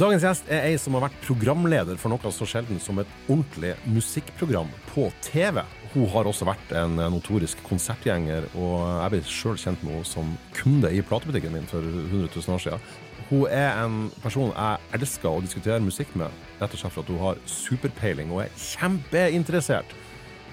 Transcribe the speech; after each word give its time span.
Dagens 0.00 0.22
gjest 0.24 0.46
er 0.48 0.62
ei 0.64 0.76
som 0.80 0.94
har 0.96 1.02
vært 1.04 1.16
programleder 1.26 1.98
for 2.00 2.08
noe 2.08 2.30
så 2.32 2.46
sjelden 2.48 2.78
som 2.80 2.96
et 3.02 3.10
ordentlig 3.26 3.74
musikkprogram 3.84 4.70
på 4.94 5.10
TV. 5.26 5.60
Hun 5.92 6.06
har 6.14 6.30
også 6.30 6.46
vært 6.48 6.72
en 6.78 6.94
notorisk 7.12 7.60
konsertgjenger, 7.66 8.46
og 8.56 8.78
jeg 8.86 9.12
ble 9.12 9.20
sjøl 9.28 9.58
kjent 9.60 9.84
med 9.84 9.98
henne 9.98 10.08
som 10.08 10.30
kunde 10.56 10.88
i 10.88 11.02
platebutikken 11.04 11.52
min 11.52 11.68
for 11.68 11.84
100 11.84 12.30
000 12.32 12.56
år 12.56 12.64
siden. 12.64 12.86
Hun 13.28 13.44
er 13.52 13.82
en 13.82 13.98
person 14.22 14.54
jeg 14.54 14.96
elsker 14.96 15.28
å 15.28 15.44
diskutere 15.44 15.84
musikk 15.84 16.16
med, 16.16 16.32
rett 16.62 16.72
og 16.78 16.80
slett 16.80 16.96
for 16.96 17.04
at 17.04 17.12
hun 17.12 17.20
har 17.26 17.42
superpeiling 17.60 18.32
og 18.32 18.46
er 18.46 18.54
kjempeinteressert. 18.56 19.92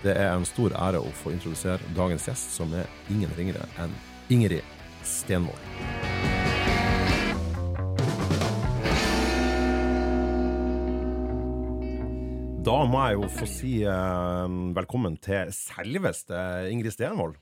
Det 0.04 0.12
er 0.12 0.34
en 0.34 0.49
stor 0.49 0.76
ære 0.76 0.99
å 0.99 1.13
få 1.21 1.32
introdusere 1.38 1.95
dagens 1.95 2.27
gjest, 2.27 2.52
som 2.59 2.76
er 2.76 2.91
ingen 3.07 3.32
ringere 3.40 3.63
enn 3.79 3.95
Ingrid 4.27 4.76
Stenvold. 5.07 6.35
Da 12.67 12.81
må 12.84 12.99
jeg 13.07 13.16
jo 13.16 13.27
få 13.31 13.45
si 13.48 13.70
uh, 13.88 14.44
velkommen 14.76 15.13
til 15.23 15.53
selveste 15.55 16.35
Ingrid 16.67 16.91
Stenvold. 16.91 17.38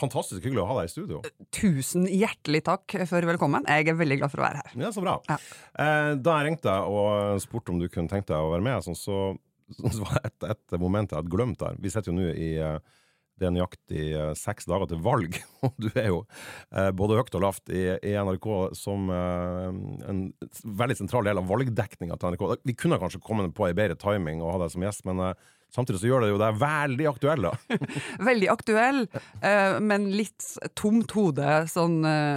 Fantastisk 0.00 0.42
hyggelig 0.42 0.64
å 0.64 0.66
ha 0.66 0.74
deg 0.80 0.88
i 0.88 0.90
studio. 0.90 1.20
Tusen 1.54 2.08
hjertelig 2.10 2.64
takk 2.66 2.96
for 3.06 3.28
velkommen. 3.28 3.62
Jeg 3.70 3.92
er 3.92 3.94
veldig 4.00 4.16
glad 4.18 4.32
for 4.32 4.42
å 4.42 4.46
være 4.48 4.64
her. 4.64 4.74
Ja, 4.82 4.90
Så 4.90 5.04
bra. 5.04 5.14
Ja. 5.30 5.36
Eh, 5.78 6.08
da 6.18 6.34
jeg 6.40 6.48
ringte 6.48 6.66
deg 6.66 6.90
og 6.90 7.38
spurte 7.44 7.70
om 7.70 7.78
du 7.78 7.86
kunne 7.86 8.10
tenkt 8.10 8.32
deg 8.32 8.42
å 8.42 8.50
være 8.50 8.66
med, 8.66 8.82
sånn, 8.82 8.98
så, 8.98 9.20
så 9.78 9.94
var 10.00 10.18
det 10.18 10.32
et, 10.32 10.48
et 10.50 10.76
moment 10.82 11.06
jeg 11.06 11.22
hadde 11.22 11.34
glemt 11.36 11.62
der. 11.62 11.78
Vi 11.78 11.94
sitter 11.94 12.10
jo 12.10 12.18
nå 12.18 12.34
i 12.34 12.50
eh, 12.58 12.98
det 13.40 13.46
er 13.48 13.54
nøyaktig 13.54 14.02
eh, 14.14 14.32
seks 14.38 14.68
dager 14.70 14.86
til 14.90 15.00
valg, 15.04 15.32
og 15.66 15.72
du 15.82 15.88
er 15.90 16.08
jo 16.12 16.20
eh, 16.74 16.90
både 16.94 17.16
høyt 17.18 17.36
og 17.38 17.42
lavt 17.42 17.66
i, 17.74 17.82
NRK 18.14 18.46
som 18.78 19.10
eh, 19.10 19.68
en 20.10 20.20
veldig 20.82 20.96
sentral 21.00 21.24
del 21.26 21.38
av 21.40 21.48
valgdekninga 21.50 22.14
til 22.20 22.28
NRK. 22.34 22.42
Vi 22.62 22.74
kunne 22.78 23.00
kanskje 23.02 23.24
kommet 23.24 23.56
på 23.56 23.66
ei 23.68 23.76
bedre 23.76 23.96
timing 23.98 24.38
og 24.42 24.52
ha 24.54 24.58
deg 24.64 24.70
som 24.74 24.84
gjest, 24.86 25.02
men 25.08 25.16
samtidig 25.74 25.98
så 26.00 26.08
gjør 26.10 26.20
det 26.22 26.30
jo 26.30 26.42
deg 26.42 26.52
veldig 26.60 27.06
aktuell, 27.10 27.42
da. 27.48 27.54
Veldig 28.30 28.48
aktuell, 28.52 29.00
men 29.82 30.00
litt 30.14 30.42
tomt 30.78 31.10
hode 31.16 31.48
sånn 31.72 31.96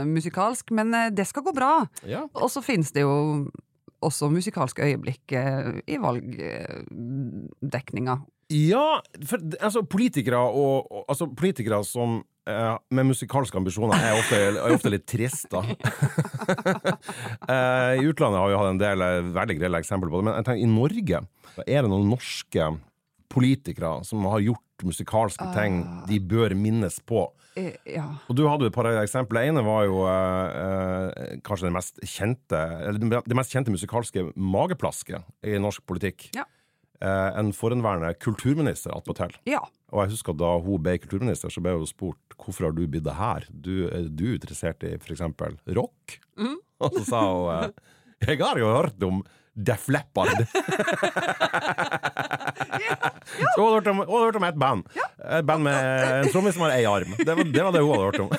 musikalsk. 0.09 0.65
Men 0.73 0.87
det 1.13 1.25
skal 1.29 1.45
gå 1.45 1.53
bra. 1.55 1.73
Ja. 2.09 2.21
Og 2.33 2.49
så 2.49 2.59
finnes 2.65 2.91
det 2.95 3.01
jo 3.05 3.13
også 4.01 4.29
musikalske 4.33 4.81
øyeblikk 4.89 5.25
i 5.37 5.95
valgdekninga. 6.01 8.15
Ja, 8.53 9.01
for 9.27 9.43
altså 9.59 9.83
politikere 9.83 10.39
og, 10.39 10.87
og 10.87 11.07
altså 11.11 11.27
politikere 11.27 11.81
som 11.83 12.21
eh, 12.47 12.75
med 12.95 13.09
musikalske 13.09 13.59
ambisjoner 13.59 13.99
er 13.99 14.15
ofte, 14.15 14.39
er 14.53 14.75
ofte 14.75 14.91
litt 14.93 15.07
trist, 15.09 15.49
da. 15.51 15.63
Eh, 17.47 18.01
I 18.01 18.07
utlandet 18.07 18.39
har 18.39 18.49
vi 18.49 18.55
hatt 18.59 18.69
en 18.73 18.79
del 18.79 19.03
eh, 19.03 19.27
veldig 19.35 19.55
grelle 19.59 19.79
eksempler 19.79 20.11
på 20.11 20.19
det, 20.19 20.25
men 20.27 20.35
jeg 20.35 20.47
tenker, 20.47 20.63
i 20.63 20.71
Norge 20.71 21.19
er 21.63 21.83
det 21.83 21.91
noen 21.91 22.09
norske 22.11 22.65
politikere 23.31 23.91
som 24.07 24.25
har 24.31 24.43
gjort 24.43 24.85
musikalske 24.87 25.47
ting 25.55 25.79
de 26.07 26.19
bør 26.23 26.55
minnes 26.59 26.99
på. 27.07 27.25
Uh, 27.57 27.71
ja. 27.89 28.05
Og 28.29 28.37
du 28.37 28.43
hadde 28.47 28.67
jo 28.67 28.71
et 28.71 28.75
par 28.75 28.89
eksempler. 28.91 29.47
Det 29.47 29.53
ene 29.53 29.63
var 29.65 29.87
jo 29.87 30.03
uh, 30.05 31.39
kanskje 31.47 31.67
det 31.67 31.73
mest 31.77 32.03
kjente 32.05 32.61
det 32.99 33.37
mest 33.39 33.55
kjente 33.55 33.73
musikalske 33.73 34.27
mageplasket 34.35 35.47
i 35.47 35.57
norsk 35.61 35.83
politikk. 35.89 36.29
Ja. 36.37 36.45
Eh, 36.97 37.31
en 37.37 37.51
forhenværende 37.53 38.13
kulturminister 38.17 38.95
attpåtil. 38.95 39.35
ja. 39.45 39.61
Og 39.87 40.01
jeg 40.01 40.17
husker 40.17 40.35
da 40.35 40.49
hun 40.59 40.81
ble 40.83 40.97
kulturminister, 40.99 41.47
så 41.47 41.61
ble 41.63 41.71
hun 41.77 41.87
spurt 41.87 42.33
hvorfor 42.35 42.65
har 42.67 42.73
du 42.75 42.81
blitt 42.91 43.05
det 43.05 43.13
her? 43.15 43.45
Du, 43.47 43.87
er 43.87 44.09
du 44.09 44.33
interessert 44.33 44.83
i 44.83 44.97
f.eks. 44.97 45.21
rock? 45.77 46.17
Og 46.83 46.97
så 46.97 47.03
sa 47.07 47.21
hun 47.23 47.53
eh, 47.53 47.93
jeg 48.25 48.41
har 48.41 48.57
jo 48.57 48.73
hørt 48.73 49.03
om 49.05 49.21
Def 49.57 49.87
Leppard. 49.89 50.45
Så 53.55 53.61
hun 53.61 53.65
hadde 53.65 53.75
hørt 53.75 53.87
om, 53.87 53.97
hun 53.97 54.13
hadde 54.13 54.25
hørt 54.25 54.35
om 54.39 54.45
et 54.47 54.59
band. 54.59 54.83
Et 55.39 55.45
band 55.45 55.63
med 55.65 55.73
en 56.25 56.29
trommis 56.31 56.55
som 56.55 56.63
har 56.67 56.75
ei 56.75 56.85
arm. 56.87 57.13
Det 57.17 57.27
var, 57.27 57.43
det 57.43 57.63
var 57.65 57.71
det 57.75 57.81
hun 57.83 57.91
hadde 57.93 58.05
hørt 58.05 58.19
om. 58.23 58.29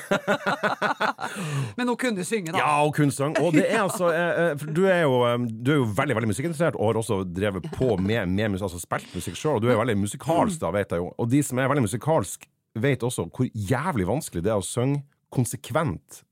Men 1.79 1.91
hun 1.91 1.99
kunne 2.01 2.25
synge, 2.25 2.53
da. 2.53 2.63
Ja, 2.63 2.85
hun 2.85 2.95
kunne 2.97 3.15
synge. 3.15 3.43
Og 3.43 3.53
det 3.57 3.67
er 3.67 3.83
altså 3.83 4.13
eh, 4.13 4.43
eh, 4.45 4.53
for 4.61 4.73
du, 4.75 4.85
er 4.91 5.03
jo, 5.05 5.19
eh, 5.29 5.39
du 5.49 5.73
er 5.75 5.81
jo 5.81 5.89
veldig 5.99 6.19
veldig 6.19 6.31
musikkinteressert, 6.33 6.79
og 6.79 6.93
har 6.93 7.01
også 7.03 7.21
drevet 7.25 7.67
på 7.75 7.97
med, 7.97 8.27
med 8.31 8.55
musikk, 8.55 8.69
altså 8.69 8.83
spilt 8.83 9.19
musikk 9.19 9.41
sjøl. 9.41 9.59
Og 9.59 9.65
du 9.65 9.73
er 9.73 9.81
veldig 9.81 9.99
musikalsk, 10.05 10.61
da, 10.63 10.73
vet 10.75 10.95
jeg 10.95 11.03
jo. 11.03 11.11
Og 11.19 11.31
de 11.33 11.43
som 11.47 11.61
er 11.61 11.71
veldig 11.71 11.87
musikalsk, 11.89 12.49
vet 12.79 13.03
også 13.03 13.27
hvor 13.35 13.51
jævlig 13.55 14.07
vanskelig 14.09 14.45
det 14.47 14.55
er 14.55 14.61
å 14.61 14.67
synge 14.67 15.03
konsekvent 15.35 16.23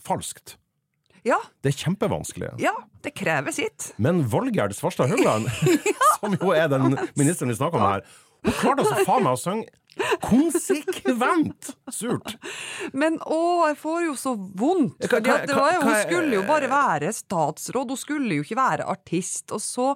falskt. 0.00 0.56
Ja, 1.26 1.36
Det 1.62 1.74
er 1.74 1.78
kjempevanskelig. 1.84 2.52
ja, 2.62 2.72
det 3.04 3.12
krever 3.18 3.52
sitt. 3.52 3.90
Men 3.98 4.22
Valgerd 4.32 4.72
Svarstad 4.76 5.10
Haugland, 5.12 5.48
som 6.20 6.36
jo 6.40 6.52
er 6.56 6.68
den 6.72 6.96
ministeren 7.18 7.50
vi 7.52 7.58
snakker 7.58 7.80
om 7.80 7.86
her, 7.90 8.06
hun 8.46 8.56
klarte 8.56 8.86
altså 8.86 9.04
faen 9.04 9.26
meg 9.26 9.36
å 9.36 9.40
synge 9.40 9.68
konsekvent 10.24 11.70
surt. 11.92 12.36
Men 12.96 13.18
å, 13.26 13.40
jeg 13.68 13.76
får 13.80 14.04
jo 14.06 14.14
så 14.18 14.32
vondt. 14.38 14.96
Hva- 15.10 15.20
hva- 15.20 15.46
hva- 15.50 15.82
hun 15.82 15.96
skulle 16.06 16.38
jo 16.38 16.44
bare 16.48 16.70
være 16.70 17.10
statsråd, 17.16 17.92
hun 17.92 18.00
skulle 18.00 18.38
jo 18.40 18.46
ikke 18.46 18.56
være 18.60 18.86
artist. 18.88 19.50
Og 19.52 19.60
så, 19.60 19.90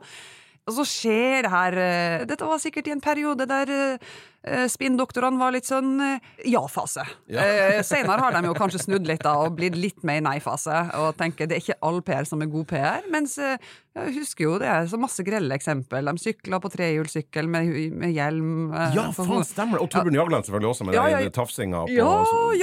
og 0.65 0.73
så 0.79 0.85
skjer 0.89 1.43
det 1.45 1.51
her 1.53 1.75
eh, 1.77 2.23
Dette 2.29 2.47
var 2.49 2.61
sikkert 2.63 2.87
i 2.89 2.93
en 2.95 3.03
periode 3.05 3.45
der 3.51 3.71
eh, 3.75 4.65
spinndoktorene 4.73 5.37
var 5.41 5.53
litt 5.53 5.69
sånn 5.69 5.91
eh, 6.01 6.31
ja-fase. 6.49 7.05
Ja. 7.33 7.45
Eh, 7.45 7.81
senere 7.85 8.17
har 8.23 8.33
de 8.39 8.49
jo 8.49 8.55
kanskje 8.57 8.81
snudd 8.87 9.05
litt 9.09 9.21
da, 9.27 9.35
og 9.45 9.59
blitt 9.59 9.77
litt 9.77 10.01
mer 10.09 10.23
nei-fase, 10.25 10.79
og 11.01 11.19
tenker 11.21 11.51
det 11.51 11.59
er 11.59 11.63
ikke 11.67 11.77
all 11.85 12.01
PR 12.07 12.25
som 12.29 12.41
er 12.45 12.51
god 12.53 12.69
PR. 12.73 13.05
Mens 13.13 13.37
eh, 13.37 13.61
jeg 13.95 14.17
husker 14.17 14.49
jo 14.49 14.57
det 14.63 14.71
er 14.73 14.89
så 14.91 14.99
masse 15.01 15.25
grelle 15.27 15.55
eksempel. 15.61 16.09
De 16.09 16.25
sykla 16.25 16.61
på 16.65 16.73
trehjulssykkel 16.73 17.49
med, 17.51 17.71
med 18.01 18.17
hjelm. 18.17 18.53
eh, 18.73 18.97
Ja, 18.97 19.09
faen, 19.17 19.45
stemmer 19.49 19.79
det! 19.79 19.85
Og 19.85 19.93
Torbjørn 19.93 20.21
Jagland 20.23 20.49
selvfølgelig 20.49 20.73
også, 20.75 20.89
med 20.89 20.97
Ja, 21.01 21.09
ja, 21.13 21.25
den 21.29 21.37
tafsinga 21.41 21.85
på 21.89 21.99
ja, 21.99 22.13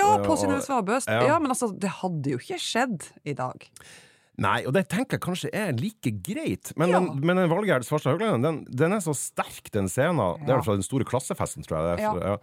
ja, 0.01 0.13
på 0.25 0.38
sin 0.41 0.50
Synnøve 0.50 0.66
Svabø. 0.66 0.97
Ja. 1.06 1.22
Ja. 1.35 1.41
men 1.44 1.53
altså, 1.53 1.69
det 1.78 1.94
hadde 2.01 2.34
jo 2.34 2.41
ikke 2.41 2.57
skjedd 2.61 3.11
i 3.29 3.38
dag. 3.38 3.69
Nei, 4.37 4.63
og 4.65 4.73
det 4.73 4.87
tenker 4.89 5.17
jeg 5.17 5.21
kanskje 5.21 5.49
er 5.53 5.73
like 5.73 6.11
greit. 6.23 6.71
Men, 6.77 6.89
Ja. 6.89 6.99
den, 6.99 7.19
men 7.19 7.35
den 7.37 7.49
Valgerd 7.49 7.83
Svarstad 7.83 8.13
Haugland, 8.17 8.43
den, 8.43 8.65
den 8.71 8.93
er 8.93 8.99
så 9.03 9.13
sterk, 9.13 9.69
den 9.71 9.87
scenen. 9.91 10.39
Det 10.39 10.49
er 10.49 10.55
Ja. 10.55 10.61
fra 10.61 10.73
den 10.73 10.83
store 10.83 11.03
klassefesten, 11.03 11.63
tror 11.67 11.77
jeg. 11.77 11.97
Det 11.97 12.05
er, 12.05 12.19
Ja. 12.19 12.29
ja. 12.31 12.37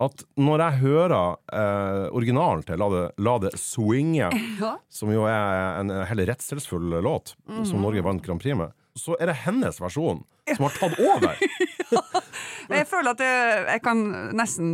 At 0.00 0.24
når 0.36 0.58
jeg 0.58 0.80
hører 0.80 1.36
eh, 1.52 2.08
originalen 2.10 2.64
til 2.66 2.76
La 2.78 2.88
det, 2.90 3.12
La 3.18 3.38
det 3.38 3.52
swinge, 3.60 4.30
Ja. 4.60 4.76
som 4.90 5.08
jo 5.12 5.22
er 5.26 5.78
en 5.80 5.88
heller 6.06 6.26
redselsfull 6.26 7.00
låt, 7.02 7.36
Mhm. 7.48 7.64
som 7.66 7.80
Norge 7.80 8.02
vant 8.02 8.22
Grand 8.22 8.40
Prix 8.40 8.56
med, 8.56 8.72
så 8.98 9.14
er 9.20 9.26
det 9.26 9.36
hennes 9.44 9.78
versjon 9.78 10.24
som 10.56 10.64
har 10.66 10.70
tatt 10.70 10.98
over. 10.98 11.36
Jeg 12.70 12.86
føler 12.90 13.10
at 13.14 13.20
jeg, 13.24 13.64
jeg 13.74 13.82
kan 13.84 14.04
nesten, 14.36 14.68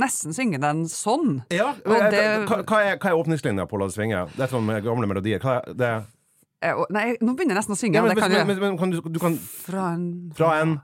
nesten 0.00 0.34
synge 0.36 0.60
den 0.62 0.84
sånn. 0.90 1.42
Ja, 1.54 1.70
Og 1.84 2.10
det- 2.10 2.24
hva, 2.48 2.62
hva, 2.64 2.80
er, 2.84 2.96
hva 2.98 3.10
er 3.12 3.18
åpningslinja 3.20 3.66
på 3.70 3.78
La 3.80 3.86
det 3.90 3.94
svinge? 3.94 4.24
Det 4.36 4.46
er 4.46 4.52
sånn 4.54 4.70
gamle 4.84 5.06
melodier. 5.10 5.38
Hva 5.42 5.58
er 5.60 5.74
det? 5.74 5.92
Eh, 6.62 6.74
Nei, 6.92 7.04
nå 7.20 7.32
begynner 7.36 7.54
jeg 7.56 7.60
nesten 7.62 7.76
å 7.76 7.80
synge. 7.80 7.94
Ja, 7.96 8.02
men, 8.04 8.16
kan 8.18 8.30
men, 8.46 8.58
men, 8.60 8.78
kan 8.78 8.90
du, 8.90 9.00
du 9.00 9.18
kan 9.22 9.36
fra 9.38 9.92
en, 9.94 10.32
fra 10.36 10.60
en 10.60 10.80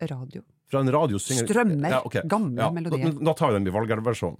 radio. 0.00 0.42
Fra 0.70 0.80
en 0.82 0.90
radio 0.90 1.18
synger 1.22 1.46
Strømmer. 1.46 2.02
ok. 2.04 2.16
Gamle 2.26 2.70
melodier. 2.74 3.12
Da, 3.14 3.24
da 3.30 3.34
tar 3.38 3.52
vi 3.52 3.58
den 3.60 3.66
i 3.70 3.74
Valgerd-versjonen. 3.74 4.38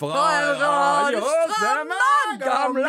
Fra 0.00 0.22
en 0.40 0.60
radio 0.62 1.20
strømmer 1.20 2.38
gamle 2.40 2.88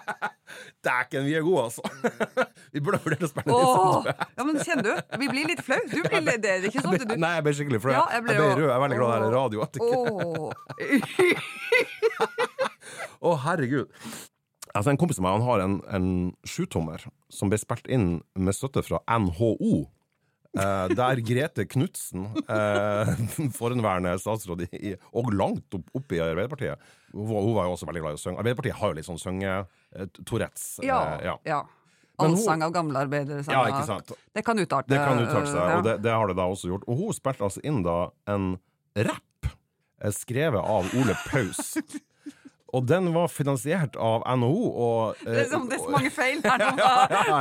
Dæken, 0.84 1.26
vi 1.28 1.34
er 1.36 1.42
gode, 1.44 1.66
altså! 1.68 1.82
vi 2.72 2.80
burde 2.80 3.00
vurdert 3.04 3.26
å 3.26 3.28
spille 3.28 3.52
sånn. 3.52 4.06
ja, 4.08 4.44
men 4.48 4.60
kjenner 4.64 4.86
du? 4.86 4.94
Vi 5.20 5.28
blir 5.28 5.50
litt 5.50 5.60
flau. 5.64 5.80
Du 5.90 5.98
blir 6.06 6.24
litt, 6.24 6.40
det 6.40 6.50
er 6.54 6.64
ikke 6.70 6.84
sånn 6.86 6.96
du 6.96 7.14
Nei, 7.20 7.34
jeg 7.36 7.44
ble 7.44 7.52
skikkelig 7.58 7.80
flau. 7.84 7.92
Ja, 7.98 8.04
jeg, 8.08 8.16
jeg 8.16 8.24
ble 8.24 8.32
ble 8.38 8.48
rød. 8.54 8.64
Jeg 8.64 8.76
er 8.76 8.82
veldig 8.86 8.98
glad 9.02 9.10
det 9.12 9.16
er 9.28 9.36
radio. 9.36 9.58
Å, 13.20 13.28
oh. 13.28 13.36
Herregud. 13.44 13.92
Altså, 14.70 14.88
en 14.92 15.00
kompis 15.00 15.18
av 15.20 15.26
meg 15.26 15.36
han 15.36 15.48
har 15.50 15.58
en, 15.66 15.76
en 15.92 16.10
sjutommer 16.48 17.04
som 17.32 17.52
ble 17.52 17.58
spilt 17.60 17.90
inn 17.92 18.20
med 18.38 18.56
støtte 18.56 18.80
fra 18.86 19.02
NHO. 19.04 19.84
Eh, 20.58 20.86
der 20.98 21.20
Grete 21.22 21.64
Knutsen, 21.70 22.24
eh, 22.50 23.10
forhenværende 23.58 24.16
statsråd 24.18 24.64
i, 24.66 24.96
og 25.14 25.30
langt 25.36 25.76
opp, 25.76 25.92
opp 25.94 26.10
i 26.10 26.18
Arbeiderpartiet 26.24 26.80
hun, 27.12 27.28
hun 27.30 27.54
var 27.54 27.68
jo 27.68 27.76
også 27.76 27.86
veldig 27.86 28.02
glad 28.02 28.16
i 28.16 28.18
å 28.18 28.22
synge. 28.22 28.40
Arbeiderpartiet 28.42 28.78
har 28.80 28.90
jo 28.90 28.98
litt 28.98 29.06
sånn 29.06 29.20
synge-tourettes. 29.94 30.80
Ja. 30.82 31.18
ja. 31.24 31.38
ja. 31.44 31.68
Allsang 32.16 32.62
av 32.62 32.72
gamle 32.72 32.98
arbeidere. 32.98 33.44
Ja, 33.48 33.64
ikke 33.68 33.86
sant. 33.86 34.12
Det 34.32 34.42
kan 34.44 34.58
utarte. 34.58 34.92
Det 34.92 34.98
kan 34.98 35.18
utarte 35.18 35.48
seg, 35.48 35.76
og 35.78 35.84
det, 35.84 35.96
det 36.04 36.12
har 36.12 36.28
det 36.28 36.36
da 36.36 36.48
også 36.52 36.68
gjort. 36.68 36.84
Og 36.88 37.00
hun 37.00 37.16
spilte 37.16 37.46
altså 37.46 37.62
inn 37.64 37.82
da 37.86 38.10
en 38.28 38.52
rapp 38.96 39.48
eh, 39.48 40.12
skrevet 40.12 40.60
av 40.60 40.90
Ole 41.00 41.16
Paus. 41.30 41.74
Og 42.76 42.86
den 42.86 43.08
var 43.14 43.28
finansiert 43.32 43.96
av 43.98 44.22
NHO 44.38 44.68
og 44.70 45.22
Det 45.24 45.40
er, 45.42 45.48
som, 45.50 45.66
det 45.70 45.76
er 45.78 45.82
så 45.82 45.90
mange 45.90 46.12
feil 46.14 46.38
her 46.44 46.62
nå. 46.62 46.68
ja, 46.78 47.38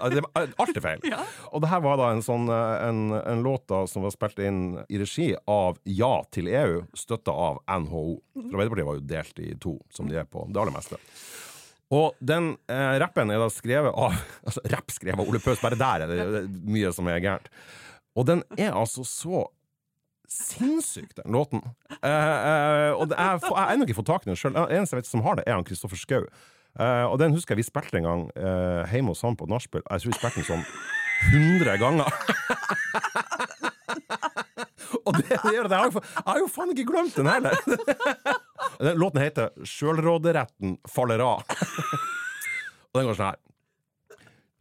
ja 0.00 0.08
det, 0.12 0.22
alt 0.32 0.76
er 0.76 0.84
feil. 0.84 1.04
Ja. 1.08 1.20
Og 1.52 1.64
det 1.64 1.72
her 1.72 1.82
var 1.84 2.00
da 2.00 2.08
en 2.14 2.24
sånn 2.24 2.48
eh, 2.52 2.88
en, 2.88 3.02
en 3.20 3.44
låt 3.44 3.66
da 3.72 3.84
som 3.90 4.06
var 4.06 4.14
spilt 4.14 4.40
inn 4.40 4.62
i 4.88 5.00
regi 5.02 5.32
av 5.50 5.76
Ja 5.84 6.14
til 6.32 6.48
EU, 6.48 6.82
støtta 6.96 7.34
av 7.36 7.60
NHO. 7.68 8.06
For 8.38 8.56
Arbeiderpartiet 8.56 8.88
var 8.88 8.98
jo 8.98 9.06
delt 9.12 9.44
i 9.44 9.52
to, 9.60 9.76
som 9.92 10.08
de 10.08 10.20
er 10.22 10.28
på 10.28 10.46
det 10.48 10.60
aller 10.62 10.74
meste. 10.74 11.00
Og 11.92 12.16
den 12.24 12.54
eh, 12.72 12.96
rappen 13.02 13.30
er 13.32 13.40
da 13.42 13.48
skrevet 13.52 13.92
av 13.92 14.16
Altså, 14.46 14.64
rapp 14.72 14.92
skrevet 14.94 15.20
av 15.20 15.28
Ole 15.28 15.40
Pøs, 15.42 15.60
bare 15.62 15.78
der 15.78 16.06
er 16.06 16.12
det 16.12 16.46
mye 16.64 16.92
som 16.96 17.08
er 17.12 17.20
gærent. 17.22 17.52
Og 18.16 18.28
den 18.28 18.42
er 18.58 18.72
altså 18.76 19.04
så 19.08 19.46
sinnssyk, 20.32 21.12
den 21.18 21.32
låten. 21.34 21.60
Eh, 22.00 22.08
eh, 22.08 22.92
og 22.96 23.04
det 23.10 23.16
er, 23.18 23.38
jeg 23.38 23.52
har 23.52 23.72
ennå 23.72 23.84
ikke 23.86 24.00
fått 24.00 24.10
tak 24.10 24.22
i 24.26 24.30
den 24.32 24.38
sjøl. 24.38 24.54
Eneste 24.64 24.94
jeg 24.96 25.02
vet 25.02 25.10
som 25.10 25.24
har 25.26 25.34
det, 25.38 25.44
er 25.46 25.54
han 25.58 25.68
Kristoffer 25.68 25.98
Schou. 26.00 26.24
Eh, 26.80 27.04
og 27.04 27.16
den 27.20 27.34
husker 27.36 27.52
jeg 27.52 27.60
vi 27.60 27.68
spilte 27.68 27.96
en 28.00 28.08
gang 28.08 28.22
eh, 28.32 28.82
hjemme 28.94 29.10
hos 29.12 29.24
han 29.26 29.36
på 29.36 29.50
nachspiel. 29.50 29.84
Jeg 29.84 29.98
tror 30.04 30.12
vi 30.12 30.18
spilte 30.18 30.38
den 30.40 30.48
sånn 30.48 30.66
100 31.32 31.76
ganger. 31.82 32.08
og 35.06 35.12
det, 35.18 35.36
det 35.36 35.52
gjør 35.52 35.66
at 35.68 35.74
Jeg 35.76 35.82
har, 35.82 35.88
jeg 36.00 36.30
har 36.30 36.38
jo 36.40 36.54
faen 36.56 36.72
ikke 36.74 36.88
glemt 36.88 37.14
den 37.18 37.28
heller. 37.28 37.54
den 38.88 39.00
låten 39.00 39.22
heter 39.22 39.46
'Sjølråderetten 39.60 40.70
faller 40.88 41.20
av'. 41.22 41.44
og 42.90 42.94
den 42.98 43.06
går 43.10 43.16
sånn 43.20 43.32
her. 43.34 43.40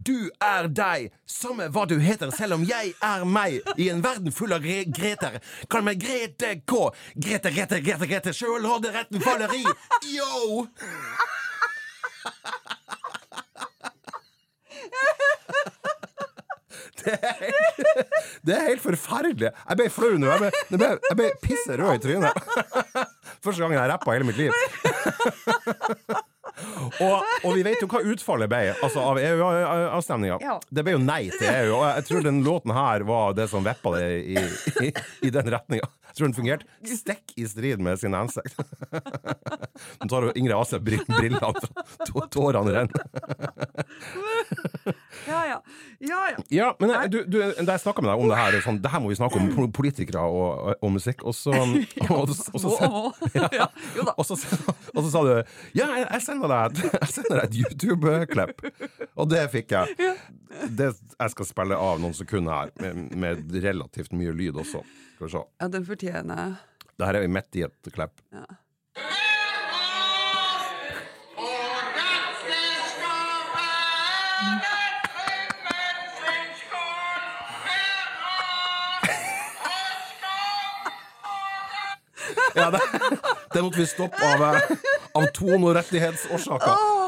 Du 0.03 0.31
er 0.42 0.68
deg, 0.71 1.12
samme 1.30 1.68
hva 1.74 1.83
du 1.89 1.98
heter, 2.01 2.31
selv 2.33 2.57
om 2.57 2.63
jeg 2.65 2.94
er 3.06 3.25
meg. 3.27 3.59
I 3.77 3.89
en 3.94 4.01
verden 4.01 4.33
full 4.33 4.53
av 4.56 4.63
gre 4.63 4.83
Greter. 4.89 5.38
Kall 5.69 5.86
meg 5.86 6.01
Grete 6.01 6.56
K. 6.65 6.88
Grete, 7.15 7.51
Grete, 7.53 7.81
Grete, 7.86 8.07
Grete. 8.09 8.33
Har 8.33 9.44
det 9.44 9.62
Yo! 10.09 10.65
Det 17.01 17.13
er, 17.18 17.38
helt, 17.42 18.01
det 18.45 18.53
er 18.53 18.68
helt 18.68 18.83
forferdelig. 18.83 19.50
Jeg 19.50 19.77
ble 19.80 19.88
flau 19.89 20.18
nå. 20.21 20.27
Jeg 20.30 20.42
ble, 20.44 20.77
ble, 20.77 20.89
ble 21.18 21.30
pisse 21.42 21.77
rød 21.80 21.95
i 21.95 22.01
trynet. 22.03 22.51
Første 23.42 23.57
gang 23.63 23.74
jeg 23.74 23.89
rappa 23.89 24.13
i 24.13 24.19
hele 24.19 24.30
mitt 24.30 24.38
liv. 24.38 24.53
Og, 27.02 27.24
og 27.46 27.56
vi 27.56 27.63
vet 27.66 27.81
jo 27.81 27.88
hva 27.92 28.02
utfallet 28.13 28.52
ble 28.52 28.62
altså 28.74 29.04
av 29.06 29.19
EU-avstemninga. 29.22 30.38
Ja. 30.44 30.58
Det 30.69 30.84
ble 30.86 30.96
jo 30.98 31.02
nei 31.04 31.24
til 31.34 31.48
EU. 31.50 31.72
Og 31.80 31.86
jeg 31.88 32.06
tror 32.10 32.28
den 32.28 32.44
låten 32.46 32.75
her 32.75 33.06
var 33.08 33.36
det 33.38 33.48
som 33.52 33.66
veppa 33.66 33.96
det 33.98 34.06
i, 34.22 34.38
i, 34.88 34.94
i 35.28 35.34
den 35.34 35.52
retninga. 35.54 35.90
Jeg 36.12 36.18
tror 36.18 36.28
den 36.28 36.36
fungerte 36.36 36.66
stikk 36.92 37.34
i 37.40 37.46
strid 37.48 37.80
med 37.84 38.00
sin 38.02 38.16
hensikt. 38.18 38.58
Nå 40.02 40.10
tar 40.12 40.28
jo 40.28 40.34
Ingrid 40.36 40.58
av 40.58 40.66
seg 40.68 40.84
brillene, 40.84 41.54
tårene 42.34 42.74
renner. 42.75 43.06
Ja, 45.28 45.42
ja. 45.48 45.58
ja, 46.00 46.19
ja. 46.31 46.44
Ja, 46.52 46.68
men 46.80 46.94
eh, 46.96 47.06
du, 47.12 47.18
du, 47.25 47.38
da 47.42 47.75
jeg 47.75 47.84
snakka 47.84 48.04
med 48.04 48.12
deg 48.12 48.24
om 48.24 48.31
det 48.31 48.40
her, 48.40 48.58
sånn, 48.66 48.80
det 48.84 48.92
her 48.94 49.04
må 49.04 49.12
vi 49.12 49.18
snakke 49.19 49.42
om 49.42 49.72
politikere 49.75 50.24
og, 50.24 50.72
og 50.78 50.94
musikk, 50.96 51.25
og 51.28 51.36
så, 51.38 51.54
og, 51.56 52.31
sa 55.12 55.24
du 55.28 55.31
Ja, 55.78 55.88
jeg, 55.98 56.08
jeg 56.08 56.22
sender 56.25 56.52
deg 56.52 56.81
jeg 57.02 57.12
sender 57.12 57.42
deg 57.42 57.46
et 57.46 57.60
YouTube-klipp. 57.62 58.66
Og 59.19 59.30
det 59.31 59.46
fikk 59.54 59.75
jeg. 59.75 60.12
Det, 60.78 60.92
jeg 61.16 61.36
skal 61.36 61.48
spille 61.48 61.78
av 61.78 62.02
noen 62.02 62.16
sekunder 62.18 62.54
her, 62.58 62.74
med, 62.81 63.16
med 63.19 63.56
relativt 63.63 64.16
mye 64.18 64.34
lyd 64.36 64.60
også. 64.63 64.84
Skal 65.16 65.28
vi 65.28 65.31
se. 65.36 65.46
Ja, 65.62 65.69
den 65.72 65.88
fortjener 65.88 66.60
Det 66.98 67.08
her 67.08 67.19
er 67.19 67.25
vi 67.25 67.31
midt 67.40 67.60
i 67.60 67.66
et 67.68 67.94
klipp. 67.94 68.22
Ja, 68.34 68.46
det, 82.56 82.81
det 83.53 83.63
måtte 83.63 83.81
vi 83.81 83.88
stoppe 83.89 84.31
av, 84.33 84.45
av 85.18 85.27
tone- 85.36 85.63
og 85.69 85.75
rettighetsårsaker. 85.80 87.00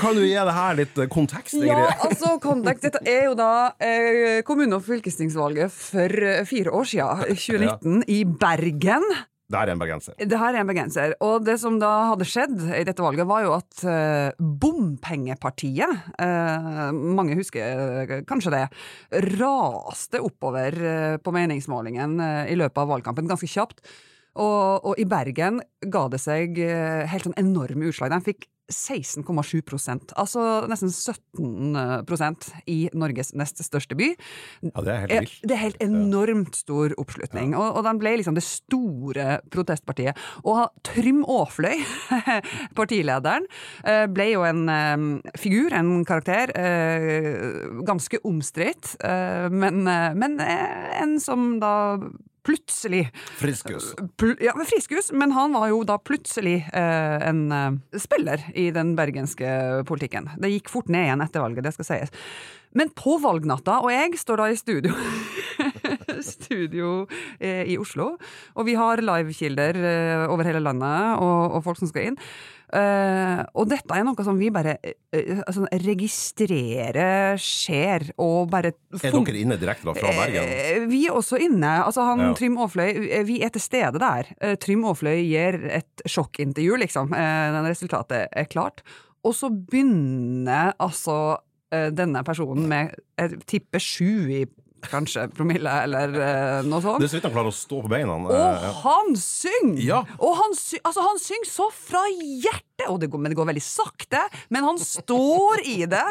Kan 0.00 0.16
du 0.18 0.24
gi 0.24 0.34
det 0.34 0.54
her 0.56 0.78
litt 0.78 0.98
eh, 0.98 1.08
kontekst, 1.12 1.54
Ingrid? 1.58 1.70
Ja, 1.70 1.90
altså 2.08 2.36
kontekst. 2.42 2.86
Dette 2.88 3.02
er 3.06 3.28
jo 3.28 3.34
da 3.38 3.50
eh, 3.78 4.40
kommune- 4.46 4.78
og 4.80 4.86
fylkestingsvalget 4.86 5.74
for 5.74 6.30
eh, 6.30 6.44
fire 6.48 6.72
år 6.74 6.88
siden, 6.90 7.26
2019, 7.36 8.06
i 8.10 8.22
Bergen. 8.24 9.06
Det 9.50 9.58
her 9.58 9.66
er 9.66 9.74
en 9.74 9.80
bergenser. 9.82 10.14
Det 10.14 10.38
her 10.38 10.54
er 10.54 10.62
en 10.62 10.68
bergenser. 10.68 11.14
Og 11.26 11.42
det 11.42 11.56
som 11.58 11.80
da 11.82 11.90
hadde 12.12 12.26
skjedd 12.28 12.68
i 12.70 12.84
dette 12.86 13.02
valget, 13.02 13.26
var 13.26 13.42
jo 13.42 13.54
at 13.56 13.82
eh, 13.82 14.36
Bompengepartiet, 14.38 16.04
eh, 16.22 16.92
mange 16.94 17.34
husker 17.38 18.04
eh, 18.04 18.12
kanskje 18.28 18.52
det, 18.54 18.62
raste 19.40 20.22
oppover 20.22 20.78
eh, 20.92 21.16
på 21.18 21.34
meningsmålingen 21.34 22.14
eh, 22.22 22.52
i 22.54 22.58
løpet 22.60 22.78
av 22.78 22.94
valgkampen 22.94 23.30
ganske 23.30 23.50
kjapt. 23.50 23.82
Og, 24.38 24.86
og 24.86 25.00
i 25.00 25.08
Bergen 25.08 25.60
ga 25.90 26.06
det 26.12 26.22
seg 26.22 26.58
eh, 26.62 27.06
helt 27.10 27.26
sånn 27.26 27.38
enorme 27.40 27.90
utslag. 27.90 28.12
De 28.14 28.30
fikk 28.30 28.48
16,7% 28.70 30.14
altså 30.18 30.44
nesten 30.70 30.92
17% 30.92 32.48
i 32.70 32.78
Norges 32.96 33.32
nest 33.38 33.60
største 33.66 33.96
by. 33.98 34.12
Ja, 34.62 34.84
det 34.86 34.92
er 34.92 35.00
helt 35.02 35.14
vilt. 35.14 35.36
det 35.42 35.56
er 35.56 35.62
helt 35.64 35.82
enormt 35.84 36.58
stor 36.60 36.94
oppslutning, 37.00 37.54
og, 37.58 37.80
og 37.80 37.86
den 37.86 38.00
ble 38.00 38.14
liksom 38.20 38.38
det 38.38 38.46
store 38.46 39.40
protestpartiet. 39.52 40.18
Og 40.46 40.70
Trym 40.86 41.22
Aafløy, 41.26 41.82
partilederen, 42.78 43.48
eh, 43.84 44.06
ble 44.10 44.30
jo 44.32 44.46
en 44.46 44.64
eh, 44.70 45.06
figur, 45.40 45.74
en 45.76 45.92
karakter, 46.08 46.54
eh, 46.54 47.82
ganske 47.86 48.22
omstridt, 48.26 48.94
eh, 49.04 49.48
men, 49.50 49.82
eh, 49.90 50.10
men 50.14 50.38
eh, 50.44 51.00
en 51.02 51.18
som 51.22 51.56
da 51.62 51.74
plutselig 52.46 53.04
Friskus. 53.38 53.90
Pl 54.20 54.34
ja, 54.40 54.54
men 54.56 54.68
Friskus, 54.68 55.12
men 55.12 55.34
han 55.36 55.52
var 55.56 55.68
jo 55.72 55.82
da 55.88 55.98
plutselig 55.98 56.60
eh, 56.72 57.28
en 57.28 57.42
eh, 57.52 57.98
spiller 58.00 58.44
i 58.54 58.70
den 58.74 58.94
bergenske 58.98 59.84
politikken. 59.88 60.30
Det 60.40 60.52
gikk 60.54 60.72
fort 60.72 60.90
ned 60.92 61.08
igjen 61.08 61.24
etter 61.24 61.44
valget, 61.44 61.66
det 61.66 61.74
skal 61.76 61.90
sies. 61.90 62.14
Men 62.78 62.92
på 62.94 63.16
valgnatta, 63.22 63.80
og 63.82 63.90
jeg 63.90 64.14
står 64.20 64.36
da 64.44 64.50
i 64.52 64.58
studio 64.58 64.94
Studio 66.20 67.06
eh, 67.40 67.64
i 67.72 67.76
Oslo, 67.80 68.12
og 68.54 68.66
vi 68.68 68.76
har 68.78 69.00
livekilder 69.04 69.78
eh, 69.80 70.24
over 70.30 70.46
hele 70.48 70.62
landet, 70.62 71.18
og, 71.22 71.56
og 71.56 71.64
folk 71.66 71.80
som 71.80 71.90
skal 71.90 72.10
inn. 72.10 72.18
Eh, 72.70 73.40
og 73.58 73.66
dette 73.72 73.96
er 73.96 74.04
noe 74.06 74.22
som 74.26 74.38
vi 74.38 74.50
bare 74.54 74.76
altså, 75.42 75.64
registrerer 75.82 77.40
skjer, 77.40 78.10
og 78.22 78.50
bare 78.52 78.70
Er 79.00 79.16
dere 79.16 79.40
inne 79.42 79.58
direkte 79.58 79.88
da 79.90 79.96
fra 79.98 80.12
Bergen? 80.20 80.52
Eh, 80.54 80.86
Vi 80.90 81.02
er 81.08 81.16
også 81.18 81.40
inne. 81.42 81.72
Altså 81.86 82.06
han, 82.06 82.22
Ja. 82.28 82.32
Trym 82.38 82.58
Aafløy, 82.62 83.24
vi 83.26 83.40
er 83.42 83.50
til 83.54 83.64
stede 83.64 83.98
der. 84.02 84.30
Trym 84.62 84.84
Aafløy 84.86 85.18
gir 85.24 85.58
et 85.80 86.04
sjokkintervju, 86.06 86.78
liksom. 86.84 87.14
Eh, 87.16 87.60
resultatet 87.66 88.28
er 88.30 88.50
klart. 88.50 88.84
Og 89.26 89.34
så 89.36 89.50
begynner 89.50 90.72
altså 90.80 91.38
denne 91.70 92.24
personen 92.26 92.64
med 92.66 92.96
jeg 93.14 93.36
tipper 93.46 93.82
sju 93.82 94.26
i 94.34 94.40
kanskje 94.88 95.26
promille, 95.34 95.72
eller 95.84 96.14
uh, 96.14 96.68
noe 96.68 96.80
sånt. 96.84 97.00
Det 97.02 97.08
er 97.08 97.12
så 97.12 97.18
vidt 97.18 97.28
han 97.28 97.34
klarer 97.34 97.52
å 97.52 97.56
stå 97.56 97.80
på 97.84 97.92
beina. 97.92 98.16
Og 98.16 98.32
eh, 98.34 98.64
ja. 98.64 98.72
han 98.84 99.12
synger! 99.20 99.82
Ja. 99.84 100.00
Og 100.18 100.36
han, 100.40 100.56
sy 100.58 100.80
altså, 100.80 101.04
han 101.04 101.20
synger 101.22 101.50
så 101.50 101.68
fra 101.74 102.04
hjertet! 102.10 102.86
Og 102.88 103.00
det 103.02 103.10
går, 103.12 103.22
men 103.22 103.34
det 103.34 103.40
går 103.40 103.50
veldig 103.52 103.64
sakte, 103.64 104.24
men 104.54 104.66
han 104.66 104.80
står 104.80 105.64
i 105.68 105.78
det. 105.90 106.06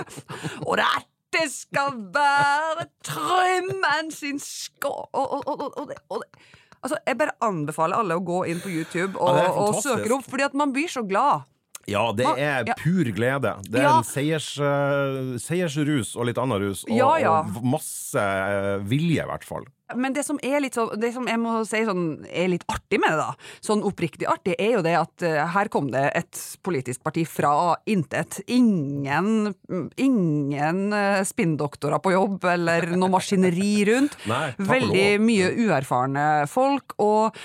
Og 0.66 0.78
det 0.80 1.46
skal 1.54 1.98
være 2.14 2.90
trømmen 3.06 4.14
sin 4.14 4.42
skå... 4.44 4.94
Og, 5.10 5.38
og, 5.38 5.44
og, 5.46 5.54
og, 5.60 5.70
og, 5.74 5.92
det, 5.92 6.02
og 6.10 6.26
det. 6.26 6.50
Altså, 6.80 6.96
jeg 7.04 7.18
bare 7.20 7.36
anbefaler 7.44 8.00
alle 8.00 8.16
å 8.16 8.24
gå 8.24 8.44
inn 8.48 8.62
på 8.64 8.70
YouTube 8.72 9.18
og, 9.20 9.36
Ja, 9.36 9.50
er 9.50 9.58
og 9.60 9.82
søke 9.84 10.14
opp, 10.16 10.24
fordi 10.30 10.46
at 10.48 10.54
man 10.56 10.72
blir 10.76 10.88
så 10.92 11.04
glad. 11.04 11.50
Ja, 11.90 12.06
det 12.16 12.28
er 12.38 12.70
pur 12.80 13.10
glede. 13.16 13.56
Det 13.66 13.80
er 13.82 13.88
Ja. 13.88 13.98
en 14.00 14.08
seiers, 14.08 14.52
uh, 14.62 15.36
seiersrus 15.42 16.16
og 16.16 16.30
litt 16.30 16.38
annen 16.42 16.62
rus, 16.62 16.86
og, 16.88 16.96
Ja, 16.96 17.12
ja. 17.22 17.36
og 17.42 17.60
masse 17.66 18.20
eh, 18.20 18.78
vilje, 18.86 19.24
i 19.24 19.28
hvert 19.30 19.44
fall. 19.48 19.68
Men 19.98 20.14
det 20.14 20.22
som 20.26 20.38
er 20.46 20.60
litt 20.62 20.76
så, 20.78 20.84
det 21.02 21.10
som 21.16 21.26
jeg 21.26 21.40
må 21.42 21.64
si 21.66 21.80
sånn, 21.88 22.04
er 22.30 22.48
litt 22.52 22.66
artig 22.70 23.00
med 23.02 23.10
det, 23.10 23.24
da, 23.24 23.32
sånn 23.66 23.82
oppriktig 23.88 24.28
artig, 24.30 24.54
er 24.62 24.76
jo 24.76 24.84
det 24.86 24.94
at 25.00 25.26
uh, 25.26 25.48
her 25.56 25.70
kom 25.74 25.90
det 25.90 26.04
et 26.20 26.42
politisk 26.66 27.02
parti 27.08 27.24
fra 27.26 27.76
intet. 27.90 28.38
Ingen, 28.54 29.50
ingen 29.98 30.94
uh, 30.94 31.24
spinndoktorer 31.26 32.02
på 32.06 32.14
jobb, 32.14 32.46
eller 32.54 32.86
noe 32.96 33.10
maskineri 33.18 33.74
rundt. 33.90 34.16
Nei, 34.30 34.54
Veldig 34.62 35.10
mye 35.26 35.52
uerfarne 35.66 36.30
folk, 36.52 36.98
og 37.02 37.36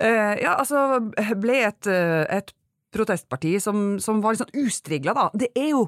Uh, 0.00 0.32
ja, 0.40 0.54
altså 0.56 1.02
ble 1.36 1.58
et, 1.68 1.86
et 2.32 2.48
protestparti 2.92 3.56
som, 3.62 3.98
som 4.02 4.20
var 4.22 4.34
litt 4.34 4.44
sånn 4.44 4.66
ustrigla, 4.66 5.14
da. 5.16 5.28
Det 5.34 5.50
er 5.58 5.72
jo 5.72 5.86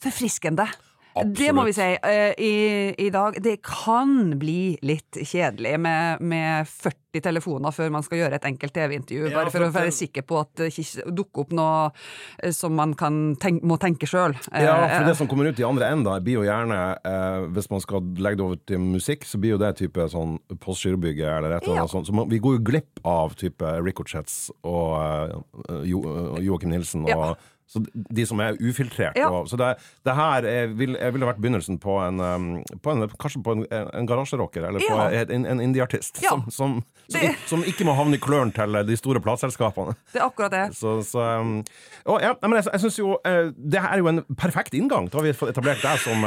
forfriskende. 0.00 0.66
Det 1.14 1.50
må 1.52 1.64
vi 1.66 1.74
si. 1.74 1.86
Eh, 2.06 2.32
I, 2.38 2.54
I, 2.98 3.08
dag 3.10 3.36
Det 3.42 3.56
kan 3.66 4.38
bli 4.38 4.78
litt 4.86 5.18
kjedelig 5.18 5.74
med, 5.82 6.22
med 6.22 6.68
40 6.68 7.24
telefoner 7.24 7.74
før 7.74 7.90
man 7.90 8.04
skal 8.06 8.20
gjøre 8.20 8.38
et 8.38 8.46
enkelt 8.46 8.74
TV-intervju, 8.76 9.24
ja, 9.26 9.34
bare 9.34 9.50
for, 9.50 9.66
å 9.66 9.72
være 9.74 9.90
sikker 9.94 10.22
på 10.22 10.38
at 10.38 10.52
det 10.60 10.68
ikke 10.70 11.10
dukker 11.18 11.44
opp 11.44 11.54
noe 11.58 11.80
eh, 12.38 12.54
som 12.54 12.76
man 12.78 12.94
tenk, 12.94 13.64
må 13.66 13.80
tenke 13.82 14.06
sjøl. 14.06 14.36
Ja, 14.54 14.76
for 14.94 15.10
det 15.10 15.16
som 15.18 15.30
kommer 15.30 15.50
ut 15.50 15.60
i 15.60 15.66
andre 15.66 15.90
enden, 15.90 16.12
blir 16.24 16.40
jo 16.40 16.46
gjerne, 16.46 16.80
eh, 17.02 17.48
hvis 17.56 17.70
man 17.72 17.82
skal 17.82 18.06
legge 18.22 18.40
det 18.40 18.46
over 18.46 18.62
til 18.70 18.82
musikk, 18.84 19.26
så 19.26 19.42
blir 19.42 19.56
jo 19.56 19.62
det 19.62 19.74
type 19.82 20.06
sånn 20.12 20.38
Postgirobygget 20.60 21.26
eller 21.26 21.56
et 21.56 21.64
eller 21.64 21.80
annet 21.80 21.88
ja. 21.88 21.94
sånt. 21.96 22.06
Så 22.06 22.14
man, 22.14 22.30
vi 22.30 22.38
går 22.42 22.58
jo 22.58 22.66
glipp 22.70 23.02
av 23.06 23.34
type 23.40 23.74
Ricochets 23.82 24.50
og 24.66 24.94
uh, 25.66 25.80
jo, 25.86 26.02
Joakim 26.44 26.70
Nilsen 26.74 27.08
og 27.08 27.10
ja. 27.10 27.34
Så 27.70 27.78
de 27.94 28.24
som 28.26 28.40
er 28.42 28.56
ufiltrert. 28.58 29.14
Ja. 29.14 29.28
Så 29.46 29.56
det, 29.56 29.68
det 30.02 30.14
her 30.18 30.46
er, 30.48 30.72
vil, 30.74 30.96
ville 30.98 31.26
vært 31.28 31.38
begynnelsen 31.38 31.76
på 31.78 32.00
en, 32.02 32.18
um, 32.18 32.48
på 32.82 32.90
en 32.90 33.06
Kanskje 33.20 33.42
på 33.46 33.54
en, 33.54 33.62
en 33.70 34.08
garasjerocker, 34.10 34.64
eller 34.66 34.82
på 34.82 34.96
en, 35.36 35.46
en 35.46 35.62
indieartist. 35.62 36.18
Ja. 36.24 36.32
Som, 36.34 36.50
som, 36.50 36.74
som, 37.12 37.36
som, 37.52 37.62
ikke 37.70 37.86
må 37.86 37.94
havne 37.94 38.18
i 38.18 38.22
klørne 38.22 38.50
til 38.56 38.74
de 38.88 38.96
store 38.98 39.22
plateselskapene. 39.22 39.94
Det 40.10 40.18
er 40.18 40.26
akkurat 40.26 40.56
det. 40.56 40.64
Så, 40.80 40.96
så 41.06 41.28
um, 41.38 41.60
og, 42.08 42.18
ja, 42.24 42.32
men 42.42 42.58
jeg, 42.58 42.66
jeg 42.72 42.84
synes 42.86 42.98
jo 42.98 43.14
uh, 43.22 43.52
Det 43.54 43.84
er 43.84 44.02
jo 44.02 44.10
en 44.10 44.24
perfekt 44.34 44.74
inngang. 44.74 45.06
Da 45.06 45.20
har 45.20 45.28
vi 45.28 45.36
etablert 45.52 45.86
deg 45.86 46.02
som, 46.02 46.26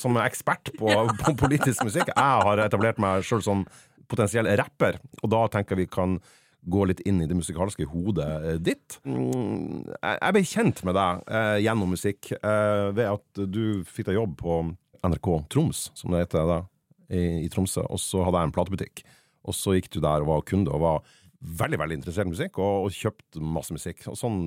som 0.00 0.18
ekspert 0.24 0.74
på, 0.74 0.90
på, 1.22 1.36
politisk 1.38 1.86
musikk. 1.86 2.10
Jeg 2.10 2.50
har 2.50 2.66
etablert 2.66 2.98
meg 2.98 3.22
sjøl 3.26 3.46
som 3.46 3.62
potensiell 4.10 4.50
rapper, 4.58 4.98
og 5.22 5.30
da 5.30 5.46
tenker 5.54 5.78
jeg 5.78 5.84
vi 5.84 5.92
kan 5.94 6.18
gå 6.60 6.84
litt 6.88 7.00
inn 7.08 7.22
i 7.22 7.28
det 7.28 7.36
musikalske 7.36 7.86
hodet 7.88 8.28
eh, 8.44 8.58
ditt. 8.60 8.98
Mm, 9.08 9.86
jeg 9.86 10.34
ble 10.36 10.42
kjent 10.46 10.82
med 10.86 10.96
deg 10.98 11.22
eh, 11.32 11.56
gjennom 11.64 11.94
musikk 11.94 12.32
eh, 12.36 12.88
ved 12.96 13.06
at 13.06 13.42
du 13.48 13.80
fikk 13.88 14.10
deg 14.10 14.18
jobb 14.20 14.36
på 14.40 14.58
NRK 15.06 15.30
Troms, 15.52 15.86
som 15.96 16.12
det 16.12 16.26
heter 16.26 16.48
da, 16.48 16.58
i, 17.08 17.46
i 17.46 17.48
Tromsø, 17.52 17.86
og 17.88 18.00
så 18.02 18.26
hadde 18.26 18.42
jeg 18.42 18.50
en 18.50 18.56
platebutikk. 18.56 19.04
Og 19.48 19.56
så 19.56 19.76
gikk 19.76 19.88
du 19.94 20.02
der 20.04 20.20
og 20.20 20.28
var 20.34 20.44
kunde, 20.48 20.72
og 20.74 20.84
var 20.84 21.16
veldig 21.40 21.78
veldig 21.80 21.96
interessert 22.00 22.28
i 22.28 22.34
musikk, 22.34 22.60
og, 22.60 22.86
og 22.86 22.92
kjøpte 22.96 23.40
masse 23.40 23.72
musikk. 23.72 24.04
Og 24.12 24.18
sånn, 24.20 24.42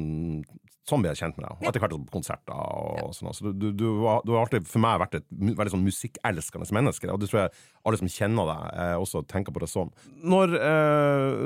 sånn 0.88 1.04
ble 1.04 1.14
jeg 1.14 1.22
kjent 1.22 1.38
med 1.38 1.46
deg. 1.46 1.60
Og 1.62 1.70
etter 1.70 1.84
hvert 1.84 1.94
på 1.96 2.14
konserter. 2.18 2.56
og, 2.56 2.98
ja. 3.00 3.06
sånn. 3.16 3.36
Så 3.36 3.52
du, 3.52 3.70
du, 3.72 3.86
du, 3.88 4.32
har 4.34 4.42
alltid 4.42 4.68
for 4.68 4.84
meg 4.84 5.00
vært 5.00 5.16
et 5.22 5.28
veldig 5.32 5.72
sånn 5.78 5.86
musikkelskende 5.86 6.68
menneske, 6.76 7.08
og 7.12 7.22
det 7.22 7.30
tror 7.32 7.46
jeg 7.46 7.54
alle 7.88 8.00
som 8.00 8.12
kjenner 8.12 8.50
deg, 8.50 8.66
eh, 8.84 8.96
også 9.00 9.24
tenker 9.32 9.56
på 9.56 9.64
det 9.64 9.70
sånn. 9.72 9.92
Når, 10.34 10.56
eh, 10.60 11.38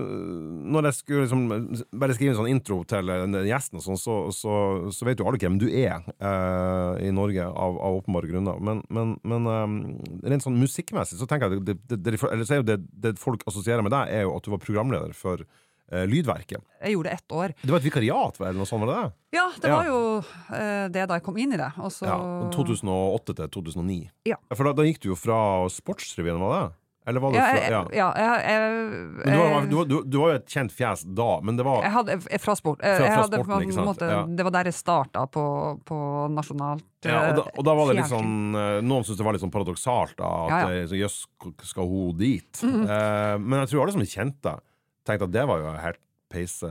når 0.74 0.90
jeg 0.90 0.98
skulle 1.00 1.28
liksom, 1.28 1.46
bare 2.02 2.18
skrive 2.18 2.34
en 2.34 2.40
sånn 2.40 2.52
intro 2.52 2.80
til 2.90 3.14
gjesten, 3.50 3.84
sånn, 3.84 4.02
så, 4.02 4.18
så, 4.34 4.56
så, 4.94 5.08
vet 5.08 5.22
jo 5.22 5.30
alle 5.30 5.42
hvem 5.42 5.60
du 5.62 5.68
er 5.70 6.02
eh, 6.18 7.06
i 7.06 7.14
Norge, 7.14 7.46
av, 7.46 7.78
av 7.78 8.02
åpenbare 8.02 8.32
grunner. 8.32 8.58
Men, 8.58 8.82
men, 8.90 9.16
men 9.22 9.52
rent 10.26 10.46
sånn 10.46 10.58
musikkmessig 10.58 11.22
så 11.22 11.30
tenker 11.30 11.54
jeg 11.54 11.62
det, 11.62 11.78
det, 11.86 12.02
det, 12.10 12.82
det, 13.06 13.16
folk 13.22 13.46
assosierer 13.50 13.86
med 13.86 13.94
deg, 13.94 14.14
er 14.18 14.26
jo 14.26 14.36
at 14.38 14.46
du 14.46 14.54
var 14.54 14.66
programleder 14.66 15.14
for 15.18 15.46
Lydverket. 15.88 16.64
Jeg 16.82 16.98
gjorde 16.98 17.10
det 17.10 17.16
ett 17.16 17.32
år. 17.32 17.54
Det 17.62 17.72
var 17.72 17.80
et 17.80 17.86
vikariat, 17.88 18.40
eller 18.42 18.58
noe 18.60 18.68
sånt? 18.68 18.84
var 18.84 18.90
det 18.92 18.98
det? 18.98 19.38
Ja, 19.38 19.46
det 19.62 19.72
var 19.72 19.88
jo 19.88 20.00
uh, 20.20 20.88
det 20.92 21.06
da 21.08 21.20
jeg 21.20 21.24
kom 21.24 21.40
inn 21.40 21.56
i 21.56 21.60
det. 21.62 21.70
Også... 21.80 22.10
Ja, 22.10 22.18
2008 22.52 23.38
til 23.38 23.54
2009. 23.56 24.02
Ja. 24.28 24.40
For 24.52 24.68
da, 24.68 24.76
da 24.76 24.88
gikk 24.88 25.00
du 25.06 25.14
jo 25.14 25.20
fra 25.20 25.40
Sportsrevyen, 25.72 26.42
var 26.44 26.56
det? 26.58 26.66
Eller 27.08 27.20
var 27.20 27.32
det 27.32 27.38
ja, 27.38 27.44
fra, 27.46 27.60
ja. 27.72 27.82
ja 27.96 28.08
jeg, 28.20 28.40
jeg, 28.52 28.72
du, 29.24 29.38
var, 29.40 29.68
du, 29.70 29.76
du, 29.88 29.96
du, 30.04 30.16
var 30.20 30.32
jo 30.34 30.40
et 30.42 30.50
kjent 30.52 30.74
fjes 30.76 31.06
da, 31.16 31.28
men 31.40 31.56
det 31.56 31.64
var 31.64 31.86
Jeg 31.86 31.94
hadde 31.94 32.18
fra 32.44 32.56
sport. 32.60 32.82
Fra, 32.84 32.96
fra 32.98 33.22
hadde, 33.22 33.40
sporten, 33.46 33.86
måte, 33.88 34.10
ja. 34.12 34.18
Det 34.28 34.46
var 34.48 34.56
der 34.58 34.68
jeg 34.68 34.76
starta 34.76 35.24
på, 35.32 35.46
på 35.88 36.00
nasjonalt 36.36 36.84
ja, 37.08 37.22
og, 37.30 37.38
da, 37.38 37.46
og 37.54 37.64
da 37.64 37.76
var 37.80 37.88
det 37.88 38.02
litt 38.02 38.12
sånn 38.12 38.58
eh, 38.58 38.80
Noen 38.84 39.06
syntes 39.08 39.22
det 39.22 39.28
var 39.30 39.38
litt 39.38 39.46
sånn 39.46 39.54
paradoksalt 39.54 40.18
da, 40.20 40.32
at 40.50 40.74
eh, 40.74 40.96
jøss, 41.00 41.22
skal 41.70 41.88
hun 41.88 42.18
dit? 42.20 42.64
Mm 42.66 42.74
-hmm. 42.76 42.92
eh, 42.98 43.36
men 43.40 43.60
jeg 43.62 43.70
tror 43.72 43.86
alle 43.86 43.96
som 43.96 44.04
kjente 44.04 44.50
deg, 44.50 44.66
tenkte 45.08 45.30
at 45.30 45.34
det 45.34 45.48
var 45.50 45.64
jo 45.64 45.72
helt 45.82 46.04
peise 46.28 46.68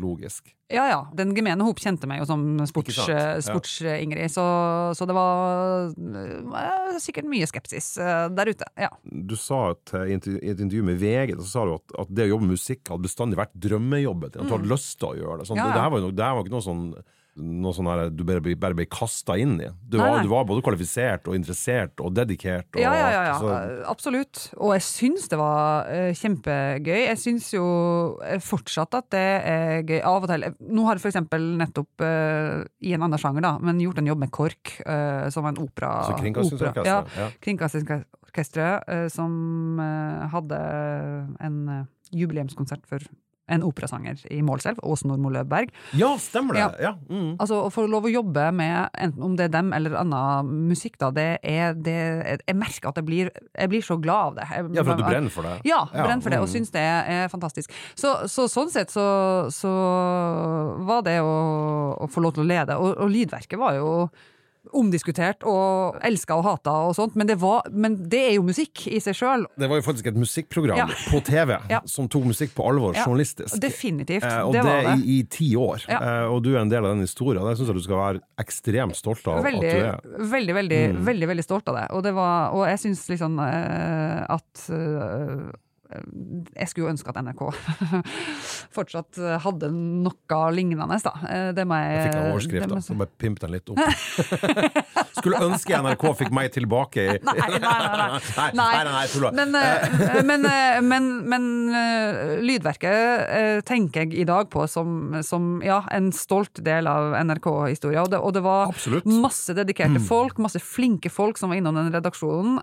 logisk. 0.00 0.54
Ja 0.72 0.86
ja, 0.88 0.98
den 1.16 1.34
gemene 1.36 1.64
hop 1.66 1.80
kjente 1.82 2.08
meg 2.08 2.22
jo 2.22 2.26
som 2.28 2.44
sports-Ingrid, 2.68 3.42
sports, 3.44 3.74
ja. 3.82 4.28
så, 4.32 4.44
så, 4.96 5.08
det 5.08 5.16
var 5.16 5.90
uh, 5.90 6.98
sikkert 7.02 7.28
mye 7.28 7.48
skepsis 7.50 7.92
uh, 8.00 8.28
der 8.32 8.52
ute. 8.54 8.68
ja. 8.80 8.90
Du 9.04 9.36
sa 9.36 9.74
i 10.06 10.16
et 10.16 10.28
intervju 10.30 10.84
med 10.86 11.00
VG 11.02 11.36
så 11.42 11.48
sa 11.50 11.66
du 11.68 11.74
at, 11.76 11.96
at 12.04 12.12
det 12.14 12.28
å 12.28 12.34
jobbe 12.34 12.48
med 12.48 12.56
musikk 12.56 12.84
hadde 12.88 13.08
bestandig 13.08 13.40
vært 13.40 13.56
drømmejobben 13.66 14.32
din. 14.32 14.44
At 14.44 14.48
du 14.48 14.56
hadde 14.56 14.70
mm. 14.70 14.74
lyst 14.74 14.96
til 15.00 15.10
å 15.10 15.18
gjøre 15.18 15.40
det. 15.42 15.50
Sånn, 15.50 15.60
ja. 15.60 15.66
Det, 15.66 15.76
det, 15.76 15.84
her 15.84 15.94
var 15.96 16.06
det 16.06 16.28
her 16.28 16.38
var 16.38 16.46
ikke 16.46 16.56
noe 16.56 16.68
sånn 16.70 16.86
noe 17.40 17.72
sånn 17.76 17.88
her 17.90 18.10
du 18.12 18.22
bare, 18.26 18.42
bare 18.60 18.76
ble 18.76 18.86
kasta 18.90 19.36
inn 19.40 19.56
i. 19.62 19.68
Du, 19.82 19.98
nei, 19.98 20.06
var, 20.06 20.24
du, 20.24 20.30
var, 20.32 20.46
både 20.48 20.64
kvalifisert 20.64 21.28
og 21.30 21.36
interessert 21.38 22.02
og 22.04 22.14
dedikert. 22.16 22.68
Og, 22.74 22.80
ja, 22.82 22.92
ja, 22.96 23.08
ja, 23.14 23.22
ja. 23.30 23.36
Så. 23.40 23.54
absolutt. 23.90 24.42
Og 24.58 24.74
jeg 24.76 24.84
syns 24.86 25.30
det 25.32 25.38
var 25.40 25.88
uh, 25.90 26.10
kjempegøy. 26.16 26.98
Jeg 27.06 27.20
syns 27.22 27.50
jo 27.54 27.64
eh, 28.26 28.40
fortsatt 28.44 28.98
at 28.98 29.10
det 29.14 29.26
er 29.52 29.82
gøy. 29.84 29.98
Av 30.10 30.20
og 30.20 30.30
til. 30.30 30.46
Nå 30.70 30.86
har 30.88 30.98
jeg 30.98 31.04
for 31.04 31.12
eksempel 31.12 31.48
nettopp, 31.60 32.04
uh, 32.04 32.60
i 32.84 32.94
en 32.96 33.06
annen 33.06 33.20
sjanger, 33.20 33.44
da, 33.46 33.54
men 33.62 33.82
gjort 33.82 34.02
en 34.02 34.10
jobb 34.10 34.24
med 34.24 34.34
KORK, 34.34 34.74
uh, 34.84 35.26
som 35.34 35.48
en 35.50 35.60
opera. 35.62 35.94
Så 36.08 36.18
Kringkastingsorkesteret? 36.20 36.88
Ja, 36.88 37.24
ja. 37.24 37.30
Kringkastingsorkesteret, 37.44 39.10
som 39.10 39.80
hadde 40.30 40.58
en 41.42 41.58
jubileumskonsert 42.14 42.86
for 42.88 43.02
en 43.50 43.64
operasanger 43.66 44.22
i 44.32 44.40
Målselv, 44.46 44.80
Åse 44.86 45.08
Nordmo 45.08 45.32
Løvberg. 45.34 45.72
Ja, 45.98 46.12
stemmer 46.22 46.56
det! 46.56 46.62
Ja. 46.62 46.90
Ja. 46.90 46.92
Mm. 47.10 47.34
Altså, 47.38 47.60
Å 47.66 47.70
få 47.72 47.86
lov 47.90 48.06
å 48.08 48.12
jobbe 48.12 48.46
med, 48.56 48.90
enten 48.94 49.26
om 49.26 49.36
det 49.38 49.48
er 49.48 49.54
dem 49.58 49.72
eller 49.76 49.96
annen 50.00 50.66
musikk, 50.70 50.98
da, 51.00 51.10
det 51.14 51.28
er 51.46 51.76
det 51.76 51.98
Jeg 52.46 52.56
merker 52.58 52.90
at 52.90 53.00
jeg 53.00 53.08
blir, 53.08 53.30
jeg 53.54 53.72
blir 53.72 53.84
så 53.84 53.98
glad 54.00 54.30
av 54.32 54.40
det. 54.40 54.48
Jeg, 54.50 54.70
ja, 54.78 54.84
for 54.84 54.94
at 54.94 55.02
du 55.02 55.06
brenner 55.06 55.34
for 55.34 55.48
det? 55.48 55.54
Ja, 55.68 55.84
brenner 55.92 56.24
for 56.24 56.34
det, 56.34 56.42
og 56.42 56.48
mm. 56.48 56.54
syns 56.54 56.74
det 56.74 56.86
er 56.86 57.30
fantastisk. 57.32 57.74
Så, 57.98 58.14
så 58.30 58.46
sånn 58.50 58.72
sett 58.72 58.92
så, 58.92 59.06
så, 59.54 59.70
var 60.86 61.04
det 61.06 61.20
å, 61.24 61.30
å, 61.98 62.10
få 62.10 62.22
lov 62.24 62.36
til 62.36 62.46
å 62.46 62.50
lede, 62.50 62.78
og, 62.80 62.94
og 62.96 63.10
lydverket 63.12 63.60
var 63.60 63.78
jo 63.78 63.90
omdiskutert 64.76 65.44
og 65.48 65.98
elska 66.06 66.36
og 66.38 66.44
hata 66.46 66.74
og 66.88 66.94
sånt, 66.96 67.16
men 67.18 67.28
det, 67.28 67.36
var, 67.40 67.66
men 67.72 67.96
det, 68.12 68.20
er 68.30 68.34
jo 68.36 68.44
musikk 68.46 68.84
i 68.90 69.00
seg 69.02 69.16
sjøl. 69.16 69.46
Det 69.58 69.68
var 69.70 69.80
jo 69.80 69.86
faktisk 69.86 70.10
et 70.12 70.18
musikkprogram 70.20 70.82
ja. 70.82 70.88
på 71.10 71.22
TV 71.26 71.54
ja. 71.70 71.80
som 71.90 72.08
tok 72.10 72.28
musikk 72.30 72.54
på 72.56 72.66
alvor, 72.70 72.94
ja. 72.96 73.06
journalistisk. 73.06 73.56
Definitivt. 73.62 74.26
Eh, 74.26 74.42
og 74.44 74.54
det, 74.56 74.64
det 74.66 74.96
i, 74.98 75.16
i, 75.16 75.18
ti 75.30 75.50
år. 75.58 75.86
Eh, 75.88 76.26
og 76.28 76.42
du 76.44 76.52
er 76.54 76.60
en 76.62 76.72
del 76.72 76.84
av 76.84 76.94
den 76.94 77.06
historien. 77.06 77.42
Det 77.46 77.56
syns 77.58 77.72
jeg 77.72 77.80
du 77.80 77.86
skal 77.86 78.02
være 78.02 78.24
ekstremt 78.44 78.98
stolt 78.98 79.26
av 79.30 79.42
veldig, 79.46 79.72
at 79.72 80.04
du 80.04 80.18
er. 80.20 80.28
Veldig, 80.36 80.58
veldig, 80.60 80.82
mm. 80.92 81.02
veldig, 81.08 81.32
veldig 81.32 81.46
stolt 81.46 81.72
av 81.72 81.80
det. 81.80 81.88
Og, 81.96 82.04
det 82.06 82.14
var, 82.16 82.54
og 82.56 82.68
jeg 82.68 82.84
syns 82.84 83.06
liksom 83.10 83.40
eh, 83.44 84.22
at 84.36 84.68
uh, 84.70 85.50
jeg 85.90 86.70
skulle 86.70 86.86
jo 86.86 86.92
ønske 86.92 87.10
at 87.10 87.18
NRK 87.24 87.42
fortsatt 88.76 89.18
hadde 89.44 89.70
noe 89.74 90.40
lignende, 90.54 90.98
da. 91.04 91.12
Eh, 91.26 91.48
det 91.56 91.64
må 91.66 91.78
jeg 91.80 91.96
Jeg 91.96 92.04
fikk 92.06 92.18
en 92.20 92.32
overskrift, 92.34 92.70
da. 92.70 92.80
Så 92.84 92.98
bare 93.00 93.12
pimp 93.20 93.40
den 93.42 93.54
litt 93.56 93.72
opp. 93.72 93.80
Skulle 95.20 95.40
ønske 95.44 95.78
NRK 95.84 96.04
fikk 96.18 96.32
meg 96.34 96.50
tilbake 96.54 97.04
i 97.04 97.16
Nei, 97.30 97.46
nei, 97.62 97.62
nei. 97.62 98.50
nei, 98.56 99.30
men, 99.38 99.54
eh, 99.58 100.20
men, 100.26 100.46
eh, 100.48 100.78
men, 100.84 101.08
men, 101.30 101.46
lydverket 102.44 103.64
tenker 103.68 104.04
jeg 104.04 104.22
i 104.22 104.26
dag 104.28 104.48
på 104.52 104.64
som, 104.70 105.16
som 105.26 105.60
ja, 105.64 105.80
en 105.94 106.10
stolt 106.14 106.62
del 106.64 106.88
av 106.90 107.14
NRK-historia. 107.20 108.04
Og, 108.04 108.16
og, 108.18 108.32
det 108.36 108.44
var 108.44 108.72
Absolutt. 108.72 109.08
masse 109.08 109.54
dedikerte 109.56 110.00
mm. 110.00 110.06
folk, 110.08 110.40
masse 110.42 110.62
flinke 110.62 111.12
folk 111.12 111.40
som 111.40 111.52
var 111.52 111.60
innom 111.60 111.78
den 111.78 111.92
redaksjonen, 111.94 112.58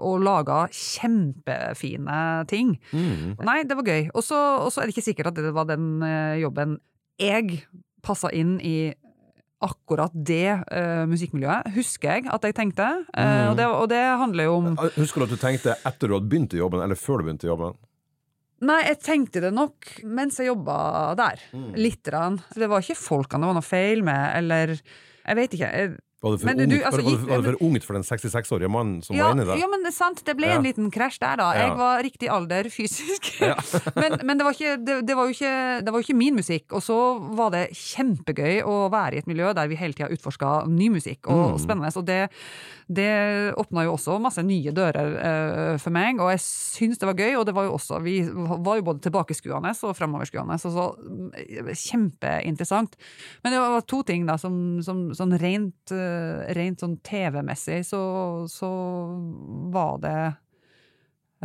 og 0.00 0.24
laga 0.24 0.62
kjempefine 0.74 2.20
ting. 2.50 2.76
Mm. 2.94 3.36
Nei, 3.46 3.60
det 3.68 3.78
var 3.78 3.88
gøy. 3.88 4.10
Og 4.14 4.24
så 4.24 4.40
er 4.70 4.86
det 4.88 4.96
ikke 4.96 5.08
sikkert 5.10 5.32
at 5.32 5.42
det 5.42 5.54
var 5.56 5.68
den 5.70 6.04
jobben 6.40 6.78
jeg 7.20 7.60
passa 8.04 8.30
inn 8.32 8.56
i 8.64 8.92
akkurat 9.60 10.14
det 10.14 10.54
uh, 10.72 11.04
musikkmiljøet, 11.10 11.70
husker 11.74 12.14
jeg 12.14 12.30
at 12.32 12.46
jeg 12.48 12.56
tenkte. 12.56 12.88
Uh, 13.12 13.20
mm. 13.20 13.44
og, 13.50 13.54
det, 13.58 13.68
og, 13.68 13.86
det, 13.92 14.00
handler 14.22 14.48
jo 14.48 14.56
om 14.56 14.68
Husker 14.96 15.22
du 15.22 15.26
at 15.28 15.34
du 15.34 15.40
tenkte 15.40 15.76
etter 15.76 16.08
du 16.08 16.16
hadde 16.16 16.30
begynt 16.32 16.56
i 16.56 16.62
jobben, 16.62 16.82
eller 16.84 16.98
før 16.98 17.20
du 17.20 17.28
begynte 17.28 17.48
i 17.48 17.52
jobben? 17.52 17.76
Nei, 18.60 18.80
jeg 18.84 18.98
tenkte 19.00 19.40
det 19.40 19.54
nok 19.56 19.88
mens 20.04 20.36
jeg 20.40 20.50
jobba 20.50 20.76
der. 21.16 21.40
Mm. 21.56 21.70
Lite 21.80 22.12
grann. 22.12 22.40
Det 22.52 22.68
var 22.68 22.84
ikke 22.84 22.98
folkene 23.00 23.46
det 23.46 23.52
var 23.52 23.56
noe 23.56 23.64
feil 23.64 24.04
med, 24.04 24.24
eller 24.36 24.74
Jeg 24.76 25.36
vet 25.38 25.54
ikke. 25.56 25.70
Jeg, 25.70 25.94
var 26.20 26.34
det 26.34 26.40
for, 26.42 26.50
ungt, 26.52 26.68
du, 26.68 26.76
altså, 26.84 27.00
var, 27.00 27.22
var 27.30 27.38
det 27.40 27.48
for 27.48 27.62
ungt 27.64 27.84
for 27.86 27.96
den 27.96 28.02
66-årige 28.04 28.68
mannen 28.68 28.98
som 29.00 29.16
ja, 29.16 29.30
var 29.30 29.38
inni 29.38 29.46
der? 29.48 29.60
Ja, 29.62 29.68
men 29.72 29.80
det 29.86 29.88
er 29.88 29.96
sant. 29.96 30.20
Det 30.26 30.34
ble 30.36 30.50
en 30.52 30.66
liten 30.66 30.90
krasj 30.92 31.16
der, 31.22 31.40
da. 31.40 31.46
Jeg 31.56 31.70
var 31.78 32.02
riktig 32.04 32.28
alder 32.28 32.68
fysisk. 32.68 33.30
Men, 34.00 34.14
men 34.24 34.38
det, 34.38 34.44
var 34.44 34.54
ikke, 34.54 34.74
det, 34.84 34.94
det, 35.08 35.14
var 35.16 35.30
ikke, 35.32 35.52
det, 35.84 35.92
var 35.92 36.00
jo 36.00 36.04
ikke, 36.04 36.16
min 36.16 36.36
musikk. 36.36 36.66
Og 36.76 36.82
så 36.84 36.96
var 37.36 37.50
det 37.54 37.62
kjempegøy 37.76 38.60
å 38.68 38.74
være 38.92 39.16
i 39.16 39.20
et 39.22 39.28
miljø 39.28 39.50
der 39.56 39.68
vi 39.70 39.78
hele 39.80 39.96
tida 39.96 40.10
utforska 40.12 40.50
ny 40.70 40.90
musikk, 40.92 41.28
og 41.30 41.56
mm. 41.56 41.58
spennende. 41.62 41.90
Og 41.96 42.06
det, 42.06 42.18
det 42.88 43.08
åpna 43.60 43.84
jo 43.86 43.94
også 43.96 44.18
masse 44.22 44.44
nye 44.46 44.74
dører 44.76 45.16
uh, 45.16 45.74
for 45.80 45.94
meg, 45.94 46.20
og 46.20 46.32
jeg 46.34 46.42
syns 46.44 47.00
det 47.00 47.08
var 47.10 47.18
gøy. 47.18 47.34
Og 47.40 47.46
det 47.48 47.56
var 47.56 47.68
jo 47.68 47.74
også 47.78 48.00
Vi 48.04 48.16
var 48.28 48.80
jo 48.80 48.86
både 48.90 49.04
tilbakeskuende 49.08 49.72
og 49.88 49.96
framoverskuende, 49.98 50.60
så, 50.60 50.72
så 50.76 50.86
kjempeinteressant. 51.88 52.96
Men 53.44 53.56
det 53.56 53.64
var 53.64 53.88
to 53.88 54.02
ting 54.06 54.28
da 54.28 54.38
som, 54.40 54.54
som 54.84 55.08
sånn 55.16 55.36
rent 55.40 55.96
uh, 55.96 56.09
rent 56.56 56.82
sånn 56.82 56.98
TV-messig 57.06 57.82
så, 57.88 58.00
så 58.50 58.70
var 59.72 59.98
det 60.04 60.20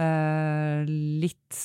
eh, 0.01 0.83
litt 1.21 1.61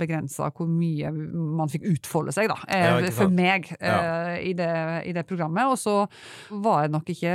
begrensa 0.00 0.50
hvor 0.54 0.68
mye 0.70 1.12
man 1.12 1.72
fikk 1.72 1.88
utfolde 1.94 2.34
seg, 2.34 2.50
da. 2.52 2.58
eh, 2.68 3.08
for 3.14 3.32
meg 3.32 3.72
eh, 3.78 4.36
i, 4.50 4.54
det, 4.58 4.72
i 5.08 5.16
det 5.16 5.26
programmet. 5.28 5.72
Og 5.72 5.80
så 5.80 5.96
var 6.62 6.84
jeg 6.84 6.94
nok 6.96 7.12
ikke 7.14 7.34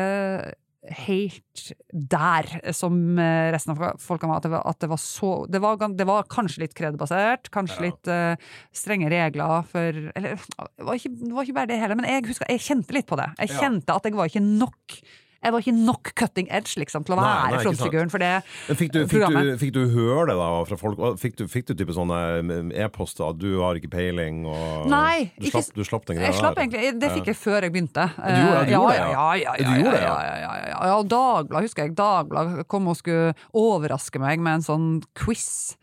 helt 0.83 1.71
der 1.91 2.47
som 2.75 3.17
eh, 3.19 3.49
resten 3.51 3.73
av 3.73 3.97
folka 3.99 4.27
var. 4.29 4.37
At 4.39 4.45
det 4.47 4.51
var, 4.53 4.63
at 4.69 4.79
det 4.83 4.89
var 4.91 5.01
så 5.01 5.31
det 5.51 5.61
var, 5.63 5.77
det 5.97 6.07
var 6.07 6.27
kanskje 6.31 6.63
litt 6.65 6.75
kredbasert, 6.77 7.49
kanskje 7.51 7.77
Ja. 7.77 7.85
litt 7.89 8.07
uh, 8.11 8.49
strenge 8.71 9.09
regler 9.11 9.65
for 9.67 9.89
Eller 10.15 10.37
det 10.37 10.85
var, 10.85 10.93
ikke, 10.95 11.11
det 11.17 11.33
var 11.33 11.43
ikke 11.47 11.57
bare 11.59 11.71
det 11.73 11.79
hele, 11.81 11.95
men 11.99 12.05
jeg 12.07 12.27
husker, 12.29 12.47
jeg 12.49 12.63
kjente 12.63 12.93
litt 12.95 13.07
på 13.09 13.17
det. 13.19 13.29
Jeg 13.39 13.49
Ja. 13.51 13.59
kjente 13.65 13.95
at 13.95 14.05
jeg 14.05 14.15
var 14.15 14.29
ikke 14.31 14.45
nok 14.45 14.99
jeg 15.43 15.53
var 15.53 15.59
ikke 15.63 15.75
nok 15.77 16.11
cutting 16.17 16.47
edge 16.49 16.77
liksom, 16.81 17.03
til 17.05 17.13
å 17.15 17.19
være 17.21 17.59
frontfiguren 17.63 18.09
for 18.13 18.23
det. 18.23 18.31
Fikk 18.73 18.91
du, 18.95 18.99
fikk, 19.07 19.27
du, 19.29 19.51
fikk 19.61 19.73
du 19.75 19.81
høre 19.93 20.31
det 20.31 20.37
da 20.39 20.47
fra 20.69 20.77
folk? 20.81 21.01
Fikk 21.21 21.37
du, 21.37 21.45
fikk 21.51 21.67
du 21.69 21.73
type 21.77 21.93
sånne 21.95 22.19
mm, 22.41 22.71
e-poster 22.85 23.29
at 23.29 23.37
'du 23.37 23.59
har 23.61 23.77
ikke 23.79 23.91
peiling' 23.93 24.45
og 24.49 24.87
Nei, 24.89 25.31
Du 25.37 25.45
ikke 25.47 25.61
slapp, 25.61 25.75
du 25.75 25.83
slapp 25.83 26.05
den 26.09 26.17
greia 26.17 26.31
Jeg 26.31 26.39
slapp 26.41 26.57
egentlig, 26.57 26.99
Det 26.99 27.11
fikk 27.11 27.31
jeg 27.33 27.37
før 27.37 27.61
jeg 27.61 27.71
begynte. 27.75 28.07
du 28.17 28.23
gjorde- 28.23 28.65
du 28.65 28.71
gjorde 28.71 28.93
det, 28.93 28.99
ja, 28.99 29.11
ja? 29.11 29.33
ja, 29.35 29.35
ja, 29.35 29.53
ja, 29.59 29.77
ja, 29.77 29.99
ja, 30.01 30.37
ja, 30.41 30.53
ja, 30.57 30.85
ja. 30.87 30.97
Og 30.97 31.07
Dagblad 31.07 31.61
husker 31.67 31.83
jeg. 31.85 31.95
Dagblad 31.95 32.67
kom 32.67 32.87
og 32.87 32.97
skulle 32.97 33.33
overraske 33.53 34.19
meg 34.19 34.39
med 34.39 34.59
en 34.59 34.65
sånn 34.65 35.03
quiz. 35.15 35.75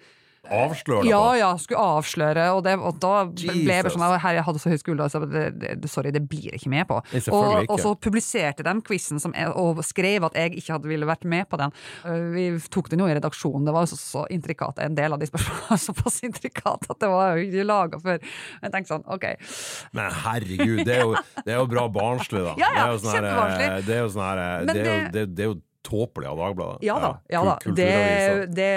Avslør 0.50 1.02
det 1.02 1.08
Ja, 1.10 1.22
ja, 1.38 1.50
skulle 1.60 1.80
avsløre, 1.80 2.46
og, 2.52 2.62
det, 2.66 2.74
og 2.78 2.98
da 3.00 3.12
ble 3.30 3.54
jeg 3.64 3.92
sånn 3.94 4.02
Herre, 4.04 4.34
jeg 4.38 4.44
hadde 4.44 4.60
så 4.62 4.72
høy 4.72 4.78
skulder, 4.80 5.08
så 5.12 5.22
det, 5.24 5.44
det, 5.62 5.90
sorry, 5.90 6.12
det 6.14 6.22
blir 6.28 6.50
jeg 6.50 6.60
ikke 6.60 6.72
med 6.72 6.86
på. 6.90 6.98
Og, 7.00 7.16
ikke. 7.16 7.72
og 7.72 7.80
så 7.80 7.94
publiserte 7.96 8.66
de 8.66 8.74
quizen 8.84 9.20
og 9.54 9.80
skrev 9.86 10.26
at 10.28 10.36
jeg 10.38 10.54
ikke 10.60 10.76
hadde 10.76 10.90
ville 10.90 11.08
vært 11.08 11.24
med 11.24 11.48
på 11.48 11.60
den. 11.60 11.74
Uh, 12.04 12.30
Vi 12.34 12.46
tok 12.70 12.90
den 12.92 13.00
jo 13.04 13.08
i 13.08 13.16
redaksjonen, 13.16 13.64
det 13.66 13.74
var 13.76 13.86
jo 13.86 13.92
så, 13.94 14.00
så 14.00 14.24
intrikat, 14.34 14.78
en 14.84 14.96
del 14.98 15.16
av 15.16 15.22
de 15.22 15.28
spørsmålene 15.30 15.68
var 15.70 15.82
såpass 15.88 16.20
intrikat 16.28 16.88
at 16.90 17.00
det 17.00 17.10
var 17.12 17.36
jo 17.38 17.46
ikke 17.48 17.66
laga 17.68 18.00
før. 18.04 18.18
Jeg 18.62 18.74
tenkte 18.74 18.94
sånn, 18.94 19.06
ok. 19.16 19.28
Men 19.96 20.10
herregud, 20.24 20.84
det 20.86 20.98
er 20.98 21.04
jo, 21.06 21.14
det 21.44 21.54
er 21.56 21.60
jo 21.62 21.68
bra 21.72 21.88
barnslig, 21.92 22.44
da. 22.44 22.54
Ja, 22.60 22.72
ja, 22.76 22.88
sånn 22.98 23.16
kjempebarnslig. 23.16 23.70
Det 23.88 23.96
er 23.96 24.02
jo 24.04 24.10
sånn 24.14 24.26
her 24.28 24.42
Det 24.68 24.74
er 24.76 24.84
det- 24.84 25.12
det, 25.14 25.24
det 25.36 25.44
er 25.46 25.52
jo 25.54 25.60
tåpelig 25.84 26.26
av 26.30 26.38
Dagbladet. 26.40 26.82
Ja 26.86 26.94
da, 27.02 27.10
ja 27.30 27.42
da. 27.44 27.54
Det, 27.76 27.88
det, 28.56 28.68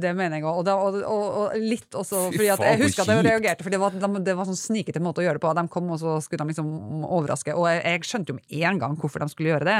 det 0.00 0.12
mener 0.16 0.38
jeg 0.40 0.46
òg. 0.48 0.62
Og, 0.62 0.68
og, 0.72 0.96
og, 1.04 1.24
og 1.44 1.56
litt 1.60 1.96
også 2.00 2.22
fordi 2.32 2.48
at 2.54 2.62
jeg 2.64 2.80
husker 2.80 3.04
at 3.04 3.12
jeg 3.12 3.26
reagerte, 3.26 3.66
for 3.66 3.74
det 3.74 3.80
var, 3.82 3.92
de- 4.00 4.22
det 4.24 4.34
var 4.38 4.48
sånn 4.48 4.56
snikete 4.58 5.02
måte 5.04 5.20
å 5.20 5.26
gjøre 5.26 5.38
det 5.38 5.44
på. 5.44 5.52
De 5.58 5.64
kom, 5.74 5.90
og 5.92 6.00
så 6.00 6.16
skulle 6.24 6.44
de 6.46 6.54
liksom 6.54 7.04
overraske. 7.04 7.52
Og 7.54 7.68
jeg, 7.68 7.82
jeg 7.84 8.08
skjønte 8.08 8.32
jo 8.34 8.38
med 8.40 8.56
en 8.70 8.80
gang 8.84 8.96
hvorfor 9.02 9.24
de 9.24 9.28
skulle 9.32 9.52
gjøre 9.52 9.68
det. 9.68 9.76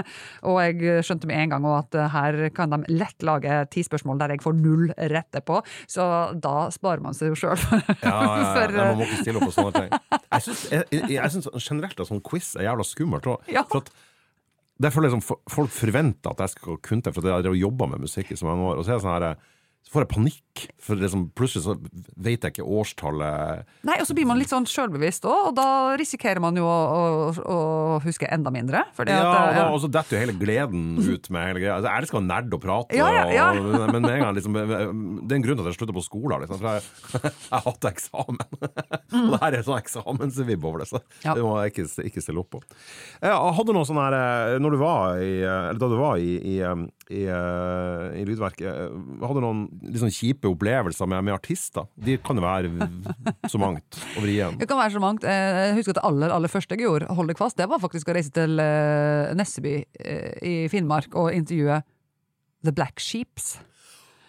Og 0.51 0.61
jeg 0.61 1.05
skjønte 1.09 1.31
med 1.31 1.41
en 1.47 1.55
gang 1.57 1.69
at 1.73 1.99
eh, 1.99 2.11
her 2.15 2.41
kan 2.57 2.75
de 2.77 2.81
lett 3.01 3.25
lage 3.27 3.59
ti 3.73 3.85
spørsmål 3.87 4.21
der 4.21 4.37
jeg 4.37 4.45
får 4.45 4.59
null 4.61 4.93
rette 5.15 5.41
på. 5.49 5.61
Så 5.91 6.05
da 6.45 6.57
sparer 6.75 7.03
man 7.05 7.17
seg 7.17 7.33
jo 7.33 7.41
sjøl. 7.47 7.57
Ja, 8.05 8.19
ja, 8.21 8.65
ja. 8.69 8.85
Man 8.91 8.99
må 9.01 9.07
ikke 9.09 9.23
stille 9.25 9.41
opp 9.41 9.49
på 9.49 9.55
sånne 9.57 9.81
ting. 9.87 10.19
Jeg 10.35 10.45
syns, 10.45 10.65
jeg 11.55 11.63
generelt 11.65 12.01
at 12.05 12.09
sånn 12.11 12.21
quiz 12.25 12.53
er 12.59 12.67
jævla 12.69 12.85
skummelt 12.87 13.27
òg. 13.31 13.49
Ja. 13.51 13.63
For 13.71 13.81
at 13.85 13.91
der 14.83 14.91
føler 14.91 15.09
jeg 15.09 15.17
som 15.21 15.39
folk 15.51 15.71
forventer 15.71 16.33
at 16.33 16.41
jeg 16.43 16.55
skal 16.57 16.81
kunne 16.83 17.05
det, 17.05 17.15
for 17.15 17.27
jeg 17.27 17.47
har 17.47 17.59
jobba 17.59 17.87
med 17.93 18.03
musikk 18.03 18.33
i 18.35 18.39
så 18.39 18.49
mange 18.49 18.65
år. 18.67 18.81
Og 18.81 18.87
så 18.87 18.95
er 18.95 18.99
det 18.99 19.05
sånn 19.05 19.15
her 19.15 19.53
så 19.85 19.93
får 19.93 20.05
jeg 20.07 20.11
panikk, 20.15 20.61
for 20.81 20.97
liksom, 20.97 21.27
plutselig 21.37 21.65
så 21.67 21.75
vet 22.25 22.45
jeg 22.47 22.55
ikke 22.55 22.65
årstallet. 22.65 23.67
Nei, 23.85 23.97
og 24.01 24.07
så 24.09 24.15
blir 24.17 24.25
man 24.31 24.39
litt 24.41 24.49
sånn 24.49 24.65
sjølbevisst 24.69 25.27
òg, 25.29 25.51
og 25.51 25.57
da 25.59 25.67
risikerer 26.01 26.41
man 26.41 26.57
jo 26.57 26.65
å, 26.65 26.79
å, 26.95 27.35
å 27.45 27.59
huske 28.05 28.29
enda 28.33 28.49
mindre. 28.55 28.81
Ja, 29.05 29.19
og, 29.21 29.51
eh, 29.53 29.61
og 29.75 29.77
så 29.83 29.91
detter 29.93 30.17
jo 30.17 30.23
hele 30.23 30.37
gleden 30.41 30.97
ut 31.03 31.29
med 31.35 31.51
hele 31.51 31.61
greia. 31.61 31.75
Altså, 31.77 31.91
jeg 31.91 32.05
elsker 32.07 32.21
å 32.21 32.25
nerde 32.25 32.57
og 32.57 32.63
prate, 32.65 32.97
Ja, 32.97 33.11
ja, 33.13 33.27
ja. 33.35 33.51
Og, 33.61 33.77
men 33.95 34.01
med 34.07 34.15
en 34.15 34.25
gang 34.25 34.39
liksom, 34.39 34.57
det 34.57 34.65
er 34.81 35.37
en 35.37 35.47
grunn 35.51 35.61
til 35.61 35.67
at 35.67 35.71
jeg 35.75 35.79
slutta 35.83 35.97
på 35.99 36.07
skolen. 36.07 36.47
Liksom, 36.47 36.63
for 36.65 36.71
jeg, 36.73 37.35
jeg 37.53 37.63
hadde 37.69 37.93
eksamen. 37.93 38.43
og 38.65 39.31
det 39.35 39.43
her 39.45 39.59
er 39.61 39.69
sånn 39.69 39.83
eksamensvibb 39.83 40.65
over 40.71 40.85
det, 40.85 40.89
så 40.95 41.03
Ja. 41.27 41.37
det 41.37 41.45
må 41.45 41.59
jeg 41.61 41.75
ikke, 41.75 41.87
ikke 42.09 42.25
stille 42.25 42.41
opp 42.41 42.55
på. 42.57 42.65
Jeg 43.21 43.37
hadde 43.61 43.77
noe 43.77 43.85
sånn 43.89 44.01
her 44.01 44.17
eh, 44.17 44.57
Når 44.65 44.75
du 44.75 44.81
var 44.81 45.21
i, 45.21 45.33
eller 45.45 45.81
da 45.85 45.93
du 45.93 45.99
var 46.01 46.19
i, 46.25 46.35
i, 46.55 46.59
um, 46.65 46.89
i, 47.13 47.25
eh, 47.29 48.05
i 48.21 48.25
Lydverket, 48.25 48.65
eh, 48.65 48.95
hadde 49.27 49.43
noen 49.45 49.67
sånn 50.01 50.13
kjipe 50.15 50.49
opplevelser 50.49 51.09
med, 51.11 51.25
med 51.27 51.35
artister? 51.35 51.85
De 52.01 52.17
kan 52.25 52.39
jo 52.41 52.45
være 52.45 52.71
så 53.51 53.61
mangt 53.61 53.99
å 54.17 54.23
vri 54.25 54.39
igjen. 54.39 54.57
Det 54.61 54.69
kan 54.71 54.81
være 54.81 54.95
så 54.97 55.03
mangt. 55.05 55.27
Eh, 55.29 55.61
Jeg 55.69 55.77
husker 55.81 55.93
at 55.97 56.01
det 56.01 56.07
aller, 56.09 56.33
aller 56.33 56.53
første 56.53 56.79
jeg 56.79 56.87
gjorde, 56.87 57.11
hold 57.13 57.29
deg 57.29 57.41
fast, 57.41 57.59
det 57.61 57.69
var 57.69 57.83
faktisk 57.83 58.09
å 58.09 58.17
reise 58.17 58.33
til 58.33 58.57
Nesseby 59.37 59.77
i 60.43 60.57
Finnmark 60.73 61.15
og 61.19 61.33
intervjue 61.37 61.83
The 62.65 62.73
Black 62.73 63.01
Sheeps. 63.03 63.59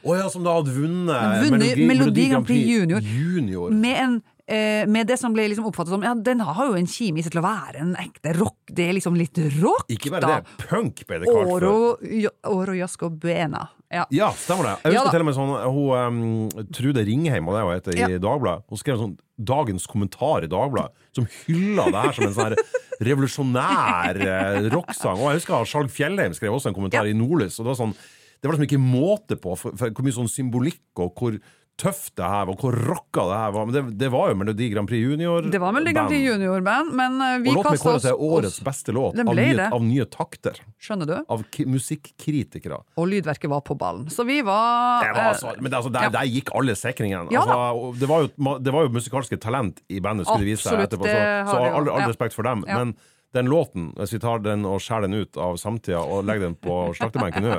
Å 0.06 0.14
ja, 0.20 0.28
som 0.30 0.44
da 0.46 0.54
hadde 0.60 0.74
vunnet 0.76 1.42
Vunnet 1.48 1.80
Melodi 1.90 2.28
Grand 2.30 2.46
Prix 2.46 2.68
Junior. 2.70 3.02
Junior. 3.02 3.72
Med, 3.74 3.96
en, 3.98 4.20
med 4.48 5.08
det 5.10 5.16
som 5.18 5.34
ble 5.34 5.48
liksom 5.50 5.66
oppfattet 5.66 5.90
som 5.96 6.04
Ja, 6.06 6.12
den 6.14 6.40
har 6.46 6.68
jo 6.68 6.76
en 6.78 6.86
kime 6.86 7.18
i 7.18 7.24
seg 7.26 7.32
til 7.34 7.42
å 7.42 7.46
være 7.48 7.80
en 7.82 7.96
ekte 7.98 8.36
rock. 8.38 8.60
Det 8.70 8.84
er 8.90 8.94
liksom 8.94 9.16
litt 9.18 9.40
rock, 9.58 9.88
Ikke 9.90 10.12
bare 10.14 10.22
da. 10.22 10.36
det, 10.44 10.68
punk 10.70 11.02
ble 11.10 11.18
det 11.24 11.32
kalt. 11.32 11.50
Oro, 11.56 11.98
jo- 12.06 12.30
Oro 12.52 12.76
Jasko 12.78 13.10
Buena. 13.10 13.64
Ja. 13.90 14.04
Ja, 14.14 14.30
stemmer 14.38 14.64
det. 14.70 14.76
Jeg 14.84 14.94
husker 14.94 15.06
ja, 15.08 15.12
til 15.16 15.24
og 15.24 15.26
med 15.26 15.36
sånn 15.38 15.54
hun, 15.74 16.54
um, 16.54 16.66
Trude 16.74 17.04
Ringheim, 17.08 17.48
og 17.50 17.56
det 17.56 17.64
hun 17.66 17.74
heter, 17.74 17.96
i 17.98 18.02
Ja. 18.16 18.20
Dagbladet. 18.22 18.64
Hun 18.70 18.78
skrev 18.82 18.98
sånn 19.02 19.18
dagens 19.40 19.86
kommentar 19.88 20.44
i 20.44 20.50
Dagbladet, 20.52 20.92
som 21.16 21.26
hylla 21.46 21.86
det 21.90 22.02
her 22.06 22.14
som 22.14 22.28
en 22.30 22.34
sånn 22.38 22.56
revolusjonær 23.02 24.20
eh, 24.22 24.70
rocksang. 24.74 25.18
Og 25.20 25.32
jeg 25.32 25.42
husker 25.42 25.68
Skjalg 25.70 25.92
Fjellheim 25.94 26.36
skrev 26.38 26.54
også 26.56 26.72
en 26.72 26.78
kommentar 26.78 27.08
i 27.10 27.16
Nordlys, 27.18 27.58
og 27.60 27.66
det 27.66 27.74
var 27.74 27.82
sånn 27.82 27.96
det 27.96 28.50
var 28.52 28.58
liksom 28.60 28.68
ikke 28.68 28.82
måte 28.84 29.38
på 29.42 29.56
for, 29.58 29.74
for 29.80 29.90
hvor 29.96 30.06
mye 30.06 30.14
sånn 30.14 30.30
symbolikk 30.30 31.00
og 31.02 31.16
hvor 31.18 31.38
tøft 31.76 32.14
det 32.16 32.24
her 32.24 32.46
var, 32.48 32.56
hvor 32.62 32.76
rocka 32.88 33.24
det 33.28 33.38
her 33.42 33.52
var. 33.56 33.66
Men 33.68 33.76
det, 33.76 33.82
det 34.00 34.10
var 34.14 34.30
jo 34.32 34.38
Melodi 34.40 34.70
Grand 34.72 34.88
Prix 34.88 35.02
Junior. 35.10 35.48
Det 35.52 35.60
var 35.60 35.74
Melodi 35.76 35.92
Grand 35.98 36.08
Prix 36.12 36.24
Junior-band, 36.30 36.94
men 36.96 37.18
eh, 37.26 37.34
vi 37.44 37.52
Og 37.52 37.58
låten 37.60 37.74
ble 37.74 37.80
kasta 37.80 37.90
kåret 37.90 38.00
oss 38.00 38.06
til 38.08 38.24
årets 38.30 38.54
oss- 38.54 38.64
beste 38.68 38.96
låt 38.96 39.20
av 39.20 39.32
nye, 39.36 39.68
av 39.76 39.84
nye 39.84 40.06
takter. 40.14 40.62
Skjønner 40.80 41.10
du? 41.12 41.16
Av 41.36 41.44
musikkritikere. 41.74 42.80
Og 43.00 43.10
Lydverket 43.12 43.52
var 43.52 43.64
på 43.68 43.76
ballen. 43.80 44.08
Så 44.14 44.24
vi 44.28 44.40
var, 44.46 45.04
Det 45.04 45.12
var 45.16 45.22
eh, 45.24 45.32
altså, 45.34 45.54
men 45.60 45.72
det, 45.72 45.78
altså, 45.82 45.92
der, 45.96 46.08
ja. 46.08 46.14
der 46.16 46.32
gikk 46.32 46.54
alle 46.56 46.76
sikringene. 46.80 47.34
Ja 47.36 47.44
altså, 47.44 47.92
det, 48.00 48.10
var 48.12 48.24
jo, 48.26 48.56
det 48.64 48.74
var 48.76 48.88
jo 48.88 48.94
musikalske 48.96 49.38
talent 49.42 49.84
i 49.90 50.00
bandet, 50.00 50.26
skulle 50.28 50.46
Absolutt, 50.46 50.52
vise 50.56 50.70
seg 50.70 50.86
etterpå. 50.88 51.10
det 51.10 51.20
Så, 51.20 51.52
så 51.52 51.60
all, 51.76 51.90
all 51.90 52.06
ja. 52.06 52.08
respekt 52.12 52.38
for 52.38 52.48
dem. 52.48 52.64
Men 52.68 52.96
den 53.36 53.46
låten, 53.52 53.84
hvis 54.00 54.14
vi 54.16 54.20
tar 54.24 54.38
den 54.46 54.62
og 54.68 54.78
skjærer 54.84 55.04
den 55.08 55.16
ut 55.26 55.34
av 55.42 55.52
samtida 55.62 56.00
og 56.02 56.26
legger 56.28 56.44
den 56.48 56.56
på 56.60 56.74
slaktebenken 56.98 57.44
nå, 57.46 57.54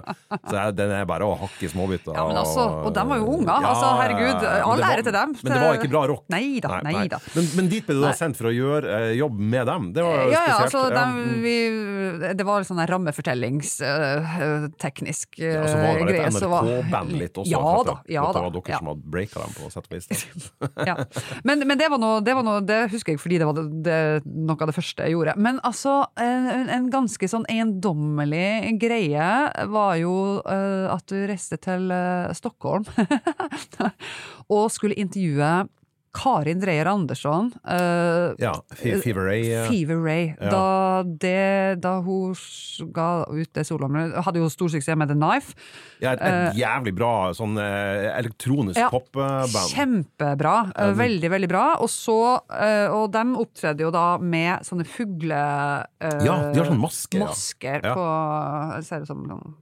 så 0.49 0.55
er 0.61 0.67
den 0.77 0.91
er 0.97 1.05
bare 1.09 1.25
å 1.29 1.35
hakke 1.41 1.63
i 1.67 1.69
småbiter. 1.73 2.13
Ja, 2.17 2.23
men 2.31 2.37
altså, 2.41 2.63
og 2.87 2.91
de 2.97 3.03
var 3.11 3.17
jo 3.21 3.27
unger, 3.37 3.57
altså, 3.71 3.87
herregud, 4.01 4.39
all 4.71 4.81
ære 4.91 5.03
til 5.07 5.15
dem. 5.17 5.29
Men 5.43 5.51
det 5.53 5.61
var 5.63 5.73
ikke 5.81 5.93
bra 5.93 6.03
rock. 6.13 6.25
Nei 6.33 6.47
da, 6.65 6.69
nei 6.87 7.07
da. 7.13 7.19
Men, 7.37 7.45
men 7.59 7.65
dit 7.73 7.85
ble 7.87 7.95
du 7.99 8.03
da 8.05 8.11
sendt 8.17 8.37
for 8.39 8.47
å 8.51 8.53
gjøre 8.55 8.87
eh, 8.97 9.13
jobb 9.21 9.37
med 9.55 9.65
dem. 9.71 9.83
Det 9.97 10.03
var 10.07 10.13
jo 10.17 10.21
Ja, 10.33 10.43
ja, 10.49 10.55
spesielt. 10.61 10.65
altså, 10.65 10.81
Ja, 10.97 11.05
mm. 11.13 11.37
vi, 11.45 11.57
det 12.41 12.45
var 12.47 12.59
sånn 12.67 12.83
rammefortellingsteknisk 12.91 15.29
uh, 15.41 15.45
Ja, 15.45 15.49
så 15.69 15.77
var 15.83 15.93
det 16.01 16.07
greie. 16.11 16.27
et 16.27 16.33
så 16.37 16.49
var- 16.51 16.65
NRK-band 16.67 17.11
litt 17.21 17.37
også. 17.43 17.51
Ja 17.53 17.65
da. 17.87 17.95
Ja, 18.09 18.23
da. 18.27 18.33
det 18.33 18.43
var 18.47 18.53
dere 18.57 18.71
ja. 18.73 18.79
som 18.81 18.89
hadde 18.93 19.05
breaka 19.17 19.37
dem 19.45 19.53
på 19.57 19.63
sett 19.73 19.87
og 19.87 19.93
vis. 19.97 20.07
ja. 20.91 20.95
Men, 21.45 21.57
men 21.69 21.77
det 21.79 21.89
var 21.93 21.99
noe, 22.03 22.17
det 22.25 22.35
var 22.37 22.45
noe 22.47 22.61
Det 22.67 22.81
husker 22.93 23.11
jeg 23.15 23.21
fordi 23.23 23.37
det 23.43 23.49
var 23.49 23.55
det, 23.59 23.67
det, 23.87 23.99
noe 24.25 24.57
av 24.57 24.67
det 24.71 24.77
første 24.77 25.01
jeg 25.07 25.13
gjorde. 25.17 25.33
Men 25.37 25.55
altså, 25.67 25.95
en, 26.21 26.69
en 26.73 26.89
ganske 26.93 27.29
sånn 27.31 27.47
eiendommelig 27.51 28.77
greie 28.83 29.31
var 29.73 29.97
jo 30.01 30.15
uh, 30.41 30.87
at 30.95 31.07
du 31.11 31.19
reiste 31.29 31.59
til 31.63 31.91
uh, 31.93 32.33
Stockholm 32.37 32.87
og 34.55 34.71
skulle 34.75 34.99
intervjue 34.99 35.67
Karin 36.17 36.61
Dreyer 36.63 36.89
Andersson. 36.89 37.51
Uh, 37.63 38.33
Ja, 38.41 38.55
Fever 38.81 39.27
Ray. 39.29 39.43
Uh, 39.53 39.67
Fever 39.69 39.99
Ray. 40.01 40.31
Ja. 40.41 40.51
Da, 40.55 41.03
det, 41.05 41.81
da 41.85 41.99
hun 42.05 42.33
ga 42.97 43.09
ut 43.29 43.51
det 43.57 43.67
solonummeret, 43.69 44.17
Hadde 44.27 44.41
jo 44.41 44.49
stor 44.53 44.73
suksess 44.73 44.97
med 44.99 45.13
The 45.13 45.17
Knife. 45.19 45.53
Ja, 46.01 46.15
et, 46.17 46.21
et 46.25 46.59
jævlig 46.61 46.93
bra 46.97 47.13
sånn 47.37 47.55
eh, 47.61 48.09
elektronisk 48.19 48.81
Ja, 48.81 48.89
popband. 48.93 49.55
Kjempebra. 49.73 50.57
Veldig, 50.99 51.31
veldig 51.33 51.49
bra. 51.53 51.67
Og 51.85 51.89
så 51.93 52.17
eh, 52.53 52.89
Og 52.93 53.11
de 53.15 53.23
opptredde 53.41 53.87
jo 53.87 53.93
da 53.95 54.07
med 54.21 54.65
sånne 54.67 54.85
fugle... 54.89 55.39
eh, 56.01 56.19
Ja, 56.27 56.41
de 56.53 56.61
har 56.61 56.69
sånne 56.73 56.83
masker. 56.83 57.23
Masker 57.25 57.81
Ja. 57.87 57.95
på 57.97 58.83
Ser 58.89 59.05
ut 59.07 59.09
som 59.13 59.25
sånn 59.29 59.57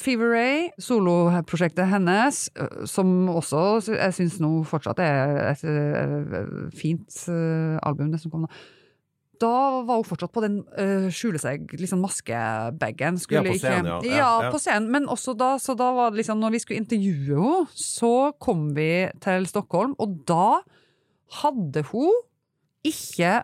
Fever 0.00 0.32
Ray, 0.32 0.68
soloprosjektet 0.80 1.88
hennes, 1.90 2.42
eh, 2.56 2.84
som 2.88 3.28
også 3.28 3.92
jeg 3.92 4.16
syns 4.16 4.38
nå 4.40 4.52
fortsatt 4.68 5.00
er 5.04 5.40
et 5.50 5.64
eh, 5.68 6.52
fint 6.76 7.24
eh, 7.28 7.76
album, 7.84 8.12
det 8.12 8.22
som 8.22 8.32
kom 8.32 8.46
nå. 8.46 8.52
Da 9.40 9.80
var 9.88 9.96
hun 9.96 10.04
fortsatt 10.04 10.32
på 10.34 10.42
den 10.44 10.58
uh, 10.76 11.06
skjule 11.16 11.40
seg, 11.40 11.70
liksom 11.80 12.02
maskebagen. 12.04 13.16
Ja, 13.32 13.40
på 13.40 13.54
scenen, 13.56 13.88
ja. 13.88 13.94
Ja, 14.04 14.10
ja. 14.18 14.26
ja. 14.44 14.50
på 14.52 14.58
scenen. 14.60 14.90
Men 14.92 15.06
også 15.08 15.32
da, 15.32 15.54
så 15.56 15.72
da 15.80 15.86
var 15.96 16.12
det 16.12 16.20
liksom, 16.20 16.42
når 16.42 16.52
vi 16.52 16.60
skulle 16.60 16.82
intervjue 16.82 17.38
henne, 17.40 17.70
så 17.72 18.12
kom 18.36 18.66
vi 18.76 19.08
til 19.24 19.48
Stockholm, 19.48 19.94
og 19.96 20.18
da 20.28 20.60
hadde 21.40 21.86
hun 21.88 22.12
ikke 22.84 23.38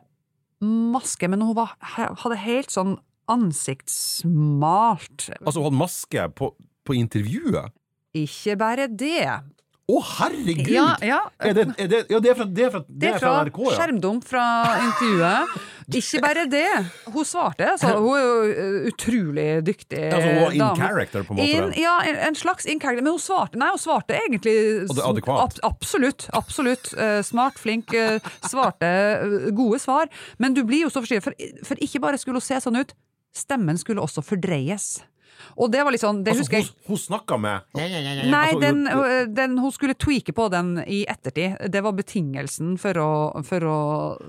maske, 0.93 1.33
men 1.33 1.45
hun 1.45 1.57
var, 1.57 1.77
hadde 1.97 2.45
helt 2.45 2.73
sånn 2.73 2.99
ansiktsmalt. 3.33 5.31
Altså, 5.43 5.61
hun 5.61 5.69
hadde 5.71 5.81
maske 5.83 6.29
på, 6.39 6.53
på 6.87 6.97
intervjuet? 6.99 7.73
Ikke 8.17 8.57
bare 8.61 8.89
det. 8.89 9.21
Å, 9.87 10.01
herregud! 10.03 10.67
Ja, 10.75 10.87
ja. 11.07 11.19
Er 11.47 11.53
det, 11.55 11.65
er 11.79 11.87
det, 11.93 11.99
ja, 12.11 12.19
det 12.19 12.31
er 12.33 12.35
fra, 12.41 12.45
det 12.51 12.65
er 12.67 12.71
fra, 12.75 12.81
Det 12.89 13.07
er 13.13 13.19
fra, 13.23 13.35
NRK, 13.47 13.59
ja. 13.69 13.75
skjermdump 13.77 14.25
fra 14.27 14.47
intervjuet. 14.83 15.53
Ikke 16.01 16.19
bare 16.25 16.43
det. 16.51 16.65
Hun 17.15 17.23
svarte. 17.29 17.69
så 17.79 17.93
hun 17.95 18.09
er 18.19 18.25
jo 18.25 18.89
utrolig 18.91 19.45
dyktig 19.69 20.01
Altså, 20.09 20.27
hun 20.33 20.41
var 20.43 20.57
in 20.57 20.65
dame. 20.65 20.81
character, 20.81 21.23
på 21.29 21.37
en 21.37 21.39
måte, 21.39 21.47
In, 21.55 21.71
ja, 21.79 21.93
en, 22.11 22.19
en 22.33 22.35
slags 22.41 22.67
in 22.67 22.83
character. 22.83 23.05
Men 23.07 23.15
hun 23.15 23.23
svarte 23.23 23.61
Nei, 23.63 23.69
hun 23.77 23.79
svarte 23.85 24.19
egentlig 24.25 24.57
adekvat. 25.07 25.45
ab- 25.45 25.63
absolutt. 25.71 26.27
absolutt. 26.35 26.91
Eh, 26.99 27.21
smart, 27.23 27.63
flink. 27.63 27.95
eh, 27.95 28.19
svarte 28.51 28.91
eh, 28.91 29.51
gode 29.55 29.79
svar. 29.79 30.11
Men 30.43 30.59
du 30.59 30.65
blir 30.67 30.89
jo 30.89 30.91
så 30.91 30.99
forsiktig, 31.05 31.23
for, 31.31 31.39
for 31.69 31.79
ikke 31.87 32.03
bare 32.03 32.19
skulle 32.19 32.43
hun 32.43 32.49
se 32.49 32.59
sånn 32.67 32.83
ut, 32.83 32.91
stemmen 33.37 33.79
skulle 33.81 34.03
også 34.05 34.25
fordreies. 34.25 34.97
Og 35.61 35.69
det 35.71 35.83
var 35.85 35.93
litt 35.93 36.01
sånn 36.01 36.23
Det 36.25 36.33
Altså, 36.33 36.47
husker 36.47 36.57
jeg. 36.63 36.69
hun, 36.87 36.95
hun 36.95 36.97
snakka 36.97 37.37
med 37.39 37.61
Nei, 37.77 37.85
Altså, 38.49 38.61
den, 38.63 38.87
hun- 38.89 39.35
den, 39.37 39.59
hun 39.61 39.71
skulle 39.75 39.95
tweake 39.95 40.33
på 40.33 40.47
den 40.51 40.79
i 40.89 41.05
ettertid. 41.07 41.59
Det 41.71 41.83
var 41.85 41.93
betingelsen 41.93 42.79
for 42.81 42.95
å, 42.95 43.11
for 43.45 43.61
å 43.61 43.79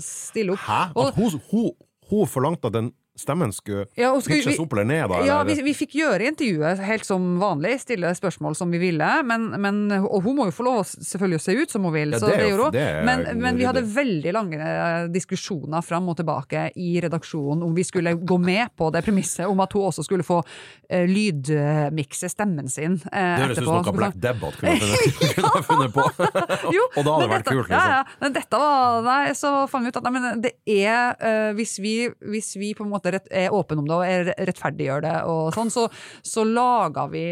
stille 0.04 0.52
opp. 0.58 0.60
Hæ? 0.67 0.82
Og- 0.96 1.08
At 1.08 1.15
hun, 1.15 1.39
hun, 1.52 1.72
hun 2.12 2.26
forlangte 2.28 2.67
at 2.67 2.74
den 2.74 2.91
stemmen 3.17 3.51
skulle 3.56 3.86
Ja, 3.97 4.12
pitches 4.21 4.60
opp 4.62 4.73
eller 4.77 4.86
ned? 4.88 5.10
Da, 5.12 5.21
Ja, 5.25 5.39
vi, 5.47 5.56
vi 5.65 5.73
fikk 5.77 5.95
gjøre 5.99 6.27
intervjuet 6.32 6.82
helt 6.86 7.06
som 7.08 7.38
vanlig, 7.41 7.75
stille 7.82 8.12
spørsmål 8.17 8.56
som 8.60 8.71
vi 8.73 8.80
ville. 8.82 9.10
Men, 9.27 9.49
men, 9.62 9.80
og 9.99 10.21
hun 10.25 10.38
må 10.38 10.47
jo 10.49 10.56
få 10.56 10.65
lov 10.67 10.84
selvfølgelig 10.88 11.39
å 11.41 11.45
se 11.47 11.56
ut 11.58 11.73
som 11.73 11.88
hun 11.88 11.95
vil, 11.95 12.13
Ja, 12.15 12.21
det 12.23 12.38
det 12.43 12.49
gjorde 12.51 12.69
hun. 12.71 13.06
Men, 13.08 13.25
men 13.41 13.58
vi 13.60 13.65
hadde 13.67 13.84
veldig 13.95 14.34
lange 14.36 14.60
eh, 14.62 15.08
diskusjoner 15.13 15.82
fram 15.86 16.08
og 16.12 16.17
tilbake 16.19 16.67
i 16.77 16.93
redaksjonen 17.03 17.65
om 17.67 17.73
vi 17.77 17.84
skulle 17.88 18.13
gå 18.17 18.38
med 18.41 18.73
på 18.77 18.89
det 18.93 19.01
premisset 19.06 19.47
om 19.49 19.60
at 19.63 19.73
hun 19.75 19.88
også 19.89 20.06
skulle 20.06 20.25
få 20.27 20.39
uh, 20.43 21.06
lydmikse 21.08 22.30
stemmen 22.32 22.69
sin 22.69 22.97
uh, 23.12 23.12
Det 23.12 23.43
høres 23.43 23.60
ut 23.62 23.63
som 23.67 23.80
noe 23.82 23.93
Black 23.97 24.17
Debbath 24.21 24.60
kunne 25.36 25.51
ha 25.53 25.62
funnet, 25.65 25.93
på. 25.95 26.06
Jo, 26.75 26.86
og 26.95 27.01
da 27.06 27.13
hadde 27.13 27.25
det 27.25 27.32
vært 27.32 27.45
dette- 27.45 27.56
kult, 27.56 27.69
liksom. 27.71 27.93
ja. 27.93 28.01
Men 28.21 28.36
dette 28.38 28.62
var 28.62 29.01
Nei, 29.08 29.21
så 29.38 29.51
fant 29.71 29.86
vi 29.86 29.91
ut 29.93 29.99
at 29.99 30.06
nei, 30.08 30.13
men 30.17 30.41
det 30.43 30.53
er 30.67 31.15
uh, 31.21 31.51
hvis, 31.58 31.77
vi, 31.84 31.93
hvis 32.32 32.53
vi 32.60 32.73
på 32.77 32.86
en 32.86 32.91
måte 32.91 33.07
rett, 33.15 33.28
er 33.32 33.54
åpen 33.56 33.80
om 33.84 33.88
det 33.88 33.96
og 33.96 34.06
er, 34.08 34.34
rettferdiggjør 34.50 35.06
det 35.08 35.15
og 35.30 35.54
sånn, 35.56 35.72
så, 35.74 35.88
så 36.26 36.43
laga 36.48 37.08
vi 37.12 37.24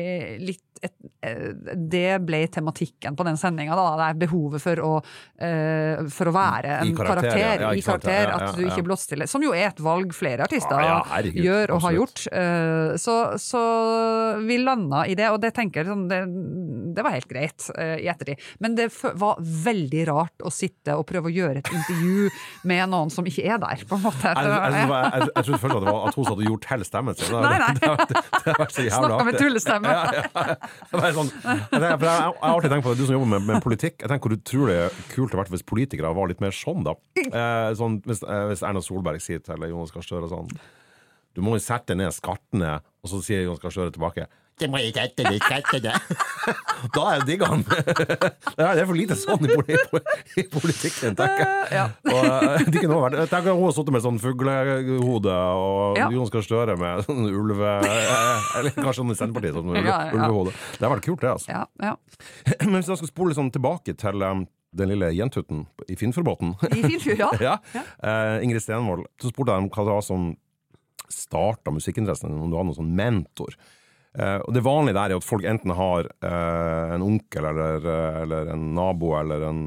litt 0.44 0.62
et, 0.84 0.92
eh, 1.24 1.54
det 1.80 2.20
ble 2.28 2.42
tematikken 2.52 3.16
på 3.18 3.24
den 3.26 3.38
sendinga. 3.40 3.74
Det 3.78 4.06
er 4.06 4.18
behovet 4.20 4.62
for 4.62 4.82
å, 4.84 4.90
eh, 5.42 6.02
for 6.14 6.30
å 6.30 6.34
være 6.36 6.74
I 6.84 6.90
en 6.90 6.98
karakter, 6.98 7.30
karakter, 7.32 7.64
ja. 7.64 7.72
I 7.72 7.82
karakter. 7.82 8.12
ja, 8.12 8.26
ja, 8.28 8.50
At 8.52 8.60
du 8.60 8.66
ikke 8.68 8.84
blåser 8.86 9.14
til 9.14 9.24
det. 9.24 9.30
Som 9.32 9.46
jo 9.46 9.54
er 9.56 9.70
et 9.72 9.80
valg 9.82 10.12
flere 10.14 10.46
artister 10.46 10.76
herregud, 11.10 11.42
gjør 11.48 11.74
og 11.78 11.82
har 11.88 11.96
gjort. 12.00 12.26
Eh, 12.32 12.98
Så, 13.02 13.16
så 13.42 13.62
vi 14.46 14.58
landa 14.62 15.06
i 15.08 15.16
det, 15.18 15.30
og 15.32 15.40
det 15.42 15.54
tenker 15.56 15.88
sånn, 15.88 16.06
det, 16.12 16.20
det 16.96 17.04
var 17.04 17.16
helt 17.16 17.28
greit 17.32 17.66
i 17.76 18.08
ettertid. 18.12 18.40
Men 18.60 18.76
det 18.78 18.90
var 19.16 19.40
veldig 19.40 20.04
rart 20.12 20.46
å 20.46 20.52
sitte 20.54 20.96
og 21.00 21.08
prøve 21.10 21.32
å 21.32 21.34
gjøre 21.34 21.64
et 21.64 21.72
intervju 21.72 22.30
med 22.70 22.92
noen 22.92 23.12
som 23.14 23.26
ikke 23.26 23.48
er 23.48 23.60
der, 23.64 23.84
på 23.88 23.98
en 23.98 24.06
måte. 24.06 24.28
Jeg, 24.28 24.46
jeg, 24.46 24.76
jeg, 24.76 24.90
jeg, 24.92 25.30
jeg 25.36 25.46
trodde 25.74 25.88
først 25.90 26.06
at 26.06 26.16
det 26.16 26.22
hun 26.22 26.28
hadde 26.32 26.46
gjort 26.50 26.68
hele 26.72 26.86
stemmen 26.88 27.18
sin. 27.18 27.32
Det, 27.32 27.42
Nei, 27.46 27.58
nei. 27.62 27.70
det, 27.80 27.90
det, 28.12 28.24
det 28.46 28.56
vært 28.60 28.76
så 28.76 28.86
jævla 28.86 29.10
Snakka 29.10 29.26
med 29.30 29.38
tullestemme. 29.42 29.96
Ja, 29.96 30.04
ja. 30.16 30.56
Det 30.92 31.12
sånn, 31.18 31.32
jeg, 31.36 31.60
tenker- 31.72 31.84
jeg, 31.84 32.00
jeg 32.06 32.16
har 32.16 32.50
alltid 32.52 32.76
tenkt 32.76 32.86
på 32.88 32.94
det, 32.94 33.00
du 33.02 33.06
som 33.10 33.18
jobber 33.18 33.32
med, 33.36 33.48
med 33.50 33.66
politikk, 33.66 33.98
jeg 34.06 34.12
tenker 34.14 34.30
hvor 34.30 34.38
utrolig 34.40 34.78
kult 35.14 35.30
det 35.30 35.36
hadde 35.36 35.42
vært 35.44 35.54
hvis 35.56 35.68
politikere 35.74 36.14
var 36.18 36.32
litt 36.32 36.44
mer 36.46 36.56
sånn, 36.56 36.86
da. 36.88 36.96
Eh, 37.26 37.70
sånn, 37.80 38.00
hvis, 38.06 38.24
eh, 38.26 38.46
hvis 38.52 38.64
Erna 38.66 38.82
Solberg 38.86 39.24
sier 39.24 39.44
til 39.46 39.68
Jonas 39.72 39.94
Gahr 39.96 40.06
Støre 40.06 40.30
sånn 40.32 40.50
Du 41.36 41.42
må 41.44 41.58
jo 41.58 41.64
sette 41.66 41.96
ned 42.00 42.14
skattene, 42.16 42.78
og 43.04 43.12
så 43.12 43.20
sier 43.26 43.44
Jonas 43.48 43.60
Gahr 43.64 43.74
Støre 43.76 43.92
tilbake 43.96 44.28
Da 46.96 47.04
er 47.10 47.18
jeg 47.20 47.26
digga 47.28 47.48
han. 47.50 47.64
Det 48.58 48.66
er 48.66 48.86
for 48.86 48.96
lite 48.96 49.18
sånn 49.20 49.44
i, 49.48 50.46
politikken, 50.52 51.16
tenker 51.18 51.42
jeg. 51.44 51.70
Ja. 51.76 51.86
Og, 52.12 52.26
eh, 52.30 52.66
det 52.70 52.84
kunne 52.84 53.00
vært, 53.02 53.18
jeg 53.20 53.32
tenker 53.32 53.56
Hun 53.58 53.66
har 53.68 53.76
sittet 53.76 53.96
med 53.96 54.04
sånn 54.06 54.20
fuglehode, 54.24 55.36
og 55.60 56.00
Ja. 56.00 56.08
Jonas 56.14 56.32
Gahr 56.34 56.46
Støre 56.46 56.78
med 56.80 57.04
sånn 57.08 57.26
ulve... 57.32 57.74
eh, 57.84 58.50
Eller 58.60 58.76
kanskje 58.78 59.04
han 59.04 59.12
i 59.16 59.18
Senterpartiet, 59.20 59.58
sånn 59.58 59.72
ulve, 59.74 59.98
ulvehode. 60.16 60.56
Det 60.78 60.86
har 60.88 60.94
vært 60.96 61.08
kult, 61.10 61.24
det. 61.26 61.32
altså. 61.36 61.52
Ja, 61.52 61.66
ja. 61.90 61.96
Men 62.70 62.80
hvis 62.80 62.92
jeg 62.94 63.02
skal 63.02 63.12
spole 63.12 63.36
sånn 63.38 63.52
tilbake 63.56 63.96
til 64.00 64.24
den 64.76 64.92
lille 64.92 65.08
jentutten 65.16 65.66
i 65.88 65.96
Finnfjordbåten 66.00 66.56
ja. 67.24 67.30
ja. 67.44 67.58
Eh, 68.04 68.44
Ingrid 68.44 68.64
Stenvold. 68.64 69.06
Så 69.24 69.32
spurte 69.32 69.56
jeg 69.56 69.64
om 69.66 69.72
hva 69.72 69.86
det 69.88 69.96
var 70.00 70.04
som 70.06 70.34
starta 71.12 71.72
musikkinteressen, 71.72 72.34
om 72.34 72.50
du 72.52 72.58
hadde 72.58 72.72
noen 72.72 72.78
sånn 72.80 72.94
mentor. 72.98 73.54
Eh, 74.16 74.38
og 74.48 74.54
Det 74.54 74.64
vanlige 74.64 74.96
der 74.96 75.12
er 75.12 75.20
at 75.20 75.28
folk 75.28 75.46
enten 75.48 75.74
har 75.76 76.08
eh, 76.08 76.96
en 76.96 77.04
onkel 77.04 77.48
eller, 77.52 77.84
eh, 77.84 78.22
eller 78.24 78.52
en 78.54 78.70
nabo 78.78 79.12
eller 79.20 79.44
en 79.50 79.62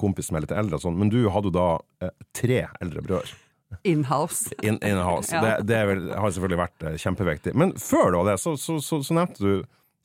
kompis 0.00 0.30
som 0.30 0.38
er 0.38 0.46
litt 0.46 0.54
eldre, 0.56 0.80
sånn. 0.80 0.96
men 0.98 1.12
du 1.12 1.26
hadde 1.32 1.50
jo 1.50 1.56
da 1.58 2.12
tre 2.36 2.64
eldre 2.80 3.04
brødre 3.04 3.40
In-house. 3.88 4.52
in, 4.68 4.76
in 4.84 4.98
house. 5.00 5.32
Ja. 5.32 5.40
Det, 5.40 5.68
det 5.70 5.78
vel, 5.88 6.02
har 6.12 6.32
selvfølgelig 6.32 6.60
vært 6.60 6.82
kjempeviktig. 7.00 7.54
Men 7.56 7.72
før 7.80 8.10
da 8.12 8.24
det, 8.28 8.34
så, 8.42 8.52
så, 8.60 8.76
så, 8.84 8.98
så 9.00 9.16
nevnte 9.16 9.40
du 9.40 9.62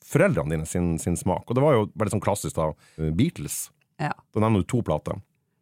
foreldrene 0.08 0.54
dine 0.54 0.68
sin, 0.68 0.94
sin 1.00 1.18
smak. 1.20 1.44
Og 1.44 1.58
det 1.58 1.64
var 1.64 1.76
jo 1.76 1.82
veldig 1.92 2.14
sånn 2.16 2.24
klassisk 2.24 2.56
da, 2.56 2.70
Beatles. 2.96 3.66
Ja. 4.00 4.14
Da 4.32 4.40
nevner 4.40 4.64
du 4.64 4.70
to 4.72 4.80
plater. 4.86 5.20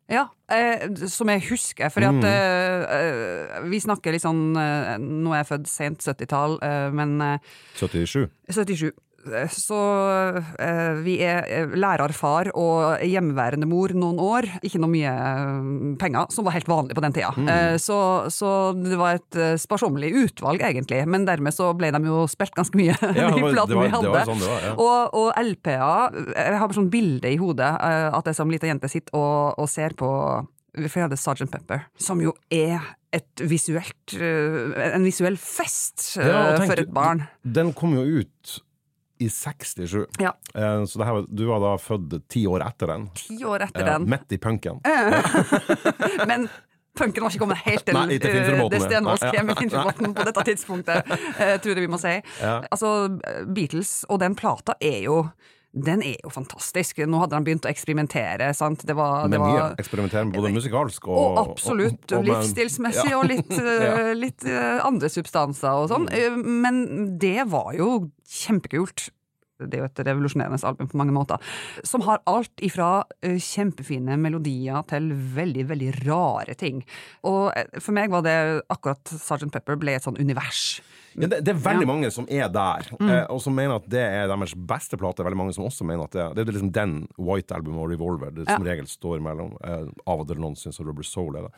Ja, 0.09 0.29
eh, 0.53 0.87
som 1.11 1.29
jeg 1.29 1.43
husker. 1.49 1.89
For 1.91 2.01
Mm. 2.01 2.19
at 2.19 2.25
eh, 2.25 3.57
eh, 3.59 3.63
vi 3.69 3.81
snakker 3.83 4.13
litt 4.15 4.23
sånn 4.23 4.55
eh, 4.57 4.93
Nå 5.03 5.33
er 5.35 5.43
jeg 5.43 5.49
født 5.51 5.67
sent 5.69 5.99
70-tall, 6.07 6.59
eh, 6.63 6.91
men 6.95 7.21
eh, 7.21 7.39
77. 7.75 8.29
77. 8.51 8.93
Så 9.53 9.79
eh, 10.63 10.99
vi 11.05 11.17
er 11.25 11.47
eh, 11.49 11.75
lærerfar 11.77 12.51
og 12.55 13.03
hjemmeværende 13.05 13.69
mor 13.69 13.95
noen 13.97 14.21
år. 14.23 14.49
Ikke 14.67 14.81
noe 14.83 14.93
mye 14.93 15.13
eh, 15.13 15.69
penger, 16.01 16.31
som 16.35 16.47
var 16.47 16.57
helt 16.57 16.71
vanlig 16.71 16.97
på 16.97 17.05
den 17.05 17.17
tida. 17.17 17.33
Mm. 17.37 17.79
Så, 17.83 17.99
så 18.33 18.51
det 18.77 18.99
var 19.01 19.19
et 19.21 19.39
sparsommelig 19.61 20.13
utvalg, 20.25 20.63
egentlig. 20.65 21.03
Men 21.11 21.27
dermed 21.29 21.55
så 21.55 21.73
ble 21.77 21.93
de 21.95 22.03
jo 22.07 22.25
spilt 22.31 22.55
ganske 22.57 22.79
mye, 22.79 22.97
Ja, 23.17 23.31
de 23.37 23.53
platene 23.53 23.87
vi 23.87 23.95
hadde. 23.95 24.27
sånn 24.29 24.43
var, 24.45 24.67
ja. 24.69 24.75
Og, 24.77 25.17
og 25.17 25.41
LP-er 25.41 26.21
Jeg 26.35 26.61
har 26.61 26.77
sånn 26.77 26.91
bilde 26.93 27.31
i 27.33 27.39
hodet 27.41 27.71
at 27.77 28.29
jeg 28.29 28.37
som 28.39 28.51
lita 28.53 28.69
jente 28.69 28.91
sitter 28.91 29.17
og, 29.17 29.57
og 29.61 29.69
ser 29.71 29.97
på 29.99 30.11
for 30.77 31.01
jeg 31.01 31.07
hadde 31.07 31.17
Sgt. 31.17 31.49
Pepper, 31.49 31.87
som 31.97 32.21
jo 32.21 32.35
er 32.53 32.83
et 33.17 33.43
visuelt, 33.49 34.13
en 34.13 35.07
visuell 35.07 35.39
fest 35.41 36.19
Ja, 36.21 36.59
tenk, 36.59 36.69
for 36.69 36.83
et 36.83 36.93
barn. 36.93 37.23
Den 37.41 37.73
kom 37.77 37.95
jo 37.97 38.05
ut 38.21 38.59
i 39.19 39.29
67. 39.33 40.07
Ja. 40.23 40.33
Eh, 40.55 40.85
Så 40.85 40.99
det 41.01 41.07
her, 41.09 41.25
du 41.29 41.45
var 41.49 41.61
da 41.65 41.75
født 41.81 42.17
ti 42.33 42.47
år 42.47 42.65
etter 42.67 42.87
den. 42.93 43.09
Ti 43.17 43.39
år 43.45 43.65
etter 43.69 43.87
Ja, 43.87 43.99
den. 43.99 44.09
Midt 44.11 44.33
i 44.33 44.39
punken. 44.39 44.81
Men 46.31 46.49
punken 46.97 47.23
var 47.25 47.31
ikke 47.33 47.43
kommet 47.45 47.61
helt 47.67 47.85
til, 47.87 47.97
Nei, 47.97 48.19
til 48.19 48.37
eh, 48.37 48.63
det 48.73 48.81
stenåske 48.87 49.33
ja. 49.37 49.43
med 49.45 49.59
Finnfjordbåten 49.61 50.15
på 50.17 50.25
dette 50.31 50.45
tidspunktet, 50.49 51.11
eh, 51.37 51.57
tror 51.61 51.75
jeg 51.75 51.85
vi 51.85 51.91
må 51.93 51.99
si. 52.01 52.15
Ja. 52.41 52.55
Altså, 52.73 52.93
Beatles 53.53 53.99
og 54.09 54.21
den 54.25 54.37
plata 54.39 54.79
er 54.81 55.03
jo 55.05 55.19
den 55.77 56.03
er 56.03 56.17
jo 56.25 56.31
fantastisk. 56.33 56.99
Nå 57.07 57.19
hadde 57.21 57.37
han 57.37 57.45
begynt 57.45 57.67
å 57.67 57.71
eksperimentere. 57.71 58.55
sant? 58.57 58.85
Det 58.87 58.97
var, 58.97 59.29
det 59.29 59.39
var 59.39 59.75
eksperimentere 59.77 60.33
både 60.33 60.53
musikalsk 60.55 61.09
og 61.09 61.19
og 61.39 61.51
absolutt. 61.51 62.13
og- 62.13 62.19
og 62.19 62.25
livsstilsmessig 62.31 63.11
Ja. 63.11 63.19
og 63.19 63.29
litt, 63.29 63.51
ja. 63.61 64.13
litt 64.15 64.45
eh, 64.45 64.81
andre 64.87 65.09
substanser 65.13 65.69
og 65.85 65.91
sånn. 65.91 66.09
Eh, 66.13 66.31
Men 66.37 67.19
det 67.19 67.47
var 67.51 67.75
jo 67.77 68.11
kjempekult. 68.27 69.11
Det 69.59 69.75
er 69.79 69.85
jo 69.85 69.89
et 69.89 70.01
revolusjonerende 70.05 70.59
album 70.69 70.89
på 70.93 70.99
mange 71.01 71.15
måter. 71.17 71.41
Som 71.87 72.03
har 72.05 72.21
alt 72.29 72.53
ifra 72.65 73.05
eh, 73.25 73.39
kjempefine 73.41 74.19
melodier 74.21 74.83
til 74.91 75.11
veldig, 75.37 75.65
veldig 75.71 75.91
rare 76.07 76.55
ting. 76.61 76.83
Og 77.25 77.53
eh, 77.57 77.79
for 77.81 77.97
meg 77.97 78.11
var 78.13 78.23
det 78.27 78.37
akkurat 78.73 79.01
Sgt. 79.17 79.49
Pepper 79.55 79.79
ble 79.81 79.95
et 79.97 80.05
sånn 80.05 80.19
univers. 80.21 80.81
Ja, 81.17 81.31
det, 81.33 81.39
det 81.47 81.55
er 81.55 81.63
veldig 81.65 81.87
Ja. 81.87 81.93
mange 81.93 82.11
som 82.13 82.27
er 82.29 82.49
der, 82.53 82.85
Mm. 83.01 83.09
eh, 83.09 83.25
og 83.33 83.41
som 83.41 83.55
mener 83.57 83.77
at 83.81 83.89
det 83.89 84.03
er 84.05 84.27
deres 84.29 84.53
beste 84.55 84.99
plate. 85.01 85.25
Veldig 85.25 85.37
mange 85.41 85.55
som 85.57 85.65
også 85.65 85.85
mener 85.89 86.05
at 86.05 86.13
det, 86.13 86.27
det 86.37 86.43
er 86.45 86.53
liksom 86.53 86.73
den 86.77 87.09
White 87.17 87.55
Album 87.57 87.79
og 87.81 87.89
Revolver 87.91 88.31
det 88.37 88.45
som 88.49 88.61
Ja. 88.65 88.73
regel 88.75 88.85
står 88.87 89.21
mellom. 89.25 89.57
Av 89.65 90.21
og 90.21 90.29
til 90.29 90.37
noen 90.37 90.55
syns 90.57 90.79
Rubber 90.85 91.03
Soul 91.09 91.37
er 91.41 91.49
det. 91.49 91.53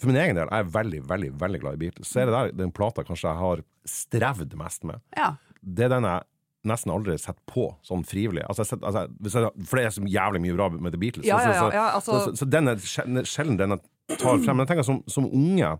For 0.00 0.08
min 0.08 0.16
egen 0.16 0.34
del 0.36 0.48
er 0.50 0.62
jeg 0.64 0.72
veldig, 0.72 1.00
veldig 1.06 1.30
veldig 1.38 1.60
glad 1.60 1.74
i 1.74 1.80
Beatles. 1.86 2.08
Så 2.12 2.20
er 2.22 2.26
det 2.26 2.32
der 2.34 2.52
den 2.64 2.72
plata 2.72 3.04
kanskje 3.04 3.28
jeg 3.30 3.38
har 3.38 3.62
strevd 3.86 4.54
mest 4.56 4.84
med. 4.84 5.00
Ja. 5.16 5.34
Det 5.62 5.84
er 5.84 5.88
den 5.94 6.04
jeg 6.08 6.22
nesten 6.68 6.92
aldri 6.94 7.16
sett 7.18 7.38
på 7.50 7.68
sånn 7.86 8.04
frivillig. 8.06 8.44
Altså, 8.46 8.62
jeg 8.62 8.72
setter, 8.72 8.86
altså, 8.86 9.50
for 9.66 9.78
det 9.80 9.86
er 9.86 9.94
så 9.96 10.04
jævlig 10.06 10.42
mye 10.44 10.56
bra 10.58 10.68
med 10.74 10.92
The 10.94 11.00
Beatles. 11.02 11.26
Ja, 11.26 11.38
så, 11.42 11.48
ja, 11.48 11.58
så, 11.58 11.70
ja, 11.70 11.74
ja, 11.74 11.86
altså- 11.98 12.20
så, 12.24 12.36
så 12.38 12.50
den 12.50 12.68
er 12.68 13.24
sjelden 13.26 13.58
den 13.58 13.76
jeg 13.76 14.18
tar 14.18 14.38
frem. 14.44 14.56
Men 14.56 14.66
jeg 14.66 14.72
tenker 14.72 14.86
som, 14.86 15.02
som 15.10 15.26
unge 15.26 15.72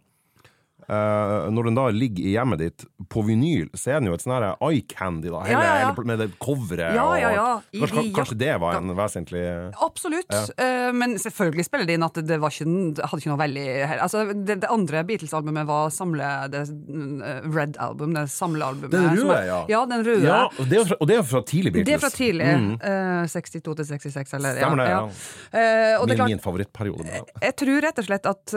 eh, 0.93 1.51
når 1.53 1.69
den 1.69 1.79
da 1.79 1.85
ligger 1.95 2.27
i 2.29 2.35
hjemmet 2.37 2.61
ditt 2.63 2.85
på 3.13 3.23
vinyl, 3.27 3.69
så 3.79 3.95
er 3.95 4.01
den 4.03 4.11
jo 4.11 4.17
et 4.17 4.23
sånn 4.25 4.35
her 4.37 4.45
eye 4.63 4.83
candy, 4.89 5.31
da. 5.33 5.41
Hele, 5.47 5.63
Ja, 5.63 5.75
ja, 5.81 5.89
ja. 5.89 6.05
med 6.13 6.19
det 6.23 6.29
coveret. 6.43 6.95
Ja, 6.97 7.07
ja, 7.21 7.31
ja. 7.37 7.47
I 7.73 7.81
Kanskje, 7.83 8.05
kanskje 8.17 8.37
det 8.41 8.53
var 8.63 8.79
en 8.79 8.93
vesentlig 8.99 9.43
Absolutt. 9.85 10.33
Uh, 10.59 10.91
men 10.97 11.17
selvfølgelig 11.21 11.65
spiller 11.67 11.89
det 11.89 11.97
inn 11.99 12.05
at 12.07 12.19
det, 12.29 12.39
var 12.43 12.53
ikke, 12.55 12.67
hadde 13.07 13.21
ikke 13.23 13.33
noe 13.33 13.41
veldig 13.41 13.67
altså, 14.03 14.25
det, 14.35 14.59
det 14.63 14.71
andre 14.73 15.03
Beatles-albumet 15.09 15.67
var 15.69 15.91
samle, 15.95 16.29
det, 16.53 16.63
eh, 16.69 17.49
Red 17.53 17.79
Album, 17.83 18.15
det 18.17 18.27
samlealbumet. 18.33 18.93
Den 18.93 19.09
røde, 19.17 19.39
ja. 19.49 19.61
Ja, 19.73 19.83
den 19.91 20.05
røde. 20.07 20.27
Ja, 20.27 20.41
og 20.51 20.69
det 20.71 20.81
er 20.83 20.89
fra, 20.91 20.99
det 21.09 21.17
er 21.19 21.27
fra 21.33 21.43
tidlig 21.49 21.73
Beatles. 21.77 21.89
Det 21.89 21.97
er 21.97 22.03
fra 22.03 22.13
tidlig. 22.15 22.51
eh, 22.83 23.27
62 23.33 23.77
til 23.81 23.89
66, 23.93 24.35
eller 24.39 24.59
Stemmer 24.59 24.83
det, 24.83 24.89
ja. 24.93 25.03
Min, 26.03 26.17
klart, 26.17 26.29
min 26.33 26.43
favorittperiode. 26.43 27.23
jeg 27.43 27.57
tror 27.63 27.81
rett 27.87 28.01
og 28.03 28.07
slett 28.09 28.27
at, 28.31 28.55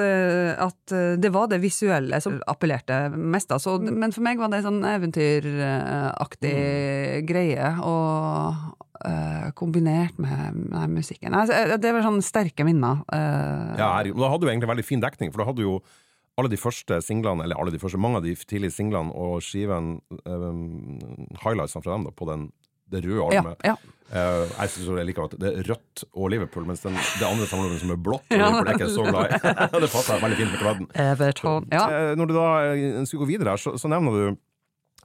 at 0.65 0.95
det 1.21 1.31
var 1.33 1.49
det 1.51 1.59
visuelle 1.63 2.19
som 2.25 2.39
appellerte 2.51 2.97
mest. 3.15 3.53
Altså. 3.55 3.77
Men 3.85 4.13
for 4.15 4.25
meg 4.25 4.41
var 4.41 4.51
det 4.51 4.61
en 4.61 4.67
sånn 4.69 4.81
eventyraktig 4.89 6.53
Mm. 6.55 7.25
greie, 7.29 7.67
og 7.85 8.55
uh, 9.05 9.51
kombinert 9.57 10.17
med, 10.21 10.57
nei, 10.71 10.87
musikken. 10.91 11.35
Altså, 11.37 11.77
det 11.81 11.93
var 11.93 12.05
sånn 12.05 12.21
sterke 12.25 12.65
minner. 12.67 13.03
Uh, 13.11 13.75
Ja, 13.77 13.91
herregud. 13.97 14.19
Da 14.21 14.31
hadde 14.33 14.45
du 14.45 14.51
egentlig 14.51 14.71
veldig 14.71 14.87
fin 14.87 15.03
dekning, 15.03 15.31
for 15.33 15.43
da 15.43 15.49
hadde 15.49 15.61
du 15.61 15.67
jo 15.67 15.77
alle 16.35 16.51
de 16.51 16.59
første 16.59 16.97
singlene, 17.05 17.45
eller 17.45 17.55
alle 17.59 17.71
de 17.71 17.79
første, 17.79 17.99
mange 18.01 18.19
av 18.19 18.25
de 18.25 18.33
tidlige 18.35 18.75
singlene 18.75 19.13
og 19.15 19.37
skiven, 19.45 20.01
um, 20.25 20.99
highlightsene 21.43 21.83
fra 21.85 21.93
dem 21.95 22.07
da, 22.09 22.11
på 22.11 22.27
den, 22.27 22.49
det 22.91 23.05
røde 23.05 23.29
ja, 23.33 23.53
ja. 23.63 23.75
Eh, 24.13 24.41
jeg 24.51 24.69
synes 24.69 24.89
jeg 24.99 25.07
liker 25.09 25.25
at 25.25 25.35
det 25.41 25.49
er 25.49 25.69
rødt 25.71 26.03
og 26.13 26.29
Liverpool, 26.29 26.65
mens 26.69 26.83
den, 26.85 26.93
det 26.93 27.25
andre 27.25 27.47
samlealbumet 27.49 27.81
som 27.81 27.93
er 27.95 28.01
blått, 28.05 28.27
og. 28.29 28.37
Liverpool 28.37 28.69
er 28.69 28.77
ikke 28.77 28.89
så 28.93 29.05
glad 29.07 29.31
i. 29.31 29.39
det 29.85 29.91
passer 29.93 30.21
veldig 30.21 30.37
fint 30.41 30.51
med 30.53 30.61
kladden. 30.61 30.89
Everton. 31.05 31.69
Ja. 31.73 31.85
Eh, 31.89 32.11
Når 32.19 32.29
du 32.29 32.35
da 32.37 32.49
eh, 32.73 32.99
skulle 33.09 33.25
gå 33.25 33.31
videre 33.33 33.55
her, 33.55 33.61
så, 33.61 33.75
så 33.81 33.91
nevner 33.91 34.19
du 34.19 34.41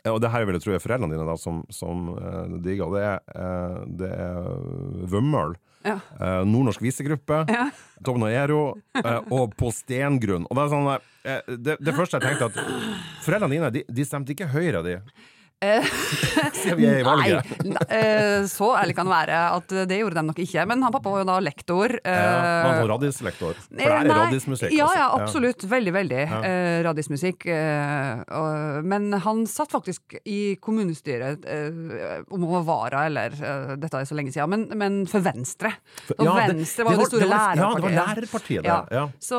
og 0.08 0.16
det 0.22 0.30
her 0.32 0.46
vil 0.48 0.56
jeg 0.56 0.64
tro 0.64 0.72
er 0.72 0.80
foreldrene 0.80 1.12
dine 1.12 1.26
da, 1.28 1.34
som, 1.36 1.58
som 1.76 2.06
uh, 2.14 2.46
digger, 2.64 2.88
det 2.94 3.02
er, 3.04 3.18
uh, 3.36 3.82
det 4.00 4.08
er 4.08 4.46
Vømmøl. 5.12 5.52
Ja. 5.84 5.98
Uh, 6.16 6.40
Nordnorsk 6.48 6.80
visegruppe, 6.84 7.42
Ja. 7.52 7.66
Togn 8.04 8.24
og 8.24 8.32
Ero 8.32 8.62
uh, 8.96 9.18
og 9.32 9.52
På 9.60 9.68
stengrunn. 9.76 10.46
Og 10.48 10.56
det, 10.56 10.64
er 10.64 10.72
sånn, 10.72 10.88
uh, 10.88 11.52
det, 11.52 11.76
det 11.84 11.96
første 11.96 12.16
jeg 12.16 12.30
tenkte 12.30 12.48
at 12.48 12.56
Foreldrene 13.26 13.58
dine 13.58 13.70
de, 13.76 13.84
de 13.92 14.08
stemte 14.08 14.32
ikke 14.32 14.48
Høyre, 14.54 14.80
de. 14.88 14.96
Eh. 15.60 15.84
Nei, 17.68 17.80
eh, 17.92 18.46
så 18.48 18.70
ærlig 18.80 18.94
kan 18.96 19.04
det 19.08 19.12
være 19.12 19.40
at 19.58 19.72
det 19.90 19.98
gjorde 20.00 20.16
de 20.16 20.22
nok 20.30 20.38
ikke. 20.40 20.62
Men 20.70 20.80
han 20.86 20.92
pappa 20.94 21.10
var 21.12 21.20
jo 21.20 21.26
da 21.28 21.36
lektor. 21.44 21.92
Ja, 22.00 22.14
han 22.16 22.70
eh, 22.70 22.78
sånn 22.80 22.88
radislektor. 22.94 23.58
For 23.60 23.76
det 23.76 23.88
er 23.90 24.08
radismusikk. 24.08 24.72
Ja, 24.76 24.86
ja, 24.96 25.08
absolutt. 25.18 25.64
Veldig, 25.68 25.92
veldig. 25.98 26.22
Eh, 26.48 26.78
radismusikk. 26.86 27.44
Eh, 27.52 28.80
men 28.88 29.10
han 29.26 29.42
satt 29.50 29.72
faktisk 29.74 30.16
i 30.24 30.56
kommunestyret, 30.64 31.44
eh, 31.44 32.24
om 32.30 32.46
han 32.46 32.54
var 32.56 32.64
vara 32.70 33.04
eller 33.10 33.36
eh, 33.36 33.74
Dette 33.80 34.00
er 34.00 34.08
så 34.08 34.16
lenge 34.16 34.32
siden, 34.32 34.48
men, 34.54 34.64
men 34.80 34.98
for 35.10 35.20
Venstre. 35.24 35.74
Og 36.16 36.24
Ja, 36.24 36.38
Venstre 36.48 36.88
var 36.88 36.96
jo 36.96 37.04
det, 37.04 37.10
store 37.12 37.26
det 37.26 37.30
var- 37.34 37.60
Ja, 37.60 37.68
det 37.74 37.84
var 37.84 37.96
lærerpartiet. 37.98 38.16
lærerpartiet 38.16 38.62
der. 38.64 38.70
Ja. 38.70 38.80
Ja. 38.90 39.04
Så, 39.20 39.38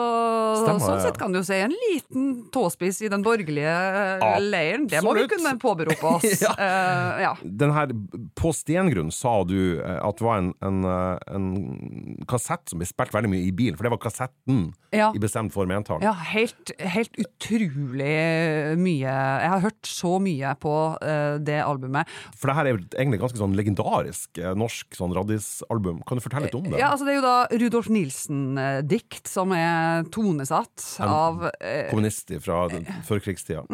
Stemmer, 0.62 0.86
sånn 0.86 1.02
sett 1.08 1.18
kan 1.18 1.34
du 1.34 1.42
jo 1.42 1.44
se 1.50 1.62
en 1.66 1.74
liten 1.90 2.30
tåspiss 2.54 3.02
i 3.02 3.10
den 3.10 3.26
borgerlige 3.26 3.74
eh, 4.22 4.40
leiren. 4.46 4.86
Det 4.92 5.02
må 5.02 5.18
vi 5.18 5.26
kunne 5.32 5.58
påberope 5.62 6.11
oss. 6.18 6.42
Ja. 6.42 6.52
Uh, 6.58 7.22
ja. 7.22 7.32
Den 7.44 7.72
her, 7.76 7.92
på 8.40 8.52
stengrunn 8.56 9.12
sa 9.14 9.42
du 9.48 9.80
eh, 9.80 9.98
at 10.02 10.18
det 10.18 10.26
var 10.26 10.40
en, 10.42 10.50
en, 10.66 10.80
eh, 10.88 11.36
en 11.36 12.24
kassett 12.30 12.72
som 12.72 12.82
ble 12.82 12.88
spilt 12.90 13.14
veldig 13.14 13.30
mye 13.32 13.46
i 13.46 13.52
bilen, 13.56 13.78
for 13.78 13.86
det 13.88 13.92
var 13.94 14.02
kassetten 14.02 14.72
Ja. 14.96 15.12
i 15.16 15.22
bestemt 15.22 15.54
form 15.54 15.72
entall. 15.76 16.02
Ja, 16.04 16.14
helt, 16.32 16.74
helt 16.82 17.14
utrolig 17.22 18.78
mye. 18.82 19.14
Jeg 19.14 19.52
har 19.54 19.64
hørt 19.64 19.88
så 19.88 20.16
mye 20.24 20.54
på 20.62 20.74
uh, 20.98 21.38
det 21.44 21.60
albumet. 21.64 22.10
For 22.36 22.52
det 22.52 22.58
her 22.58 22.72
er 22.72 22.82
egentlig 22.98 23.22
ganske 23.22 23.40
sånn 23.40 23.56
legendarisk 23.58 24.42
norsk 24.58 24.98
sånn 24.98 25.14
radisalbum. 25.16 26.02
Kan 26.08 26.20
du 26.20 26.26
fortelle 26.26 26.48
litt 26.50 26.58
om 26.58 26.68
det? 26.70 26.80
Ja, 26.82 26.92
altså 26.94 27.08
Det 27.08 27.16
er 27.16 27.20
jo 27.22 27.26
da 27.28 27.38
Rudolf 27.62 27.92
Nilsen-dikt 27.92 29.30
som 29.32 29.54
er 29.56 30.08
tonesatt 30.14 30.88
av 31.06 31.48
eh, 31.60 31.90
Kommunist 31.92 32.32
fra 32.44 32.66
førkrigstida. 32.72 33.04
førkrigstida. 33.08 33.66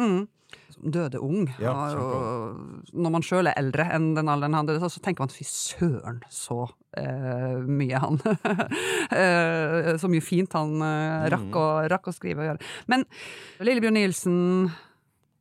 Døde 0.82 1.20
ung. 1.22 1.48
Ja, 1.62 1.72
og, 1.98 2.58
når 2.92 3.14
man 3.14 3.24
sjøl 3.26 3.50
er 3.50 3.58
eldre 3.60 3.88
enn 3.94 4.12
den 4.16 4.30
alderen 4.30 4.56
han 4.56 4.68
døde, 4.68 4.90
så, 4.90 5.02
tenker 5.04 5.24
man 5.24 5.32
fy 5.32 5.46
søren, 5.46 6.20
så 6.32 6.64
eh, 6.98 7.58
mye 7.64 8.02
han 8.02 8.20
eh, 9.20 9.94
Så 10.00 10.10
mye 10.10 10.24
fint 10.24 10.54
han 10.56 10.76
eh, 10.84 11.28
rakk, 11.34 11.50
å, 11.58 11.66
rakk 11.90 12.10
å 12.10 12.14
skrive 12.16 12.44
og 12.44 12.50
gjøre. 12.52 12.72
Men 12.92 13.06
Lillebjørn 13.64 13.98
Nilsen, 13.98 14.40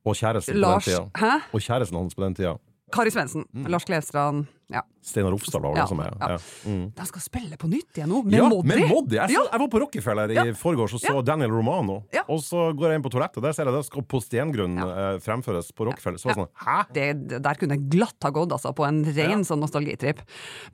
Og 0.07 0.17
kjæresten 0.17 0.53
på 0.53 0.57
den 0.57 0.65
Lars 0.65 0.89
tida. 0.89 1.07
Hæ? 1.21 1.33
Og 1.51 1.63
kjæresten 1.63 2.01
hans 2.01 2.17
på 2.17 2.25
den 2.25 2.37
tida. 2.37 2.57
Kari 2.93 3.11
Svendsen, 3.11 3.43
Lars 3.67 3.83
Klevstrand. 3.87 4.47
Ja. 4.69 4.81
Steinar 5.07 5.31
Ofstad 5.31 5.61
var 5.63 5.71
vel 5.71 5.77
Ja, 5.79 5.83
det 5.85 5.89
som 5.93 5.99
er. 6.03 6.11
ja. 6.19 6.27
Ja. 6.33 6.37
Mm. 6.67 6.91
De 6.97 7.05
skal 7.07 7.21
spille 7.23 7.55
på 7.57 7.69
nytt 7.71 7.95
igjen 7.95 8.09
nå, 8.11 8.17
med 8.25 8.33
Ja, 8.35 8.49
Moddi! 8.51 8.67
med 8.67 8.89
Moddi! 8.89 9.15
Jeg, 9.15 9.31
så, 9.31 9.43
jeg 9.47 9.59
var 9.61 9.69
på 9.71 9.79
Rockefeller 9.79 10.33
i 10.33 10.51
forgårs 10.59 10.95
og 10.97 10.99
så 11.05 11.21
Daniel 11.23 11.51
Romano. 11.55 12.01
Og 12.27 12.41
så 12.43 12.65
går 12.75 12.91
jeg 12.91 12.99
inn 12.99 13.05
på 13.05 13.11
toalettet, 13.13 13.39
og 13.39 13.45
der 13.47 13.55
ser 13.55 13.69
jeg 13.69 13.77
det 13.77 13.85
skal 13.87 14.03
på 14.03 14.19
stengrunn 14.19 14.75
eh, 14.83 15.19
fremføres 15.23 15.69
på 15.71 15.87
Rockefeller. 15.87 16.19
Så 16.19 16.27
var 16.33 16.39
sånn 16.41 16.51
Hæ? 16.65 16.75
det, 16.97 17.05
det- 17.31 17.39
der 17.47 17.55
kunne 17.61 17.77
jeg 17.77 17.85
glatt 17.95 18.27
ha 18.27 18.29
gått, 18.35 18.51
altså, 18.51 18.73
på 18.75 18.83
en 18.89 18.99
ren 19.15 19.45
sånn 19.47 19.61
nostalgitripp. 19.63 20.19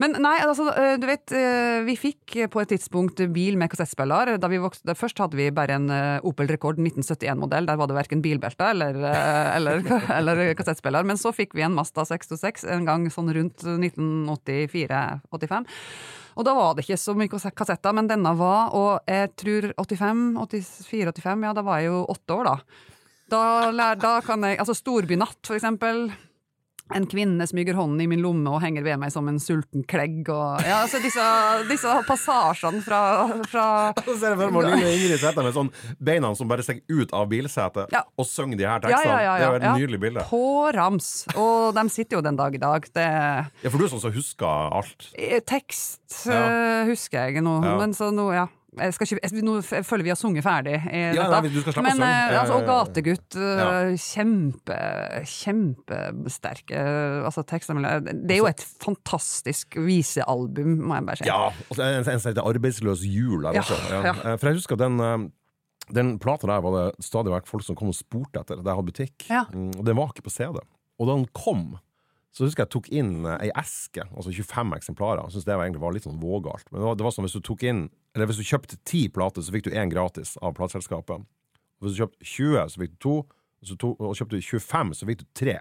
Men 0.02 0.16
nei, 0.18 0.40
altså, 0.42 0.66
eh, 0.74 0.96
du 0.98 1.06
vet, 1.06 1.30
eh, 1.30 1.84
vi 1.86 1.94
fikk 1.94 2.50
på 2.50 2.60
et 2.64 2.72
tidspunkt 2.74 3.22
bil 3.32 3.54
med 3.56 3.70
kassettspiller. 3.70 4.34
Da 4.42 4.48
vi 4.50 4.58
vokste, 4.58 4.96
først 4.98 5.22
hadde 5.22 5.38
vi 5.38 5.50
bare 5.54 5.78
en 5.78 5.86
Opel 6.26 6.50
Rekord 6.50 6.82
1971-modell, 6.82 7.66
der 7.70 7.76
var 7.78 7.86
det 7.86 7.94
verken 8.00 8.22
bilbelte 8.24 8.66
eller, 8.74 8.98
eller, 9.54 9.86
eller 10.18 10.42
kassettspiller. 10.58 11.06
Men 11.06 11.16
så 11.22 11.30
fikk 11.32 11.54
vi 11.54 11.62
en 11.62 11.74
Mazda 11.78 12.02
626 12.10 12.66
en 12.74 12.84
gang 12.90 13.06
sånn 13.14 13.30
rundt 13.34 13.62
1984-85. 13.90 15.68
Og 16.34 16.46
da 16.46 16.54
var 16.56 16.74
det 16.74 16.84
ikke 16.84 16.98
så 16.98 17.14
mye 17.14 17.30
kassetter, 17.30 17.94
men 17.94 18.08
denne 18.10 18.32
var, 18.38 18.74
og 18.74 19.06
jeg 19.06 19.30
tror 19.38 19.70
85, 19.78 20.24
84-85, 20.90 21.46
ja 21.46 21.52
da 21.54 21.62
var 21.66 21.82
jeg 21.82 21.92
jo 21.92 22.02
åtte 22.10 22.38
år 22.38 22.48
da. 22.48 22.56
Da, 23.30 23.94
da 23.96 24.14
kan 24.24 24.42
jeg, 24.44 24.58
altså 24.60 24.74
Storbynatt 24.76 25.40
for 25.46 25.56
eksempel, 25.56 26.08
en 26.92 27.06
kvinne 27.08 27.46
smyger 27.48 27.74
hånden 27.78 28.00
i 28.04 28.06
min 28.10 28.20
lomme 28.20 28.50
og 28.52 28.60
henger 28.60 28.84
ved 28.84 28.98
meg 29.00 29.12
som 29.14 29.24
en 29.30 29.38
sulten 29.40 29.86
klegg, 29.88 30.28
og 30.28 30.60
ja, 30.66 30.82
altså 30.84 31.00
disse, 31.00 31.24
disse 31.70 31.94
passasjene 32.04 32.82
fra, 32.84 32.98
fra 33.48 33.64
Så 34.04 34.18
ser 34.20 34.34
jeg 34.34 34.40
for 34.42 34.52
meg 34.52 34.68
lille 34.68 34.90
Ingrid 34.98 35.22
sitter 35.22 35.46
med 35.46 35.56
sånn 35.56 35.70
beina 36.04 36.34
som 36.36 36.50
bare 36.50 36.66
stikker 36.66 36.84
ut 37.00 37.14
av 37.16 37.30
bilsetet, 37.32 37.94
Ja. 37.94 38.02
og 38.20 38.28
synger 38.28 38.60
de 38.60 38.68
her 38.68 38.84
tekstene. 38.84 39.16
ja, 39.24 39.36
Det 39.38 39.46
er 39.46 39.48
jo 39.48 39.60
et 39.62 39.80
nydelig 39.80 40.00
bilde. 40.02 40.26
På 40.28 40.42
rams. 40.76 41.08
Og 41.40 41.72
de 41.78 41.86
sitter 41.94 42.18
jo 42.18 42.24
den 42.26 42.36
dag 42.36 42.54
i 42.54 42.60
dag. 42.60 42.84
Det 42.92 43.06
Ja, 43.64 43.70
for 43.70 43.78
du 43.80 43.86
er 43.86 43.92
sånn 43.94 44.04
som 44.04 44.12
husker 44.12 44.68
alt. 44.76 45.08
Eh, 45.16 45.40
Tekst 45.40 46.26
eh, 46.28 46.84
husker 46.90 47.30
jeg 47.32 47.42
nå, 47.44 47.56
men 47.80 47.96
så 47.96 48.12
nå, 48.12 48.28
ja. 48.36 48.46
Jeg 48.74 48.94
skal 48.96 49.06
ikke, 49.06 49.30
nå 49.46 49.52
føler 49.62 50.02
vi 50.06 50.10
har 50.10 50.18
sunget 50.18 50.42
ferdig 50.46 50.74
i 50.90 51.00
Ja, 51.14 51.28
dette. 51.28 51.40
nei, 51.44 51.62
slippe 51.62 51.74
å 51.78 51.84
men 51.86 52.02
eh, 52.02 52.34
altså, 52.40 52.56
og. 52.58 52.66
Gategutt, 52.66 53.36
Ja. 53.38 53.68
kjempe, 54.02 54.78
kjempesterke 55.30 56.80
altså, 57.24 57.44
tekster. 57.46 57.78
Det 58.12 58.34
er 58.36 58.40
jo 58.40 58.48
et 58.50 58.64
fantastisk 58.82 59.78
visealbum, 59.84 60.76
må 60.88 60.98
jeg 60.98 61.06
bare 61.08 61.20
si. 61.22 61.28
Ja, 61.28 61.38
og 61.70 61.80
en, 61.84 62.04
som 62.06 62.30
heter 62.32 62.44
Arbeidsløs 62.44 63.04
jul 63.08 63.42
der 63.46 63.60
også. 63.62 63.78
Ja. 63.92 64.14
Eh, 64.14 64.36
For 64.40 64.50
jeg 64.50 64.60
husker 64.60 64.80
den 64.80 65.00
eh, 65.00 65.16
den 65.94 66.14
plata 66.18 66.48
der 66.48 66.62
var 66.64 66.72
det 66.78 67.04
stadig 67.04 67.28
vært 67.34 67.48
folk 67.50 67.64
som 67.66 67.76
kom 67.76 67.90
og 67.92 67.96
spurte 67.98 68.40
etter 68.40 68.56
Der 68.56 68.70
jeg 68.70 68.78
hadde 68.78 68.88
butikk. 68.88 69.26
Mm, 69.52 69.72
og 69.78 69.82
den 69.84 69.98
var 69.98 70.12
ikke 70.14 70.24
på 70.24 70.32
CD. 70.32 70.62
Og 70.98 71.08
da 71.10 71.16
den 71.18 71.26
kom, 71.36 71.74
så 72.32 72.46
husker 72.46 72.64
jeg 72.64 72.70
jeg 72.70 72.74
tok 72.78 72.88
inn 72.96 73.26
eh, 73.28 73.44
ei 73.44 73.50
eske, 73.60 74.06
altså 74.16 74.32
25 74.32 74.72
eksemplarer. 74.78 75.26
Jeg 75.28 75.36
synes 75.36 75.44
det 75.50 75.58
var 75.58 75.66
egentlig 75.66 75.84
var 75.84 75.92
litt 75.96 76.06
sånn 76.08 76.20
vågalt. 76.22 76.64
Men 76.72 76.80
det 76.80 76.88
var, 76.88 76.96
det 76.96 77.04
var 77.04 77.14
som 77.14 77.26
hvis 77.28 77.36
du 77.36 77.44
tok 77.44 77.66
inn 77.68 77.84
Eller 78.14 78.30
hvis 78.30 78.38
du 78.38 78.46
kjøpte 78.46 78.78
ti 78.86 79.06
plater, 79.10 79.42
så 79.42 79.54
fikk 79.54 79.68
du 79.68 79.74
én 79.74 79.90
gratis 79.90 80.36
av 80.42 80.54
plateselskapet. 80.58 81.24
Hvis 81.82 81.96
du 81.96 82.04
kjøpte 82.04 82.28
20, 82.30 82.58
så 82.70 82.82
fikk 82.84 82.94
du 82.94 83.00
to. 83.02 83.16
Du 83.64 83.74
to, 83.80 83.94
og 83.96 84.12
kjøpte 84.18 84.38
du 84.38 84.44
25, 84.44 84.94
så 84.98 85.08
fikk 85.08 85.22
du 85.22 85.26
tre. 85.36 85.56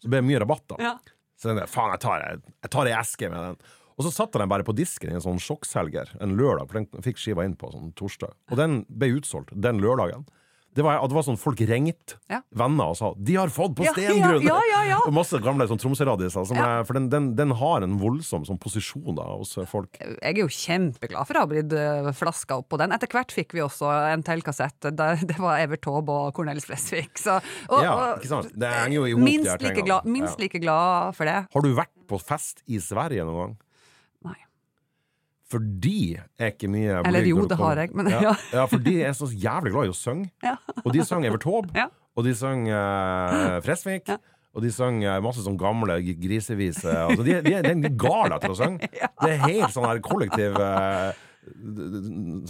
Så 0.00 0.08
ble 0.08 0.20
det 0.20 0.28
mye 0.28 0.40
rabatt, 0.42 0.66
da. 0.70 0.78
Ja. 0.84 0.94
Så 1.40 1.54
der, 1.56 1.68
faen, 1.70 1.94
jeg 1.96 2.02
tar, 2.04 2.24
jeg 2.44 2.72
tar 2.72 2.88
ei 2.88 2.96
eske 2.98 3.30
med 3.32 3.46
den. 3.48 3.70
Og 4.00 4.06
så 4.06 4.12
satte 4.14 4.38
jeg 4.38 4.44
den 4.44 4.52
bare 4.52 4.64
på 4.64 4.74
disken 4.76 5.10
i 5.12 5.16
en 5.18 5.24
sånn 5.24 5.40
sjokkselger 5.42 6.14
en 6.24 6.36
lørdag, 6.38 6.70
for 6.70 6.78
den 6.78 7.04
fikk 7.04 7.18
skiva 7.20 7.44
inn 7.44 7.56
på 7.60 7.68
sånn 7.72 7.90
torsdag. 7.98 8.32
Og 8.52 8.60
den 8.60 8.82
ble 8.88 9.10
utsolgt 9.18 9.52
den 9.56 9.80
lørdagen. 9.82 10.24
Det 10.72 10.84
var, 10.86 11.00
det 11.02 11.16
var 11.16 11.24
sånn 11.26 11.38
Folk 11.40 11.58
ringte 11.66 12.14
Ja. 12.30 12.42
venner 12.54 12.92
og 12.92 12.96
sa 12.96 13.12
'De 13.18 13.34
har 13.34 13.48
fått 13.48 13.74
på 13.74 13.84
stengrunn!' 13.90 14.42
ja, 14.46 14.60
ja, 14.86 14.98
masse 15.10 15.34
gamle 15.42 15.66
sånn 15.66 15.80
Tromsø-radiser. 15.82 16.46
Er- 16.56 16.84
For 16.84 16.92
den, 16.94 17.08
den, 17.08 17.34
den 17.34 17.50
har 17.50 17.82
en 17.82 17.98
voldsom 17.98 18.46
sånn 18.46 18.58
posisjon 18.60 19.16
da 19.16 19.24
hos 19.36 19.54
folk. 19.66 19.98
Jeg 19.98 20.18
er 20.22 20.38
jo 20.38 20.46
kjempeglad 20.46 21.26
for 21.26 21.34
å 21.34 21.38
ha 21.40 21.46
blitt 21.46 21.72
eh, 21.72 22.12
flaska 22.12 22.58
opp 22.58 22.68
på 22.70 22.78
den. 22.78 22.92
Etter 22.92 23.08
hvert 23.08 23.32
fikk 23.34 23.52
vi 23.52 23.60
også 23.60 23.90
en 24.12 24.22
til 24.22 24.42
kassett. 24.42 24.78
Det 24.80 25.38
var 25.38 25.58
Evert 25.58 25.82
Taube 25.82 26.08
og 26.10 26.34
Cornelis 26.34 26.64
Flesvig. 26.66 27.08
Så, 27.18 27.40
og, 27.68 27.82
Ja, 27.82 28.14
ikke 28.16 28.28
sant? 28.28 28.52
Det 28.56 28.68
henger 28.70 28.94
jo 28.94 29.04
i 29.06 29.12
hop, 29.12 29.24
minst, 29.26 29.60
like 29.62 29.82
glad, 29.84 30.04
minst 30.06 30.38
like 30.38 30.58
glad 30.60 31.16
for 31.16 31.24
det. 31.24 31.46
Har 31.52 31.62
du 31.62 31.74
vært 31.74 31.90
på 32.06 32.20
fest 32.22 32.62
i 32.68 32.78
Sverige 32.78 33.24
noen 33.26 33.36
gang? 33.48 33.56
Nei. 35.50 35.56
For 35.56 35.58
de 35.82 35.94
er 36.38 36.52
ikke 36.52 36.68
mye 36.70 37.00
Eller 37.08 37.24
jo, 37.26 37.42
det 37.50 37.56
har 37.58 37.80
jeg, 37.82 37.90
men 37.98 38.06
ja. 38.12 38.20
ja. 38.28 38.34
ja, 38.54 38.66
for 38.70 38.78
de 38.78 38.92
er 39.02 39.12
så 39.18 39.26
jævlig 39.34 39.72
glad 39.74 39.88
i 39.88 39.90
å 39.90 39.96
synge. 39.98 40.30
Ja. 40.46 40.52
Og 40.84 40.92
de 40.94 41.02
sang 41.04 41.24
Evert 41.26 41.42
Taube, 41.42 41.72
Ja. 41.74 41.88
og 42.14 42.24
de 42.28 42.34
sang 42.38 42.68
uh, 42.70 43.56
Fresvik. 43.66 44.06
Ja. 44.12 44.18
Og 44.54 44.62
de 44.64 44.70
sang 44.74 44.96
eh, 45.06 45.20
masse 45.22 45.42
sånn 45.44 45.54
gamle 45.58 46.00
g- 46.02 46.16
griseviser. 46.18 46.90
Altså, 47.04 47.22
de, 47.22 47.36
de, 47.46 47.52
de 47.62 47.70
er 47.86 47.92
gale 47.94 48.38
til 48.42 48.50
å 48.50 48.56
synge. 48.58 48.88
Det 49.22 49.28
er 49.30 49.42
helt 49.44 49.70
sånn 49.74 49.86
her 49.86 50.00
kollektiv 50.02 50.56
eh, 50.58 51.12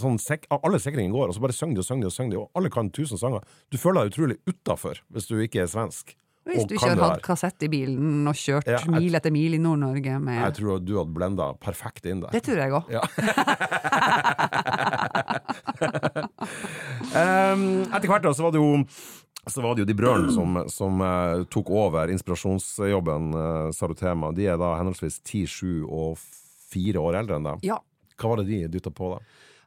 sånn 0.01 0.17
sek 0.21 0.47
Alle 0.53 0.79
sikringene 0.81 1.13
går, 1.13 1.29
og 1.29 1.35
så 1.37 1.43
bare 1.43 1.53
synger 1.55 1.77
de 1.77 1.83
og 1.83 1.87
synger 1.87 2.01
de, 2.01 2.09
og 2.09 2.15
synger 2.15 2.33
de, 2.33 2.39
og 2.41 2.57
alle 2.57 2.71
kan 2.73 2.89
tusen 2.93 3.21
sanger. 3.21 3.45
Du 3.71 3.77
føler 3.77 4.01
deg 4.07 4.13
utrolig 4.15 4.37
utafor 4.49 5.01
hvis 5.13 5.29
du 5.29 5.35
ikke 5.45 5.61
er 5.65 5.69
svensk. 5.71 6.15
Hvis 6.49 6.65
du 6.65 6.73
ikke 6.73 6.89
har 6.95 7.01
hatt 7.03 7.21
kassett 7.21 7.61
i 7.63 7.69
bilen 7.69 8.27
og 8.27 8.33
kjørt 8.33 8.65
Ja, 8.65 8.79
jeg- 8.81 8.89
mil 8.89 9.13
etter 9.15 9.31
mil 9.31 9.53
i 9.53 9.59
Nord-Norge 9.61 10.19
med 10.19 10.39
Jeg 10.41 10.53
tror 10.57 10.79
du 10.81 10.97
hadde 10.97 11.13
blenda 11.13 11.53
perfekt 11.61 12.05
inn 12.09 12.21
der. 12.23 12.31
Det 12.33 12.41
tror 12.43 12.57
jeg 12.57 12.71
òg. 12.71 12.89
Ja. 12.89 13.01
um, 17.15 17.83
etter 17.93 18.07
hvert 18.09 18.25
da, 18.25 18.33
så 18.33 18.47
var 18.47 18.51
det 18.55 18.61
jo 18.61 18.85
så 19.49 19.61
var 19.63 19.73
det 19.73 19.81
jo 19.83 19.89
de 19.89 19.95
brødrene 19.97 20.33
som, 20.33 20.57
som 20.69 21.01
uh, 21.01 21.41
tok 21.49 21.69
over 21.73 22.11
inspirasjonsjobben, 22.13 23.31
uh, 23.33 23.71
sa 23.73 23.87
du 23.89 23.95
til 23.97 24.13
meg. 24.21 24.35
De 24.37 24.45
er 24.53 24.57
da 24.61 24.75
henholdsvis 24.77 25.17
10, 25.25 25.45
7 25.49 25.85
og 25.89 26.19
4 26.71 27.01
år 27.01 27.17
eldre 27.23 27.39
enn 27.39 27.47
deg. 27.49 27.63
Ja. 27.65 27.79
Hva 28.21 28.29
var 28.29 28.43
det 28.43 28.51
de 28.51 28.59
dytta 28.77 28.93
på, 28.93 29.15
da? 29.15 29.19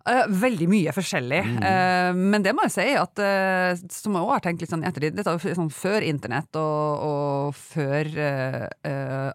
Eh, 0.05 0.27
veldig 0.29 0.67
mye 0.69 0.93
forskjellig. 0.93 1.40
Eh, 1.64 2.11
men 2.12 2.45
det 2.45 2.53
må 2.53 2.67
jeg 2.67 2.75
si 2.75 2.88
at 3.01 3.21
uh, 3.25 3.71
som 3.88 4.12
jeg 4.12 4.21
også 4.21 4.35
har 4.35 4.43
tenkt 4.45 4.64
litt 4.64 4.73
sånn 4.73 4.85
i 4.85 4.88
ettertid, 4.90 5.17
dette 5.17 5.33
var 5.33 5.57
sånn 5.57 5.73
før 5.73 6.05
internett 6.05 6.59
og, 6.61 7.07
og 7.09 7.57
før 7.57 8.11
eh, 8.12 9.31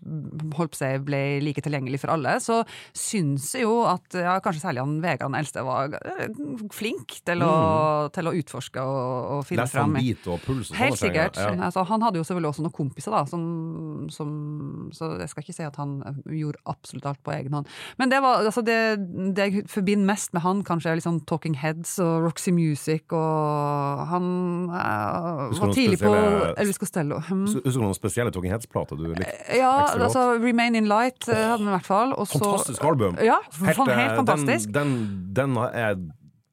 eh, 0.00 0.44
holdt 0.58 0.74
på 0.74 0.80
seg, 0.80 1.04
ble 1.06 1.22
like 1.44 1.64
tilgjengelig 1.64 2.02
for 2.04 2.14
alle, 2.14 2.36
så 2.42 2.60
syns 2.96 3.50
jeg 3.56 3.66
jo 3.66 3.80
at 3.88 4.16
ja, 4.18 4.36
kanskje 4.44 4.64
særlig 4.64 4.84
han 4.84 4.96
Vegard 5.04 5.30
den 5.30 5.38
eldste 5.40 5.64
var 5.66 5.94
eh, 6.00 6.28
flink 6.74 7.18
til 7.26 7.44
å, 7.44 7.54
til 8.14 8.30
å 8.30 8.34
utforske 8.40 8.82
og, 8.82 9.30
og 9.38 9.44
finne 9.48 9.64
Leste 9.64 9.82
han 9.82 9.96
bit 9.96 10.28
og 10.30 10.42
puls 10.44 10.72
Helt 10.78 11.00
sikkert. 11.00 11.38
Ja. 11.40 11.52
Altså, 11.68 11.84
han 11.88 12.04
hadde 12.04 12.20
jo 12.20 12.26
selvfølgelig 12.26 12.52
også 12.52 12.64
noen 12.66 12.76
kompiser, 12.76 13.14
da, 13.14 13.24
som, 13.28 13.44
som 14.12 14.30
Så 14.94 15.10
jeg 15.20 15.30
skal 15.30 15.44
ikke 15.44 15.56
si 15.56 15.66
at 15.66 15.78
han 15.80 15.96
gjorde 16.28 16.60
absolutt 16.70 17.08
alt 17.10 17.22
på 17.24 17.34
egen 17.34 17.56
hånd. 17.56 17.70
Men 18.00 18.12
det 18.12 18.20
var 18.24 18.44
altså 18.44 18.64
det, 18.64 18.78
det 19.36 19.48
jeg 19.48 19.64
forbinder 19.70 20.08
mest 20.08 20.34
med 20.36 20.44
han, 20.44 20.62
kanskje 20.66 20.92
er 20.92 21.00
liksom 21.00 21.20
Talking 21.28 21.56
Heads 21.60 21.96
og 22.02 22.26
Roxy 22.26 22.52
Music, 22.54 23.12
og 23.14 24.04
han 24.10 24.26
eh, 24.70 25.58
var 25.60 25.74
tidlig 25.74 26.00
på 26.02 26.14
Elvis 26.60 26.80
Costello. 26.80 27.20
Hmm. 27.28 27.46
Husker 27.48 27.80
du 27.80 27.84
noen 27.84 27.96
spesielle 27.96 28.34
Talking 28.34 28.54
Heads-plater 28.54 29.00
du 29.00 29.08
likte? 29.12 29.30
Ja? 29.58 29.73
Altså 29.78 30.24
Remain 30.42 30.74
in 30.78 30.86
Light 30.90 31.28
eh, 31.28 31.34
hadde 31.36 31.58
den 31.64 31.68
i 31.68 31.76
hvert 31.76 31.86
fall. 31.86 32.12
Også, 32.14 32.38
Fantastisk 32.40 32.84
album! 32.84 33.16
Ja, 33.22 33.38
helt, 33.60 33.78
eh, 33.88 33.94
helt 34.02 34.16
fantastisk. 34.22 34.72
Den, 34.74 34.94
den, 35.34 35.54
den 35.54 35.64
er 35.72 35.96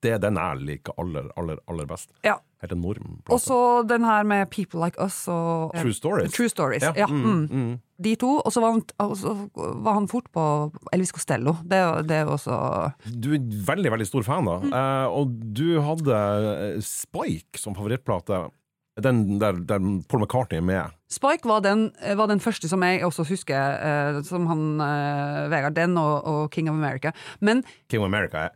det 0.01 0.15
er 0.15 0.17
den 0.17 0.33
jeg 0.39 0.61
liker 0.65 0.95
aller, 0.97 1.27
aller, 1.37 1.59
aller 1.69 1.85
best. 1.85 2.09
Ja. 2.25 2.39
Helt 2.63 2.71
enorm 2.73 3.19
Og 3.29 3.39
så 3.41 3.57
den 3.85 4.01
her 4.05 4.23
med 4.25 4.49
People 4.49 4.81
Like 4.81 4.97
Us 5.01 5.27
og 5.29 5.75
True 5.77 5.93
Stories. 5.93 6.33
True 6.33 6.49
Stories. 6.49 6.81
Ja, 6.81 6.93
Ja. 6.97 7.05
mm, 7.07 7.21
mm. 7.21 7.47
mm. 7.51 7.79
De 8.01 8.15
to. 8.17 8.39
Og 8.41 8.49
så 8.53 8.61
var, 8.63 8.71
han- 8.71 9.83
var 9.85 9.93
han 9.93 10.07
fort 10.09 10.31
på 10.33 10.71
Elvis 10.93 11.11
Costello. 11.13 11.53
Det, 11.61 12.07
det 12.09 12.17
er 12.17 12.25
jo 12.25 12.33
også 12.33 12.57
Du 13.13 13.29
er 13.35 13.45
veldig, 13.69 13.91
veldig 13.93 14.07
stor 14.09 14.23
fan, 14.25 14.45
da. 14.49 14.57
Mm. 14.57 14.73
Eh, 14.73 15.07
og 15.21 15.35
du 15.53 15.67
hadde 15.85 16.17
eh, 16.17 16.81
Spike 16.81 17.61
som 17.61 17.77
favorittplate. 17.77 18.47
Den 18.99 19.39
der, 19.39 19.55
der 19.55 19.79
Paul 20.09 20.21
McCartney 20.21 20.57
er 20.57 20.65
med. 20.67 20.97
Spike 21.11 21.47
var 21.47 21.61
den, 21.63 21.91
var 22.15 22.27
den 22.27 22.39
første 22.43 22.67
som 22.67 22.83
jeg 22.83 23.05
også 23.07 23.23
husker, 23.23 23.77
uh, 23.79 24.23
som 24.27 24.47
han 24.47 24.65
uh, 24.83 25.51
Vegard. 25.51 25.75
Den 25.75 25.97
og, 25.97 26.25
og 26.27 26.51
King 26.51 26.69
of 26.69 26.75
America. 26.75 27.11
Men 27.39 27.63
King 27.89 28.03
of 28.03 28.11
America 28.11 28.49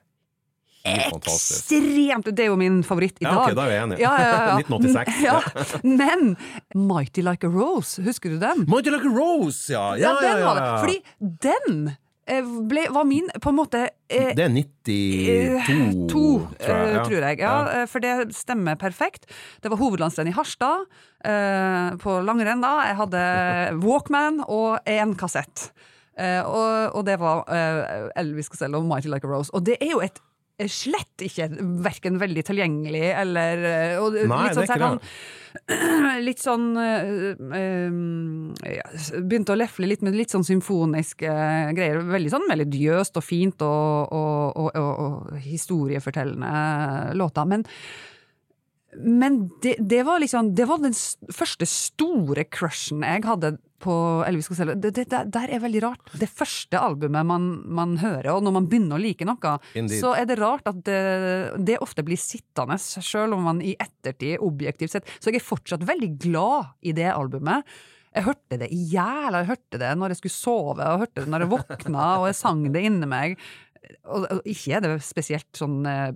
er 0.85 1.09
ekstremt 1.09 2.29
Det 2.29 2.45
er 2.45 2.51
jo 2.51 2.57
min 2.59 2.81
favoritt 2.85 3.19
i 3.21 3.25
Ja, 3.25 3.33
ok, 3.41 3.55
da 3.57 3.65
er 3.65 3.71
vi 3.71 3.77
enige. 3.81 3.99
Ja, 4.03 4.13
ja, 4.21 4.29
ja. 4.31 4.55
1986. 4.61 5.21
Ja. 5.23 5.39
Men 6.01 6.35
Mighty 6.75 7.25
Like 7.25 7.47
a 7.47 7.51
Rose, 7.51 8.03
husker 8.05 8.35
du 8.35 8.39
den? 8.41 8.65
Mighty 8.69 8.93
Like 8.93 9.07
a 9.09 9.13
Rose, 9.13 9.73
ja! 9.73 9.93
Ja, 9.99 10.15
den. 10.21 10.43
Fordi 10.83 10.97
den 11.19 11.87
eh, 11.89 12.01
ble, 12.25 12.87
var 12.89 13.05
min 13.05 13.27
på 13.41 13.51
en 13.51 13.57
måte 13.59 13.81
eh, 14.09 14.31
Det 14.33 14.45
er 14.47 14.53
92, 14.53 16.09
To, 16.09 16.23
tror 16.57 16.73
jeg. 16.73 16.87
eh, 16.87 16.93
ja. 16.95 17.03
tror 17.05 17.25
jeg. 17.29 17.39
Ja, 17.43 17.55
ja. 17.79 17.85
For 17.91 18.01
det 18.01 18.13
stemmer 18.33 18.75
perfekt. 18.81 19.27
Det 19.61 19.69
var 19.69 19.77
hovedlandsrenn 19.81 20.29
i 20.31 20.35
Harstad 20.35 20.87
eh, 21.25 21.95
på 22.01 22.17
langrenn 22.25 22.63
da. 22.65 22.73
Jeg 22.89 22.99
hadde 23.03 23.25
Walkman 23.85 24.41
og 24.47 24.79
én 24.89 25.13
kassett. 25.19 25.69
Eh, 26.17 26.41
og, 26.47 26.95
og 26.95 27.05
det 27.05 27.19
var 27.19 27.43
eh, 27.51 28.09
Elvis 28.21 28.49
Costello 28.49 28.79
og 28.81 28.87
Mighty 28.89 29.11
Like 29.11 29.27
a 29.27 29.31
Rose. 29.35 29.51
Og 29.53 29.65
det 29.67 29.77
er 29.81 29.91
jo 29.93 30.01
et 30.05 30.17
eh, 30.17 30.24
slett 30.71 31.23
ikke 31.25 31.49
verken 31.83 32.19
veldig 32.21 32.43
tilgjengelig 32.47 33.09
eller 33.11 33.65
eh, 33.67 33.97
og, 33.99 34.15
Nei, 34.15 34.45
det 34.55 34.63
er 34.63 34.69
ikke 34.69 34.79
sånn- 34.79 35.01
Litt 36.27 36.41
sånn 36.43 36.65
øh, 36.79 37.99
ja, 38.71 38.87
Begynte 39.23 39.55
å 39.55 39.59
lefle 39.59 39.87
litt 39.87 40.03
med 40.03 40.15
litt 40.15 40.33
sånn 40.33 40.43
symfoniske 40.47 41.31
greier. 41.75 42.01
Veldig 42.07 42.31
sånn 42.33 42.47
melodiøst 42.49 43.19
og 43.19 43.23
fint 43.23 43.63
og, 43.63 44.11
og, 44.15 44.75
og 44.75 45.37
historiefortellende 45.45 47.15
låter. 47.19 47.47
Men, 47.51 47.63
men 48.97 49.45
det, 49.63 49.75
det 49.79 50.01
var 50.07 50.21
liksom 50.23 50.53
Det 50.55 50.65
var 50.69 50.79
den 50.83 50.95
første 51.33 51.67
store 51.69 52.45
crushen 52.47 53.03
jeg 53.05 53.25
hadde 53.25 53.55
på 53.85 53.95
Elvis 54.25 54.47
Costello. 54.49 54.73
Det, 54.79 54.93
det, 54.95 55.03
det 55.11 55.21
der 55.35 55.51
er 55.53 55.61
veldig 55.61 55.81
rart. 55.83 56.13
Det 56.17 56.29
første 56.31 56.79
albumet 56.79 57.27
man, 57.27 57.49
man 57.67 57.97
hører, 58.01 58.31
og 58.33 58.45
når 58.45 58.55
man 58.55 58.69
begynner 58.71 58.97
å 58.97 59.01
like 59.03 59.27
noe, 59.27 59.57
Indeed. 59.77 59.99
så 60.01 60.13
er 60.17 60.29
det 60.29 60.39
rart 60.39 60.69
at 60.71 60.79
det, 60.87 61.01
det 61.67 61.77
ofte 61.83 62.05
blir 62.07 62.19
sittende, 62.19 62.79
selv 62.81 63.37
om 63.37 63.45
man 63.45 63.61
i 63.61 63.75
ettertid 63.75 64.41
objektivt 64.45 64.95
sett 64.95 65.11
Så 65.19 65.29
jeg 65.29 65.41
er 65.41 65.45
fortsatt 65.45 65.85
veldig 65.85 66.11
glad 66.23 66.71
i 66.87 66.95
det 66.97 67.11
albumet. 67.11 67.67
Jeg 68.15 68.29
hørte 68.29 68.61
det 68.63 68.71
i 68.71 68.81
hjel, 68.93 69.35
jeg 69.41 69.51
hørte 69.51 69.81
det 69.81 69.93
når 69.99 70.13
jeg 70.13 70.21
skulle 70.23 70.37
sove, 70.39 70.79
og 70.79 70.85
jeg 70.87 71.03
hørte 71.03 71.21
det 71.25 71.31
når 71.33 71.43
jeg 71.43 71.53
våkna, 71.53 72.09
og 72.21 72.29
jeg 72.31 72.39
sang 72.39 72.67
det 72.71 72.85
inni 72.87 73.09
meg. 73.11 73.35
Og, 74.07 74.23
og 74.23 74.47
ikke 74.49 74.77
er 74.77 74.85
det 74.85 74.93
spesielt 75.05 75.59
sånn 75.59 75.83
eh, 75.85 76.13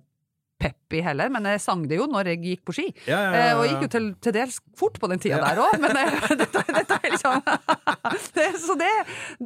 peppy 0.60 1.00
heller, 1.06 1.30
men 1.32 1.48
jeg 1.48 1.62
sang 1.64 1.86
det 1.88 2.00
jo 2.00 2.08
når 2.10 2.34
jeg 2.34 2.42
gikk 2.44 2.66
på 2.68 2.76
ski. 2.76 2.88
Ja, 3.08 3.20
ja, 3.20 3.30
ja, 3.32 3.40
Eh, 3.40 3.54
og 3.60 3.64
gikk 3.70 3.86
jo 3.88 3.92
til, 3.96 4.10
til 4.26 4.36
dels 4.36 4.60
fort 4.78 5.00
på 5.00 5.10
den 5.12 5.22
tida 5.24 5.40
der 5.44 5.62
òg, 5.64 5.78
men 5.82 5.96
eh, 6.02 6.28
dette, 6.42 6.64
dette 6.68 7.00
er 7.00 7.16
liksom 7.16 7.40
det, 8.38 8.50
Så 8.60 8.76
det, 8.80 8.92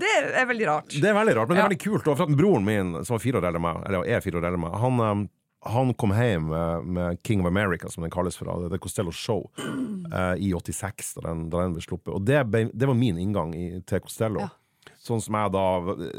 det 0.03 0.11
er 0.33 0.49
veldig 0.49 0.67
rart. 0.71 0.97
Det 0.97 1.11
er 1.11 1.17
veldig 1.17 1.37
rart, 1.37 1.51
men 1.51 1.59
det 1.59 1.63
er 1.63 1.69
veldig 1.69 1.83
kult. 1.85 2.09
og 2.09 2.17
For 2.17 2.25
at 2.27 2.35
broren 2.39 2.67
min, 2.67 2.91
som 3.03 3.17
var 3.17 3.23
fire 3.23 3.39
år 3.39 3.49
eldre 3.51 3.63
meg, 3.63 3.85
eller 3.87 4.09
er 4.09 4.25
fire 4.25 4.41
år 4.41 4.49
eldre 4.49 4.63
meg, 4.65 4.79
han, 4.83 5.03
um, 5.03 5.23
han 5.73 5.93
kom 5.99 6.15
hjem 6.17 6.49
med, 6.97 7.21
King 7.23 7.45
of 7.45 7.51
America, 7.51 7.91
som 7.93 8.03
den 8.03 8.11
kalles 8.13 8.39
for, 8.39 8.49
The 8.65 8.73
det 8.73 8.81
Costello 8.83 9.13
Show, 9.15 9.47
eh, 9.59 10.35
i 10.43 10.51
86, 10.53 11.13
da 11.19 11.29
den, 11.29 11.47
da 11.53 11.63
den 11.63 11.77
ble 11.77 11.85
sluppet. 11.85 12.11
Og 12.17 12.25
det, 12.27 12.41
ble, 12.49 12.65
det 12.73 12.89
var 12.89 12.97
min 12.99 13.21
inngang 13.21 13.53
i, 13.55 13.69
til 13.87 14.03
Costello. 14.03 14.43
Ja. 14.43 14.51
Sånn 15.03 15.21
som 15.23 15.35
jeg 15.35 15.51
da 15.51 15.65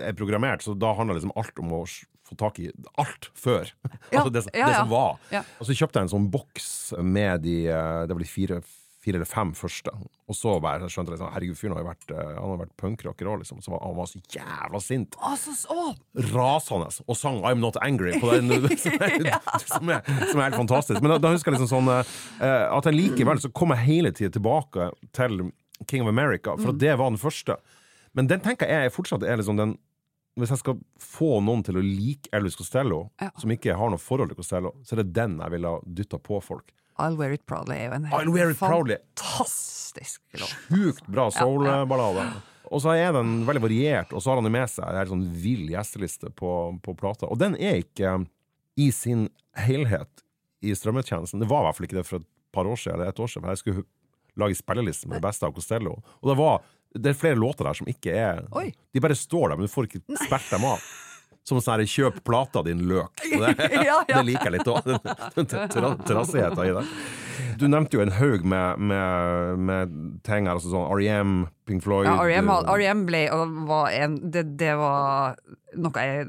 er 0.08 0.16
programmert, 0.16 0.64
så 0.64 0.76
da 0.76 0.92
handler 0.96 1.18
liksom 1.18 1.34
alt 1.40 1.60
om 1.60 1.72
å 1.80 1.84
få 2.24 2.36
tak 2.40 2.58
i 2.64 2.70
alt 3.00 3.30
før. 3.36 3.68
Ja, 4.12 4.20
altså 4.22 4.32
det, 4.32 4.42
som- 4.46 4.54
ja, 4.56 4.66
det 4.70 4.76
som 4.82 4.90
var. 4.92 5.18
Ja. 5.32 5.42
Og 5.60 5.66
så 5.68 5.74
kjøpte 5.76 6.00
jeg 6.00 6.08
en 6.08 6.14
sånn 6.16 6.30
boks 6.32 6.70
med 7.02 7.42
de 7.44 7.58
eh, 7.68 8.06
Det 8.08 8.14
var 8.16 8.22
de 8.24 8.28
fire, 8.30 8.58
fire 9.04 9.18
eller 9.20 9.28
fem 9.28 9.50
første. 9.56 9.92
Og 10.24 10.36
så 10.38 10.54
bare 10.64 10.86
skjønte 10.88 11.12
jeg 11.12 11.18
liksom, 11.18 11.32
herregud, 11.34 11.56
fyren 11.60 11.74
har 11.76 11.82
jo 11.84 11.88
vært, 11.90 12.06
eh, 12.14 12.30
han 12.38 12.52
har 12.54 12.60
vært 12.62 12.76
punkrocker 12.80 13.28
òg, 13.28 13.42
liksom. 13.42 13.58
Så 13.64 13.72
var, 13.74 13.82
han 13.84 13.96
var 13.98 14.08
så 14.08 14.20
jævla 14.32 14.80
sint 14.80 15.18
rasende 16.32 16.88
og 17.06 17.16
sang 17.20 17.40
'I'm 17.42 17.60
Not 17.60 17.76
Angry' 17.84 18.16
på 18.20 18.30
den, 18.32 18.48
som, 18.78 18.92
er, 19.00 19.34
som, 19.66 19.90
er, 19.90 20.00
som 20.30 20.40
er 20.40 20.48
helt 20.48 20.56
fantastisk. 20.62 21.00
Men 21.02 21.10
da, 21.14 21.18
da 21.18 21.32
husker 21.34 21.52
jeg 21.52 21.60
liksom 21.60 21.72
sånn 21.74 21.90
eh, 21.92 22.64
at 22.72 22.88
jeg 22.88 22.96
likevel 22.96 23.40
så 23.42 23.50
kom 23.52 23.74
jeg 23.76 23.84
hele 23.84 24.12
tida 24.16 24.32
tilbake 24.38 24.90
til 25.12 25.50
King 25.90 26.02
of 26.06 26.08
America, 26.08 26.54
for 26.56 26.72
at 26.72 26.78
det 26.80 26.94
var 26.98 27.10
den 27.12 27.20
første. 27.20 27.58
Men 28.14 28.28
den 28.30 28.40
tenker 28.40 28.70
jeg 28.70 28.92
fortsatt 28.94 29.24
er 29.26 29.36
liksom 29.40 29.58
den 29.58 29.76
Hvis 30.36 30.50
jeg 30.50 30.58
skal 30.64 30.78
få 30.98 31.36
noen 31.46 31.62
til 31.62 31.76
å 31.78 31.82
like 31.84 32.28
Elvis 32.34 32.56
Costello, 32.58 33.10
Ja. 33.22 33.30
som 33.38 33.50
ikke 33.54 33.76
har 33.78 33.90
noe 33.92 34.02
forhold 34.02 34.32
til 34.32 34.36
Costello, 34.40 34.72
så 34.82 34.94
er 34.96 35.02
det 35.04 35.12
den 35.14 35.36
jeg 35.38 35.50
ville 35.54 35.68
ha 35.68 35.78
dytta 35.86 36.18
på 36.18 36.40
folk. 36.42 36.72
I'll 36.98 37.16
Wear 37.18 37.32
It 37.34 37.44
Proudly 37.46 37.74
er 37.76 37.88
jo 37.88 37.94
en 38.00 38.04
I'll 38.10 38.32
Wear 38.34 38.50
It 38.50 38.58
fantastisk 38.58 40.22
låt. 40.32 40.50
Sjukt 40.68 41.06
bra 41.06 41.28
soul-ballade. 41.30 42.26
Og 42.72 42.80
så 42.82 42.94
er 42.96 43.12
den 43.14 43.44
veldig 43.46 43.62
variert, 43.62 44.12
og 44.14 44.22
så 44.22 44.30
har 44.32 44.40
han 44.40 44.48
jo 44.48 44.54
med 44.54 44.70
seg 44.72 44.96
en 44.98 45.10
sånn 45.12 45.24
vill 45.42 45.66
gjesteliste 45.70 46.30
på, 46.34 46.50
på 46.82 46.94
plata. 46.98 47.26
Og 47.30 47.38
den 47.38 47.54
er 47.60 47.82
ikke 47.82 48.14
i 48.80 48.88
sin 48.94 49.28
helhet 49.58 50.24
i 50.64 50.72
strømmetjenesten. 50.74 51.42
Det 51.42 51.50
var 51.50 51.62
i 51.62 51.68
hvert 51.68 51.78
fall 51.78 51.86
ikke 51.90 52.00
det 52.00 52.06
for 52.08 52.22
et 52.22 52.30
par 52.54 52.66
år 52.70 52.80
siden, 52.80 52.96
eller 52.98 53.12
et 53.12 53.20
år 53.20 53.30
siden, 53.30 53.44
for 53.44 53.52
jeg 53.54 53.62
skulle 53.62 53.84
lage 54.40 54.58
spilleliste 54.58 55.06
med 55.10 55.20
det 55.20 55.26
beste 55.28 55.46
av 55.46 55.52
Costello. 55.54 55.98
Og 56.22 56.30
det 56.32 56.38
var 56.40 56.64
det 56.94 57.10
er 57.10 57.18
flere 57.18 57.38
låter 57.38 57.66
der 57.66 57.74
som 57.78 57.88
ikke 57.90 58.12
er 58.14 58.44
Oi. 58.54 58.68
De 58.94 59.02
bare 59.02 59.16
står 59.18 59.50
der, 59.50 59.56
men 59.58 59.66
du 59.66 59.72
får 59.72 59.88
ikke 59.88 60.02
spilt 60.24 60.50
dem 60.54 60.66
av. 60.68 60.84
Som 61.44 61.58
sånn 61.60 61.74
her 61.80 61.84
'kjøp 61.84 62.22
plata 62.24 62.62
din, 62.64 62.80
løk'. 62.88 63.20
Det, 63.20 63.50
Ja, 63.84 63.98
ja. 64.08 64.16
det 64.16 64.24
liker 64.30 64.48
jeg 64.48 64.54
litt 64.58 64.70
òg. 64.70 64.86
Trassigheta 66.08 66.64
i 66.64 66.72
det. 66.72 66.84
Du 67.60 67.66
nevnte 67.68 67.98
jo 67.98 68.02
en 68.04 68.14
haug 68.16 68.44
med, 68.48 68.78
med, 68.78 69.58
med 69.58 69.92
ting 70.24 70.46
her, 70.48 70.56
altså 70.56 70.72
sånn 70.72 70.88
R.E.M., 70.88 71.44
Pink 71.66 71.84
Floyd 71.84 72.06
Ja, 72.06 72.18
R.E.M. 72.20 72.48
eh, 72.48 72.72
R.E.M. 72.74 73.04
ble 73.08 73.26
og 73.32 73.60
var 73.68 73.92
en 73.96 74.18
det, 74.32 74.46
det 74.60 74.74
var 74.80 75.38
noe 75.80 76.04
jeg 76.04 76.26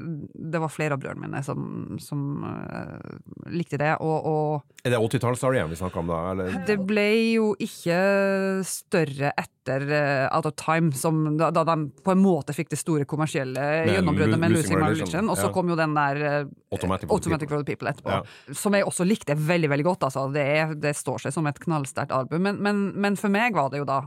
Det 0.52 0.60
var 0.62 0.72
flere 0.72 0.96
av 0.96 1.02
brødrene 1.02 1.26
mine 1.26 1.42
som, 1.46 1.60
som 2.02 2.22
uh, 2.42 3.50
likte 3.52 3.78
det, 3.80 3.92
og, 4.02 4.26
og 4.26 4.86
Er 4.86 4.94
det 4.94 5.00
80-talls-R.E.M. 5.00 5.70
vi 5.70 5.78
snakker 5.78 6.02
om 6.02 6.10
da? 6.10 6.22
Eller? 6.32 6.56
det 6.66 6.78
ble 6.86 7.06
jo 7.36 7.52
ikke 7.62 7.98
større 8.66 9.32
etter 9.38 9.86
uh, 9.90 10.34
Out 10.34 10.48
of 10.50 10.56
Time, 10.58 10.90
som, 10.96 11.22
da, 11.38 11.52
da 11.54 11.62
de 11.68 11.76
på 12.02 12.14
en 12.14 12.22
måte 12.22 12.54
fikk 12.56 12.72
det 12.72 12.80
store 12.80 13.06
kommersielle 13.08 13.62
gjennombruddet 13.90 14.40
med 14.40 14.54
Losing 14.54 14.80
My 14.80 14.90
Religion. 14.92 15.30
Og 15.30 15.38
så 15.38 15.50
kom 15.54 15.70
jo 15.70 15.78
den 15.78 15.94
der 15.96 16.46
Automatic 16.74 17.10
Automatic 17.10 17.48
People. 17.48 17.58
for 17.58 17.64
the 17.64 17.70
People 17.70 17.92
etterpå. 17.92 18.14
Ja. 18.14 18.54
Som 18.54 18.76
jeg 18.78 18.86
også 18.86 19.06
likte 19.06 19.36
veldig 19.38 19.70
veldig 19.74 19.86
godt. 19.86 20.06
Altså. 20.08 20.26
Det, 20.34 20.48
det 20.82 20.94
står 20.98 21.26
seg 21.26 21.34
som 21.34 21.46
et 21.50 21.60
knallsterkt 21.62 22.14
album. 22.14 22.42
Men, 22.46 22.60
men, 22.62 22.84
men 22.98 23.18
for 23.20 23.32
meg 23.32 23.54
var 23.56 23.70
det 23.72 23.82
jo 23.82 23.88
da 23.88 24.02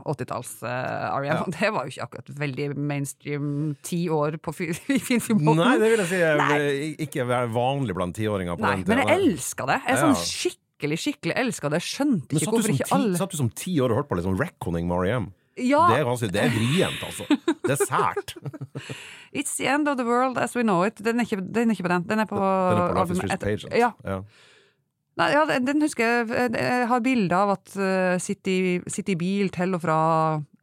80-talls-R.E.M. 1.20 1.26
Ja. 1.28 1.44
det 1.60 1.70
var 1.74 1.84
jo 1.86 1.92
ikke 1.94 2.06
akkurat 2.08 2.32
veldig 2.40 2.66
mainstream 2.76 3.50
ti 3.86 4.00
år 4.12 4.38
på 4.42 4.54
fi- 4.56 4.72
Finnfjordbotn. 5.08 5.60
Nei, 5.60 5.74
det 5.82 5.90
vil 5.92 6.02
jeg 6.04 6.10
si 6.10 6.20
jeg, 6.22 6.94
ikke 7.06 7.26
vanlig 7.54 7.94
blant 7.98 8.16
tiåringer 8.16 8.56
på 8.58 8.64
Nei, 8.66 8.76
den 8.82 8.88
men 8.94 9.04
jeg 9.06 9.18
elska 9.20 9.66
det. 9.70 9.80
Jeg 9.86 9.96
er 9.96 10.02
sånn 10.06 10.16
skikkelig, 10.22 10.98
skikkelig 11.04 11.36
elska 11.44 11.70
det. 11.74 11.82
Jeg 11.82 11.88
skjønte 11.90 12.32
Men 12.34 12.40
ikke 12.42 12.54
hvorfor 12.56 12.74
ikke 12.76 12.88
ti, 12.88 12.94
alle 12.96 13.20
satt 13.20 13.34
du 13.36 13.38
som 13.42 13.50
ti 13.52 13.76
år 13.84 13.92
og 13.94 14.00
hørte 14.02 14.12
på 14.14 14.18
liksom 14.22 14.38
Reckoning 14.40 14.90
R.E.M.? 14.96 15.28
Ja, 15.60 15.80
Det 15.90 15.96
er 16.00 16.06
ganske, 16.08 16.28
det 16.32 16.40
er 16.40 16.52
vrient, 16.54 17.00
altså. 17.04 17.26
Det 17.66 17.74
er 17.74 17.80
sært. 17.84 18.30
It's 19.36 19.56
the 19.58 19.66
end 19.68 19.90
of 19.90 19.98
the 19.98 20.06
world 20.08 20.38
as 20.40 20.54
we 20.56 20.62
know 20.64 20.84
it. 20.86 21.02
Den 21.04 21.20
er 21.20 21.26
ikke, 21.26 21.40
den 21.42 21.68
er 21.68 21.76
ikke 21.76 21.84
på 21.84 21.90
den. 21.92 22.06
Den 22.08 22.22
er 22.22 22.28
på, 22.30 22.38
Den 22.38 22.80
er 22.80 22.86
på 22.94 22.94
Life 22.96 23.12
is 23.12 23.20
albumet 23.20 23.34
Street 23.42 23.66
etter- 23.66 23.76
Ja, 23.76 23.90
Ja. 24.08 24.20
Nei, 25.20 25.28
ja, 25.34 25.42
den- 25.60 25.84
husker 25.84 26.06
jeg. 26.06 26.52
Jeg 26.56 26.86
har 26.88 27.02
bilde 27.04 27.36
av 27.36 27.52
at 27.58 27.74
uh, 27.76 28.16
sitter, 28.22 28.50
i, 28.72 28.74
sitte 28.90 29.12
i 29.14 29.18
bil 29.20 29.52
til 29.54 29.76
og 29.76 29.82
fra 29.84 29.98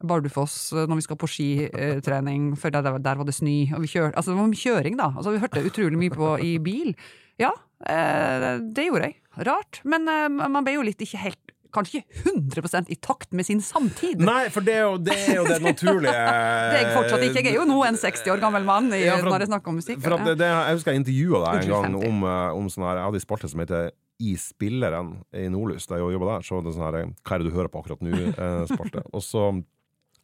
Bardufoss 0.02 0.72
uh, 0.74 0.84
når 0.86 1.00
vi 1.00 1.06
skal 1.06 1.20
på 1.20 1.30
skitrening, 1.30 2.50
for 2.58 2.74
der, 2.74 2.90
der 2.98 3.20
var 3.22 3.28
det 3.28 3.36
snø. 3.38 3.56
Og 3.78 3.86
vi 3.86 3.92
kjør, 3.94 4.10
altså, 4.14 4.34
det 4.34 4.40
var 4.42 4.58
kjøring, 4.64 4.98
da. 4.98 5.12
Altså, 5.14 5.34
vi 5.34 5.42
hørte 5.42 5.64
utrolig 5.70 6.02
mye 6.02 6.14
på 6.14 6.34
i 6.42 6.56
bil. 6.62 6.92
Ja, 7.38 7.52
eh, 7.86 8.58
det 8.74 8.88
gjorde 8.88 9.12
jeg. 9.12 9.20
Rart. 9.46 9.80
Men 9.86 10.08
eh, 10.10 10.26
man 10.28 10.64
ble 10.66 10.74
jo 10.78 10.86
litt 10.86 11.02
ikke 11.06 11.20
helt 11.28 11.54
Kanskje 11.68 11.98
ikke 12.00 12.30
100 12.32 12.86
i 12.88 12.96
takt 12.96 13.34
med 13.36 13.44
sin 13.44 13.58
samtid. 13.60 14.22
Nei, 14.24 14.46
for 14.48 14.64
det 14.64 14.72
er 14.78 14.86
jo 14.86 14.94
det, 15.04 15.12
er 15.28 15.34
jo 15.36 15.42
det 15.44 15.58
naturlige 15.60 16.14
Det 16.72 16.78
er 16.78 16.80
jeg 16.80 16.94
fortsatt 16.94 17.24
ikke. 17.26 17.42
Jeg 17.42 17.50
er 17.52 17.58
jo 17.58 17.66
nå 17.68 17.76
en 17.84 17.98
60 18.00 18.30
år 18.32 18.40
gammel 18.40 18.64
mann 18.64 18.88
i, 18.96 19.02
Ja, 19.04 19.18
at- 19.18 19.26
når 19.28 19.44
jeg 19.44 19.50
snakker 19.50 19.74
om 19.74 19.76
musikk. 19.76 20.00
Det, 20.00 20.34
det, 20.40 20.48
jeg 20.48 20.78
husker 20.78 20.94
jeg 20.94 21.02
intervjua 21.02 21.42
deg 21.44 21.66
en 21.66 21.72
gang 21.74 21.88
50. 21.92 22.08
om, 22.08 22.24
eh, 22.24 22.56
om 22.62 22.70
sånn 22.72 22.86
her 22.88 23.02
Jeg 23.02 23.04
hadde 23.10 23.20
en 23.20 23.26
spalte 23.26 23.50
som 23.52 23.60
heter 23.60 23.90
I 24.18 24.34
spilleren 24.40 25.12
i 25.36 25.46
Nordlys, 25.52 25.86
da 25.86 26.00
jeg 26.00 26.16
jobba 26.16 26.32
der. 26.34 26.46
Så 26.46 26.56
var 26.56 26.64
det 26.66 26.74
sånn 26.74 26.86
her 26.88 26.96
Hva 27.22 27.36
er 27.36 27.42
det 27.42 27.50
du 27.50 27.54
hører 27.54 27.70
på 27.70 27.82
akkurat 27.82 28.02
nå? 28.02 28.22
Eh, 28.32 29.02
og 29.16 29.22
så, 29.22 29.44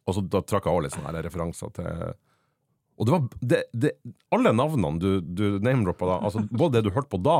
og 0.05 0.17
så 0.17 0.23
da 0.27 0.41
trakk 0.43 0.67
jeg 0.67 0.75
òg 0.75 0.85
litt 0.85 0.97
sånne 0.97 1.13
her 1.13 1.27
referanser 1.29 1.71
til 1.77 2.15
og 2.95 3.07
det 3.07 3.11
var 3.11 3.23
det, 3.41 3.61
det, 3.75 3.91
alle 4.35 4.53
navnene 4.55 4.99
du, 5.01 5.09
du 5.19 5.45
name-droppa 5.59 6.07
da, 6.07 6.17
altså 6.29 6.45
både 6.49 6.77
det 6.77 6.87
du 6.87 6.93
hørte 6.95 7.11
på 7.11 7.19
da, 7.23 7.39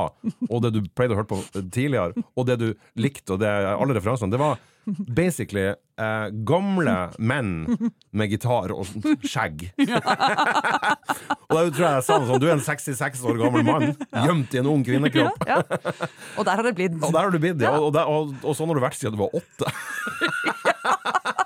og 0.50 0.64
det 0.66 0.74
du 0.76 0.82
pleide 0.92 1.16
å 1.16 1.20
høre 1.22 1.32
på 1.32 1.42
tidligere, 1.72 2.26
og 2.36 2.48
det 2.50 2.58
du 2.60 2.70
likte, 3.00 3.36
og 3.36 3.44
det, 3.44 3.52
alle 3.72 3.96
referansene, 3.96 4.34
det 4.36 4.42
var 4.42 4.60
basically 4.86 5.64
eh, 5.72 6.28
gamle 6.46 6.96
menn 7.18 7.66
med 8.12 8.30
gitar 8.30 8.74
og 8.76 8.86
skjegg. 9.26 9.72
og 9.82 11.56
da 11.56 11.64
tror 11.72 11.82
jeg 11.82 11.96
jeg 11.96 12.06
sa 12.06 12.20
noe 12.20 12.30
sånn 12.30 12.44
Du 12.44 12.48
er 12.48 12.54
en 12.58 12.64
66 12.68 13.24
år 13.26 13.42
gammel 13.42 13.66
mann 13.66 13.88
gjemt 13.96 14.54
i 14.54 14.62
en 14.62 14.70
ung 14.70 14.86
kvinnekropp. 14.86 15.48
Ja, 15.50 15.62
ja. 15.66 16.10
Og 16.36 16.46
der 16.46 16.60
har 16.60 16.68
det 16.68 16.76
blitt 16.78 17.00
Og 17.00 17.10
der 17.10 17.22
har 17.24 17.34
du 17.34 17.40
blitt, 17.42 17.64
ja. 17.64 17.74
Og, 17.80 17.90
og, 17.90 18.02
og, 18.06 18.38
og 18.44 18.58
sånn 18.58 18.70
har 18.70 18.78
du 18.78 18.86
vært 18.86 19.00
siden 19.00 19.18
du 19.18 19.24
var 19.26 19.34
åtte. 19.42 19.66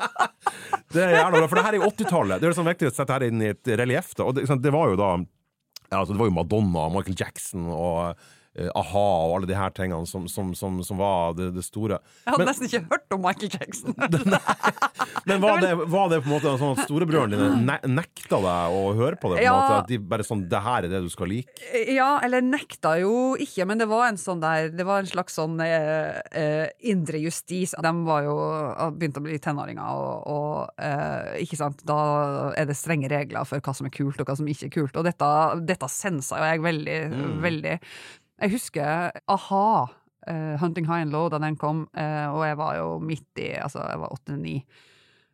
det 0.94 1.04
er 1.04 1.16
jævla 1.18 1.38
bra, 1.38 1.48
for 1.50 1.60
det 1.60 1.66
her 1.68 1.76
er 1.76 1.82
jo 1.84 1.90
80-tallet. 1.92 2.40
Det 2.40 2.48
er 2.48 2.54
liksom 2.54 2.70
viktig 2.70 2.90
å 2.90 2.94
sette 2.96 3.16
her 3.16 3.26
inn 3.28 3.44
i 3.44 3.52
et 3.54 3.72
relieff. 3.82 4.16
det, 4.18 4.46
det 4.64 4.74
var 4.74 4.94
jo 4.94 5.00
da 5.00 5.12
altså 5.90 6.14
Det 6.14 6.20
var 6.20 6.30
jo 6.30 6.36
Madonna 6.36 6.84
Michael 6.94 7.16
Jackson 7.18 7.66
og 7.74 8.28
a-ha 8.76 9.06
og 9.30 9.36
alle 9.38 9.48
de 9.50 9.56
her 9.58 9.72
tingene 9.76 10.08
som, 10.10 10.28
som, 10.32 10.52
som, 10.58 10.80
som 10.84 11.00
var 11.00 11.34
det, 11.38 11.52
det 11.56 11.64
store. 11.66 12.00
Jeg 12.26 12.34
hadde 12.34 12.40
Men- 12.44 12.50
nesten 12.52 12.68
ikke 12.70 12.84
hørt 12.92 13.16
om 13.16 13.22
Michael 13.24 13.52
Jackson. 13.56 13.96
Men 15.30 15.42
var 15.44 15.60
det, 15.62 15.74
var 15.76 16.10
det 16.10 16.22
på 16.24 16.30
en 16.30 16.34
måte 16.34 16.52
sånn 16.60 16.74
at 16.78 16.84
storebrødrene 16.88 17.38
dine 17.38 17.58
ne 17.68 17.78
nekta 18.00 18.40
deg 18.42 18.76
å 18.76 18.82
høre 18.98 19.18
på 19.20 19.32
det? 19.34 19.40
på 19.42 19.44
Ja. 19.46 19.54
måte, 19.56 19.78
At 19.84 19.90
de 19.92 19.98
bare 20.12 20.26
sånn 20.26 20.42
Det 20.50 20.62
her 20.64 20.86
er 20.88 20.92
det 20.92 21.02
du 21.06 21.10
skal 21.12 21.30
like? 21.32 21.52
Ja, 21.94 22.20
eller 22.26 22.42
nekta 22.46 22.96
jo 23.02 23.36
ikke, 23.40 23.66
men 23.70 23.82
det 23.82 23.88
var 23.92 24.08
en 24.10 24.18
sånn 24.20 24.42
der 24.42 24.70
Det 24.74 24.86
var 24.88 25.04
en 25.04 25.10
slags 25.10 25.36
sånn 25.38 25.60
eh, 25.64 26.20
eh, 26.34 26.70
indre 26.92 27.20
justis. 27.22 27.76
De 27.78 27.94
var 28.08 28.24
jo 28.26 28.36
har 28.40 28.92
begynt 28.96 29.20
å 29.20 29.24
bli 29.26 29.38
tenåringer, 29.44 30.00
og, 30.00 30.28
og 30.34 30.82
eh, 30.84 31.40
ikke 31.44 31.60
sant, 31.60 31.84
da 31.88 32.00
er 32.58 32.70
det 32.70 32.78
strenge 32.80 33.10
regler 33.12 33.46
for 33.48 33.62
hva 33.64 33.76
som 33.76 33.88
er 33.90 33.94
kult, 33.96 34.20
og 34.22 34.30
hva 34.30 34.36
som 34.40 34.48
ikke 34.50 34.70
er 34.70 34.74
kult. 34.80 34.98
Og 35.00 35.06
dette, 35.08 35.30
dette 35.68 35.90
sensa 35.92 36.40
jo 36.42 36.50
jeg 36.50 36.64
veldig, 36.66 36.98
veldig. 37.44 37.76
Jeg 38.40 38.54
husker 38.56 39.12
a-ha. 39.28 39.88
eh, 40.28 40.56
'Hunting 40.60 40.86
High 40.86 41.02
and 41.02 41.12
Low' 41.12 41.30
da 41.30 41.40
den 41.40 41.56
kom, 41.56 41.88
uh, 41.98 42.28
og 42.36 42.44
jeg 42.46 42.58
var 42.58 42.76
jo 42.78 43.00
midt 43.00 43.40
i 43.42 43.50
Altså, 43.58 43.80
jeg 43.90 44.00
var 44.00 44.14
åtte-ni. 44.14 44.66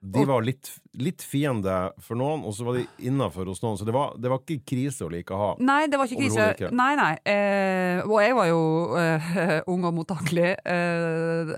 De 0.01 0.25
var 0.27 0.41
litt, 0.45 0.69
litt 1.01 1.23
fiende 1.25 1.75
for 2.03 2.17
noen, 2.19 2.43
og 2.47 2.53
så 2.55 2.67
var 2.67 2.79
de 2.79 2.85
innafor 3.09 3.49
hos 3.51 3.61
noen. 3.63 3.77
Så 3.79 3.87
det 3.87 3.95
var, 3.95 4.13
det 4.21 4.31
var 4.31 4.41
ikke 4.43 4.63
krise 4.75 5.05
å 5.07 5.11
like 5.11 5.33
å 5.35 5.39
ha. 5.41 5.49
Nei, 5.63 5.85
det 5.91 5.99
var 5.99 6.09
ikke 6.09 6.21
krise. 6.23 6.47
Ikke. 6.55 6.71
Nei, 6.75 6.91
nei. 6.99 7.11
Eh, 7.27 8.03
og 8.05 8.19
jeg 8.23 8.37
var 8.37 8.49
jo 8.51 8.61
eh, 8.99 9.31
ung 9.73 9.85
og 9.89 9.97
mottakelig 9.99 10.53
eh, 10.63 11.55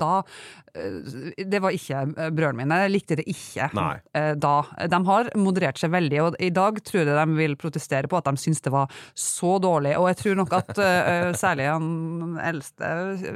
da. 0.00 0.14
Eh, 0.74 1.44
det 1.50 1.60
var 1.62 1.74
ikke 1.74 2.02
eh, 2.14 2.30
brødrene 2.30 2.62
mine. 2.62 2.80
Jeg 2.84 2.92
likte 2.94 3.18
det 3.20 3.26
ikke 3.30 3.68
eh, 4.14 4.32
da. 4.38 4.54
De 4.90 5.00
har 5.10 5.30
moderert 5.40 5.80
seg 5.80 5.92
veldig, 5.94 6.20
og 6.26 6.38
i 6.42 6.50
dag 6.54 6.78
tror 6.86 7.02
jeg 7.02 7.10
de 7.10 7.38
vil 7.38 7.56
protestere 7.60 8.10
på 8.10 8.18
at 8.20 8.28
de 8.30 8.40
syns 8.40 8.62
det 8.64 8.72
var 8.74 8.90
så 9.18 9.56
dårlig. 9.62 9.96
Og 9.98 10.08
jeg 10.12 10.20
tror 10.22 10.40
nok 10.42 10.54
at 10.60 10.72
særlig 11.38 11.66
han 11.70 12.38
eldste 12.50 12.90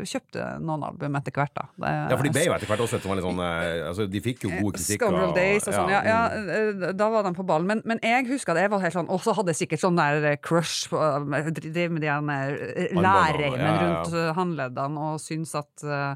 kjøpte 0.06 0.46
noen 0.62 0.84
album 0.90 1.18
etter 1.18 1.34
hvert, 1.34 1.54
da. 1.56 1.66
Det, 1.74 1.92
Ja, 1.94 2.16
for 2.18 2.26
de 2.26 2.32
ble 2.34 2.44
jo 2.46 2.54
etter 2.56 2.70
hvert 2.70 2.82
også 2.84 2.98
et 2.98 3.06
veldig 3.08 3.24
sånn 3.24 3.40
altså, 3.44 4.06
De 4.10 4.20
fikk 4.24 4.44
jo 4.46 4.52
gode 4.54 4.78
kritikker. 4.78 5.00
Scoundrel 5.00 5.34
Days 5.44 5.68
og 5.68 5.76
sånn, 5.76 5.92
ja, 5.92 6.00
ja, 6.08 6.20
mm. 6.32 6.48
eh, 6.88 6.94
da 6.98 7.06
var 7.12 7.22
de 7.26 7.32
på 7.36 7.46
ballen. 7.48 7.68
Men, 7.70 7.78
men 7.88 7.98
jeg 8.04 8.28
husker 8.32 8.52
det, 8.56 8.62
jeg 8.66 8.74
var 8.74 8.84
helt 8.84 8.96
sånn, 8.96 9.12
og 9.12 9.20
så 9.24 9.30
hadde 9.36 9.50
jeg 9.54 9.60
sikkert 9.64 9.84
sånn 9.84 10.00
der 10.00 10.14
eh, 10.32 10.40
crush 10.42 10.80
på 10.92 10.98
eh, 11.00 11.28
med 11.28 11.52
de 11.54 11.84
lærreimen 11.84 13.04
ja, 13.04 13.04
ja, 13.04 13.12
ja. 13.60 13.76
rundt 13.84 14.08
håndleddene 14.38 14.96
og 15.12 15.16
syntes 15.22 15.52
at 15.60 15.74
eh, 15.84 16.12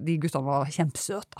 de 0.00 0.14
guttene 0.22 0.48
var 0.48 0.60
kjempesøte. 0.72 1.38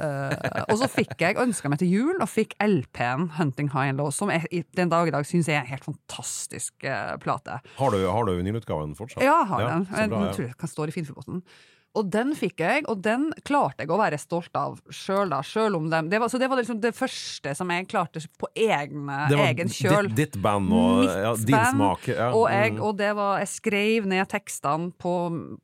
Eh, 0.00 0.62
og 0.72 0.78
så 0.80 0.88
fikk 0.88 1.20
jeg 1.20 1.36
ønska 1.40 1.68
meg 1.68 1.82
til 1.82 1.90
jul, 1.92 2.14
og 2.16 2.28
fikk 2.30 2.54
LP-en 2.64 3.28
Hunting 3.36 3.68
High 3.74 3.92
and 3.92 4.00
Low, 4.00 4.08
som 4.14 4.32
jeg, 4.32 4.64
den 4.78 4.92
dag 4.92 5.10
i 5.10 5.14
dag 5.14 5.26
syns 5.28 5.50
jeg 5.50 5.58
er 5.58 5.66
en 5.66 5.72
helt 5.72 5.84
fantastisk 5.84 6.86
uh, 6.86 7.18
plate. 7.22 7.58
Har 7.76 7.92
du, 7.92 8.00
har 8.08 8.28
du 8.28 8.32
vinylutgaven 8.38 8.96
fortsatt? 8.98 9.24
Ja, 9.24 9.42
jeg 9.42 9.50
har 9.52 9.68
den. 9.68 9.86
så 9.90 10.00
Jeg 10.00 10.14
bra, 10.14 10.24
ja. 10.24 10.32
tror 10.38 10.48
jeg 10.48 10.58
kan 10.62 10.72
stå 10.72 10.88
i 10.88 10.96
Finnfjordbotn. 10.96 11.44
Og 11.92 12.08
den 12.08 12.30
fikk 12.36 12.62
jeg, 12.62 12.84
og 12.88 13.02
den 13.04 13.26
klarte 13.44 13.84
jeg 13.84 13.90
å 13.92 13.98
være 14.00 14.16
stolt 14.20 14.54
av 14.56 14.78
sjøl, 14.88 15.28
da. 15.28 15.42
Selv 15.44 15.76
om 15.76 15.90
dem. 15.92 16.08
Det 16.08 16.20
var, 16.22 16.30
så 16.32 16.38
det 16.40 16.48
var 16.48 16.60
liksom 16.60 16.78
det 16.80 16.94
første 16.96 17.52
som 17.58 17.72
jeg 17.72 17.88
klarte 17.90 18.22
på 18.40 18.48
egne, 18.56 19.26
egen 19.36 19.68
kjøl. 19.68 20.08
ditt, 20.08 20.32
ditt 20.32 20.38
band 20.42 20.72
og 20.72 21.02
ja, 21.04 21.34
din 21.36 21.52
band, 21.52 21.76
smak. 21.76 22.06
Ja. 22.08 22.30
Og, 22.32 22.46
jeg, 22.48 22.74
mm. 22.76 22.80
og 22.86 22.96
det 23.00 23.10
var 23.18 23.42
Jeg 23.42 23.50
skrev 23.52 24.08
ned 24.08 24.24
tekstene 24.32 24.88
på, 25.02 25.14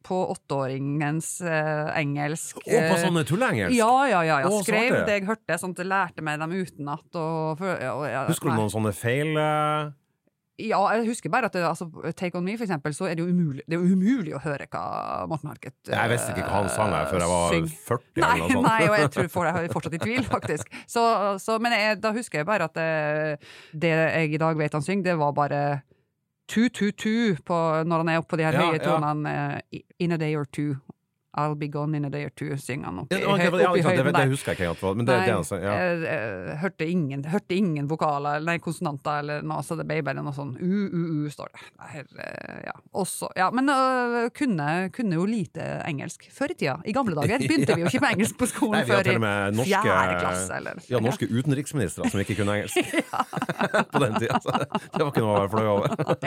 på 0.05 0.19
åtteåringens 0.35 1.31
eh, 1.49 1.95
engelsk. 2.03 2.61
Og 2.61 2.69
på 2.69 2.77
eh, 2.77 3.01
sånne 3.07 3.25
tulleengelsk? 3.29 3.79
Ja, 3.79 3.95
ja, 4.11 4.21
ja. 4.29 4.43
Jeg 4.45 4.67
Skrev 4.67 4.91
svarte. 4.91 5.07
det 5.09 5.17
jeg 5.17 5.29
hørte, 5.31 5.59
sånn 5.63 5.73
at 5.77 5.81
jeg 5.81 5.91
lærte 5.95 6.27
meg 6.29 6.43
dem 6.45 6.59
utenat. 6.59 7.09
Og, 7.17 7.65
ja, 7.65 7.95
og, 7.95 8.05
ja, 8.11 8.27
Husker 8.29 8.53
du 8.53 8.59
noen 8.59 8.75
sånne 8.75 8.93
feil 8.97 9.33
eh, 9.33 9.89
Ja, 10.59 10.81
jeg 10.97 11.05
husker 11.07 11.31
bare 11.31 11.47
at 11.47 11.55
det, 11.55 11.61
altså, 11.63 11.87
Take 12.19 12.35
On 12.39 12.43
Me, 12.45 12.57
for 12.59 12.67
eksempel, 12.67 12.95
så 12.97 13.07
er 13.07 13.15
det 13.15 13.23
jo 13.23 13.29
umulig, 13.31 13.63
det 13.71 13.77
er 13.79 13.85
umulig 13.85 14.33
å 14.35 14.41
høre 14.43 14.67
hva 14.73 14.83
Morten 15.31 15.53
Harket 15.53 15.93
Jeg 15.93 16.11
visste 16.11 16.33
ikke 16.35 16.49
hva 16.49 16.57
han 16.65 16.71
sang 16.75 16.91
her 16.97 17.07
før 17.07 17.23
jeg 17.23 17.31
var 17.31 17.53
syng. 17.55 17.69
40 17.87 18.03
Nei, 18.19 18.31
eller 18.33 18.43
noe 18.43 18.57
sånt. 18.57 18.67
nei, 18.67 18.81
og 18.89 18.97
jeg 18.99 19.11
tror 19.15 19.29
for, 19.37 19.47
jeg 19.47 19.69
er 19.69 19.77
fortsatt 19.77 19.95
i 19.95 20.03
tvil, 20.03 20.25
faktisk. 20.27 20.75
Så, 20.91 21.05
så, 21.45 21.59
men 21.63 21.77
jeg, 21.79 22.01
da 22.03 22.11
husker 22.17 22.43
jeg 22.43 22.49
bare 22.51 22.67
at 22.67 22.75
det, 22.75 23.51
det 23.87 23.93
jeg 23.95 24.35
i 24.35 24.43
dag 24.43 24.59
vet 24.59 24.75
han 24.81 24.83
synger, 24.89 25.07
det 25.13 25.17
var 25.23 25.37
bare 25.39 25.63
tu-tu-tu 26.49 27.37
når 27.49 27.97
han 28.03 28.09
er 28.09 28.19
oppe 28.23 28.33
på 28.35 28.39
de 28.41 28.47
her 28.49 28.57
Ja, 28.57 28.67
høye 28.73 28.81
tonene. 28.83 29.35
ja. 29.73 29.81
In 30.01 30.13
a 30.13 30.19
day 30.19 30.35
or 30.35 30.45
two. 30.47 30.77
I'll 31.39 31.55
be 31.59 31.69
gone 31.71 31.95
in 31.95 32.05
a 32.09 32.11
day 32.11 32.25
or 32.27 32.33
two, 32.35 32.57
synger 32.59 32.91
han 32.91 33.03
oppi, 33.05 33.19
Ja, 33.19 33.29
ok, 33.31 33.41
høy- 33.41 33.63
ja, 33.63 33.71
oppi 33.71 33.83
ikke 33.83 33.95
det, 34.03 34.15
det 34.17 34.27
husker 34.33 34.53
jeg 34.53 34.59
ikke 34.59 34.69
helt, 34.69 34.83
men 34.99 35.07
det, 35.07 35.13
det 35.13 35.19
er 35.19 35.27
Nei, 35.29 35.37
altså, 35.39 35.59
ja. 35.63 35.75
jeg, 35.79 36.01
jeg 36.09 36.57
hørte, 36.65 36.89
ingen, 36.95 37.25
hørte 37.33 37.59
ingen 37.59 37.91
vokaler, 37.91 38.43
nei, 38.49 38.57
konsonanter 38.65 39.23
eller 39.23 39.47
noe, 39.47 39.63
så 39.67 39.79
det 39.79 39.87
ble 39.89 40.01
bare 40.07 40.25
noe 40.25 40.35
sånn 40.37 40.55
u-u-u, 40.59 41.29
står 41.33 41.53
det. 41.55 41.65
Nei, 41.83 42.03
eh, 42.03 42.59
ja. 42.69 42.75
Også, 42.99 43.31
ja, 43.39 43.49
men 43.55 43.71
uh, 43.71 44.21
kunne, 44.35 44.69
kunne 44.95 45.21
jo 45.21 45.27
lite 45.29 45.69
engelsk 45.89 46.27
før 46.35 46.55
i 46.55 46.59
tida. 46.59 46.79
I 46.89 46.97
gamle 46.97 47.17
dager 47.19 47.45
begynte 47.45 47.77
vi 47.77 47.87
jo 47.87 47.93
ikke 47.93 48.03
med 48.05 48.19
engelsk 48.19 48.41
på 48.41 48.51
skolen 48.51 48.79
Nei, 48.81 48.85
vi 48.89 48.97
før 48.97 49.13
i 49.13 49.19
norske, 49.19 49.83
fjerde 49.87 50.19
klasse, 50.23 50.59
eller 50.59 50.83
ja, 50.91 51.03
norske 51.05 51.29
utenriksministre 51.31 52.11
som 52.11 52.25
ikke 52.25 52.39
kunne 52.41 52.59
engelsk 52.59 52.83
på 53.93 54.03
den 54.03 54.19
tida. 54.19 54.41
Så 54.43 54.55
det 54.59 55.05
var 55.05 55.13
ikke 55.13 55.25
noe 55.25 55.37
å 55.37 55.39
være 55.45 55.53
flau 55.55 55.67
over. 55.79 56.19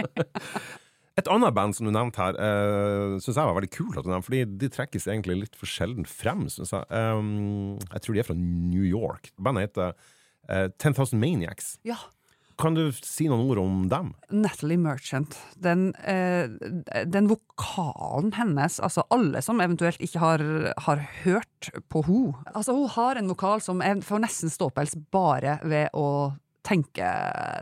Et 1.20 1.28
annet 1.28 1.56
band 1.56 1.76
som 1.76 1.88
du 1.88 1.92
nevnte 1.92 2.22
her, 2.24 2.38
uh, 2.40 3.18
syns 3.20 3.36
jeg 3.36 3.50
var 3.50 3.58
veldig 3.58 3.74
kult 3.74 4.00
at 4.00 4.06
du 4.06 4.12
nevnte, 4.14 4.28
fordi 4.30 4.46
de 4.62 4.72
trekkes 4.72 5.10
egentlig 5.12 5.42
litt 5.42 5.60
for 5.60 5.68
sjelden 5.68 6.08
frem, 6.08 6.46
syns 6.52 6.72
jeg. 6.72 6.88
Um, 6.88 7.76
jeg 7.90 8.06
tror 8.06 8.16
de 8.16 8.24
er 8.24 8.30
fra 8.30 8.38
New 8.40 8.88
York. 8.88 9.34
Bandet 9.36 9.70
heter 9.70 9.94
uh, 10.48 10.68
10,000 10.80 11.20
Maniacs. 11.20 11.76
Ja. 11.88 12.00
Kan 12.62 12.76
du 12.78 12.84
si 12.94 13.26
noen 13.28 13.44
ord 13.50 13.60
om 13.60 13.86
dem? 13.92 14.12
Natalie 14.30 14.80
Merchant. 14.80 15.36
Den, 15.60 15.90
uh, 16.06 16.48
den 17.10 17.28
vokalen 17.32 18.32
hennes, 18.38 18.80
altså 18.80 19.04
alle 19.12 19.42
som 19.44 19.60
eventuelt 19.64 20.00
ikke 20.04 20.22
har, 20.22 20.44
har 20.86 21.04
hørt 21.26 21.72
på 21.92 22.06
henne 22.08 22.38
Altså, 22.54 22.76
hun 22.76 22.90
har 22.96 23.20
en 23.20 23.30
vokal 23.32 23.62
som 23.64 23.82
får 23.82 24.24
nesten 24.24 24.52
ståpels 24.54 24.96
bare 25.12 25.60
ved 25.68 25.92
å 25.98 26.32
tenke, 26.64 27.08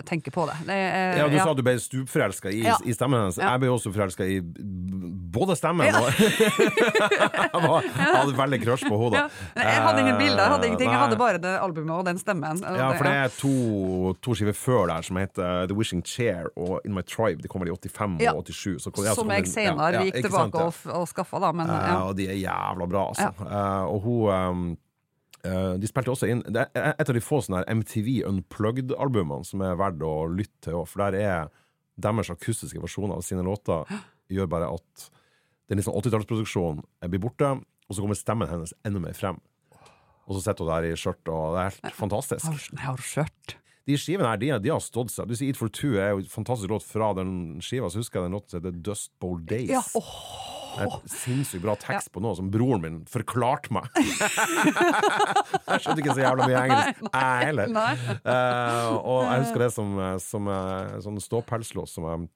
tenker 0.06 0.32
på 0.36 0.44
det. 0.50 0.56
det 0.68 0.76
er, 0.76 1.18
ja, 1.22 1.28
Du 1.32 1.38
sa 1.40 1.52
at 1.54 1.58
du 1.58 1.64
ble 1.64 1.76
stupforelska 1.80 2.52
i, 2.52 2.64
Ja. 2.66 2.76
i 2.84 2.92
stemmen 2.94 3.20
hennes. 3.22 3.38
Ja. 3.40 3.54
Jeg 3.54 3.62
ble 3.64 3.70
også 3.72 3.94
forelska 3.96 4.26
i 4.28 4.40
både 4.44 5.56
stemmen 5.56 5.88
og 5.96 6.10
jeg, 6.20 7.62
var, 7.64 7.86
hadde 7.96 8.36
veldig 8.38 8.60
crush 8.64 8.88
på 8.90 8.98
henne. 9.04 9.22
ja. 9.24 9.30
Jeg 9.56 9.84
hadde 9.86 10.04
ingen 10.04 10.18
bilder, 10.20 10.42
jeg 10.44 10.52
hadde 10.54 10.68
ingenting. 10.68 10.92
Jeg 10.92 11.00
hadde 11.04 11.20
bare 11.22 11.42
det 11.44 11.54
albumet 11.64 11.96
og 11.96 12.06
den 12.10 12.20
stemmen. 12.22 12.60
Ja, 12.64 12.90
for 12.98 13.08
det 13.08 13.16
er 13.24 13.34
to, 13.40 13.54
to 14.26 14.36
skiver 14.36 14.58
før 14.58 14.88
der 14.92 15.08
som 15.08 15.20
heter 15.22 15.66
The 15.72 15.78
Wishing 15.78 16.04
Chair 16.06 16.50
og 16.60 16.80
In 16.86 16.94
My 16.98 17.04
Tribe. 17.08 17.42
De 17.44 17.48
kommer 17.52 17.70
i 17.70 17.76
85 17.76 18.20
Ja. 18.24 18.34
og 18.36 18.44
87. 18.48 18.80
Så, 18.84 18.92
ja, 19.06 19.14
Som 19.16 19.32
jeg 19.32 19.48
senere 19.48 19.94
ja, 19.94 20.00
ja, 20.02 20.06
gikk 20.10 20.20
tilbake 20.28 20.52
sant, 20.52 20.60
ja. 20.60 20.92
og, 20.92 21.02
og 21.04 21.08
skaffa, 21.12 21.40
da. 21.40 21.52
Men 21.56 21.70
Eh, 21.70 21.88
ja. 21.88 21.98
og 22.10 22.16
de 22.18 22.26
er 22.28 22.38
jævla 22.42 22.86
bra, 22.90 23.08
altså. 23.14 23.30
Eh, 23.46 23.84
og 23.94 24.02
hun 24.04 24.30
um, 24.34 24.64
eh, 24.72 24.78
De 25.44 25.88
spilte 25.88 26.12
også 26.12 26.28
inn 26.28 26.42
Det 26.52 26.66
er 26.76 26.94
et 27.00 27.10
av 27.10 27.16
de 27.16 27.22
få 27.24 27.38
sånne 27.40 27.62
her 27.62 27.78
MTV 27.80 28.10
Unplugged-albumene 28.28 29.48
som 29.48 29.62
er 29.64 29.78
verdt 29.80 30.04
å 30.04 30.28
lytte 30.28 30.66
til, 30.68 30.82
for 30.84 31.06
der 31.06 31.16
er 31.16 31.54
deres 32.00 32.32
akustiske 32.34 32.82
versjoner 32.84 33.16
av 33.16 33.24
sine 33.24 33.46
låter 33.48 33.88
gjør 34.32 34.50
bare 34.52 34.68
at 34.76 35.10
den 35.70 35.80
liksom 35.80 35.96
80-tallsproduksjonen 36.00 36.84
blir 37.12 37.22
borte, 37.24 37.54
og 37.62 37.96
så 37.96 38.04
kommer 38.04 38.18
stemmen 38.18 38.50
hennes 38.50 38.74
enda 38.86 39.02
mer 39.04 39.16
frem. 39.18 39.40
Og 40.30 40.38
så 40.38 40.44
sitter 40.46 40.66
hun 40.66 40.72
der 40.74 40.88
i 40.90 40.98
skjørt, 40.98 41.22
og 41.32 41.56
det 41.56 41.64
er 41.64 41.80
helt 41.88 41.98
fantastisk. 41.98 42.46
Har, 42.46 42.84
har 42.84 43.04
skjørt. 43.06 43.56
De 43.90 43.98
skivene 43.98 44.30
her, 44.30 44.38
de, 44.38 44.52
de 44.62 44.70
har 44.70 44.82
stått 44.86 45.10
seg. 45.14 45.30
Du 45.30 45.34
sier 45.38 45.50
Eat 45.50 45.58
for 45.58 45.72
Two 45.74 45.96
er 45.98 46.14
jo 46.14 46.22
en 46.22 46.30
fantastisk 46.30 46.70
låt 46.70 46.86
fra 46.86 47.10
den 47.18 47.58
skiva, 47.66 47.90
så 47.90 48.04
husker 48.04 48.20
jeg 48.20 48.30
den 48.30 48.38
låten 48.38 48.54
som 48.54 48.62
heter 48.62 48.80
Dust 48.86 49.12
Bowl 49.22 49.40
Days. 49.50 49.72
Ja, 49.72 49.82
oh. 49.98 50.58
Det 50.70 50.86
er 50.86 50.92
et 50.94 51.14
sinnssykt 51.14 51.64
bra 51.64 51.74
tekst 51.82 52.12
på 52.14 52.22
noe 52.24 52.38
som 52.38 52.52
broren 52.54 52.84
min 52.84 53.00
forklarte 53.10 53.74
meg. 53.74 53.88
jeg 53.98 55.82
skjønte 55.82 56.04
ikke 56.04 56.14
så 56.14 56.24
jævla 56.24 56.46
mye 56.46 56.62
engelsk, 56.68 57.02
jeg 57.10 57.48
heller. 57.50 57.74
Eh, 58.20 58.92
og 59.00 59.26
jeg 59.26 59.44
husker 59.44 59.66
det 59.66 59.72
som, 59.76 59.98
som 60.24 60.52
uh, 60.52 61.00
sånn 61.04 61.20
ståpelslås 61.24 61.98
som 61.98 62.08
jeg 62.08 62.30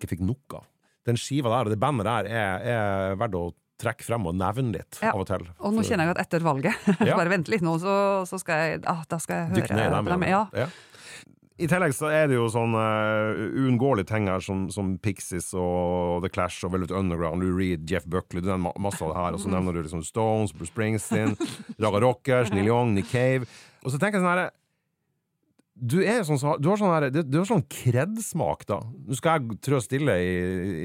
ikke 0.00 0.10
fikk 0.14 0.26
nok 0.26 0.58
av. 0.58 0.66
Den 1.08 1.20
skiva 1.20 1.54
der 1.54 1.70
og 1.70 1.72
det 1.72 1.80
bandet 1.80 2.08
der 2.08 2.28
er, 2.28 2.66
er 2.74 3.18
verdt 3.20 3.38
å 3.38 3.46
trekke 3.78 4.04
frem 4.06 4.26
og 4.26 4.34
nevne 4.38 4.74
litt 4.78 4.98
Ja. 5.02 5.12
av 5.14 5.22
og 5.22 5.28
til. 5.30 5.46
Og 5.62 5.72
nå 5.76 5.84
kjenner 5.86 6.08
jeg 6.08 6.16
at 6.16 6.24
etter 6.26 6.44
valget 6.44 6.74
Ja. 7.08 7.14
Bare 7.16 7.30
vent 7.32 7.48
litt 7.52 7.62
nå, 7.64 7.76
så, 7.82 7.94
så 8.28 8.40
skal 8.42 8.62
jeg 8.64 8.80
ah, 8.90 9.04
Da 9.08 9.18
skal 9.22 9.36
jeg 9.44 9.50
høre 9.52 9.60
Dykk 9.62 9.74
ned 9.78 10.12
dem. 10.12 10.26
Ja. 10.28 10.44
Ja. 10.56 10.68
I 11.58 11.66
tillegg 11.66 11.90
så 11.96 12.06
er 12.14 12.28
det 12.30 12.36
jo 12.36 12.44
sånn 12.54 12.70
uh, 12.78 13.34
uunngåelige 13.58 14.06
ting 14.12 14.28
her 14.30 14.38
som, 14.44 14.68
som 14.70 14.92
Pixies 15.02 15.48
og 15.58 16.20
The 16.22 16.30
Clash 16.30 16.62
og 16.62 16.70
Velvet 16.70 16.92
Underground, 16.94 17.42
Lou 17.42 17.50
Reed, 17.56 17.82
Jeff 17.90 18.06
Buckley, 18.06 18.44
du 18.44 18.46
nevner 18.52 18.76
masse 18.78 19.02
av 19.02 19.10
det 19.10 19.16
her, 19.18 19.34
og 19.34 19.42
så 19.42 19.50
nevner 19.50 19.74
du 19.74 19.80
liksom 19.82 20.04
Stones, 20.06 20.52
Bruce 20.54 20.70
Springsteen, 20.70 21.34
Raga 21.82 21.98
Rockers, 22.06 22.52
Neil 22.54 22.70
Young, 22.70 22.94
Nick 22.94 23.10
Cave. 23.10 23.50
Og 23.82 23.90
så 23.90 23.98
tenker 23.98 24.20
jeg 24.20 24.22
sånn 24.28 24.36
her 24.36 24.52
du, 25.78 25.98
sånn, 26.26 26.40
du 26.58 26.68
har 26.70 26.78
sånn, 26.80 26.90
her, 26.90 27.06
du, 27.14 27.20
du 27.22 27.36
har 27.38 27.46
sånn 27.46 27.62
kred-smak, 27.70 28.64
da. 28.66 28.80
Nå 28.82 29.18
skal 29.18 29.38
jeg 29.38 29.58
trø 29.62 29.78
stille 29.82 30.16
i, 30.18 30.32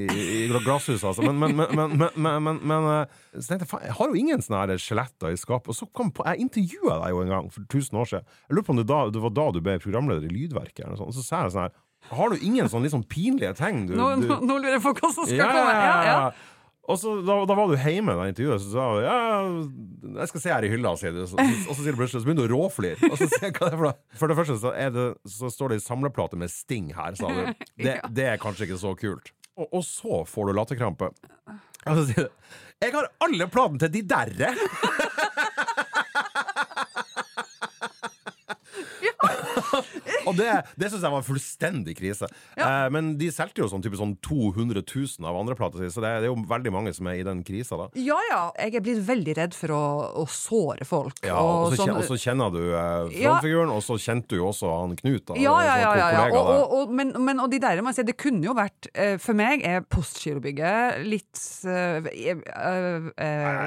i, 0.04 0.26
i 0.44 0.60
glasshuset, 0.62 1.06
altså, 1.10 1.24
men, 1.26 1.40
men, 1.40 1.56
men, 1.58 1.96
men, 1.98 2.12
men, 2.14 2.44
men, 2.46 2.60
men 2.62 2.88
eh, 2.92 3.16
så 3.34 3.48
tenkte 3.48 3.66
jeg, 3.66 3.70
faen, 3.72 3.86
jeg 3.88 3.96
har 3.98 4.12
jo 4.12 4.20
ingen 4.20 4.44
sånne 4.44 4.78
skjeletter 4.78 5.34
i 5.34 5.40
skapet. 5.40 5.72
Og 5.74 5.78
så 5.78 5.88
kom 5.90 6.12
på, 6.14 6.26
jeg 6.30 6.46
intervjua 6.46 7.00
deg 7.02 7.14
jo 7.14 7.24
en 7.24 7.34
gang 7.34 7.50
for 7.50 7.66
1000 7.66 8.00
år 8.00 8.12
siden. 8.12 8.30
Jeg 8.46 8.58
lurer 8.58 8.68
på 8.68 8.76
om 8.76 8.80
det, 8.82 8.86
da, 8.92 9.00
det 9.16 9.24
var 9.26 9.34
da 9.40 9.48
du 9.56 9.60
ble 9.66 9.76
programleder 9.82 10.30
i 10.30 10.32
Lydverket. 10.34 10.84
Eller 10.84 10.94
noe 10.94 11.02
sånt. 11.02 11.14
Og 11.14 11.18
så 11.18 11.26
sa 11.26 11.42
jeg 11.42 11.56
sånn 11.56 11.66
her 11.66 11.76
Har 12.14 12.30
du 12.30 12.46
ingen 12.46 12.70
sånn 12.70 12.86
litt 12.86 12.94
sånn 12.94 13.06
pinlige 13.10 13.54
ting? 13.58 13.86
Du, 13.90 13.96
Nå, 13.98 14.12
nå, 14.22 14.40
nå 14.44 14.58
lurer 14.60 14.76
jeg 14.76 14.84
på 14.84 14.94
hva 15.00 15.10
som 15.16 15.26
skal 15.26 15.42
ja, 15.42 15.50
komme. 15.50 15.74
Ja, 15.74 15.94
ja. 16.06 16.53
Og 16.84 16.98
så, 17.00 17.14
da, 17.24 17.38
da 17.48 17.54
var 17.56 17.70
du 17.70 17.78
hjemme 17.80 18.12
da 18.18 18.26
intervjuet, 18.28 18.60
så 18.60 18.72
sa 18.74 18.86
ja, 19.00 19.14
jeg 20.18 20.30
skal 20.30 20.42
se 20.42 20.50
her 20.52 20.66
i 20.66 20.70
hylla, 20.74 20.92
sier 21.00 21.14
du. 21.16 21.22
Så, 21.30 21.38
og 21.40 21.70
så 21.70 21.78
sier 21.80 21.96
du 21.96 22.00
plutselig, 22.00 22.20
så 22.20 22.28
begynner 22.28 22.50
du 22.50 22.56
å 22.58 22.66
råflire. 22.66 23.08
Og 23.08 23.16
så 23.16 23.28
ser 23.32 23.48
jeg 23.48 23.54
hva 23.56 23.70
det 23.70 23.72
er 23.72 23.80
for 23.80 23.88
noe. 23.88 23.96
For 24.20 24.30
det 24.30 24.36
første 24.40 24.58
så, 24.60 24.74
er 24.76 24.92
det, 24.92 25.06
så 25.32 25.48
står 25.52 25.72
det 25.72 25.80
i 25.80 25.84
samleplate 25.86 26.38
med 26.40 26.52
Sting 26.52 26.92
her, 26.96 27.16
sa 27.16 27.32
du. 27.32 27.64
Det, 27.84 27.96
det 28.16 28.28
er 28.34 28.42
kanskje 28.42 28.68
ikke 28.68 28.80
så 28.82 28.92
kult. 29.00 29.32
Og, 29.56 29.70
og 29.70 29.86
så 29.86 30.20
får 30.28 30.50
du 30.50 30.58
latterkrampe. 30.58 31.08
Og 31.84 32.00
så 32.00 32.04
sier 32.10 32.28
du 32.28 32.84
Jeg 32.84 32.92
har 32.94 33.08
alle 33.24 33.48
platene 33.48 33.86
til 33.86 33.94
de 33.96 34.04
derre! 34.12 34.52
Og 40.26 40.36
det, 40.38 40.48
det 40.80 40.90
syns 40.92 41.02
jeg 41.04 41.12
var 41.14 41.20
en 41.22 41.26
fullstendig 41.26 41.96
krise. 41.98 42.28
Eh, 42.56 42.86
men 42.94 43.14
de 43.20 43.30
solgte 43.34 43.62
jo 43.64 43.68
sånn, 43.70 43.82
type 43.84 43.98
sånn 43.98 44.16
200 44.24 44.82
000 44.84 45.28
av 45.28 45.38
andreplata 45.40 45.80
si, 45.80 45.90
så 45.94 46.02
det, 46.04 46.12
det 46.24 46.28
er 46.28 46.32
jo 46.32 46.38
veldig 46.50 46.72
mange 46.74 46.92
som 46.96 47.08
er 47.10 47.20
i 47.20 47.26
den 47.26 47.42
krisa, 47.46 47.78
da. 47.80 47.88
ja, 47.98 48.18
ja. 48.30 48.42
Jeg 48.64 48.78
er 48.78 48.84
blitt 48.86 49.02
veldig 49.06 49.34
redd 49.38 49.54
for 49.56 49.72
å, 49.74 49.82
å 50.22 50.26
såre 50.30 50.86
folk. 50.88 51.18
Ja, 51.26 51.36
og 51.40 51.74
så, 51.74 51.82
sånn- 51.84 51.96
og 51.98 52.04
så 52.08 52.16
kjenner 52.20 52.52
du 52.54 52.60
eh, 52.62 53.20
Ja. 53.20 53.34
frontfiguren, 53.34 53.70
og 53.74 53.82
så 53.84 53.96
kjente 54.00 54.34
du 54.34 54.38
jo 54.40 54.48
også 54.50 54.70
han 54.80 54.94
Knut. 54.98 55.24
Da, 55.28 55.34
Ja, 55.40 55.54
ja, 55.64 55.74
ja. 55.80 55.92
ja, 55.98 56.08
ja. 56.14 56.24
Og, 56.30 56.48
og, 56.54 56.74
og, 56.78 56.92
men, 56.94 57.12
men, 57.24 57.40
og 57.42 57.50
de 57.52 57.58
der 57.62 57.80
må 57.82 57.90
jeg 57.92 57.98
si, 58.00 58.06
det 58.08 58.16
kunne 58.20 58.44
jo 58.46 58.54
vært 58.56 58.88
eh, 58.94 59.16
For 59.22 59.36
meg 59.36 59.64
er 59.66 59.82
Postgirobygget 59.90 61.02
litt 61.04 61.40
eh, 61.68 63.04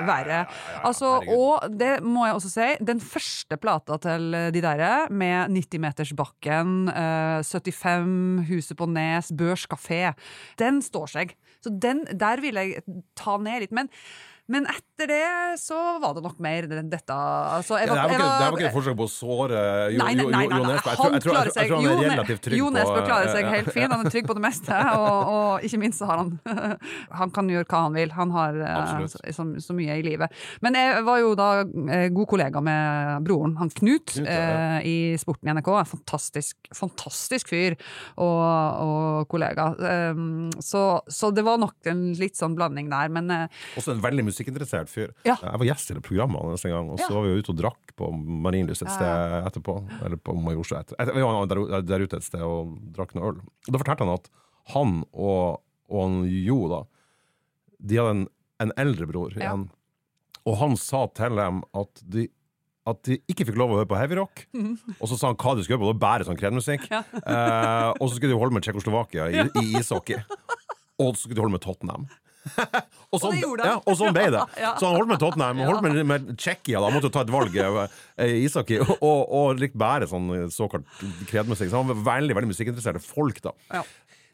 verre. 0.08 0.39
Altså, 0.88 1.14
og 1.32 1.68
det 1.78 1.97
må 2.05 2.26
jeg 2.28 2.38
også 2.38 2.51
si, 2.51 2.68
den 2.88 3.01
første 3.03 3.58
plata 3.62 3.97
til 4.03 4.32
de 4.53 4.62
der, 4.64 4.84
med 5.12 5.51
90-metersbakken, 5.55 6.46
eh, 6.47 7.41
75, 7.43 8.45
Huset 8.49 8.77
på 8.79 8.87
Nes, 8.91 9.31
Børs 9.37 9.67
kafé, 9.69 10.13
den 10.59 10.81
står 10.85 11.13
seg. 11.13 11.35
Så 11.63 11.73
den, 11.73 12.05
der 12.13 12.41
vil 12.43 12.59
jeg 12.59 12.83
ta 13.17 13.37
ned 13.41 13.65
litt. 13.65 13.75
Men, 13.75 13.89
men 14.47 14.67
etter 14.71 15.11
det 15.11 15.59
så 15.61 15.77
var 16.01 16.15
det 16.17 16.23
nok 16.25 16.37
mer 16.43 16.65
enn 16.67 16.89
dette 16.89 17.13
altså, 17.13 17.77
jeg 17.81 17.89
Ja, 17.91 18.05
det 18.07 18.15
her 18.15 18.21
var 18.23 18.55
ikke, 18.55 18.69
et 18.69 18.75
forsøk 18.75 18.95
på 18.97 19.07
å 19.07 19.11
såre 19.11 19.63
Jo, 19.93 19.99
Nei, 20.01 20.13
nei, 20.17 20.25
nei, 20.31 20.43
jo, 20.47 20.57
Jo. 20.57 20.63
Nesbø. 20.67 20.93
Jeg 20.93 20.97
jeg 20.97 21.07
jeg 21.07 21.13
jeg 21.17 21.23
tror 21.27 21.77
han 21.77 21.89
er 21.91 22.11
relativt 22.13 22.43
trygg 22.47 22.61
Jo 22.61 22.69
på 22.69 22.75
Nesbø 22.77 23.01
klarer 23.05 23.33
seg 23.33 23.49
helt 23.51 23.71
fin, 23.75 23.91
han 23.91 24.05
er 24.05 24.13
trygg 24.13 24.29
på 24.29 24.37
det 24.37 24.43
meste, 24.47 24.79
og, 25.01 25.33
og 25.33 25.67
ikke 25.67 25.81
minst 25.81 26.01
så 26.01 26.09
har 26.09 26.23
han 26.23 26.31
Han 27.19 27.33
kan 27.33 27.49
gjøre 27.51 27.67
hva 27.69 27.81
han 27.87 27.95
vil. 27.97 28.11
Han 28.15 28.31
har 28.35 28.57
eh, 28.63 29.05
så, 29.07 29.45
så, 29.63 29.75
mye 29.77 29.97
i 29.99 30.03
livet. 30.05 30.33
Men 30.63 30.77
jeg 30.77 31.03
var 31.07 31.21
jo 31.21 31.33
da 31.37 31.47
eh, 31.63 32.07
god 32.13 32.29
kollega 32.29 32.61
med 32.63 33.25
broren, 33.27 33.55
han 33.59 33.71
Knut, 33.73 34.13
Knut, 34.13 34.27
ja, 34.27 34.77
eh, 34.79 34.87
i 34.87 34.95
Sporten 35.19 35.49
i 35.49 35.55
NRK. 35.55 35.71
En 35.81 35.89
fantastisk, 35.89 36.57
fantastisk 36.75 37.51
fyr 37.51 37.77
og, 38.15 38.41
og 38.83 39.27
kollega. 39.31 39.69
Um, 40.11 40.49
så, 40.63 41.01
så 41.11 41.31
det 41.35 41.45
var 41.47 41.59
nok 41.61 41.89
en 41.91 42.03
litt 42.19 42.37
sånn 42.39 42.57
blanding 42.57 42.91
der, 42.91 43.11
men 43.13 43.31
Også 43.77 43.93
en 43.95 44.03
veldig 44.03 44.27
musikkinteressert 44.38 44.89
fyr. 44.93 45.11
Ja. 45.25 45.35
Jeg 45.41 45.59
var 45.59 45.65
gjest 45.65 45.89
i 45.91 45.97
det 45.97 46.03
programmet 46.05 46.41
hans 46.45 46.65
en 46.65 46.71
gang, 46.71 46.89
og 46.93 46.99
så 47.01 47.09
Ja. 47.09 47.15
var 47.17 47.23
vi 47.27 47.41
ute 47.41 47.49
og 47.49 47.57
drakk 47.57 47.95
på 47.97 48.11
Marienlyst 48.13 48.81
et 48.85 48.91
sted 48.93 49.43
etterpå. 49.49 49.77
Eller 50.05 50.17
på 50.17 50.35
Majorstua. 50.38 50.79
Et, 50.85 50.93
et, 50.99 51.13
vi 51.15 51.21
var 51.25 51.45
der, 51.47 51.81
der 51.81 51.99
ute 52.05 52.17
et 52.17 52.23
sted 52.23 52.41
og 52.41 52.77
drakk 52.93 53.15
noe 53.15 53.33
øl. 53.33 53.41
Da 53.67 53.77
fortalte 53.81 54.05
han 54.05 54.13
at 54.13 54.29
han 54.73 55.03
og, 55.13 55.61
og 55.89 56.01
han 56.03 56.23
Jo, 56.29 56.67
da, 56.69 56.83
de 57.81 57.97
hadde 57.97 58.11
en, 58.15 58.27
en 58.61 58.71
eldre 58.77 59.07
bror 59.09 59.33
Ja. 59.35 59.49
igjen. 59.51 59.69
Og 60.47 60.57
han 60.61 60.77
sa 60.79 61.07
til 61.11 61.35
dem 61.35 61.63
at 61.75 62.01
de 62.07 62.29
at 62.88 63.01
de 63.03 63.17
ikke 63.27 63.43
fikk 63.49 63.57
lov 63.59 63.73
å 63.73 63.77
høre 63.81 63.88
på 63.89 63.97
heavyrock. 63.99 64.45
Og 65.01 65.09
så 65.11 65.17
sa 65.19 65.27
han 65.27 65.35
hva 65.35 65.57
de 65.57 65.63
skulle 65.65 65.75
høre 65.75 65.83
på, 65.83 65.89
det 65.91 65.99
var 65.99 66.05
bare 66.05 66.23
sånn 66.23 66.38
kredmusikk. 66.39 66.85
Eh, 66.88 67.89
og 67.99 68.05
så 68.07 68.13
skulle 68.15 68.31
de 68.31 68.38
holde 68.39 68.55
med 68.55 68.63
Tsjekkoslovakia 68.63 69.25
i, 69.27 69.41
i 69.59 69.73
ishockey. 69.81 70.15
Og 70.95 71.11
så 71.17 71.25
skulle 71.25 71.35
de 71.35 71.43
holde 71.43 71.57
med 71.57 71.65
Tottenham. 71.65 72.05
og, 73.11 73.19
sånn, 73.21 73.35
det 73.35 73.43
gjorde 73.43 73.69
ja, 73.69 73.75
og 73.79 73.99
sånn 73.99 74.15
ble 74.15 74.25
det. 74.33 74.43
Så 74.79 74.87
han 74.87 74.97
holdt 74.97 75.11
med 75.11 75.21
Tottenham, 75.23 75.63
holdt 75.67 75.85
med, 75.85 76.01
med 76.09 76.31
Tsjekkia, 76.35 76.81
da 76.83 76.91
måtte 76.93 77.09
jo 77.11 77.15
ta 77.17 77.25
et 77.25 77.33
valg 77.33 77.55
Isaki, 77.57 77.87
i 78.27 78.41
ishockey, 78.47 78.81
og, 78.97 79.21
og 79.39 79.61
likte 79.61 79.79
bare 79.81 80.09
sånn 80.09 80.31
såkalt 80.53 80.87
kredmusikk. 81.29 81.71
Så 81.71 81.81
han 81.81 81.91
var 81.93 82.03
veldig 82.13 82.37
veldig 82.37 82.51
musikkinteresserte 82.53 83.03
folk, 83.03 83.41
da. 83.45 83.55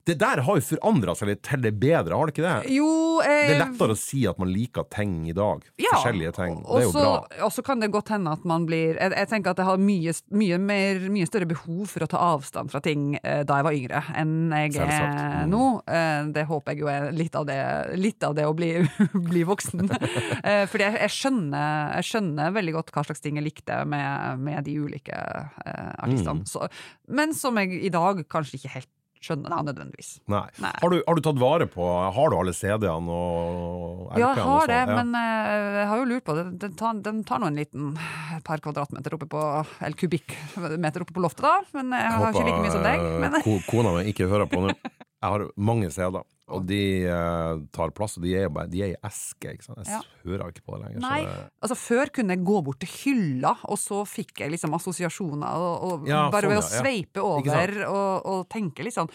Det 0.03 0.17
der 0.19 0.41
har 0.43 0.57
jo 0.59 0.63
forandra 0.67 1.13
seg 1.15 1.29
litt 1.29 1.41
til 1.47 1.61
det 1.63 1.71
bedre, 1.79 2.17
har 2.19 2.27
det 2.27 2.33
ikke 2.35 2.43
det? 2.43 2.71
jo 2.75 2.87
eh, 3.23 3.45
Det 3.47 3.53
er 3.55 3.61
lettere 3.61 3.95
å 3.95 3.99
si 3.99 4.25
at 4.27 4.39
man 4.41 4.49
liker 4.51 4.83
ting 4.91 5.13
i 5.31 5.35
dag. 5.37 5.61
Ja, 5.79 5.93
Forskjellige 5.95 6.33
ting. 6.35 6.57
Det 6.65 6.79
er 6.81 6.83
jo 6.87 6.91
bra. 6.95 7.13
Og 7.47 7.53
så 7.55 7.63
kan 7.63 7.79
det 7.79 7.87
godt 7.93 8.09
hende 8.11 8.33
at 8.35 8.43
man 8.49 8.65
blir 8.67 8.97
Jeg, 8.99 9.13
jeg 9.15 9.29
tenker 9.31 9.53
at 9.53 9.61
jeg 9.61 9.67
har 9.69 9.79
mye, 9.79 10.13
mye, 10.35 10.57
mer, 10.59 10.99
mye 11.13 11.27
større 11.29 11.47
behov 11.47 11.85
for 11.93 12.03
å 12.03 12.09
ta 12.11 12.19
avstand 12.33 12.73
fra 12.73 12.81
ting 12.83 13.13
eh, 13.21 13.43
da 13.47 13.59
jeg 13.61 13.67
var 13.69 13.77
yngre, 13.77 14.01
enn 14.19 14.33
jeg 14.51 14.73
Selvsagt. 14.75 15.21
er 15.23 15.31
Mm. 15.43 15.49
nå. 15.53 15.63
Eh, 15.87 16.25
det 16.35 16.43
håper 16.49 16.73
jeg 16.73 16.83
jo 16.83 16.89
er 16.91 17.07
litt 17.15 17.35
av 17.39 17.45
det, 17.47 17.57
litt 17.99 18.23
av 18.27 18.35
det 18.37 18.45
å 18.47 18.53
bli, 18.55 18.73
bli 19.31 19.43
voksen. 19.47 19.85
eh, 20.43 20.65
fordi 20.67 20.83
jeg, 20.89 20.97
jeg, 20.99 21.13
skjønner, 21.15 21.93
jeg 22.01 22.09
skjønner 22.11 22.51
veldig 22.59 22.75
godt 22.75 22.91
hva 22.95 23.03
slags 23.07 23.23
ting 23.23 23.39
jeg 23.39 23.47
likte 23.47 23.79
med, 23.87 24.39
med 24.43 24.67
de 24.67 24.75
ulike 24.83 25.15
eh, 25.15 25.93
artistene. 26.03 26.43
Mm. 26.43 26.83
Men 27.21 27.33
som 27.37 27.57
jeg 27.63 27.79
i 27.87 27.93
dag 27.93 28.23
kanskje 28.31 28.59
ikke 28.59 28.73
helt 28.75 28.91
skjønne 29.23 29.49
det 29.49 29.59
nødvendigvis. 29.69 30.09
Nei. 30.31 30.43
Nei. 30.63 30.71
Har, 30.81 30.91
du, 30.93 30.99
har 31.07 31.17
du 31.17 31.21
tatt 31.25 31.39
vare 31.41 31.67
på 31.71 31.87
Har 32.17 32.33
du 32.33 32.35
alle 32.37 32.53
CD-ene 32.55 33.17
og 33.17 34.11
RP-ene? 34.11 34.19
Ja, 34.19 34.31
jeg 34.35 34.47
har 34.49 34.67
det, 34.71 34.79
sånn? 34.83 34.91
Ja. 34.93 34.97
men 34.99 35.15
uh, 35.15 35.77
jeg 35.79 35.87
har 35.91 36.01
jo 36.01 36.07
lurt 36.11 36.25
på 36.27 36.35
det. 36.37 36.45
Den 36.63 36.75
tar, 36.79 36.99
den 37.07 37.23
tar 37.27 37.41
nå 37.43 37.49
en 37.51 37.59
liten 37.61 37.93
et 38.37 38.43
par 38.47 38.61
kvadratmeter 38.63 39.15
oppe 39.17 39.29
på 39.31 39.41
Eller 39.79 39.97
kubikkmeter 39.99 41.05
oppe 41.05 41.15
på 41.15 41.23
loftet, 41.23 41.47
da. 41.47 41.55
Men 41.79 41.95
jeg, 41.95 42.11
har 42.19 42.29
ikke 42.33 42.45
like 42.49 42.61
mye 42.65 42.75
som 42.75 42.85
deg. 42.85 43.07
eh, 43.07 43.17
Men, 43.23 43.39
ko 43.45 43.57
kona 43.69 43.95
mi 43.97 44.05
ikke 44.13 44.29
hører 44.31 44.49
på 44.51 44.63
nå. 44.65 44.75
Jeg 45.23 45.31
har 45.31 45.45
mange 45.55 45.87
CD-er, 45.95 46.25
og 46.53 46.65
de 46.69 46.79
uh, 47.09 47.61
tar 47.75 47.93
plass. 47.95 48.17
Og 48.19 48.25
de 48.25 48.35
er 48.39 48.51
bare 48.53 48.69
De 48.71 48.83
er 48.85 48.93
i 48.93 48.99
eske, 49.09 49.53
ikke 49.55 49.65
sant. 49.67 49.81
Jeg 49.83 49.93
Ja. 49.97 50.01
hører 50.23 50.53
ikke 50.53 50.65
på 50.65 50.77
det 50.77 50.83
lenger. 50.85 50.99
så 50.99 51.07
nei, 51.09 51.21
det- 51.25 51.47
altså 51.61 51.77
Før 51.83 52.11
kunne 52.13 52.35
jeg 52.37 52.45
gå 52.45 52.63
bort 52.63 52.79
til 52.79 52.89
hylla, 52.89 53.55
og 53.65 53.77
så 53.77 54.03
fikk 54.07 54.39
jeg 54.39 54.51
liksom 54.51 54.73
assosiasjoner. 54.77 55.55
Og, 55.57 55.83
og 55.83 56.07
Ja, 56.07 56.29
bare 56.29 56.47
ved 56.49 56.59
å 56.59 56.61
sånn, 56.61 56.77
ja. 56.77 56.83
sveipe 56.83 57.21
over 57.23 57.85
og, 57.87 58.25
og 58.25 58.49
tenke 58.49 58.83
litt 58.83 58.95
sånn 58.95 59.09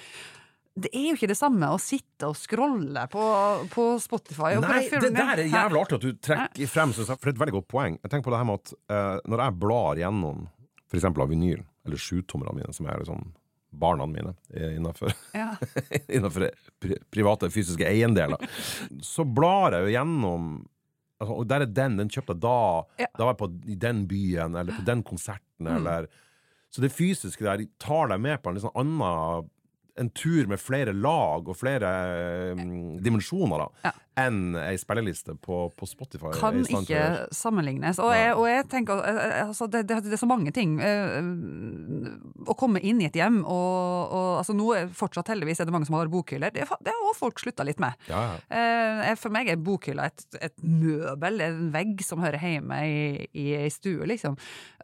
det 0.78 0.90
er 0.94 1.08
jo 1.10 1.16
ikke 1.16 1.26
det 1.32 1.36
samme 1.36 1.66
å 1.74 1.78
sitte 1.82 2.28
og 2.28 2.36
scrolle 2.38 3.08
på, 3.10 3.22
på 3.72 3.86
Spotify. 3.98 4.52
Og 4.58 4.62
Nei, 4.62 4.84
det 4.88 5.10
der 5.10 5.42
er 5.42 5.48
jævlig 5.50 5.80
artig 5.80 5.98
at 5.98 6.04
du 6.06 6.12
trekker 6.22 6.70
frem, 6.70 6.92
for 6.94 7.02
det 7.02 7.16
er 7.18 7.32
et 7.32 7.40
veldig 7.42 7.56
godt 7.56 7.68
poeng. 7.72 7.98
Jeg 7.98 8.12
tenker 8.12 8.28
på 8.28 8.34
det 8.34 8.38
her 8.38 8.46
med 8.46 8.60
at 8.62 8.72
uh, 8.92 9.18
når 9.26 9.42
jeg 9.42 9.56
blar 9.64 9.96
gjennom 10.02 10.44
eksempel 10.94 11.24
av 11.24 11.32
vinyl, 11.32 11.64
eller 11.86 12.00
sjutommerne 12.00 12.54
mine, 12.54 12.72
som 12.76 12.86
er 12.86 13.02
liksom 13.02 13.24
barna 13.70 14.06
mine 14.08 14.34
innenfor, 14.54 15.12
Ja. 15.34 15.50
innenfor 16.08 16.48
pri 16.80 16.96
private 17.12 17.50
fysiske 17.52 17.84
eiendeler, 17.88 18.40
så 19.04 19.24
blar 19.24 19.76
jeg 19.76 19.88
jo 19.88 19.92
gjennom 19.98 20.48
altså, 21.20 21.34
Og 21.34 21.46
der 21.50 21.64
er 21.66 21.72
den, 21.74 21.96
den 21.98 22.08
kjøpte 22.08 22.36
jeg 22.36 22.40
da. 22.44 22.56
Ja. 23.02 23.08
Da 23.18 23.24
var 23.26 23.34
jeg 23.34 23.40
på 23.42 23.50
i 23.74 23.76
den 23.82 24.04
byen, 24.10 24.54
eller 24.56 24.72
på 24.80 24.84
den 24.88 25.02
konserten, 25.02 25.44
Mm. 25.58 25.72
eller 25.76 26.06
Så 26.70 26.80
det 26.84 26.92
fysiske 26.94 27.42
der 27.42 27.64
tar 27.82 28.08
deg 28.12 28.20
med 28.20 28.38
på 28.42 28.48
en 28.50 28.54
litt 28.54 28.62
sånn 28.62 28.76
annen 28.78 29.48
en 29.98 30.10
tur 30.14 30.46
med 30.46 30.60
flere 30.62 30.92
lag 30.94 31.48
og 31.50 31.56
flere 31.58 31.88
um, 32.54 32.98
dimensjoner 33.02 33.58
da, 33.64 33.68
Ja. 33.88 33.92
Enn 34.18 34.56
ei 34.58 34.76
spilleliste 34.80 35.34
på, 35.44 35.60
på 35.78 35.86
Spotify. 35.88 36.32
kan 36.38 36.58
ikke 36.64 37.02
sammenlignes. 37.34 38.00
Og 38.02 38.10
jeg, 38.16 38.34
og 38.34 38.46
jeg 38.50 38.66
tenker 38.72 39.02
eh, 39.06 39.20
eh, 39.28 39.46
altså, 39.46 39.68
det, 39.70 39.84
det, 39.88 40.00
det 40.08 40.16
er 40.18 40.22
så 40.22 40.28
mange 40.30 40.52
ting. 40.56 40.76
eh, 40.80 41.18
Å 42.48 42.54
komme 42.58 42.80
inn 42.82 43.00
i 43.02 43.06
et 43.08 43.16
hjem 43.18 43.40
og, 43.44 44.12
og 44.14 44.28
altså, 44.40 44.54
Nå 44.58 44.68
fortsatt 44.96 45.30
heldigvis 45.32 45.60
er 45.62 45.68
det 45.68 45.74
mange 45.74 45.88
som 45.88 45.96
har 45.98 46.10
bokhyller. 46.12 46.52
Det, 46.54 46.64
det 46.64 46.94
har 46.94 47.08
også 47.10 47.18
folk 47.22 47.40
slutta 47.42 47.64
litt 47.66 47.80
med. 47.82 47.94
Ja, 48.10 48.22
ja. 48.34 48.58
Eh, 48.58 49.14
for 49.18 49.32
meg 49.34 49.48
er 49.52 49.58
bokhylla 49.60 50.08
et, 50.10 50.24
et 50.40 50.54
møbel, 50.62 51.40
en 51.44 51.68
vegg 51.74 52.02
som 52.06 52.22
hører 52.24 52.42
hjemme 52.42 52.78
i, 52.88 53.46
ei 53.58 53.70
stue, 53.72 54.06
liksom. 54.08 54.36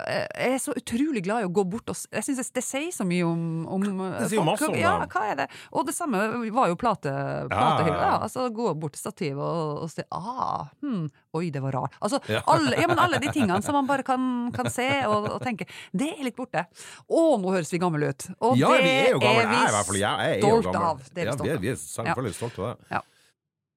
Eh, 0.05 0.24
Jeg 0.45 0.57
er 0.59 0.62
så 0.62 0.74
utrolig 0.78 1.22
glad 1.26 1.45
i 1.45 1.49
å 1.49 1.53
gå 1.55 1.64
bort 1.70 1.91
og 1.93 1.99
Jeg 2.14 2.24
synes 2.26 2.51
det, 2.55 2.62
sier 2.64 2.91
så 2.95 3.05
mye 3.09 3.24
om, 3.26 3.43
om 3.70 3.82
Det 3.85 4.28
sier 4.32 4.41
folk. 4.41 4.49
masse 4.53 4.68
om 4.70 4.78
ja, 4.78 4.95
hva 5.11 5.24
er 5.32 5.39
det? 5.43 5.49
Og 5.72 5.87
det 5.89 5.95
samme 5.97 6.20
var 6.55 6.70
jo 6.72 6.76
plate, 6.80 7.12
platehylla. 7.51 8.11
altså 8.26 8.49
gå 8.55 8.70
bort 8.78 8.95
til 8.97 9.03
stativet 9.25 9.41
og, 9.41 9.83
og 9.85 9.91
si 9.93 10.05
ah, 10.12 10.66
hmm, 10.83 11.07
Oi, 11.35 11.49
det 11.51 11.62
var 11.62 11.72
rart. 11.75 11.97
Altså, 12.01 12.20
Ja. 12.31 12.43
alle, 12.47 12.75
ja, 12.79 12.87
men 12.87 12.99
alle 12.99 13.18
de 13.22 13.31
tingene 13.33 13.61
som 13.64 13.75
man 13.75 13.87
bare 13.89 14.05
kan, 14.07 14.51
kan 14.55 14.68
se 14.70 14.87
og, 15.09 15.29
og 15.35 15.41
tenke, 15.43 15.66
det 15.93 16.11
er 16.14 16.25
litt 16.25 16.37
borte. 16.37 16.66
Å, 17.09 17.22
nå 17.41 17.51
høres 17.55 17.72
vi 17.72 17.81
gamle 17.83 18.11
ut! 18.12 18.27
Og 18.45 18.57
ja, 18.61 18.68
det 18.77 18.85
vi 18.85 18.93
er 18.95 19.11
jo 19.14 19.20
gamle. 19.22 19.43
er 19.43 19.49
vi 19.51 19.61
Jeg 19.64 19.85
fall 19.89 19.99
jeg, 19.99 20.18
jeg 20.29 20.37
er 20.37 20.41
jo 20.45 20.61
stolt 20.61 20.68
gammel. 20.75 20.89
av. 20.91 21.03
Det 21.09 21.20
er 21.20 21.25
vi 21.25 21.31
ja, 21.31 21.35
stolt 21.35 21.49
vi 21.49 21.55
er, 21.55 21.62
vi 21.64 21.72
er 21.72 21.81
selvfølgelig 21.83 22.37
stolt 22.39 22.59
av 22.61 22.68
det. 22.70 22.91
Ja. 22.95 23.03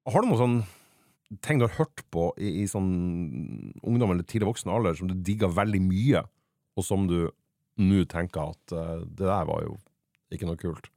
Har 0.08 0.22
du 0.24 0.28
noen 0.30 0.42
sånn 0.42 0.58
ting 1.44 1.58
du 1.60 1.66
har 1.66 1.74
hørt 1.76 2.04
på 2.14 2.30
i, 2.40 2.54
i 2.62 2.68
sånn 2.70 2.88
ungdom 3.84 4.14
eller 4.14 4.24
tidlig 4.24 4.48
voksen 4.52 4.72
alder 4.72 4.96
som 4.96 5.10
du 5.10 5.16
digger 5.26 5.52
veldig 5.52 5.82
mye, 5.84 6.22
og 6.78 6.86
som 6.86 7.04
du 7.10 7.18
nå 7.78 8.04
tenker 8.10 8.54
at 8.54 8.72
uh, 8.74 9.02
det 9.04 9.26
der 9.28 9.44
var 9.50 9.66
jo 9.66 9.76
ikke 10.34 10.48
noe 10.48 10.58
kult? 10.60 10.88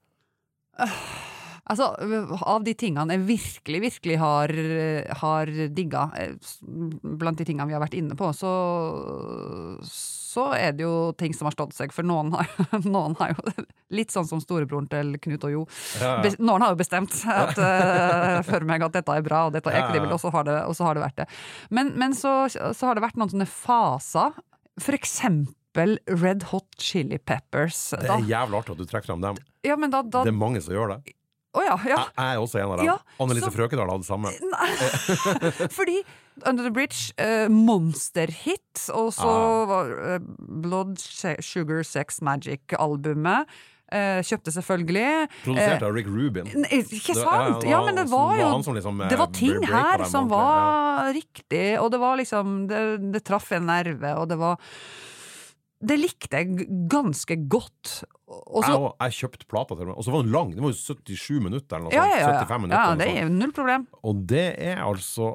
Altså, 1.72 1.86
av 2.44 2.64
de 2.68 2.74
tingene 2.76 3.16
jeg 3.16 3.24
virkelig, 3.30 3.80
virkelig 3.86 4.18
har, 4.20 4.52
har 5.22 5.52
digga, 5.72 6.02
eh, 6.20 6.34
blant 7.22 7.40
de 7.40 7.46
tingene 7.48 7.70
vi 7.70 7.76
har 7.78 7.84
vært 7.86 7.96
inne 8.00 8.18
på, 8.20 8.28
så, 8.36 8.52
så 9.88 10.46
er 10.56 10.74
det 10.76 10.86
jo 10.86 11.12
ting 11.20 11.34
som 11.36 11.48
har 11.50 11.56
stått 11.56 11.76
seg. 11.78 11.94
For 11.96 12.08
noen 12.08 12.32
har, 12.36 12.50
noen 12.88 13.16
har 13.20 13.34
jo 13.36 13.46
Litt 13.98 14.14
sånn 14.14 14.24
som 14.24 14.40
storebroren 14.40 14.86
til 14.88 15.18
Knut 15.20 15.44
og 15.50 15.52
Jo. 15.52 15.62
Ja, 16.00 16.12
ja. 16.24 16.30
Noen 16.40 16.64
har 16.64 16.72
jo 16.72 16.80
bestemt 16.80 17.12
at, 17.28 17.58
eh, 17.60 18.38
for 18.48 18.64
meg 18.68 18.86
at 18.88 18.96
dette 18.96 19.18
er 19.20 19.26
bra, 19.26 19.46
og 19.50 19.56
dette 19.58 19.68
er 19.74 19.84
kredibbelt, 19.90 20.16
og, 20.16 20.22
så 20.24 20.32
har 20.32 20.48
det- 20.48 20.60
så 20.78 20.86
har 20.88 20.96
det 20.96 21.04
vært 21.04 21.18
det. 21.24 21.26
Men, 21.76 21.92
men 22.00 22.16
så, 22.16 22.32
så 22.52 22.88
har 22.88 22.96
det 22.96 23.04
vært 23.04 23.18
noen 23.20 23.32
sånne 23.34 23.50
faser. 23.52 24.38
For 24.80 24.96
eksempel 24.96 25.98
Red 26.08 26.48
Hot 26.54 26.68
Chili 26.80 27.20
Peppers. 27.20 27.90
Det 28.00 28.08
er 28.08 28.24
jævlig 28.32 28.62
artig 28.62 28.74
at 28.78 28.80
du 28.80 28.88
trekker 28.88 29.12
frem 29.12 29.22
dem. 29.28 29.42
ja, 29.68 29.76
men 29.80 29.92
da, 29.92 30.02
da 30.04 30.24
Det 30.24 30.32
er 30.32 30.40
mange 30.40 30.64
som 30.64 30.74
gjør 30.76 30.96
det. 30.96 31.14
Å 31.54 31.64
ja, 31.66 31.76
ja. 31.84 31.98
Jeg, 32.16 32.28
er 32.32 32.38
også 32.40 32.60
en 32.62 32.70
av 32.72 32.78
dem. 32.80 32.86
Ja, 32.88 32.98
Annelise 33.20 33.50
så- 33.50 33.56
Frøkedal 33.58 33.90
hadde 33.92 34.06
det 34.06 34.08
samme. 34.08 34.32
Fordi 35.78 35.98
Under 36.48 36.64
the 36.64 36.72
Bridge, 36.72 37.12
eh, 37.20 37.50
monsterhit, 37.52 38.86
og 38.96 39.12
så 39.14 39.28
Ah. 39.28 39.66
var 39.68 39.92
eh, 40.16 40.20
Blood 40.64 40.98
Sugar 41.44 41.84
Sex 41.84 42.22
Magic-albumet. 42.22 43.46
Eh, 43.92 44.22
kjøpte 44.24 44.54
selvfølgelig. 44.56 45.28
Produsert 45.44 45.84
av 45.84 45.92
Rick 45.94 46.08
Rubin. 46.08 46.48
N- 46.56 46.64
Ikke 46.72 47.12
Det- 47.14 47.20
sant? 47.26 47.64
ja, 47.66 47.70
Ja, 47.70 47.86
men 47.86 47.96
det 47.96 48.08
var 48.10 48.38
jo 48.40 48.62
som 48.64 48.74
liksom, 48.74 49.02
eh, 49.04 49.10
Det 49.10 49.18
var 49.20 49.28
ting 49.28 49.62
her 49.68 50.06
som 50.06 50.30
var 50.30 51.12
riktig, 51.14 51.78
og 51.78 51.92
det 51.92 52.00
var 52.00 52.16
liksom 52.16 52.68
Det, 52.70 53.12
det 53.12 53.24
traff 53.26 53.52
en 53.52 53.66
nerve, 53.66 54.16
og 54.18 54.30
det 54.30 54.38
var 54.40 54.58
Det 55.82 55.98
likte 55.98 56.38
jeg 56.38 56.68
ganske 56.92 57.36
godt. 57.50 58.04
Og 58.30 58.64
så 58.64 58.70
Jeg, 58.72 58.80
og- 58.80 58.96
jeg 59.02 59.12
kjøpte 59.18 59.48
plata 59.50 59.76
til 59.76 59.88
meg, 59.90 59.96
og 59.98 60.04
så 60.06 60.12
var 60.14 60.22
den 60.24 60.32
lang. 60.32 60.52
Den 60.54 60.62
var 60.64 60.70
jo 60.72 60.78
77 60.78 61.40
minutter 61.42 61.78
eller 61.78 61.90
noe 61.90 61.96
ja, 61.96 62.04
sånt. 62.04 62.22
ja, 62.22 62.28
ja, 62.28 62.46
75 62.46 62.52
ja. 62.52 62.58
minutter. 62.58 62.78
ja, 62.78 62.96
det 63.02 63.24
er 63.24 63.30
null 63.30 63.52
problem. 63.58 63.88
Og 64.04 64.22
det 64.30 64.46
er 64.62 64.84
altså 64.86 65.32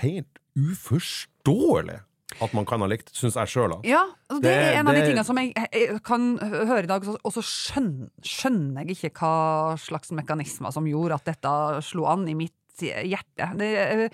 helt 0.00 0.38
uforståelig 0.58 1.98
at 2.44 2.52
man 2.54 2.66
kan 2.68 2.82
ha 2.84 2.86
likt, 2.90 3.08
syns 3.16 3.34
jeg 3.40 3.48
sjøl. 3.50 3.72
Ja, 3.88 4.02
altså 4.28 4.42
det, 4.42 4.50
Det- 4.52 4.74
er 4.74 4.78
en 4.80 4.88
av 4.88 4.94
de 4.94 5.00
tingene 5.02 5.24
som 5.24 5.36
jeg, 5.38 5.54
jeg 5.72 6.02
kan 6.04 6.38
høre 6.38 6.84
i 6.84 6.86
dag, 6.86 7.02
og 7.08 7.32
så 7.32 7.42
skjønner, 7.42 8.10
skjønner 8.22 8.84
jeg 8.86 8.96
ikke 9.10 9.12
hva 9.18 9.76
slags 9.80 10.12
mekanismer 10.12 10.70
som 10.72 10.84
gjorde 10.84 11.14
at 11.14 11.24
dette 11.24 11.82
slo 11.82 12.04
an 12.06 12.28
i 12.28 12.34
mitt 12.34 12.52
hjerte. 12.78 13.48
Det, 13.58 14.12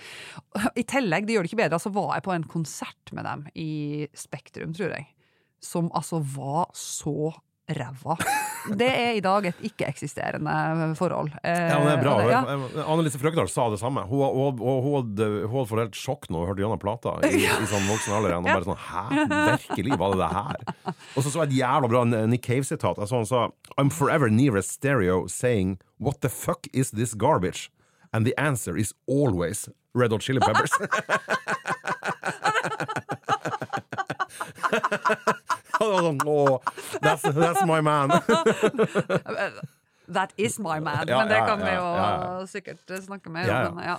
I 0.78 0.84
tillegg, 0.88 1.26
det 1.26 1.34
gjør 1.36 1.42
det 1.44 1.50
ikke 1.52 1.62
bedre, 1.68 1.80
så 1.82 1.92
var 1.92 2.14
jeg 2.16 2.22
på 2.24 2.32
en 2.34 2.44
konsert 2.48 3.12
med 3.12 3.24
dem 3.28 3.42
i 3.60 4.06
Spektrum, 4.16 4.72
tror 4.72 4.94
jeg, 4.94 5.06
som 5.64 5.90
altså 5.96 6.20
var 6.36 6.68
så 6.76 7.32
ræva. 7.64 8.16
Det 8.76 8.86
er 8.88 9.16
i 9.16 9.20
dag 9.24 9.46
et 9.48 9.60
ikke-eksisterende 9.64 10.94
forhold. 10.96 11.30
Eh, 11.42 11.52
Ja, 11.52 11.78
men 11.80 11.88
det 11.88 11.94
er 11.94 12.02
bra. 12.02 12.14
ja. 12.28 12.40
Annelise 12.84 13.20
Frøkdal 13.20 13.48
sa 13.48 13.70
det 13.72 13.80
samme. 13.80 14.04
Hun, 14.08 14.20
hun, 14.20 14.58
hun, 14.60 14.84
hun, 14.84 14.94
hadde, 14.98 15.28
helt 15.80 15.96
sjokk 15.96 16.28
når 16.28 16.38
hun 16.38 16.48
hørte 16.50 16.64
gjennom 16.64 16.80
plata 16.82 17.14
i, 17.28 17.44
i 17.64 17.68
sånn 17.68 17.88
voksen 17.88 18.16
alder. 18.16 18.36
Og 18.38 18.48
bare 18.48 18.68
sånn 18.68 18.82
Hæ? 18.84 19.04
Virkelig? 19.28 19.98
Var 20.00 20.14
det 20.14 20.20
det 20.22 20.30
her? 20.32 20.92
Og 20.92 21.20
så 21.24 21.28
så 21.30 21.44
jeg 21.44 21.52
et 21.52 21.58
jævla 21.62 21.92
bra 21.92 22.04
Nick 22.28 22.44
Cave-sitat. 22.48 23.00
Jeg 23.00 23.12
så 23.12 23.20
han 23.22 23.28
sa 23.28 23.46
I'm 23.80 23.92
forever 23.92 24.28
near 24.28 24.56
a 24.56 24.62
stereo 24.62 25.26
saying 25.26 25.78
What 25.98 26.20
the 26.20 26.28
fuck 26.32 26.68
is 26.72 26.90
this 26.92 27.14
garbage? 27.14 27.70
And 28.12 28.24
the 28.26 28.36
answer 28.38 28.76
is 28.76 28.92
always 29.08 29.68
Red 29.94 30.12
Hot 30.12 30.22
Chili 30.22 30.40
Peppers. 30.40 30.72
Det 35.74 35.86
var 35.90 36.04
sånn, 36.06 36.20
that's, 37.02 37.24
that's 37.34 37.64
my 37.66 37.80
man. 37.82 38.12
That 40.06 40.34
is 40.36 40.58
my 40.60 40.80
man, 40.84 41.08
Ja, 41.08 41.18
men 41.18 41.28
det 41.28 41.38
ja, 41.38 41.46
kan 41.48 41.62
vi 41.64 41.70
jo 41.72 41.84
ja. 41.96 42.46
sikkert 42.46 42.92
snakke 43.06 43.30
med 43.32 43.48
Ja, 43.48 43.62
ja. 43.64 43.70
men 43.72 43.84
Ja. 43.88 43.94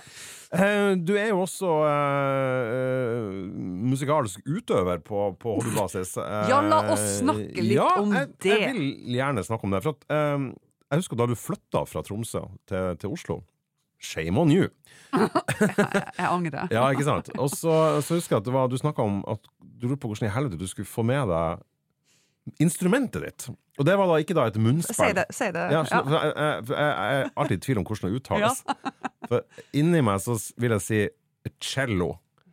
Eh, 0.54 0.92
Du 1.02 1.16
er 1.18 1.32
jo 1.32 1.40
også 1.42 1.72
uh, 1.82 3.32
musikalsk 3.90 4.40
utøver 4.46 5.02
på, 5.02 5.32
på 5.40 5.56
hobbybasis. 5.58 6.14
Ja, 6.16 6.60
la 6.62 6.78
oss 6.94 7.18
snakke 7.18 7.58
litt 7.58 7.80
ja, 7.80 7.90
om 7.98 8.14
jeg, 8.14 8.30
det. 8.38 8.54
Jeg 8.54 8.76
vil 8.78 9.18
gjerne 9.18 9.44
snakke 9.44 9.66
om 9.66 9.74
det. 9.74 9.82
At, 9.86 10.06
um, 10.14 10.48
jeg 10.86 11.02
husker 11.02 11.18
da 11.18 11.26
du 11.26 11.34
flytta 11.34 11.82
fra 11.90 12.02
Tromsø 12.06 12.46
til, 12.70 12.94
til 13.02 13.10
Oslo. 13.18 13.40
Shame 13.98 14.38
on 14.38 14.52
you! 14.52 14.68
Jeg 15.16 16.26
angrer. 16.28 16.68
Ja, 16.70 16.84
ikke 16.92 17.06
sant? 17.06 17.30
Og 17.40 17.48
så, 17.50 17.72
så 18.04 18.18
husker 18.18 18.36
jeg 18.36 18.42
at 18.42 18.48
det 18.48 18.52
var, 18.52 18.68
du 18.68 18.76
snakka 18.76 19.02
om 19.06 19.22
at 19.32 19.40
du 19.76 19.86
lurte 19.88 20.00
på 20.02 20.10
hvordan 20.10 20.28
i 20.28 20.34
helvete 20.34 20.58
du 20.60 20.66
skulle 20.70 20.88
få 20.88 21.04
med 21.06 21.28
deg 21.28 21.64
instrumentet 22.62 23.24
ditt. 23.24 23.46
Og 23.76 23.84
det 23.84 23.96
var 23.98 24.08
da 24.08 24.18
ikke 24.22 24.36
da 24.38 24.46
et 24.48 24.56
munnspill. 24.62 24.96
Si 24.96 25.14
det. 25.18 25.24
Si 25.34 25.48
det. 25.52 25.64
Ja, 25.74 25.82
så, 25.84 25.98
Ja. 25.98 26.02
for 26.06 26.14
Jeg, 26.14 26.32
jeg, 26.36 26.68
jeg, 26.68 26.76
jeg 26.78 27.22
er 27.24 27.30
alltid 27.36 27.56
i 27.56 27.64
tvil 27.66 27.78
om 27.80 27.84
hvordan 27.88 28.10
det 28.12 28.20
uttales. 28.20 28.62
For 29.28 29.42
inni 29.74 30.00
meg 30.06 30.20
så 30.22 30.36
vil 30.56 30.76
jeg 30.76 30.84
si 30.86 31.00
cello. 31.60 32.12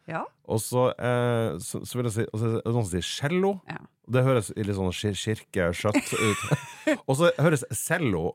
Ja. 0.10 0.24
Og 0.50 0.60
så, 0.60 0.88
eh, 0.98 1.60
så, 1.64 1.84
så 1.86 2.00
vil 2.00 2.10
jeg 2.10 2.16
si 2.18 2.26
og 2.34 2.40
så 2.42 2.50
noen 2.66 2.80
som 2.82 2.90
sier 2.92 3.06
cello. 3.08 3.52
Ja. 3.70 3.78
Det 4.14 4.24
høres 4.26 4.50
litt 4.58 4.76
sånn 4.76 4.92
kirkeskjøtt 4.92 5.46
kirke, 5.54 5.70
skjøtt 5.78 6.10
ut. 6.18 6.98
og 7.08 7.16
så 7.22 7.30
høres 7.40 7.64
cello 7.78 8.34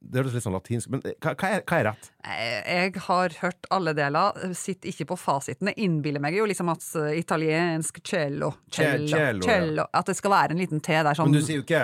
Det 0.00 0.20
høres 0.20 0.34
litt 0.36 0.44
sånn 0.44 0.54
latinsk 0.54 0.90
Men 0.94 1.00
hva, 1.02 1.32
hva, 1.34 1.48
er, 1.56 1.62
hva 1.66 1.78
er 1.80 1.86
rett? 1.88 2.10
Jeg 2.22 2.92
har 3.08 3.34
hørt 3.40 3.66
alle 3.74 3.92
deler, 3.98 4.36
sitter 4.54 4.92
ikke 4.92 5.08
på 5.10 5.16
fasiten. 5.18 5.72
Jeg 5.72 5.88
innbiller 5.88 6.22
meg 6.22 6.36
jo 6.38 6.46
liksom 6.46 6.70
at 6.70 6.86
eh, 7.00 7.16
italiensk 7.18 7.98
cello, 8.06 8.52
cello, 8.70 9.08
cello, 9.42 9.82
ja. 9.82 9.88
At 9.98 10.06
det 10.12 10.16
skal 10.20 10.34
være 10.36 10.54
en 10.54 10.62
liten 10.62 10.80
T 10.84 10.94
der 10.94 11.18
sånn 11.18 11.32
Men 11.32 11.40
du 11.40 11.42
sier 11.44 11.58
jo 11.60 11.66
ikke 11.66 11.82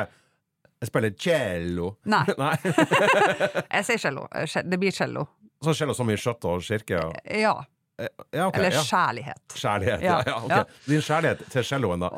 Jeg 0.85 0.91
spiller 0.93 1.15
cello. 1.27 1.91
Nei, 2.15 2.23
Nei. 2.45 2.55
jeg 3.75 3.89
sier 3.91 4.03
cello. 4.07 4.29
Eh, 4.31 4.47
Det 4.63 4.79
blir 4.81 4.95
cello. 4.95 5.27
Så 5.65 5.75
cello 5.75 5.95
som 5.97 6.11
i 6.13 6.17
skjøtt 6.21 6.45
og 6.51 6.63
kirke? 6.67 7.01
Ja. 7.41 7.55
Ja, 8.35 8.47
okay, 8.49 8.59
Eller 8.59 8.81
kjærlighet. 8.89 9.43
Kjærlighet, 9.55 10.01
ja. 10.03 10.17
Ja, 10.27 10.35
okay. 10.43 10.65
Din 10.89 11.01
kjærlighet 11.01 11.45
til 11.53 11.65
celloen, 11.65 12.03
da. 12.03 12.09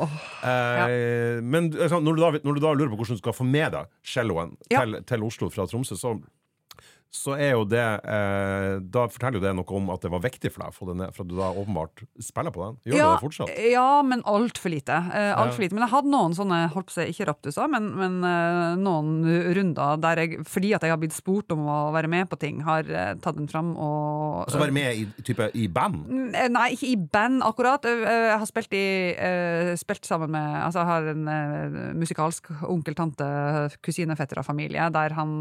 eh, 0.49 1.43
Men 1.45 1.69
altså, 1.77 1.99
når, 2.01 2.17
du 2.17 2.23
da, 2.23 2.31
når 2.45 2.57
du 2.57 2.61
da 2.65 2.73
lurer 2.73 2.89
på 2.95 2.97
hvordan 3.03 3.19
du 3.19 3.21
skal 3.21 3.37
få 3.37 3.45
med 3.45 3.75
deg 3.77 3.91
celloen 4.07 4.55
til, 4.71 4.97
til 5.11 5.27
Oslo 5.29 5.51
fra 5.53 5.67
Tromsø, 5.69 5.99
så, 6.01 6.15
så 7.15 7.37
er 7.39 7.55
jo 7.55 7.65
det 7.69 7.83
eh, 7.83 8.77
Da 8.93 9.07
forteller 9.11 9.41
jo 9.41 9.45
det 9.47 9.53
noe 9.57 9.79
om 9.79 9.91
at 9.95 10.05
det 10.05 10.11
var 10.13 10.23
viktig 10.25 10.51
for 10.53 10.65
deg 10.65 10.75
for, 10.77 10.93
få 10.93 11.09
for 11.15 11.25
at 11.25 11.31
du 11.31 11.35
da 11.39 11.51
åpenbart 11.63 12.03
spiller 12.23 12.55
på 12.55 12.63
den. 12.63 12.79
Gjør 12.91 12.99
ja, 12.99 13.07
du 13.07 13.15
det 13.15 13.25
fortsatt? 13.25 13.53
Ja, 13.73 13.89
men 14.07 14.25
altfor 14.29 14.73
lite. 14.73 14.99
Eh, 15.15 15.33
alt 15.37 15.55
for 15.57 15.65
lite. 15.65 15.77
Men 15.77 15.87
jeg 15.87 15.95
hadde 15.95 16.13
noen 16.13 16.37
sånne, 16.37 16.61
holdt 16.75 16.91
på 16.91 16.95
å 16.95 16.97
si, 16.99 17.07
ikke 17.13 17.29
raptuser, 17.31 17.71
men, 17.73 17.89
men 17.99 18.19
eh, 18.27 18.77
noen 18.81 19.15
runder 19.57 20.01
der 20.03 20.23
jeg, 20.23 20.43
fordi 20.49 20.73
at 20.77 20.87
jeg 20.87 20.95
har 20.95 21.01
blitt 21.01 21.17
spurt 21.17 21.53
om 21.55 21.65
å 21.71 21.79
være 21.97 22.11
med 22.13 22.29
på 22.31 22.39
ting, 22.43 22.61
har 22.67 22.89
eh, 22.91 23.15
tatt 23.23 23.39
den 23.39 23.51
fram 23.51 23.75
og 23.75 24.45
Altså 24.47 24.61
være 24.61 24.75
med 24.75 25.01
i, 25.01 25.07
type, 25.27 25.49
i 25.57 25.67
band? 25.73 26.05
Eh, 26.37 26.49
Nei, 26.53 26.69
ikke 26.77 26.91
i 26.91 26.97
band, 27.01 27.41
akkurat. 27.47 27.87
Eh, 27.89 28.05
eh, 28.07 28.27
Jeg 28.27 28.41
har 28.43 28.51
spilt, 28.51 28.77
i, 28.77 28.87
spilt 29.79 30.07
sammen 30.09 30.33
med 30.35 30.57
Altså, 30.67 30.83
jeg 30.83 30.91
har 30.91 31.11
en 31.13 31.99
musikalsk 31.99 32.51
onkel, 32.67 32.97
tante, 32.99 33.27
kusine, 33.85 34.17
fetter 34.19 34.41
og 34.43 34.47
familie, 34.47 34.89
der 34.95 35.15
han, 35.17 35.37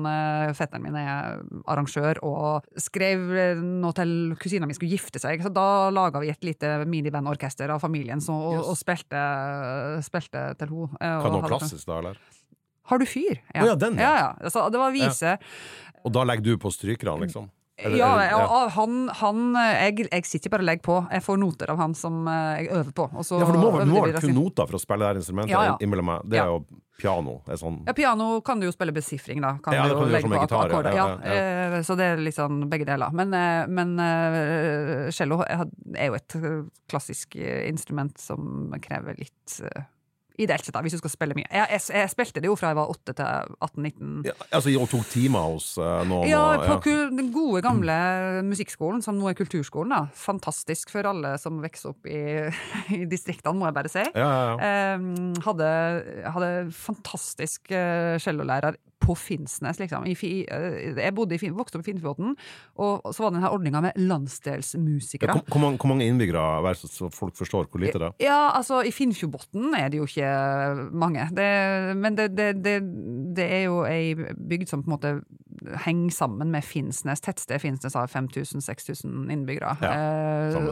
fetteren 0.57 0.86
min 0.86 0.97
er 0.99 1.41
arrangør 1.68 2.20
og 2.26 2.66
skrev 2.80 3.26
eh, 3.38 3.62
noe 3.64 3.95
til 3.97 4.12
kusina 4.41 4.68
mi 4.70 4.76
skulle 4.78 4.91
gifte 4.95 5.22
seg. 5.22 5.43
Så 5.45 5.51
da 5.53 5.89
laga 5.95 6.22
vi 6.24 6.32
et 6.34 6.43
lite 6.47 6.78
minibandorkester 6.89 7.72
av 7.76 7.82
familien 7.84 8.22
så, 8.24 8.36
og, 8.36 8.58
Yes. 8.60 8.72
og 8.74 8.80
spilte, 8.80 9.26
spilte 10.06 10.45
til 10.60 10.74
henne. 10.74 10.89
eh, 11.01 11.20
Kan 11.24 11.36
noe 11.38 11.47
plasses 11.47 11.86
da, 11.88 11.99
eller? 12.03 12.20
Har 12.86 13.01
du 13.01 13.06
fyr? 13.10 13.39
Å, 13.56 13.66
ja, 13.72 13.76
den, 13.82 13.95
ja. 13.97 14.10
ja. 14.10 14.18
ja. 14.22 14.32
Altså, 14.45 14.68
det 14.70 14.78
var 14.82 14.91
vise. 14.93 15.38
Og 16.06 16.12
da 16.14 16.22
legger 16.28 16.51
du 16.51 16.58
på 16.62 16.70
strykerne, 16.70 17.26
liksom? 17.26 17.47
Eller- 17.78 17.97
Ja, 17.97 18.45
og 18.47 18.71
han, 18.71 19.09
han 19.19 19.39
jeg, 19.55 20.07
jeg 20.11 20.26
sitter 20.26 20.49
bare 20.53 20.63
og 20.63 20.69
legger 20.69 20.86
på. 20.86 20.95
Jeg 21.11 21.23
får 21.26 21.39
noter 21.41 21.71
av 21.73 21.78
han 21.82 21.93
som 21.97 22.21
eh, 22.32 22.63
jeg 22.63 22.69
øver 22.71 22.93
på. 22.95 23.09
Ja, 23.11 23.23
for 23.28 23.51
du 23.51 23.59
må, 23.59 23.71
du 23.84 23.91
må 23.91 24.05
vel 24.05 24.34
noter 24.36 24.69
for 24.69 24.78
å 24.80 24.82
spille 24.82 25.09
det 25.11 25.23
instrumentet 25.26 25.51
Ja, 25.51 25.63
ja. 25.71 25.78
innimellom 25.84 26.07
meg. 26.13 26.21
Det 26.32 26.39
er 26.39 26.53
jo 26.53 26.61
piano. 26.95 27.41
Er 27.51 27.59
sånn 27.59 27.82
Ja, 27.84 27.91
piano 27.97 28.30
kan 28.47 28.61
du 28.61 28.69
jo 28.69 28.71
spille 28.71 28.95
besifring, 28.95 29.41
da. 29.43 29.57
Kan 29.63 29.76
Ja, 29.76 29.89
det 29.89 29.97
kan 29.97 29.99
du 29.99 30.05
gjøre 30.05 30.13
legge 30.15 30.30
som 30.30 30.38
en 30.38 30.45
gitar, 30.45 30.71
ja, 30.95 31.07
ja, 31.26 31.34
eh, 31.76 31.82
Så 31.84 31.97
det 31.99 32.05
er 32.13 32.23
litt 32.23 32.38
sånn 32.39 32.61
begge 32.71 32.88
deler. 32.88 33.11
Men, 33.11 33.34
eh, 33.36 33.65
men 33.67 35.11
cello 35.11 35.41
er 35.43 36.07
jo 36.07 36.15
et 36.15 36.38
klassisk 36.88 37.36
instrument 37.36 38.15
som 38.17 38.71
krever 38.80 39.19
litt 39.19 39.59
Ideelt 40.41 40.65
sett, 40.65 40.73
da, 40.75 40.81
hvis 40.83 40.95
du 40.97 40.99
skal 40.99 41.13
spille 41.13 41.36
mye. 41.38 41.47
Jeg, 41.47 41.67
jeg, 41.71 41.83
jeg 41.95 42.11
spilte 42.11 42.41
det 42.43 42.49
jo 42.49 42.57
fra 42.59 42.73
jeg 42.73 42.79
var 42.79 42.91
8 42.91 43.15
til 43.15 43.53
18-19. 43.63 44.13
ja, 44.27 44.36
Altså, 44.49 44.73
og 44.81 44.89
tok 44.91 45.05
timer 45.11 45.51
hos 45.53 45.69
eh, 45.79 46.01
noen? 46.09 46.27
Ja, 46.27 46.43
på 46.59 46.77
ja. 46.91 47.05
den 47.15 47.31
gode, 47.36 47.61
gamle 47.65 47.95
musikkskolen, 48.47 49.03
som 49.05 49.19
nå 49.19 49.29
er 49.31 49.38
kulturskolen. 49.38 49.95
da. 49.95 50.01
Fantastisk 50.19 50.91
for 50.91 51.07
alle 51.07 51.36
som 51.41 51.61
vokser 51.63 51.93
opp 51.93 52.09
i, 52.09 52.23
i 52.99 53.03
distriktene, 53.09 53.55
må 53.55 53.69
jeg 53.69 53.77
bare 53.79 53.93
si. 53.93 54.03
Ja. 54.11 54.33
Eh, 54.59 55.07
hadde, 55.45 55.71
hadde 56.36 56.51
fantastisk 56.75 57.71
uh, 57.71 58.15
cellolærer 58.21 58.79
på 59.06 59.16
Finnsnes, 59.20 59.80
liksom. 59.82 60.06
Eh, 60.06 60.97
jeg 60.97 61.16
bodde 61.16 61.38
i, 61.38 61.49
vokste 61.53 61.80
opp 61.80 61.86
i 61.86 61.91
Finnfjorden, 61.91 62.36
og 62.82 63.06
så 63.14 63.24
var 63.24 63.32
det 63.32 63.39
denne 63.39 63.51
ordninga 63.53 63.82
med 63.86 63.99
landsdelsmusikere. 64.01 65.38
Hvor, 65.38 65.60
hvor, 65.60 65.78
hvor 65.78 65.91
mange 65.93 66.08
innbyggere, 66.10 66.45
bare 66.66 66.76
så- 66.76 67.12
folk 67.14 67.36
forstår 67.38 67.70
hvor 67.70 67.80
lite 67.82 67.99
det 67.99 68.10
er? 68.10 68.14
Ja, 68.26 68.51
altså 68.56 68.82
i 68.86 68.91
Finnfjordbotn 68.91 69.76
er 69.78 69.89
det 69.89 70.01
jo 70.01 70.06
ikke 70.10 70.91
mange. 70.91 71.30
Det, 71.36 71.97
men 71.97 72.16
det, 72.18 72.30
det, 72.36 72.64
det, 73.36 73.45
er 73.45 73.64
jo 73.68 73.84
ei 73.86 74.16
bygd 74.16 74.70
som 74.70 74.84
på 74.84 74.89
en 74.89 74.97
måte 74.97 75.14
henger 75.86 76.12
sammen 76.12 76.51
med 76.51 76.64
Finnsnes. 76.64 77.22
Tettsted 77.22 77.62
Finnsnes 77.62 77.95
har 77.95 78.08
5000-6000 78.12 79.32
innbyggere. 79.32 79.78
Ja, 79.82 79.93
eh, 80.51 80.68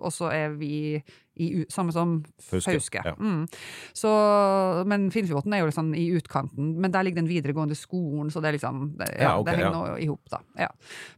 og 0.00 0.12
så 0.12 0.30
er 0.34 0.56
vi 0.58 1.02
i, 1.40 1.48
samme 1.72 1.94
som 1.94 2.16
Fauske, 2.42 2.76
Fauske. 2.76 3.02
ja. 3.04 3.14
Mm. 3.18 3.46
Så, 3.96 4.10
men 4.90 5.08
Finnfjordbotn 5.14 5.56
er 5.56 5.62
jo 5.62 5.70
liksom 5.70 5.92
i 5.96 6.06
utkanten, 6.18 6.74
men 6.80 6.94
der 6.94 7.06
ligger 7.06 7.22
den 7.22 7.30
videregående 7.30 7.78
skolen, 7.78 8.30
så 8.32 8.42
det 8.42 8.50
er 8.50 8.58
liksom 8.58 8.82
Det, 9.00 9.08
ja, 9.16 9.22
Ja, 9.22 9.32
okay, 9.38 9.50
det 9.50 9.56
henger 9.58 9.68
ja. 9.68 9.74
nå 9.76 9.98
i 10.04 10.08
hop, 10.10 10.32
da. 10.32 10.42
Ja. 10.66 10.70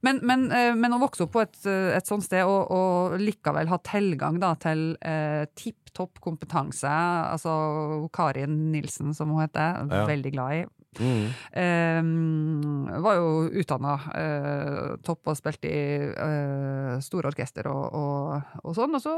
Men, 0.07 0.21
men, 0.27 0.47
eh, 0.55 0.73
men 0.79 0.95
å 0.97 1.01
vokse 1.03 1.27
opp 1.27 1.35
på 1.37 1.45
et, 1.45 1.59
eh, 1.67 1.93
et 1.97 2.09
sånt 2.09 2.27
sted, 2.27 2.45
og, 2.47 2.71
og 2.73 3.17
likevel 3.21 3.71
ha 3.73 3.81
tilgang 3.87 4.41
da, 4.43 4.55
til 4.61 4.93
eh, 5.01 5.45
tipp 5.59 5.93
topp 5.93 6.23
kompetanse, 6.25 6.89
altså 6.89 8.09
Karin 8.17 8.71
Nilsen, 8.73 9.13
som 9.17 9.33
hun 9.35 9.43
heter, 9.45 9.85
veldig 10.09 10.33
glad 10.33 10.63
i. 10.63 10.63
Mm. 11.01 11.29
Eh, 11.57 13.01
var 13.01 13.17
jo 13.17 13.29
utdanna 13.63 13.95
eh, 14.19 14.97
topp 15.07 15.31
og 15.33 15.39
spilte 15.39 15.71
i 15.71 15.85
eh, 16.13 16.97
store 17.05 17.31
orkester 17.33 17.69
og, 17.71 17.85
og, 17.97 18.59
og 18.65 18.77
sånn. 18.77 18.99
Og 18.99 19.05
så 19.05 19.15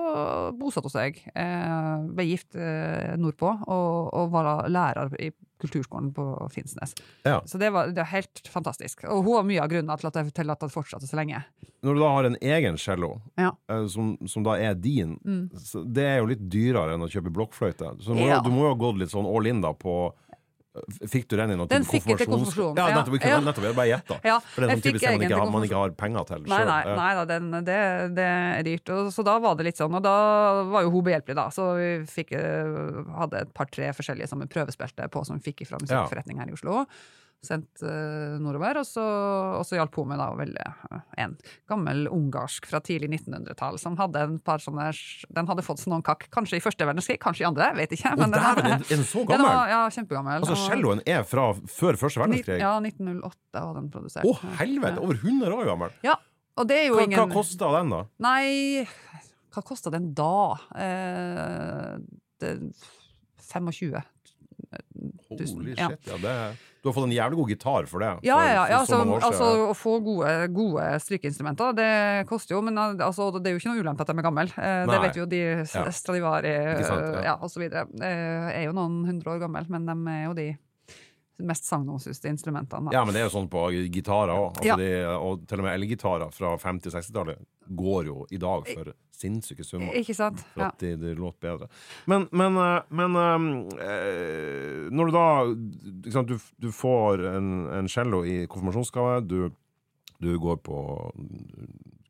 bosatte 0.58 0.90
hun 0.90 0.94
seg. 0.94 1.18
Eh, 1.34 2.06
ble 2.14 2.28
gift 2.30 2.54
eh, 2.58 3.14
nordpå 3.20 3.50
og, 3.66 4.14
og 4.14 4.30
var 4.34 4.68
lærer 4.70 5.14
i 5.18 5.32
kulturskolen 5.64 6.10
på 6.12 6.24
Finnsnes. 6.52 6.92
Ja. 7.24 7.38
Så 7.48 7.56
det 7.62 7.70
var, 7.72 7.86
det 7.94 8.02
var 8.02 8.10
helt 8.10 8.48
fantastisk. 8.52 9.06
Og 9.08 9.22
hun 9.24 9.38
var 9.38 9.46
mye 9.48 9.62
av 9.64 9.70
grunnen 9.72 9.96
til 10.00 10.10
at 10.10 10.18
til 10.34 10.50
at 10.52 10.60
det 10.66 10.72
fortsatte 10.74 11.08
så 11.08 11.16
lenge. 11.16 11.40
Når 11.84 11.96
du 11.96 12.00
da 12.00 12.10
har 12.14 12.26
en 12.28 12.36
egen 12.40 12.76
cello, 12.80 13.14
Ja. 13.40 13.50
eh, 13.70 13.86
som, 13.92 14.14
som 14.28 14.44
da 14.46 14.54
er 14.60 14.74
din, 14.74 15.16
så 15.60 15.82
det 15.84 16.04
er 16.08 16.18
jo 16.22 16.28
litt 16.30 16.44
dyrere 16.52 16.94
enn 16.96 17.04
å 17.04 17.10
kjøpe 17.12 17.32
blokkfløyte. 17.34 17.94
Så 18.00 18.12
du 18.14 18.20
må, 18.22 18.28
Ja. 18.28 18.40
du 18.44 18.50
må 18.52 18.64
jo 18.66 18.72
ha 18.74 18.78
gått 18.80 19.00
litt 19.02 19.12
sånn 19.12 19.28
all 19.28 19.46
in 19.50 19.60
da 19.64 19.72
på 19.76 20.12
Fikk 21.06 21.28
du 21.30 21.36
den 21.38 21.52
i 21.54 21.56
noen 21.58 21.70
Den 21.70 21.84
fikk 21.86 22.08
jeg 22.10 22.18
til 22.18 22.28
konfirmasjon, 22.32 22.78
Ja, 22.80 22.88
nettopp. 22.96 23.22
Ja. 23.22 23.36
Nettopp 23.44 23.66
jeg 23.68 23.76
bare 23.78 23.90
gjetta. 23.92 24.16
Ja, 24.26 24.38
For 24.42 24.64
det 24.64 24.66
er 24.66 24.72
sånn 24.74 24.84
typisk 24.88 25.06
man 25.06 25.22
ikke, 25.22 25.38
har, 25.38 25.52
man 25.54 25.66
ikke 25.68 25.82
har 25.84 25.94
penger 26.00 26.26
til 26.30 26.48
Nei, 26.50 26.60
nei, 26.66 26.80
nei 26.98 27.10
da, 27.18 27.24
den, 27.30 27.50
det, 27.68 27.78
det 28.18 28.26
er 28.26 28.66
dyrt. 28.66 28.94
Og, 28.96 29.12
så 29.14 29.22
da 29.26 29.36
var 29.44 29.54
det 29.60 29.68
litt 29.68 29.78
sånn, 29.78 29.94
og 29.94 30.02
da 30.02 30.14
var 30.72 30.86
jo 30.86 30.90
hun 30.96 31.06
behjelpelig, 31.06 31.36
da. 31.38 31.46
Så 31.54 31.68
vi 31.78 31.90
fikk, 32.10 32.34
eh, 32.40 33.04
hadde 33.20 33.44
et 33.46 33.52
par-tre 33.54 33.92
forskjellige 33.94 34.32
som 34.32 34.42
vi 34.42 34.50
prøvespilte 34.50 35.06
på, 35.14 35.22
som 35.28 35.38
vi 35.38 35.52
fikk 35.52 35.62
fra 35.70 35.78
musikkforretning 35.82 36.42
her 36.42 36.50
i 36.50 36.56
Oslo. 36.58 36.82
Sendt 37.44 37.82
eh, 37.84 38.34
nordover. 38.40 38.80
Og 38.80 38.86
så, 38.88 39.04
og 39.60 39.64
så 39.68 39.76
hjalp 39.78 39.94
hun 40.00 40.08
meg 40.10 40.18
da 40.22 40.30
å 40.32 40.38
velge 40.38 40.64
eh, 40.64 41.02
en 41.24 41.36
gammel 41.70 42.06
ungarsk 42.08 42.66
fra 42.70 42.80
tidlig 42.84 43.10
1900-tall 43.20 43.78
som 43.82 43.96
hadde 44.00 44.22
en 44.24 44.38
par 44.44 44.62
sånne 44.64 44.90
Den 45.34 45.46
hadde 45.50 45.64
fått 45.66 45.84
noen 45.90 46.02
kakk, 46.06 46.26
kanskje 46.34 46.58
i 46.58 46.64
første 46.64 46.86
verdenskrig, 46.88 47.18
kanskje 47.22 47.44
i 47.44 47.48
andre, 47.48 47.70
vet 47.78 47.92
ikke. 47.98 48.14
Å, 48.14 48.20
den 48.24 48.34
dæven, 48.34 48.64
er 48.64 48.78
den- 48.78 48.86
den 48.88 49.04
så 49.04 49.22
Den 49.24 49.32
gammel? 49.34 49.46
var, 49.50 49.68
ja, 49.74 49.80
kjempegammel. 49.94 50.40
Altså, 50.44 50.56
celloen 50.68 51.02
er 51.06 51.22
fra 51.28 51.48
før 51.54 52.00
første 52.00 52.22
verdenskrig? 52.24 52.58
Ja, 52.62 52.74
1908 52.80 53.64
var 53.68 53.74
den 53.80 53.90
produsert. 53.92 54.24
Å, 54.24 54.36
helvete! 54.60 55.00
Over 55.04 55.20
100 55.22 55.52
år 55.60 55.68
gammel! 55.72 55.94
Ja, 56.06 56.16
og 56.56 56.68
det 56.70 56.76
er 56.84 56.86
jo 56.88 56.98
Hva, 57.00 57.04
ingen 57.08 57.18
hva 57.18 57.28
kosta 57.34 57.70
den, 57.78 57.90
da? 57.90 58.02
Nei, 58.22 58.84
hva 59.54 59.62
kosta 59.66 59.90
den 59.94 60.12
da? 60.14 60.32
Eh, 60.78 61.96
det, 62.42 62.52
25 63.52 63.70
tusen. 63.74 64.02
Holy 65.30 65.74
Ja. 65.76 65.88
shit. 65.90 66.06
Ja, 66.06 66.16
det, 66.20 66.34
du 66.84 66.88
har 66.90 66.94
fått 66.94 67.06
en 67.08 67.14
jævlig 67.16 67.36
god 67.40 67.48
gitar 67.48 67.86
for 67.88 67.98
det. 68.04 68.10
Ja, 68.28 68.34
for- 68.36 68.44
ja, 68.44 68.66
ja, 68.68 68.78
altså, 68.78 68.98
altså 69.24 69.46
å 69.70 69.74
få 69.74 69.94
gode, 70.04 70.48
gode 70.52 70.84
strykeinstrumenter, 71.00 71.72
det 71.74 72.26
koster 72.28 72.54
jo, 72.56 72.60
men 72.62 72.76
altså, 72.76 73.30
det 73.40 73.48
er 73.48 73.56
jo 73.56 73.62
ikke 73.62 73.72
noe 73.72 73.80
ulempe 73.86 74.04
at 74.04 74.12
de 74.12 74.18
er 74.18 74.26
gamle. 74.26 74.44
Eh, 74.58 74.84
det 74.90 75.00
vet 75.06 75.16
jo 75.16 75.24
de 75.26 75.40
Ja. 75.64 75.86
Stradivari 75.90 76.52
ja. 76.52 77.22
ja. 77.24 77.36
osv. 77.40 77.62
Eh, 77.62 78.60
er 78.60 78.64
jo 78.66 78.72
noen 78.76 79.04
hundre 79.08 79.32
år 79.32 79.40
gamle, 79.46 79.64
men 79.68 79.86
de 79.86 79.96
er 80.12 80.24
jo 80.28 80.34
de 80.34 80.48
mest 81.38 81.64
sagnomsuste 81.66 82.28
instrumentene. 82.30 82.90
da. 82.90 82.98
Ja, 82.98 83.04
men 83.04 83.14
det 83.14 83.22
er 83.22 83.28
jo 83.28 83.32
sånn 83.38 83.48
på 83.50 83.64
gitarer 83.92 84.30
òg. 84.34 84.58
Altså 84.60 84.78
Ja. 84.90 85.16
og 85.18 85.46
til 85.48 85.58
og 85.58 85.64
med 85.64 85.74
elgitarer 85.80 86.30
fra 86.32 86.56
50- 86.56 86.86
og 86.86 86.92
60-tallet 87.02 87.46
går 87.74 88.04
jo 88.06 88.26
i 88.30 88.36
dag 88.38 88.66
for 88.68 88.92
sinnssyke 89.14 89.64
summer. 89.64 89.92
Ikke 89.94 90.14
sant? 90.14 90.40
For 90.54 90.60
Ja. 90.60 90.70
de, 90.78 90.96
de 90.96 91.14
låter 91.14 91.40
bedre. 91.40 91.68
Men, 92.06 92.28
men, 92.32 92.56
eh, 92.56 92.82
men 92.90 93.16
øh, 93.16 94.90
når 94.92 95.04
du 95.10 95.12
da 95.14 96.10
sant, 96.12 96.28
du, 96.28 96.38
du 96.60 96.70
får 96.74 97.24
en, 97.36 97.50
en 97.80 97.88
cello 97.88 98.22
i 98.24 98.46
konfirmasjonsgave, 98.46 99.20
du, 99.26 99.50
du 100.20 100.38
går 100.38 100.56
på 100.64 100.78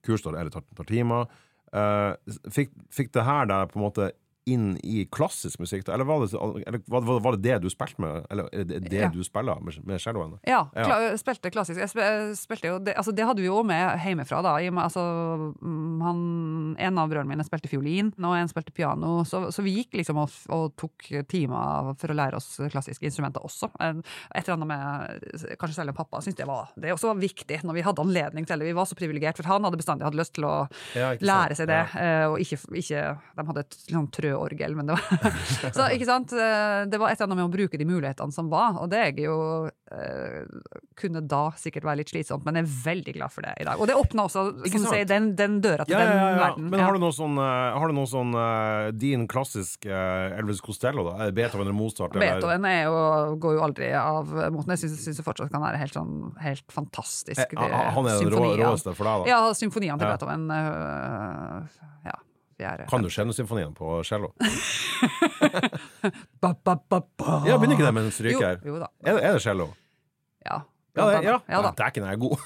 kurs 0.05 0.25
eller 0.27 0.51
tar, 0.53 0.65
tar 0.77 0.85
timer. 0.89 1.27
øh, 1.75 2.15
fikk, 2.53 2.71
fikk 2.93 3.13
det 3.13 3.25
her 3.25 3.47
deg 3.51 3.71
på 3.73 3.79
en 3.81 3.87
måte 3.89 4.11
inn 4.47 4.75
i 4.85 5.07
klassisk 5.09 5.59
musikk, 5.63 5.87
eller 5.89 6.05
var 6.05 6.21
det, 6.27 6.35
eller 6.67 6.81
var, 7.25 7.37
det 7.37 7.43
det 7.47 7.63
du 7.65 7.71
spilte 7.73 8.03
med? 8.05 8.27
Eller 8.31 8.49
er 8.53 8.65
det 8.69 8.83
det 8.91 9.01
Ja. 9.01 9.09
du 9.09 9.23
spiller 9.25 9.61
med, 9.65 9.79
med 9.89 10.01
celloen? 10.03 10.35
Ja, 10.47 10.67
kla 10.75 10.99
spilte 11.17 11.51
klassisk. 11.51 11.81
Jeg 11.81 12.37
spilte 12.37 12.69
jo, 12.69 12.79
det, 12.85 12.93
altså 13.01 13.15
det 13.17 13.25
hadde 13.25 13.41
vi 13.41 13.49
jo 13.49 13.63
med 13.65 13.99
hjemmefra, 14.05 14.43
da. 14.45 14.57
I 14.61 14.69
altså, 14.69 15.01
mm, 15.63 16.01
han 16.05 16.21
en 16.79 16.99
av 17.01 17.09
brødrene 17.09 17.31
mine 17.33 17.47
spilte 17.47 17.71
fiolin, 17.73 18.13
og 18.21 18.35
en 18.37 18.51
spilte 18.51 18.73
piano, 18.77 19.23
så, 19.25 19.47
så 19.55 19.65
vi 19.65 19.79
gikk 19.79 19.97
liksom 20.01 20.21
og, 20.21 20.37
og 20.53 20.75
tok 20.81 21.09
timer 21.31 21.95
for 22.01 22.13
å 22.13 22.19
lære 22.19 22.37
oss 22.37 22.51
klassiske 22.73 23.09
instrumenter 23.09 23.45
også. 23.45 23.71
Et 23.81 24.45
eller 24.45 24.55
annet 24.59 24.71
med 24.75 25.57
Kanskje 25.61 25.79
selv 25.81 25.95
pappa 25.97 26.21
syntes 26.21 26.39
det 26.43 26.47
var 26.49 26.69
Det 26.77 26.93
også 26.93 27.11
var 27.13 27.21
viktig 27.21 27.61
når 27.65 27.77
vi 27.79 27.83
hadde 27.87 28.03
anledning 28.05 28.47
til 28.49 28.61
det. 28.61 28.69
Vi 28.69 28.77
var 28.77 28.87
så 28.91 28.97
privilegert, 28.99 29.37
for 29.41 29.49
han 29.49 29.65
hadde 29.65 29.81
bestandig 29.81 30.05
hatt 30.07 30.17
lyst 30.19 30.35
til 30.37 30.45
å 30.49 30.55
Ja, 30.97 31.15
lære 31.21 31.57
seg 31.59 31.69
det. 31.71 31.81
Ja. 31.95 32.05
eh, 32.25 32.27
Og 32.29 32.39
ikke, 32.45 32.59
ikke 32.85 33.03
De 33.39 33.47
hadde 33.49 33.65
et 33.65 33.79
sånn 33.89 34.11
trøorgel, 34.35 34.75
men 34.77 34.91
det 34.91 34.99
var 34.99 35.39
Så 35.79 35.87
ikke 35.95 36.07
sant. 36.09 36.33
eh, 36.35 36.85
Det 36.91 36.99
var 37.01 37.11
et 37.15 37.19
eller 37.21 37.31
annet 37.31 37.41
med 37.43 37.47
å 37.49 37.55
bruke 37.55 37.79
de 37.81 37.87
mulighetene 37.89 38.35
som 38.35 38.51
var, 38.53 38.77
og 38.83 38.91
det 38.91 38.99
er 39.01 39.11
jeg 39.13 39.27
jo 39.29 39.39
eh, 39.95 40.45
kunne 40.99 41.23
da 41.29 41.47
sikkert 41.59 41.85
være 41.87 42.01
litt 42.03 42.11
slitsomt, 42.13 42.45
men 42.47 42.59
jeg 42.59 42.67
er 42.67 42.73
veldig 42.85 43.15
glad 43.17 43.33
for 43.35 43.47
det 43.47 43.55
i 43.63 43.67
dag. 43.67 43.81
Og 43.81 43.89
det 43.91 43.97
åpna 43.99 44.27
også 44.29 44.45
som 44.65 44.85
du 44.85 44.89
sier, 44.91 45.07
den, 45.09 45.31
den 45.39 45.61
døra 45.65 45.87
til 45.87 45.95
Ja, 45.95 46.03
ja, 46.03 46.11
ja, 46.11 46.15
den 46.15 46.39
ja. 46.39 46.43
verden. 46.45 46.69
Men 46.73 46.83
har 46.85 46.97
du 46.99 47.03
noe 47.03 47.15
sånn, 47.15 47.39
eh, 47.39 47.79
har 47.79 47.91
du 47.91 47.97
noe 47.97 48.11
sånn 48.11 48.35
uh, 48.37 48.91
din 48.95 49.27
klassisk 49.31 49.87
uh, 49.91 50.35
Elvis 50.39 50.63
Costello, 50.65 51.07
da? 51.11 51.31
Beethoven 51.35 51.67
eller 51.69 51.77
Mozart? 51.79 52.15
eller- 52.17 52.35
Beethoven 52.39 52.69
er 52.71 52.83
jo, 52.89 52.97
går 53.43 53.59
jo 53.59 53.65
aldri 53.69 53.91
av 53.99 54.31
moten. 54.55 54.75
Jeg 54.77 54.91
syns 54.95 55.21
det 55.21 55.27
fortsatt 55.27 55.53
kan 55.55 55.63
være 55.65 55.81
helt, 55.83 55.95
sånn, 55.97 56.33
helt 56.43 56.67
fantastisk. 56.75 57.55
Han 57.59 58.09
er 58.11 58.19
den 58.23 58.33
rå, 58.35 58.45
råeste 58.61 58.95
for 58.97 59.05
deg, 59.09 59.25
da? 59.27 59.33
Ja, 59.35 59.41
symfoniene 59.57 59.99
til. 60.01 60.09
Beethoven. 60.11 60.49
Uh, 60.51 61.91
ja. 62.09 62.17
Er- 62.73 62.87
Kan 62.91 63.03
du 63.05 63.11
Skjennusymfonien 63.13 63.75
på 63.77 64.03
cello? 64.09 64.33
Ba, 66.41 66.55
ba, 66.65 66.77
ba, 66.89 67.01
ba. 67.19 67.41
Ja, 67.47 67.57
begynner 67.59 67.77
ikke 67.77 67.87
det 67.89 67.95
med 67.97 68.07
en 68.09 68.15
stryker? 68.15 68.61
Jo, 68.65 68.75
jo 68.75 68.81
da. 68.83 68.89
Er, 69.05 69.17
det- 69.19 69.25
er 69.25 69.33
det 69.39 69.43
cello? 69.45 69.69
Ja. 70.45 70.63
Ja, 70.95 71.07
det, 71.11 71.25
ja. 71.27 71.39
ja 71.51 71.59
da. 71.65 71.71
Dæken, 71.75 72.05
jeg 72.07 72.15
er 72.15 72.21
god! 72.23 72.37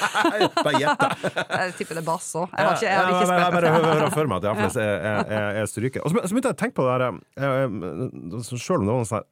Bare 0.66 0.78
gjett, 0.82 1.02
det. 1.02 1.34
Jeg 1.52 1.74
tipper 1.78 1.94
det 1.94 2.02
er 2.02 2.06
bass 2.08 2.32
òg. 2.34 2.48
Jeg 2.50 2.66
har 2.66 2.72
ikke, 2.74 2.86
jeg 2.88 2.96
har 2.96 3.04
ikke 3.06 3.12
jeg, 3.12 3.28
jeg, 3.28 3.28
spilt 3.30 3.54
bare 3.54 3.70
hører 3.76 3.92
hører 3.92 4.10
for 4.10 4.30
meg 4.32 4.36
at 4.42 4.48
jeg 4.48 4.72
jeg, 4.82 5.36
er, 5.36 5.60
er 5.60 5.68
stryker. 5.70 6.02
Og 6.02 6.10
så, 6.10 6.24
så 6.26 6.34
begynte 6.34 6.50
jeg 6.50 6.56
å 6.56 6.60
tenke 6.64 6.74
på 6.80 6.86
det 6.88 6.96
der 6.98 8.42
Sjøl 8.42 8.58
Selv 8.58 8.80
om 8.80 8.88
det 8.88 8.96
var 8.96 9.04
noe 9.04 9.06
sånn 9.12 9.28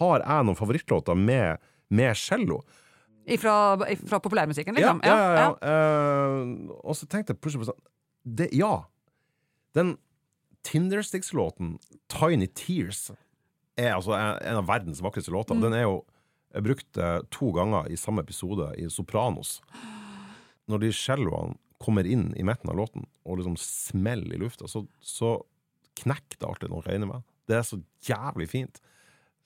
Har 0.00 0.24
jeg 0.26 0.48
noen 0.48 0.58
favorittlåter 0.58 1.20
med, 1.30 1.62
med 1.94 2.18
cello? 2.18 2.58
Ifra, 3.22 3.54
ifra 3.94 4.18
populærmusikken, 4.18 4.74
Ja, 4.82 4.96
liksom? 4.96 5.02
ja, 5.06 5.16
ja, 5.22 5.32
ja. 5.38 5.50
Uh, 5.62 6.72
og 6.82 6.98
så 6.98 7.06
tenkte 7.06 7.36
jeg 7.36 7.38
plutselig 7.38 7.62
på 7.62 7.70
sånn 7.70 7.82
det, 8.42 8.48
Ja. 8.58 8.80
Den 9.76 9.96
Tindersticks-låten 10.62 11.78
'Tiny 12.08 12.46
Tears' 12.46 13.10
er 13.76 13.94
altså 13.96 14.14
en 14.14 14.60
av 14.60 14.68
verdens 14.68 15.02
vakreste 15.02 15.32
låter. 15.32 15.56
Mm. 15.56 15.62
Den 15.64 15.76
er 15.78 15.86
jo 15.86 16.02
er 16.52 16.64
brukt 16.64 16.98
eh, 17.00 17.20
to 17.32 17.50
ganger 17.56 17.88
i 17.88 17.96
samme 17.96 18.22
episode 18.24 18.68
i 18.78 18.88
Sopranos. 18.92 19.60
Når 20.68 20.84
de 20.84 20.92
celloene 20.94 21.56
kommer 21.82 22.06
inn 22.06 22.30
i 22.38 22.44
midten 22.46 22.70
av 22.70 22.78
låten 22.78 23.06
og 23.26 23.40
liksom 23.40 23.56
smeller 23.58 24.36
i 24.36 24.40
lufta, 24.42 24.68
så, 24.70 24.84
så 25.00 25.38
knekker 25.98 26.38
det 26.38 26.48
alltid 26.48 26.72
noe 26.72 26.94
inni 26.94 27.08
meg. 27.08 27.24
Det 27.48 27.58
er 27.58 27.64
så 27.66 27.80
jævlig 28.06 28.48
fint. 28.52 28.82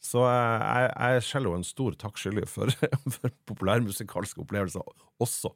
Så 0.03 0.27
eh, 0.27 0.67
jeg, 0.67 0.91
jeg 0.91 1.21
er 1.21 1.29
cello 1.31 1.55
en 1.57 1.67
stor 1.67 1.97
takk 2.03 2.21
skyldig 2.21 2.49
for, 2.51 2.75
for 3.17 3.39
populærmusikalske 3.49 4.43
opplevelser 4.45 4.85
også. 5.23 5.55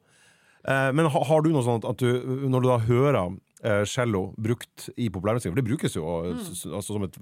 Eh, 0.67 0.91
men 0.93 1.09
ha, 1.09 1.23
har 1.25 1.41
du 1.41 1.51
noe 1.53 1.63
sånt 1.65 1.85
at 1.89 1.97
du, 1.97 2.21
når 2.49 2.61
du 2.61 2.67
da 2.69 2.79
hører 2.85 3.37
eh, 3.63 3.83
cello 3.89 4.33
brukt 4.37 4.89
i 4.97 5.09
populærmusikk, 5.09 5.53
for 5.53 5.61
det 5.61 5.69
brukes 5.69 5.95
jo 5.97 6.05
Mm. 6.21 6.37
altså, 6.75 6.93
som 6.93 7.03
et 7.03 7.17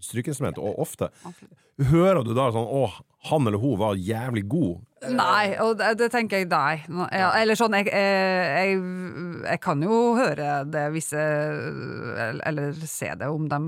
strykeinstrument, 0.00 0.58
og 0.58 0.78
ofte 0.78 1.10
Hører 1.76 2.24
du 2.24 2.32
da 2.32 2.46
sånn 2.52 2.64
'Å, 2.72 2.86
han 3.28 3.46
eller 3.46 3.58
hun 3.60 3.76
var 3.78 3.96
jævlig 4.00 4.46
god'? 4.48 4.80
Nei, 5.12 5.56
og 5.60 5.76
det, 5.76 5.98
det 5.98 6.10
tenker 6.10 6.38
jeg 6.40 6.48
nei. 6.48 6.80
Ja, 7.12 7.32
eller 7.36 7.54
sånn, 7.54 7.74
jeg, 7.76 7.90
jeg, 7.92 8.70
jeg, 8.72 9.42
jeg 9.44 9.60
kan 9.60 9.82
jo 9.84 10.16
høre 10.16 10.64
det 10.64 10.86
Eller, 11.12 12.40
eller 12.48 12.72
se 12.72 13.12
det 13.14 13.28
om 13.28 13.48
de 13.48 13.60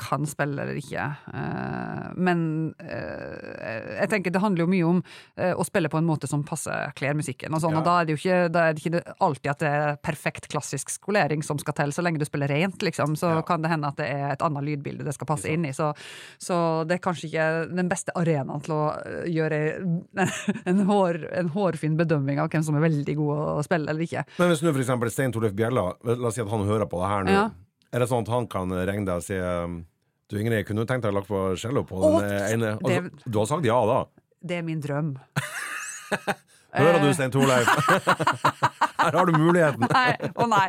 kan 0.00 0.24
spille 0.28 0.62
eller 0.64 0.78
ikke. 0.80 1.04
Eh, 1.36 2.06
Men 2.16 2.40
eh, 2.80 4.00
jeg 4.00 4.08
tenker 4.12 4.32
det 4.34 4.40
handler 4.42 4.64
jo 4.64 4.70
mye 4.72 4.86
om 4.88 5.02
eh, 5.36 5.52
å 5.54 5.64
spille 5.66 5.90
på 5.92 6.00
en 6.00 6.08
måte 6.08 6.28
som 6.30 6.42
passer 6.46 6.92
kler 6.98 7.14
musikken. 7.18 7.52
Og 7.54 7.60
sånn, 7.62 7.76
Ja. 7.76 7.82
og 7.82 7.84
da 7.86 7.94
er 8.02 8.12
ikke, 8.14 8.38
da 8.52 8.64
er 8.70 8.74
det 8.78 8.84
ikke 8.86 9.02
alltid 9.20 9.50
at 9.52 9.62
det 9.64 9.70
er 9.70 9.96
perfekt 10.02 10.48
klassisk 10.52 10.90
skolering 10.90 11.44
som 11.46 11.58
skal 11.62 11.76
til. 11.78 11.92
Så 11.92 12.02
lenge 12.04 12.18
du 12.18 12.24
spiller 12.28 12.48
rent, 12.50 12.80
liksom, 12.82 13.14
så 13.20 13.34
Ja. 13.36 13.42
kan 13.46 13.62
det 13.62 13.70
hende 13.70 13.88
at 13.88 13.96
det 14.00 14.08
er 14.10 14.32
et 14.32 14.42
annet 14.42 14.64
lydbilde 14.64 15.04
det 15.04 15.14
skal 15.14 15.26
passe 15.30 15.46
inn 15.52 15.64
i. 15.64 15.72
Så, 15.76 15.92
så 16.40 16.84
det 16.88 16.98
er 16.98 17.04
kanskje 17.04 17.28
ikke 17.30 17.48
den 17.76 17.88
beste 17.88 18.12
arenaen 18.16 18.62
til 18.64 18.74
å 18.74 18.84
gjøre 19.28 19.60
en, 20.66 20.84
hår, 20.86 21.22
en 21.32 21.48
hårfin 21.54 21.96
bedømming 22.00 22.40
av 22.40 22.48
hvem 22.50 22.64
som 22.66 22.74
er 22.76 22.86
veldig 22.88 23.16
god 23.20 23.36
å 23.60 23.62
spille 23.66 23.88
eller 23.90 24.02
ikke. 24.06 24.24
Men 24.38 24.48
hvis 24.54 24.62
nå 24.64 24.72
eksempel 24.80 25.10
Stein 25.12 25.32
Torleif 25.34 25.52
Bjella, 25.54 25.92
la 26.04 26.28
oss 26.28 26.34
si 26.38 26.40
at 26.44 26.48
han 26.50 26.66
hører 26.66 26.88
på 26.90 27.00
det 27.02 27.08
her 27.12 27.24
nå, 27.26 27.30
Ja. 27.30 27.48
Er 27.92 28.02
det 28.04 28.08
sånn 28.10 28.22
at 28.26 28.32
han 28.34 28.46
kan 28.50 28.70
ringe 28.72 29.04
deg 29.08 29.16
og 29.16 29.24
si 29.26 29.38
um, 29.38 29.80
Du 30.30 30.36
Ingrid, 30.38 30.66
kunne 30.68 30.84
du 30.84 30.90
tenkt 30.90 31.02
deg 31.02 31.10
å 31.12 31.18
lagt 31.18 31.26
på 31.30 31.40
cello 31.58 31.82
på 31.88 31.98
den 32.04 32.28
eh, 32.30 32.52
ene 32.54 32.74
altså, 32.78 33.00
det- 33.02 33.24
Du 33.32 33.38
har 33.40 33.46
sagt 33.50 33.66
ja 33.66 33.78
da? 33.88 34.04
Det 34.40 34.56
er 34.60 34.62
min 34.64 34.80
drøm. 34.80 35.16
Hører 36.70 37.00
du. 37.02 37.08
Stein 37.14 37.32
Torleif? 37.34 37.66
Her 39.00 39.16
har 39.16 39.26
du 39.26 39.32
muligheten. 39.34 39.86
Nei, 39.90 40.30
å 40.38 40.46
nei. 40.48 40.66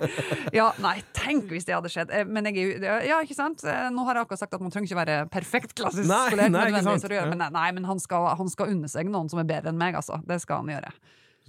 Ja, 0.55 0.69
nei, 0.81 0.95
tenk 1.13 1.49
hvis 1.51 1.67
det 1.67 1.75
hadde 1.75 1.91
skjedd. 1.91 2.11
Eh, 2.15 2.25
Men 2.25 2.47
jeg 2.49 2.57
er 2.57 2.67
jo 2.71 2.97
Ja, 3.11 3.19
ikke 3.21 3.37
sant? 3.37 3.61
Eh, 3.67 3.89
Nå 3.93 4.05
har 4.07 4.17
jeg 4.17 4.25
akkurat 4.25 4.41
sagt 4.41 4.55
at 4.57 4.63
man 4.63 4.73
trenger 4.73 4.89
ikke 4.89 4.99
være 5.01 5.17
perfekt 5.31 5.75
klassisk 5.77 6.07
Nei, 6.09 6.23
skolert. 6.31 6.51
nei, 6.55 6.97
for 7.03 7.13
Ja. 7.13 7.25
Men, 7.29 7.43
nei, 7.53 7.67
men 7.75 7.85
han 7.85 7.99
skal, 8.01 8.31
han 8.39 8.49
skal 8.49 8.71
unne 8.73 8.89
seg 8.91 9.11
noen 9.11 9.29
som 9.31 9.39
er 9.43 9.49
bedre 9.51 9.69
enn 9.73 9.77
meg, 9.79 9.95
altså. 9.99 10.17
Det 10.25 10.39
skal 10.41 10.63
han 10.63 10.73
gjøre. 10.73 10.91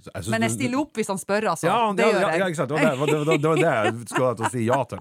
Jeg 0.09 0.23
synes 0.23 0.31
Men 0.33 0.41
jeg 0.47 0.51
stiller 0.55 0.79
opp 0.83 0.99
hvis 0.99 1.09
han 1.13 1.19
spør, 1.21 1.49
altså. 1.53 1.67
Ja, 1.69 1.77
det 1.91 1.97
det 2.01 2.09
gjør 2.11 2.19
jeg. 2.27 2.39
ja, 2.39 2.47
ikke 2.51 2.59
sant. 2.59 2.69
Det 2.69 2.75
var 2.99 3.07
det, 3.07 3.17
det, 3.19 3.37
det 3.41 3.49
var 3.49 3.57
det 3.61 3.71
jeg 3.71 4.07
skulle 4.11 4.27
ha 4.27 4.35
til 4.39 4.45
å 4.45 4.53
si 4.53 4.61
ja 4.67 4.79
til. 4.91 4.99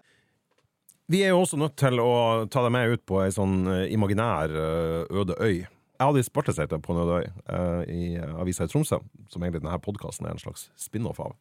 Vi 1.10 1.24
er 1.26 1.32
jo 1.32 1.40
også 1.42 1.58
nødt 1.58 1.74
til 1.80 1.98
å 1.98 2.10
ta 2.46 2.62
deg 2.62 2.70
med 2.70 2.92
ut 2.94 3.02
på 3.08 3.18
ei 3.24 3.30
sånn 3.34 3.64
eh, 3.66 3.86
imaginær 3.90 4.52
eh, 4.54 5.08
øde 5.22 5.34
øy. 5.42 5.56
Jeg 5.66 6.06
hadde 6.06 6.22
spartesete 6.22 6.78
på 6.80 6.94
en 6.94 7.00
øde 7.02 7.16
øy 7.18 7.24
eh, 7.26 7.80
i 7.90 8.02
avisa 8.20 8.64
i 8.64 8.70
Tromsø, 8.70 9.00
som 9.32 9.42
egentlig 9.42 9.64
denne 9.64 9.80
podkasten 9.82 10.28
er 10.28 10.36
en 10.36 10.42
slags 10.42 10.68
spin-off 10.78 11.18
av. 11.24 11.34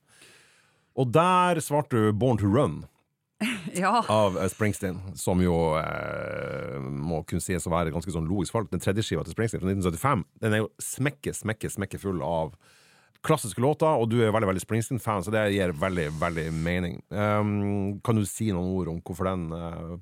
Og 0.97 1.11
der 1.13 1.61
svarte 1.61 1.93
du 1.95 2.09
'Born 2.11 2.41
to 2.41 2.49
Run' 2.49 2.87
Ja. 3.83 3.93
av 4.09 4.37
eh, 4.39 4.49
Springsteen, 4.51 4.99
som 5.19 5.41
jo 5.43 5.55
eh, 5.79 6.77
må 6.79 7.23
kunne 7.29 7.43
sies 7.43 7.67
å 7.67 7.73
være 7.73 7.93
ganske 7.95 8.13
sånn 8.13 8.29
logisk 8.29 8.55
valg. 8.55 8.69
Den 8.73 8.83
tredje 8.83 9.05
skiva 9.05 9.23
til 9.25 9.35
Springsteen 9.35 9.63
fra 9.63 9.71
1975 9.71 10.25
Den 10.43 10.55
er 10.55 10.63
jo 10.63 10.69
smekke, 10.83 11.33
smekke, 11.35 11.71
smekke 11.73 12.01
full 12.01 12.23
av 12.25 12.55
klassiske 13.25 13.59
låter, 13.61 13.99
og 13.99 14.07
du 14.11 14.21
er 14.23 14.31
veldig 14.31 14.47
veldig 14.53 14.63
Springsteen-fan, 14.63 15.25
så 15.25 15.33
det 15.33 15.49
gir 15.51 15.73
veldig, 15.75 16.07
veldig 16.21 16.45
mening. 16.55 17.01
Um, 17.11 17.99
kan 18.05 18.15
du 18.15 18.23
si 18.27 18.47
noen 18.55 18.71
ord 18.77 18.91
om 18.93 19.01
hvorfor 19.03 19.27
den 19.27 19.49
eh, 19.55 19.95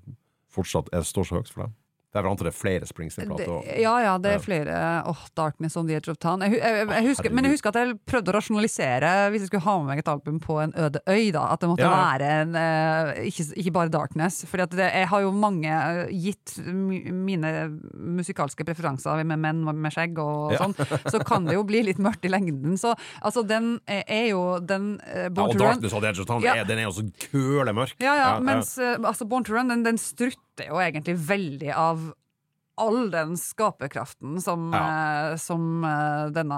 fortsatt 0.54 0.92
er, 0.94 1.06
står 1.08 1.26
så 1.30 1.40
høyt 1.40 1.50
for 1.50 1.66
deg? 1.66 1.76
Det 2.08 2.22
er 2.22 2.24
vel 2.24 2.32
antar 2.32 2.48
det 2.48 2.54
er 2.54 2.58
flere 2.58 2.88
Springsteen-plater. 2.88 3.66
Ja, 3.84 3.92
ja, 4.00 4.14
det 4.18 4.32
er 4.38 4.40
flere 4.40 4.76
åh, 5.12 5.26
'Darkness 5.36 5.76
on 5.78 5.88
the 5.90 5.96
Edge 6.00 6.08
of 6.10 6.18
Town'. 6.24 6.42
Jeg, 6.42 6.56
jeg, 6.64 6.88
jeg 6.88 7.04
husker, 7.10 7.30
men 7.36 7.44
jeg 7.44 7.52
husker 7.58 7.70
at 7.74 7.76
jeg 7.82 7.98
prøvde 8.08 8.32
å 8.32 8.36
rasjonalisere 8.38 9.10
hvis 9.34 9.44
jeg 9.44 9.50
skulle 9.52 9.66
ha 9.68 9.74
med 9.82 9.90
meg 9.92 10.00
et 10.00 10.08
album 10.08 10.40
på 10.40 10.56
en 10.64 10.72
øde 10.74 11.02
øy. 11.04 11.32
da 11.36 11.44
At 11.52 11.60
det 11.62 11.70
måtte 11.70 11.84
Ja, 11.84 11.92
ja. 11.92 12.06
være 12.08 12.30
en 12.42 12.56
eh, 12.56 13.28
ikke, 13.28 13.46
ikke 13.60 13.74
bare 13.76 13.90
'Darkness'. 13.92 14.46
For 14.48 14.58
jeg 14.58 15.08
har 15.12 15.22
jo 15.22 15.32
mange 15.36 15.68
eh, 15.68 16.08
gitt 16.16 16.56
mine 16.66 17.52
musikalske 17.94 18.64
preferanser 18.66 19.24
med 19.28 19.38
menn 19.44 19.62
med 19.68 19.92
skjegg 19.92 20.18
og 20.24 20.54
Ja. 20.56 20.64
sånn, 20.64 20.74
så 21.12 21.20
kan 21.28 21.46
det 21.46 21.56
jo 21.60 21.64
bli 21.68 21.84
litt 21.84 22.00
mørkt 22.00 22.24
i 22.26 22.30
lengden. 22.32 22.78
Så 22.80 22.96
altså, 23.22 23.46
den 23.46 23.80
er 23.86 24.30
jo 24.32 24.60
den 24.60 24.98
Born 25.36 25.50
ja, 25.52 25.54
og 25.54 25.60
Darkness 25.60 25.94
on 25.94 26.02
the 26.02 26.08
Edge 26.10 26.22
of 26.22 26.26
Town, 26.32 26.42
Ja. 26.42 26.56
er, 26.56 26.64
den 26.64 26.80
er 26.80 26.84
jo 26.88 26.92
så 26.96 27.04
kølemørk. 27.32 28.00
ja, 28.00 28.16
ja, 28.16 28.40
mens 28.40 28.78
eh, 28.80 28.96
altså 29.04 29.28
Born 29.28 29.44
to 29.44 29.54
Run, 29.54 29.68
den, 29.70 29.84
den 29.84 29.98
strutter 29.98 30.40
jo 30.66 30.80
egentlig 30.82 31.14
veldig 31.28 31.70
av 31.78 32.08
all 32.78 33.08
den 33.10 33.32
skaperkraften 33.38 34.36
som, 34.42 34.68
Ja. 34.74 35.32
eh, 35.32 35.36
som 35.42 35.84
eh, 35.84 36.28
denne 36.30 36.58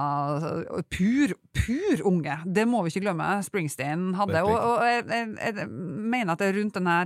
eh, 0.77 0.81
pur, 0.91 1.31
pur 1.55 2.01
unge, 2.07 2.39
det 2.45 2.65
må 2.67 2.81
vi 2.83 2.89
ikke 2.91 3.05
glemme, 3.05 3.27
Springsteen 3.43 4.13
hadde. 4.15 4.41
Og, 4.43 4.55
og 4.55 4.83
jeg, 4.83 5.05
jeg, 5.07 5.55
jeg 5.59 5.67
mener 5.69 6.33
at 6.33 6.39
jeg 6.43 6.55
rundt 6.57 6.75
denne 6.75 6.97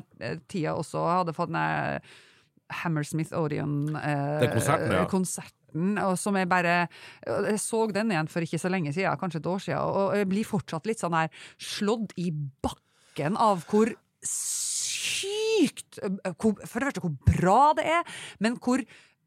tida 0.49 0.73
også 0.73 1.03
hadde 1.19 1.33
fått 1.37 1.53
den 1.53 1.99
Hammersmith 2.73 3.33
Odeon 3.37 3.95
eh, 4.01 4.39
konserten, 5.11 5.97
og 6.01 6.15
som 6.17 6.35
jeg 6.37 6.49
bare 6.49 6.87
Jeg 7.25 7.59
så 7.61 7.83
den 7.93 8.11
igjen 8.13 8.27
for 8.29 8.41
ikke 8.45 8.57
så 8.61 8.69
lenge 8.73 8.93
siden, 8.93 9.17
kanskje 9.21 9.41
et 9.43 9.49
år 9.51 9.61
siden, 9.61 9.79
og 9.93 10.15
jeg 10.17 10.29
blir 10.31 10.45
fortsatt 10.47 10.89
litt 10.89 11.01
sånn 11.01 11.13
her 11.17 11.29
slått 11.61 12.13
i 12.17 12.31
bakken 12.65 13.37
av 13.37 13.61
hvor 13.69 13.93
sykt 15.23 16.03
hvor, 16.37 16.59
For 16.67 16.79
det 16.79 16.91
første 16.91 17.03
hvor 17.03 17.17
bra 17.31 17.63
det 17.79 17.89
er, 17.97 18.13
men 18.43 18.59
hvor 18.61 18.83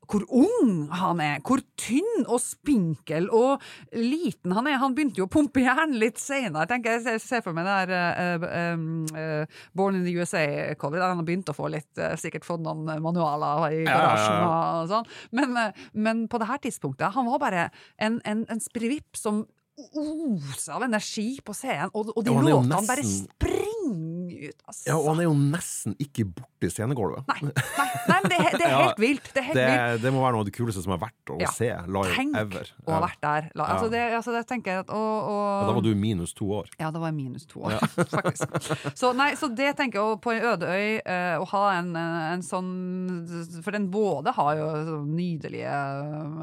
hvor 0.07 0.23
ung 0.31 0.87
han 0.95 1.21
er, 1.23 1.41
hvor 1.47 1.61
tynn 1.79 2.27
og 2.27 2.39
spinkel 2.43 3.29
og 3.35 3.63
liten 3.95 4.55
han 4.55 4.69
er. 4.71 4.79
Han 4.83 4.95
begynte 4.95 5.21
jo 5.21 5.27
å 5.27 5.33
pumpe 5.33 5.65
jern 5.65 5.97
litt 5.99 6.21
tenker 6.23 6.97
Jeg 6.97 7.17
Jeg 7.17 7.23
ser 7.25 7.43
for 7.45 7.57
meg 7.57 7.67
det 7.67 7.75
der 7.91 8.45
uh, 8.47 9.17
eh, 9.19 9.59
Born 9.75 9.99
in 9.99 10.07
the 10.07 10.15
USA-coveret, 10.15 11.03
der 11.03 11.11
han 11.11 11.23
har 11.23 11.27
begynt 11.27 11.51
å 11.51 11.57
få 11.57 11.71
litt 11.73 11.91
uh, 11.99 12.15
Sikkert 12.19 12.47
fått 12.47 12.63
noen 12.63 12.87
manualer 13.03 13.67
i 13.73 13.83
Ja, 13.83 13.91
ja, 13.91 13.99
garasjen 13.99 14.39
ja. 14.39 14.55
og 14.83 14.91
sånn. 14.93 15.11
Men, 15.37 15.59
men 15.93 16.25
på 16.31 16.41
det 16.41 16.51
her 16.51 16.63
tidspunktet, 16.63 17.11
han 17.15 17.27
var 17.29 17.43
bare 17.43 17.69
en, 17.99 18.21
en, 18.25 18.47
en 18.51 18.63
spirivipp 18.63 19.19
som 19.19 19.45
oser 19.77 20.73
av 20.73 20.87
energi 20.87 21.37
på 21.45 21.53
scenen, 21.53 21.91
og, 21.93 22.15
og 22.15 22.25
de 22.25 22.33
låtene 22.33 22.79
bare 22.89 23.05
springer 23.05 24.16
ut. 24.37 24.59
Altså. 24.69 24.83
Ja, 24.89 24.97
og 24.99 25.07
han 25.13 25.21
er 25.23 25.27
jo 25.29 25.35
nesten 25.39 25.97
ikke 26.03 26.25
borti 26.29 26.71
scenegulvet. 26.73 27.25
Nei, 27.31 27.39
nei, 27.49 27.53
nei, 28.07 28.19
men 28.23 28.31
det, 28.33 28.39
er- 28.41 28.57
det 28.59 28.67
er 28.67 28.75
helt 28.85 29.01
vilt. 29.03 29.31
Det 29.35 29.43
er 29.43 29.47
helt 29.51 29.59
Det, 29.61 29.67
vilt. 29.73 30.03
det 30.07 30.13
må 30.15 30.23
være 30.25 30.37
noe 30.37 30.45
av 30.45 30.49
det 30.51 30.55
kuleste 30.57 30.83
som 30.85 30.95
har 30.97 31.01
vært 31.05 31.33
å 31.35 31.39
Ja. 31.43 31.51
se 31.55 31.69
live 31.87 32.15
Tenk 32.17 32.37
ever. 32.43 32.71
å 32.87 32.95
ha 32.97 33.01
vært 33.07 33.21
der. 33.25 33.49
Altså, 33.57 33.91
det, 33.93 34.03
altså, 34.21 34.35
det 34.37 34.45
tenker 34.51 34.71
jeg 34.73 34.85
at 34.87 34.91
og, 34.95 35.15
og, 35.31 35.43
Ja, 35.63 35.67
da 35.71 35.77
var 35.79 35.83
du 35.87 35.91
minus 35.95 36.33
to 36.37 36.51
år. 36.61 36.71
Ja, 36.81 36.91
da 36.95 37.03
var 37.03 37.13
jeg 37.13 37.19
minus 37.21 37.47
to 37.51 37.61
år, 37.67 37.79
faktisk. 38.17 38.57
Så, 38.99 39.13
nei, 39.17 39.33
så 39.41 39.49
det 39.55 39.73
tenker 39.81 40.01
jeg, 40.03 40.21
på 40.25 40.35
en 40.37 40.49
øde 40.53 40.71
øy, 40.71 41.01
eh, 41.05 41.37
å 41.41 41.47
ha 41.53 41.65
en, 41.79 41.93
en 41.97 42.43
sånn 42.47 42.73
For 43.65 43.73
den 43.75 43.89
både 43.93 44.33
har 44.37 44.57
jo 44.61 45.01
nydelige 45.07 45.77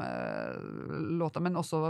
eh, 0.04 0.56
låter, 1.20 1.40
men 1.44 1.56
også 1.60 1.80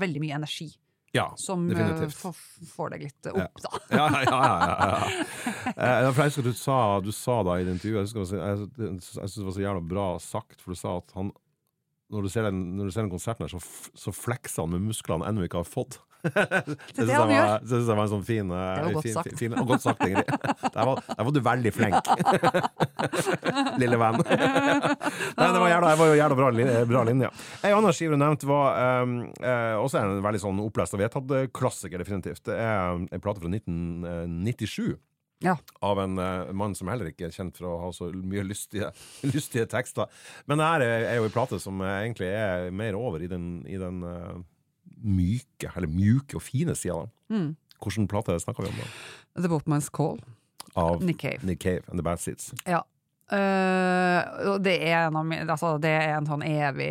veldig 0.00 0.22
mye 0.22 0.38
energi. 0.40 0.70
Ja, 1.12 1.32
Som 1.36 1.70
eh, 1.70 1.76
definitivt. 1.76 2.14
får, 2.14 2.36
får 2.70 2.90
deg 2.94 3.02
litt 3.08 3.26
opp, 3.32 3.62
da. 3.64 3.70
ja, 3.90 4.06
ja, 4.14 4.22
ja, 4.30 4.50
ja, 4.62 4.90
ja. 4.94 5.24
Eh, 5.80 6.42
du 6.44 6.52
sa, 6.54 7.00
du 7.02 7.10
sa 7.14 7.40
da 7.46 7.56
i 7.58 7.64
det 7.66 7.74
intervjuet 7.78 8.12
Jeg, 8.14 8.98
synes 9.02 9.34
det 9.34 9.46
var 9.46 9.54
så 9.56 9.64
jævla 9.64 9.80
bra 9.80 10.06
sagt, 10.22 10.60
for 10.62 10.74
du 10.74 10.78
sa 10.78 10.96
at 11.00 11.14
han 11.16 11.32
når 12.10 12.26
du 12.26 12.32
ser 12.32 12.46
den, 12.48 12.62
når 12.76 12.90
du 12.90 12.94
ser 12.94 13.04
den 13.04 13.12
konserten 13.12 13.46
her, 13.46 13.52
så, 13.52 13.90
så 13.98 14.14
flekser 14.14 14.64
han 14.64 14.74
med 14.74 14.88
musklene 14.90 15.26
ennå 15.28 15.46
ikke 15.46 15.62
har 15.62 15.68
fått. 15.68 16.00
det 16.22 16.36
syns 16.92 17.08
jeg 17.08 17.16
var, 17.16 17.62
synes 17.64 17.86
jeg 17.88 17.96
var 17.96 18.02
en 18.02 18.10
sånn 18.10 18.24
fin 18.28 18.50
eh, 18.52 18.64
Det 18.76 18.82
var 18.84 18.96
godt 18.96 19.06
fin, 19.06 19.14
sagt. 19.14 19.30
Fin, 19.40 19.54
fin, 19.54 19.68
godt 19.70 19.84
sagt, 19.86 20.02
Ingrid. 20.04 20.32
Der 20.74 20.86
var, 20.86 21.00
der 21.08 21.26
var 21.26 21.32
du 21.34 21.40
veldig 21.42 21.70
flink. 21.74 22.10
Lille 23.80 23.96
venn. 24.00 24.20
Nei, 24.20 25.48
det 25.48 25.62
var, 25.62 25.68
jævla, 25.72 25.88
det 25.90 25.98
var 25.98 26.12
jævla 26.14 26.36
bra, 26.38 26.50
bra 26.92 27.02
linje. 27.08 27.30
Ei 27.66 27.72
anna 27.74 27.92
skive 27.96 28.14
du 28.14 28.20
nevnte, 28.20 28.48
var 28.48 29.02
um, 29.02 29.16
uh, 29.42 29.80
også 29.80 30.02
en 30.02 30.20
veldig 30.24 30.42
sånn 30.44 30.62
opplest 30.62 30.96
og 30.96 31.02
vedtatt 31.02 31.34
eh, 31.36 31.48
klassiker, 31.56 32.02
definitivt. 32.02 32.44
Det 32.46 32.56
er 32.60 33.00
en 33.00 33.24
plate 33.24 33.42
fra 33.42 33.50
1997 33.50 35.00
Ja. 35.40 35.54
av 35.80 36.00
en 36.02 36.18
uh, 36.20 36.50
mann 36.52 36.74
som 36.76 36.90
heller 36.92 37.08
ikke 37.08 37.30
er 37.30 37.32
kjent 37.32 37.56
for 37.56 37.70
å 37.70 37.78
ha 37.86 37.90
så 37.96 38.10
mye 38.12 38.44
lystige, 38.44 38.90
lystige 39.34 39.64
tekster. 39.72 40.10
Men 40.50 40.60
det 40.60 40.68
her 40.68 40.84
er, 40.84 41.06
er 41.14 41.20
jo 41.20 41.28
en 41.28 41.34
plate 41.36 41.60
som 41.62 41.80
egentlig 41.86 42.28
er 42.28 42.68
mer 42.76 42.98
over 42.98 43.24
i 43.24 43.30
den, 43.30 43.62
i 43.64 43.80
den 43.80 44.02
uh, 44.04 44.36
myke, 45.00 45.72
eller 45.72 45.88
mjuke 45.88 46.36
og 46.36 46.44
fine 46.44 46.76
sida. 46.76 47.06
Mm. 47.32 47.54
Hvilken 47.80 48.08
plate 48.12 48.36
snakker 48.42 48.66
vi 48.66 48.74
om 48.74 48.82
da? 48.82 48.90
The 49.40 49.48
Botman's 49.48 49.88
Call, 49.88 50.20
Av 50.78 51.00
Nick 51.02 51.18
Cave. 51.22 51.40
Nick 51.42 51.62
Cave 51.64 51.82
and 51.88 51.98
The 51.98 52.04
Bad 52.04 52.20
Seeds. 52.20 52.52
Ja. 52.66 52.84
Eh, 53.30 54.46
og 54.50 54.56
det 54.64 54.74
er, 54.88 55.06
en 55.06 55.30
altså, 55.44 55.76
det 55.78 55.92
er 55.94 56.16
en 56.16 56.26
sånn 56.26 56.42
evig, 56.42 56.90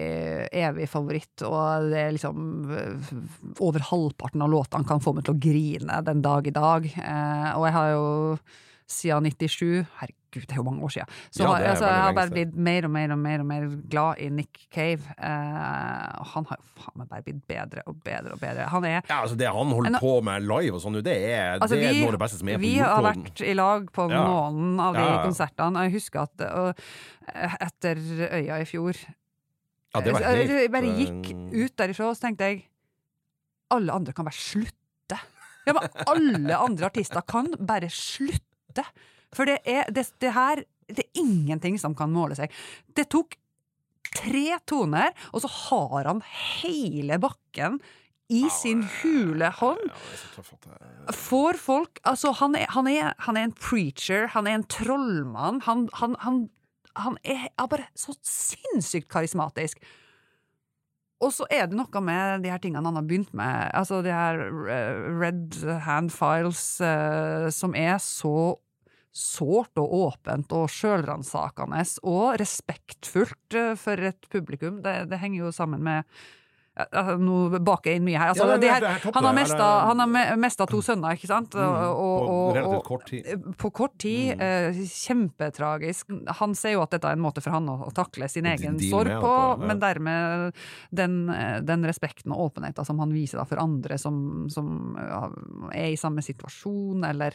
evig 0.56 0.88
favoritt, 0.88 1.44
og 1.44 1.90
det 1.92 2.00
er 2.00 2.14
liksom 2.16 2.70
Over 3.60 3.84
halvparten 3.90 4.46
av 4.46 4.54
låtene 4.54 4.88
kan 4.88 5.04
få 5.04 5.18
meg 5.18 5.28
til 5.28 5.36
å 5.36 5.44
grine 5.44 6.00
den 6.08 6.24
dag 6.24 6.48
i 6.48 6.56
dag. 6.56 6.88
Uh, 6.96 7.50
og 7.60 7.68
jeg 7.68 7.76
har 7.76 7.92
jo 7.92 8.08
siden 8.90 9.26
97 9.30 9.86
Herregud, 10.00 10.46
det 10.46 10.52
er 10.54 10.58
jo 10.60 10.64
mange 10.66 10.82
år 10.86 10.92
siden. 10.94 11.10
Så 11.34 11.44
Ja, 11.46 11.54
altså, 11.72 11.86
jeg 11.90 12.02
har 12.04 12.14
bare 12.18 12.30
blitt 12.34 12.56
mer 12.56 12.86
og 12.86 12.92
mer 12.94 13.12
og 13.14 13.18
mer 13.22 13.40
og 13.44 13.46
mer 13.50 13.68
glad 13.90 14.20
i 14.22 14.30
Nick 14.34 14.60
Cave. 14.74 15.02
Eh, 15.18 16.20
og 16.20 16.26
han 16.34 16.46
har 16.50 16.58
jo 16.60 16.68
faen 16.84 16.98
meg 17.02 17.10
bare 17.10 17.24
blitt 17.26 17.40
bedre 17.50 17.84
og 17.90 18.00
bedre 18.06 18.34
og 18.34 18.40
bedre. 18.42 18.68
Han 18.74 18.86
er 18.86 18.96
Ja, 19.10 19.22
altså 19.24 19.38
Det 19.38 19.48
han 19.50 19.74
holder 19.78 19.90
en, 19.94 20.00
på 20.02 20.14
med 20.26 20.42
live 20.50 20.74
og 20.78 20.82
sånn 20.84 20.98
det 21.04 21.16
er, 21.18 21.60
Altså, 21.60 21.76
det 21.76 21.86
er 21.86 21.94
vi- 21.94 22.02
noe 22.02 22.08
av 22.12 22.18
det 22.18 22.22
beste 22.26 22.38
som 22.42 22.50
er 22.50 22.58
på 22.58 22.62
jordkloden. 22.62 22.74
Vi 22.74 22.80
har 22.80 23.04
vært 23.14 23.42
i 23.42 23.54
lag 23.54 23.92
på 23.92 24.10
Ja. 24.10 24.24
noen 24.26 24.80
av 24.80 24.94
de 24.94 25.06
Ja, 25.06 25.24
konsertene. 25.26 25.84
Jeg 25.86 25.94
husker 25.94 26.22
at 26.22 26.42
og, 26.50 26.80
eh, 27.34 27.56
etter 27.62 27.96
Øya 28.32 28.62
i 28.62 28.66
fjor 28.66 28.96
Ja, 29.96 30.02
det 30.02 30.14
var 30.14 30.22
jeg, 30.22 30.48
helt, 30.48 30.62
jeg 30.62 30.72
bare 30.72 30.86
eh, 30.86 31.00
gikk 31.00 31.64
ut 31.66 31.76
derifra, 31.78 32.10
og 32.10 32.16
så 32.18 32.22
tenkte 32.28 32.46
jeg 32.46 32.66
Alle 33.72 33.92
andre 33.94 34.14
kan 34.14 34.26
bare 34.26 34.34
slutte. 34.34 35.20
Ja, 35.68 35.74
men 35.74 35.84
alle 36.08 36.56
andre 36.58 36.86
artister 36.90 37.22
kan 37.28 37.52
bare 37.60 37.90
slutte. 37.90 38.42
For 39.36 39.50
det 39.50 39.60
er 39.70 39.90
det, 39.94 40.08
det 40.22 40.34
her 40.34 40.64
Det 40.90 41.06
er 41.06 41.22
ingenting 41.22 41.78
som 41.78 41.94
kan 41.94 42.10
måle 42.10 42.34
seg. 42.38 42.50
Det 42.98 43.06
tok 43.14 43.36
tre 44.16 44.58
toner, 44.66 45.14
og 45.30 45.44
så 45.44 45.50
har 45.54 46.08
han 46.10 46.24
hele 46.26 47.20
bakken 47.22 47.78
i 48.30 48.44
sin 48.54 48.82
hule 49.00 49.50
hånd. 49.60 49.86
Får 51.14 51.58
folk 51.62 52.02
Altså, 52.06 52.34
han 52.42 52.58
er, 52.58 52.68
han 52.74 52.90
er, 52.90 53.14
han 53.26 53.38
er 53.38 53.50
en 53.50 53.56
preacher, 53.58 54.28
han 54.34 54.48
er 54.48 54.60
en 54.60 54.68
trollmann. 54.70 55.62
Han, 55.66 55.88
han, 56.02 56.16
han, 56.26 56.44
han 56.98 57.18
er, 57.24 57.50
er 57.54 57.70
bare 57.70 57.90
så 57.98 58.18
sinnssykt 58.26 59.10
karismatisk. 59.10 59.82
Og 61.20 61.34
så 61.36 61.46
er 61.52 61.68
det 61.68 61.76
noe 61.76 62.02
med 62.06 62.46
de 62.46 62.52
her 62.54 62.62
tingene 62.64 62.86
han 62.86 62.96
har 62.96 63.08
begynt 63.08 63.34
med, 63.36 63.70
altså 63.76 64.00
de 64.06 64.14
her 64.14 64.40
eh, 64.72 65.00
Red 65.20 65.58
Hand 65.84 66.14
Files, 66.16 66.80
eh, 66.80 67.50
som 67.52 67.76
er 67.76 67.98
så 68.00 68.56
sårt 69.16 69.80
og 69.82 69.94
åpent 70.00 70.52
og 70.56 70.70
sjølransakende 70.72 71.82
og 72.08 72.38
respektfullt 72.42 73.58
eh, 73.58 73.74
for 73.80 74.10
et 74.10 74.30
publikum. 74.32 74.84
Det, 74.86 75.10
det 75.12 75.22
henger 75.22 75.48
jo 75.48 75.56
sammen 75.56 75.84
med 75.86 76.20
Nå 77.20 77.60
baker 77.66 77.92
jeg 77.92 78.00
inn 78.00 78.06
mye 78.06 78.18
her. 78.18 78.30
Altså, 78.34 78.46
Ja, 78.46 78.58
det- 78.58 78.62
de 78.62 78.68
det- 78.68 78.74
her 78.74 78.80
det 78.80 78.90
er 78.90 79.00
topp, 79.04 79.16
han 79.16 79.24
har 79.24 79.34
mesta, 79.34 79.86
han 79.90 80.00
har 80.00 80.08
me- 80.08 80.68
to 80.70 80.82
sønner, 80.82 81.12
ikke 81.18 81.28
sant? 81.28 81.56
Og, 81.56 81.62
Mm, 81.62 82.00
og, 82.00 82.28
på 82.30 82.56
relativt 82.56 82.84
kort 82.86 83.06
tid. 83.08 83.26
på 83.58 83.72
kort 83.74 83.98
tid. 83.98 84.38
Mm. 84.38 84.42
Eh, 84.42 84.74
kjempetragisk. 84.86 86.06
Han 86.40 86.56
ser 86.56 86.72
jo 86.74 86.82
at 86.82 86.92
dette 86.92 87.06
er 87.06 87.12
en 87.14 87.20
måte 87.24 87.42
for 87.42 87.52
han 87.52 87.68
å, 87.68 87.88
å 87.88 87.94
takle 87.94 88.30
sin 88.30 88.46
egen 88.46 88.78
de 88.78 88.90
sorg 88.90 89.08
på, 89.08 89.22
på, 89.22 89.66
men 89.68 89.80
dermed 89.80 90.54
den, 90.94 91.30
eh, 91.30 91.60
den 91.62 91.84
respekten 91.84 92.32
og 92.32 92.52
åpenheten 92.54 92.86
som 92.86 93.00
han 93.00 93.12
viser 93.12 93.38
da 93.40 93.46
for 93.46 93.58
andre 93.62 93.98
som, 93.98 94.48
som 94.50 94.96
ja, 95.00 95.30
er 95.74 95.92
i 95.94 95.96
samme 96.00 96.22
situasjon, 96.26 97.04
eller 97.10 97.34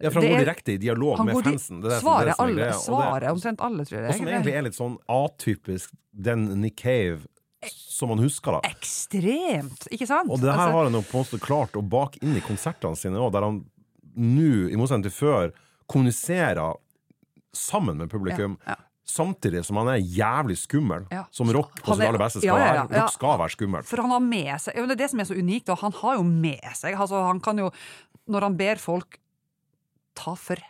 Ja, 0.00 0.10
for 0.10 0.20
han 0.20 0.30
går 0.30 0.44
direkte 0.44 0.74
i 0.74 0.78
dialog 0.78 1.24
med 1.24 1.34
fansen. 1.42 1.80
Det 1.82 1.90
er 1.92 1.96
er 1.96 2.00
Svarer 2.00 2.28
er 2.28 2.34
alle, 2.38 2.54
greia. 2.54 2.66
Og 2.66 2.72
det- 2.72 2.84
svarer 2.86 3.30
omtrent 3.32 3.60
alle, 3.60 3.84
tror 3.84 3.98
jeg. 4.00 4.08
Og 4.08 4.14
som 4.16 4.26
egentlig 4.26 4.54
er 4.54 4.62
litt 4.62 4.74
sånn 4.76 4.98
atypisk 5.08 5.90
den 6.18 6.60
Nick 6.60 6.76
Cave 6.76 7.26
som 7.64 8.10
han 8.12 8.18
husker, 8.20 8.52
da. 8.58 8.60
Ekstremt, 8.68 9.86
ikke 9.90 10.06
sant? 10.06 10.30
Og 10.30 10.40
det 10.42 10.50
her 10.52 10.58
Altså, 10.58 10.72
har 10.76 10.84
han 10.90 10.92
jo 10.98 11.02
på 11.02 11.16
en 11.18 11.24
måte 11.24 11.40
klart 11.42 11.78
å 11.78 11.82
bake 11.82 12.20
inn 12.22 12.36
i 12.36 12.40
konsertene 12.44 12.96
sine 12.98 13.16
òg, 13.18 13.32
der 13.32 13.46
han 13.46 13.62
nå, 14.16 14.68
i 14.72 14.76
motsetning 14.76 15.06
til 15.08 15.14
før, 15.16 15.52
kommuniserer 15.90 16.76
sammen 17.56 17.96
med 18.02 18.10
publikum. 18.12 18.58
Ja, 18.66 18.74
ja. 18.76 18.82
Samtidig 19.06 19.60
som 19.64 19.76
han 19.78 19.88
er 19.92 20.00
jævlig 20.02 20.56
skummel, 20.58 21.06
Ja. 21.12 21.24
som 21.30 21.46
rock 21.54 21.80
på 21.80 21.94
sitt 21.94 22.02
er- 22.02 22.08
aller 22.08 22.18
beste 22.18 22.40
skal 22.42 22.58
være. 22.58 22.88
Rock 22.90 23.12
skal 23.12 23.38
være 23.38 23.50
skummel. 23.54 23.84
For 23.84 24.02
han 24.02 24.10
har 24.10 24.20
med 24.20 24.60
seg 24.60 24.74
Det 24.74 24.90
er 24.90 24.96
det 24.96 25.10
som 25.10 25.20
er 25.20 25.24
så 25.24 25.36
unikt, 25.38 25.68
og 25.70 25.78
han 25.78 25.92
har 25.92 26.16
jo 26.16 26.22
med 26.24 26.60
seg 26.74 26.94
altså, 26.96 27.22
Han 27.26 27.38
kan 27.40 27.56
jo, 27.56 27.70
når 28.28 28.40
han 28.42 28.56
ber 28.56 28.74
folk 28.76 29.18
ta 30.16 30.34
for 30.40 30.60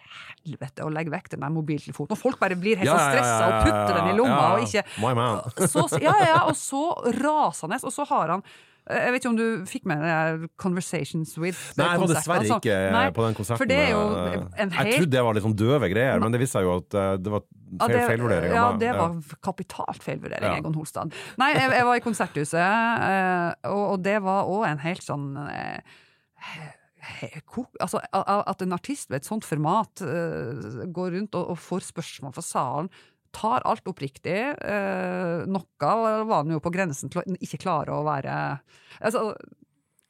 helvete 0.47 0.85
og 0.87 0.93
legge 0.95 1.11
vekk 1.15 1.33
den 1.35 1.43
der 1.47 1.53
mobiltelefonen, 1.55 2.13
og 2.15 2.19
folk 2.21 2.39
bare 2.43 2.59
blir 2.61 2.79
helt 2.83 2.91
så 2.93 3.01
stressa 3.01 3.49
og 3.49 3.59
putter 3.67 3.99
den 4.01 4.13
i 4.13 4.17
lomma 4.21 4.45
og 4.57 4.65
ikke 4.67 4.85
My 5.03 5.13
man. 5.19 5.43
så, 5.71 5.89
ja, 6.03 6.15
ja, 6.27 6.39
og 6.47 6.57
så 6.59 6.85
rasende, 7.23 7.81
og 7.83 7.95
så 7.95 8.07
har 8.13 8.37
han 8.37 8.47
jeg 8.87 9.11
vet 9.11 9.19
ikke 9.19 9.31
om 9.33 9.39
du 9.41 9.65
fikk 9.67 9.87
med 9.91 9.99
deg 9.99 10.43
Conversations 10.63 11.33
with 11.43 11.59
Nei, 11.75 11.89
jeg 11.91 11.99
var 12.05 12.11
dessverre 12.13 12.45
altså. 12.45 12.59
ikke 12.61 12.77
Nei, 12.95 13.01
på 13.17 13.25
den 13.25 13.35
konserten. 13.35 13.67
Det 13.73 13.79
er 13.83 13.97
eh, 13.97 14.61
Jeg 14.63 14.93
trodde 15.01 15.11
det 15.17 15.25
var 15.27 15.35
litt 15.35 15.43
sånn 15.49 15.57
døve 15.59 15.89
greier, 15.91 16.23
men 16.23 16.31
det 16.37 16.39
viste 16.45 16.61
seg 16.61 16.69
jo 16.69 16.77
at 16.85 16.95
eh, 16.95 17.09
det 17.19 17.33
var 17.35 17.43
feil 17.49 17.91
det- 17.97 18.05
feilvurdering. 18.13 18.55
Ja, 18.55 18.69
det 18.79 18.93
var 18.95 19.17
kapitalt 19.43 20.07
feilvurdering, 20.07 20.47
Ja. 20.53 20.61
Egon 20.63 20.79
Holstad. 20.79 21.11
Nei, 21.43 21.51
jeg, 21.59 21.73
jeg 21.81 21.89
var 21.91 21.99
i 21.99 22.05
Konserthuset, 22.07 22.63
eh, 23.11 23.73
og, 23.75 23.83
og 23.97 24.05
det 24.07 24.21
var 24.23 24.55
òg 24.55 24.69
en 24.71 24.85
helt 24.87 25.03
sånn 25.03 25.27
eh, 25.51 25.83
Altså, 27.81 28.01
at 28.13 28.63
en 28.65 28.77
artist 28.77 29.11
ved 29.11 29.21
et 29.21 29.29
sånt 29.29 29.47
format 29.47 30.03
eh, 30.05 30.87
går 30.95 31.15
rundt 31.17 31.39
og, 31.39 31.55
får 31.61 31.87
spørsmål 31.91 32.35
fra 32.37 32.45
salen, 32.45 32.91
tar 33.37 33.65
alt 33.69 33.89
oppriktig. 33.91 34.39
eh, 34.57 35.45
noe 35.51 35.93
var 36.27 36.43
han 36.43 36.55
jo 36.55 36.63
på 36.63 36.73
grensen 36.75 37.13
til 37.13 37.23
å 37.23 37.39
ikke 37.39 37.61
klare 37.67 37.95
å 37.95 38.07
være 38.07 38.35
altså, 39.01 39.33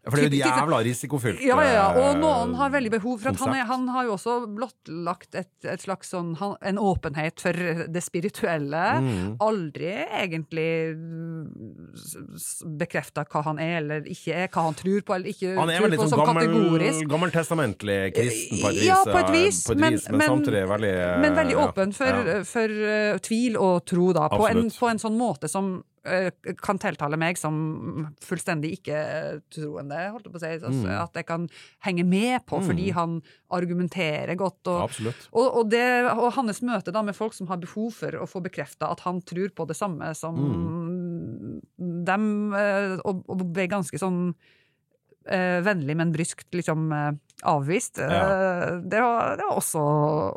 For 0.07 0.17
det 0.23 0.27
er 0.29 0.35
jo 0.37 0.41
jævla 0.47 0.79
risikofylt. 0.87 1.41
ja, 1.43 1.57
ja, 1.63 1.71
ja, 1.75 1.87
og 1.99 2.09
eh, 2.15 2.19
noen 2.21 2.55
har 2.59 2.71
veldig 2.71 2.91
behov 2.95 3.19
for 3.23 3.33
at 3.33 3.41
han, 3.43 3.55
er, 3.59 3.65
han 3.67 3.89
har 3.91 4.05
jo 4.07 4.13
også 4.15 4.37
blottlagt 4.55 5.35
et, 5.35 5.51
et 5.67 5.83
slags 5.83 6.13
sånn, 6.15 6.33
en 6.63 6.79
åpenhet 6.79 7.43
for 7.43 7.53
det 7.91 8.03
spirituelle. 8.07 8.85
Mm. 9.03 9.33
Aldri 9.43 9.91
egentlig 10.07 10.69
bekrefta 12.79 13.25
hva 13.31 13.43
han 13.49 13.59
er 13.63 13.79
eller 13.81 14.07
ikke 14.11 14.35
er, 14.45 14.47
hva 14.53 14.67
han 14.69 14.77
tror 14.79 15.03
på 15.07 15.17
eller 15.17 15.33
ikke 15.33 15.55
Han 15.57 15.71
er 15.73 15.81
tror 15.81 15.87
vel 15.89 15.95
litt 15.97 16.05
sånn 16.07 16.23
gammel, 16.23 16.47
kategorisk. 16.53 17.09
gammeltestamentlig 17.11 17.99
kristen 18.17 18.63
på 18.63 18.71
et 18.71 18.79
vis. 18.79 18.87
Ja, 18.87 19.01
på 19.07 19.19
et 19.19 19.25
eh, 19.33 19.37
vis, 19.41 19.63
på 19.67 19.73
et 19.77 19.83
men- 19.83 19.93
vis, 19.99 20.09
men, 20.11 20.19
men- 20.23 20.29
samtidig 20.31 20.65
veldig 20.71 20.95
eh, 20.95 21.19
Men 21.27 21.35
veldig 21.43 21.57
åpen 21.67 21.93
for, 21.97 22.07
ja. 22.07 22.39
for 22.47 22.69
eh, 22.95 23.19
tvil 23.19 23.57
og 23.59 23.85
tro, 23.89 24.13
da. 24.17 24.29
På 24.33 24.47
en, 24.49 24.71
på 24.71 24.87
en 24.91 24.99
sånn 25.03 25.17
måte 25.19 25.49
som 25.51 25.77
eh, 25.81 25.85
kan 26.63 26.79
tiltale 26.79 27.17
meg 27.19 27.39
som 27.41 27.57
fullstendig 28.23 28.73
ikke-troende, 28.79 29.99
holdt 30.15 30.27
jeg 30.29 30.33
på 30.33 30.39
å 30.39 30.43
si. 30.45 30.53
Altså, 30.59 30.73
Mm. 30.87 31.03
At 31.03 31.15
jeg 31.15 31.27
kan 31.27 31.49
henge 31.87 32.05
med 32.07 32.47
på, 32.47 32.61
fordi 32.63 32.89
Mm. 32.91 32.95
han 32.95 33.23
argumenterer 33.51 34.37
godt. 34.37 34.67
Og, 34.67 34.91
og, 35.33 35.47
og, 35.57 35.71
det, 35.71 35.85
og 36.13 36.33
hans 36.35 36.61
møte 36.63 36.93
da 36.93 37.03
med 37.03 37.17
folk 37.17 37.33
som 37.35 37.47
har 37.49 37.57
behov 37.59 37.93
for 37.93 38.11
å 38.13 38.27
få 38.29 38.43
bekrefta 38.43 38.91
at 38.91 39.01
han 39.01 39.21
tror 39.23 39.49
på 39.55 39.67
det 39.67 39.77
samme 39.77 40.15
som 40.15 40.37
Mm. 40.37 42.05
dem, 42.05 42.53
eh, 42.55 42.99
og, 43.05 43.25
og 43.29 43.53
ble 43.53 43.67
ganske 43.69 43.99
sånn 43.99 44.35
eh, 45.29 45.59
vennlig, 45.67 45.97
men 45.99 46.13
bryskt 46.15 46.55
liksom 46.55 46.87
eh, 46.93 47.11
avvist. 47.43 47.99
Eh, 47.99 48.09
det, 48.83 49.01
var, 49.01 49.37
det 49.37 49.47
var 49.49 49.57
også, 49.57 49.83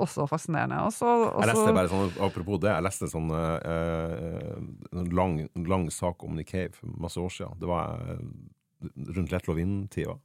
også 0.05 0.27
fascinerende. 0.31 0.81
Også, 0.89 1.05
også, 1.05 1.45
Jeg 1.45 1.51
leste 1.53 1.77
bare 1.77 1.93
sånn, 1.93 2.11
Apropos 2.27 2.61
det, 2.63 2.73
jeg 2.73 2.87
leste 2.87 3.07
en 3.07 3.15
sånn 3.15 3.33
eh, 3.37 4.99
en 4.99 5.09
lang, 5.15 5.39
lang 5.69 5.89
sak 5.93 6.27
om 6.27 6.37
Nick 6.37 6.51
Cave 6.53 6.75
for 6.75 6.93
masse 7.01 7.21
år 7.21 7.33
siden. 7.33 7.57
Det 7.61 7.69
var 7.69 8.03
eh, 8.03 8.21
rundt 9.15 9.33
Let 9.33 9.49
Lovin-tida. 9.49 10.19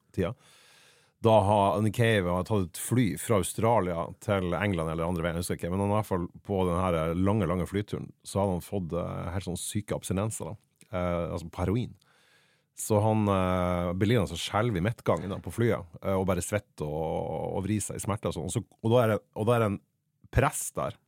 Da 1.24 1.40
har 1.40 1.80
Nick 1.80 1.96
Cave 1.96 2.28
har 2.28 2.44
tatt 2.44 2.66
et 2.66 2.78
fly 2.78 3.04
fra 3.16 3.38
Australia 3.40 4.02
til 4.20 4.52
England 4.58 4.92
eller 4.92 5.08
andre 5.08 5.24
veien, 5.24 5.38
jeg 5.38 5.46
husker 5.46 5.56
ikke, 5.56 5.70
men 5.72 5.80
han 5.80 5.94
i 5.94 5.96
hvert 5.96 6.08
fall 6.10 6.26
på 6.44 6.58
den 6.68 7.22
lange 7.24 7.48
lange 7.48 7.64
flyturen 7.70 8.10
så 8.28 8.42
hadde 8.42 8.58
han 8.58 8.66
fått 8.66 8.92
eh, 9.00 9.30
helt 9.32 9.48
sånn 9.48 9.60
syke 9.60 9.96
abstinenser. 9.96 10.52
Eh, 10.90 11.22
altså 11.32 11.48
på 11.48 11.62
heroin. 11.64 11.94
Så 12.74 12.98
han 12.98 13.28
uh, 13.30 13.92
blir 13.94 14.10
liggende 14.10 14.38
skjelver 14.38 14.80
i 14.80 14.82
midtgangen 14.82 15.34
på 15.44 15.52
flyet 15.54 15.98
uh, 16.02 16.16
og 16.16 16.26
bare 16.26 16.42
svetter 16.42 16.88
og, 16.88 17.54
og 17.54 17.62
vrir 17.66 17.82
seg 17.84 18.00
i 18.00 18.02
smerte. 18.02 18.32
Og, 18.32 18.34
sånn. 18.34 18.48
og, 18.50 18.54
så, 18.54 18.64
og, 18.82 18.90
da 18.90 19.02
er 19.02 19.12
det, 19.12 19.18
og 19.38 19.46
da 19.46 19.54
er 19.54 19.62
det 19.62 19.70
en 19.70 19.80
prest 20.34 20.74
der 20.78 20.98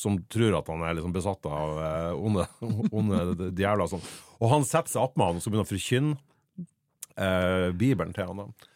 som 0.00 0.16
tror 0.32 0.56
at 0.56 0.70
han 0.72 0.82
er 0.86 0.96
liksom 0.96 1.12
besatt 1.12 1.44
av 1.50 1.76
uh, 1.76 2.16
onde, 2.16 2.46
onde 2.96 3.50
djevler. 3.50 3.84
Og 3.84 3.92
sånn. 3.92 4.08
Og 4.40 4.54
han 4.54 4.64
setter 4.64 4.94
seg 4.94 5.04
opp 5.04 5.20
med 5.20 5.28
han 5.28 5.40
og 5.40 5.44
så 5.44 5.52
begynner 5.52 5.68
å 5.68 5.72
forkynne 5.74 6.16
uh, 7.20 7.68
Bibelen 7.76 8.16
til 8.16 8.30
han. 8.30 8.44
da. 8.46 8.69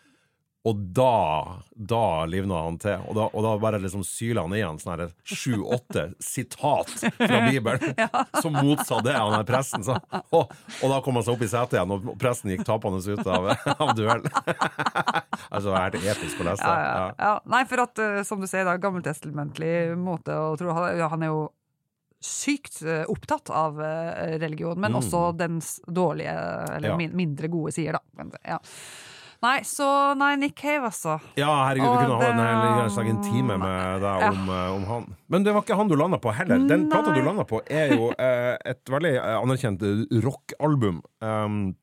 Og 0.65 0.77
da, 0.97 1.61
da 1.77 2.25
livna 2.25 2.63
han 2.65 2.79
til. 2.81 3.03
Og 3.11 3.17
da, 3.19 3.27
og 3.29 3.43
da 3.45 3.51
bare 3.61 3.81
liksom 3.83 4.01
syla 4.09 4.47
han 4.47 4.55
i 4.57 4.63
han 4.65 4.79
sånn 4.81 5.03
sju-åtte 5.29 6.07
sitat 6.25 6.93
fra 7.19 7.41
Bibelen 7.51 7.99
som 8.43 8.57
motsa 8.57 9.03
det 9.05 9.13
han 9.13 9.37
er 9.37 9.45
presten 9.45 9.85
sa. 9.85 9.99
Og, 10.31 10.49
og, 10.49 10.87
da 10.89 11.03
kom 11.05 11.21
han 11.21 11.27
seg 11.27 11.37
opp 11.37 11.45
i 11.45 11.51
setet 11.53 11.77
igjen, 11.77 11.93
og 11.93 12.17
presten 12.21 12.55
gikk 12.55 12.65
tapende 12.65 13.03
ut 13.05 13.29
av, 13.29 13.51
av 13.75 13.93
duell. 13.99 14.25
altså, 15.53 15.69
det 15.69 15.77
er 15.83 16.01
helt 16.07 16.11
episk 16.17 16.41
å 16.41 16.49
lese. 16.49 16.65
Ja, 16.65 16.81
ja, 16.81 17.07
ja. 17.13 17.37
Nei, 17.53 17.65
for 17.69 17.85
at, 17.85 18.01
uh, 18.01 18.23
som 18.25 18.41
du 18.41 18.49
sier, 18.49 18.65
da, 18.65 18.81
gammeltestamentlig 18.81 19.75
måte 20.01 20.33
å 20.33 20.55
tro 20.57 20.73
Han 20.73 21.29
er 21.29 21.29
jo 21.29 21.47
sykt 22.25 22.81
uh, 22.89 23.03
opptatt 23.13 23.53
av 23.53 23.77
uh, 23.85 24.39
religion, 24.41 24.81
men 24.81 24.97
mm. 24.97 25.03
også 25.03 25.27
dens 25.37 25.77
dårlige, 25.85 26.33
eller 26.79 26.97
min, 26.97 27.13
mindre 27.13 27.53
gode 27.53 27.77
sider, 27.77 28.01
da. 28.01 28.31
Ja. 28.57 28.63
Nei, 29.45 29.59
så 29.69 29.87
nei, 30.17 30.31
Nick 30.41 30.57
Cave, 30.57 30.89
altså. 30.89 31.19
Ja, 31.37 31.51
herregud, 31.67 31.91
vi 31.91 32.07
kunne 32.07 32.21
det... 32.23 32.31
ha 32.33 32.85
en, 32.87 33.11
en 33.11 33.21
time 33.25 33.59
med 33.61 34.05
deg 34.05 34.25
om, 34.31 34.47
ja. 34.49 34.61
Eh, 34.63 34.77
om, 34.77 34.87
han. 34.89 35.07
Men 35.33 35.45
det 35.45 35.53
var 35.53 35.67
ikke 35.67 35.77
han 35.77 35.91
du 35.91 35.97
landa 36.01 36.21
på 36.23 36.33
heller. 36.33 36.65
Den 36.71 36.87
plata 36.93 37.13
du 37.13 37.21
landa 37.25 37.45
på, 37.49 37.61
er 37.69 37.93
jo 37.93 38.09
eh, 38.15 38.55
et 38.73 38.95
veldig 38.95 39.13
eh, 39.19 39.37
anerkjent 39.37 39.85
rockalbum. 40.25 41.03
Um, 41.25 41.75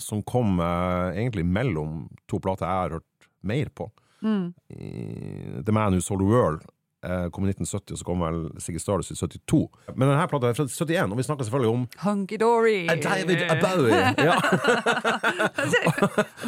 som 0.00 0.22
kom 0.24 0.60
eh, 0.62 1.18
egentlig 1.20 1.46
mellom 1.48 2.06
to 2.30 2.38
plater 2.40 2.68
jeg 2.68 2.84
har 2.84 2.98
hørt 2.98 3.30
mer 3.42 3.72
på. 3.74 3.88
Mm. 4.22 4.52
The 5.66 5.74
Man 5.74 5.96
Who 5.96 6.04
Sold 6.04 6.22
the 6.22 6.28
World 6.30 6.62
Eh, 6.62 6.71
kom 7.02 7.46
i 7.46 7.50
1970, 7.50 7.94
og 7.94 7.98
så 7.98 8.06
kom 8.06 8.22
vel 8.22 8.36
Siggy 8.62 8.78
Stardust 8.82 9.10
i 9.10 9.16
72. 9.18 9.62
Men 9.96 10.06
denne 10.06 10.26
plata 10.30 10.50
er 10.50 10.58
fra 10.58 10.66
71, 10.68 11.10
og 11.10 11.18
vi 11.18 11.26
snakker 11.26 11.48
selvfølgelig 11.48 11.72
om 11.72 11.86
Hunky 12.04 12.38
Dory. 12.40 12.76
David 13.02 13.46
Abowie! 13.50 14.02
Ja. 14.22 14.36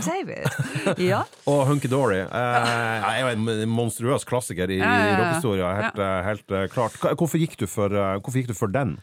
David. 0.05 0.98
Ja. 1.02 1.22
og 1.50 1.66
Hunky 1.66 1.90
Dory. 1.90 2.20
Eh, 2.22 3.09
er 3.09 3.18
jo 3.22 3.32
en 3.32 3.68
monstruøs 3.70 4.26
klassiker 4.28 4.70
i, 4.70 4.78
i 4.78 4.84
rockehistoria, 4.84 5.72
helt, 5.80 5.98
ja. 5.98 6.12
helt, 6.28 6.46
helt, 6.50 6.72
klart. 6.72 6.98
Hvorfor 7.18 7.40
gikk 7.40 7.59
du 7.61 7.66
for, 7.70 7.90
eh, 7.90 8.16
hvorfor 8.20 8.40
gikk 8.40 8.52
du 8.52 8.57
for 8.59 8.72
den? 8.72 8.98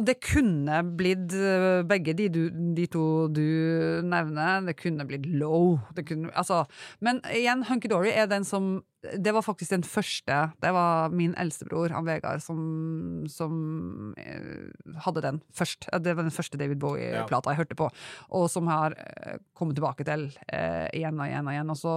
Det 0.00 0.14
kunne 0.24 0.78
blitt 0.96 1.34
eh, 1.36 1.82
begge 1.88 2.14
de, 2.16 2.28
du, 2.32 2.40
de, 2.76 2.86
to 2.90 3.28
du 3.28 4.00
nevner. 4.06 4.62
Det 4.64 4.76
kunne 4.78 5.04
blitt 5.08 5.26
low. 5.26 5.76
Kunne, 5.98 6.30
altså, 6.38 6.62
men 7.04 7.20
igjen, 7.32 7.66
Hunky 7.68 7.90
Dory 7.92 8.12
er 8.14 8.30
den 8.30 8.46
som 8.48 8.82
Det 9.02 9.32
var 9.34 9.42
faktisk 9.42 9.72
den 9.74 9.82
første. 9.82 10.36
Det 10.62 10.70
var 10.72 11.10
min 11.10 11.34
eldstebror, 11.34 11.90
han 11.90 12.06
Vegard, 12.06 12.40
som, 12.40 13.26
som 13.28 14.14
eh, 14.16 14.70
hadde 15.04 15.24
den 15.24 15.42
først. 15.52 15.88
Det 15.90 16.14
var 16.16 16.22
den 16.22 16.34
første 16.34 16.60
David 16.60 16.78
Bowie-plata 16.80 17.50
jeg 17.50 17.64
hørte 17.64 17.78
på, 17.80 17.90
og 18.30 18.46
som 18.50 18.70
har 18.70 18.94
eh, 18.94 19.42
kommet 19.58 19.76
tilbake 19.76 20.06
til 20.06 20.30
eh, 20.46 20.86
igjen 20.94 21.18
og 21.18 21.26
igjen 21.26 21.50
og 21.50 21.56
igjen. 21.56 21.74
Og 21.74 21.80
så 21.82 21.96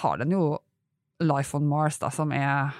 har 0.00 0.22
den 0.22 0.32
jo 0.32 0.44
Life 1.20 1.52
on 1.56 1.68
Mars, 1.68 2.00
da, 2.00 2.08
som 2.08 2.32
er 2.32 2.72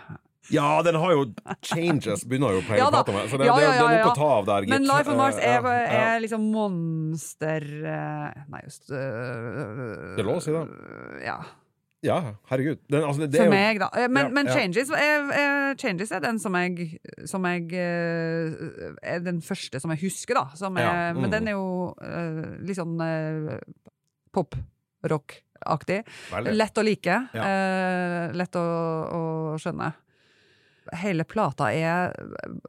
ja, 0.49 0.83
den 0.83 0.95
har 0.95 1.13
jo 1.13 1.25
changes, 1.63 2.25
begynner 2.25 2.57
jo 2.57 2.63
på 2.65 2.75
hele 2.75 2.83
ja, 2.83 2.89
å 2.89 3.13
med. 3.13 3.29
Så 3.31 3.39
det, 3.39 3.47
ja, 3.47 3.55
ja, 3.61 3.71
det, 3.71 3.77
det, 3.77 3.85
er 3.85 4.05
noe 4.05 4.13
å 4.13 4.17
ta 4.17 4.29
av 4.39 4.47
der, 4.49 4.67
gitt. 4.67 4.73
Men 4.73 4.87
Life 4.89 5.13
on 5.13 5.21
Mars 5.21 5.37
er, 5.39 5.67
er 6.01 6.23
liksom 6.25 6.47
monster 6.55 7.67
eh, 7.93 8.41
Nei, 8.51 8.63
just 8.65 8.89
uh, 8.91 10.17
Det 10.17 10.25
er 10.25 10.27
lov 10.27 10.41
å 10.41 10.45
si 10.45 10.55
det. 10.55 10.65
Ja. 11.27 11.37
Ja, 12.01 12.17
herregud. 12.49 12.81
Den, 12.89 13.05
altså, 13.05 13.29
For 13.29 13.51
jo, 13.51 13.53
meg, 13.53 13.83
da. 13.83 13.91
Eh, 14.01 14.09
men, 14.09 14.33
men 14.33 14.49
changes, 14.49 14.89
er, 14.97 15.29
er, 15.37 15.77
changes, 15.79 16.15
er, 16.17 16.25
den 16.25 16.41
som 16.41 16.57
jeg, 16.57 16.89
som 17.29 17.45
jeg 17.45 17.77
Er 17.77 19.21
den 19.21 19.43
første 19.45 19.83
som 19.85 19.93
jeg 19.93 20.07
husker, 20.07 20.41
da. 20.41 20.71
Er, 20.73 21.13
mm. 21.13 21.21
Men 21.21 21.37
den 21.37 21.53
er 21.53 21.59
jo 21.59 21.93
uh, 22.01 22.45
litt 22.65 22.81
sånn 22.81 22.97
uh, 22.97 23.59
pop-rock-aktig. 24.33 26.03
Lett 26.49 26.81
å 26.81 26.87
like. 26.89 27.25
Uh, 27.37 28.33
lett 28.33 28.57
å, 28.57 28.65
å 28.65 29.21
skjønne 29.61 29.93
hele 31.03 31.25
plata 31.29 31.71
er 31.73 32.15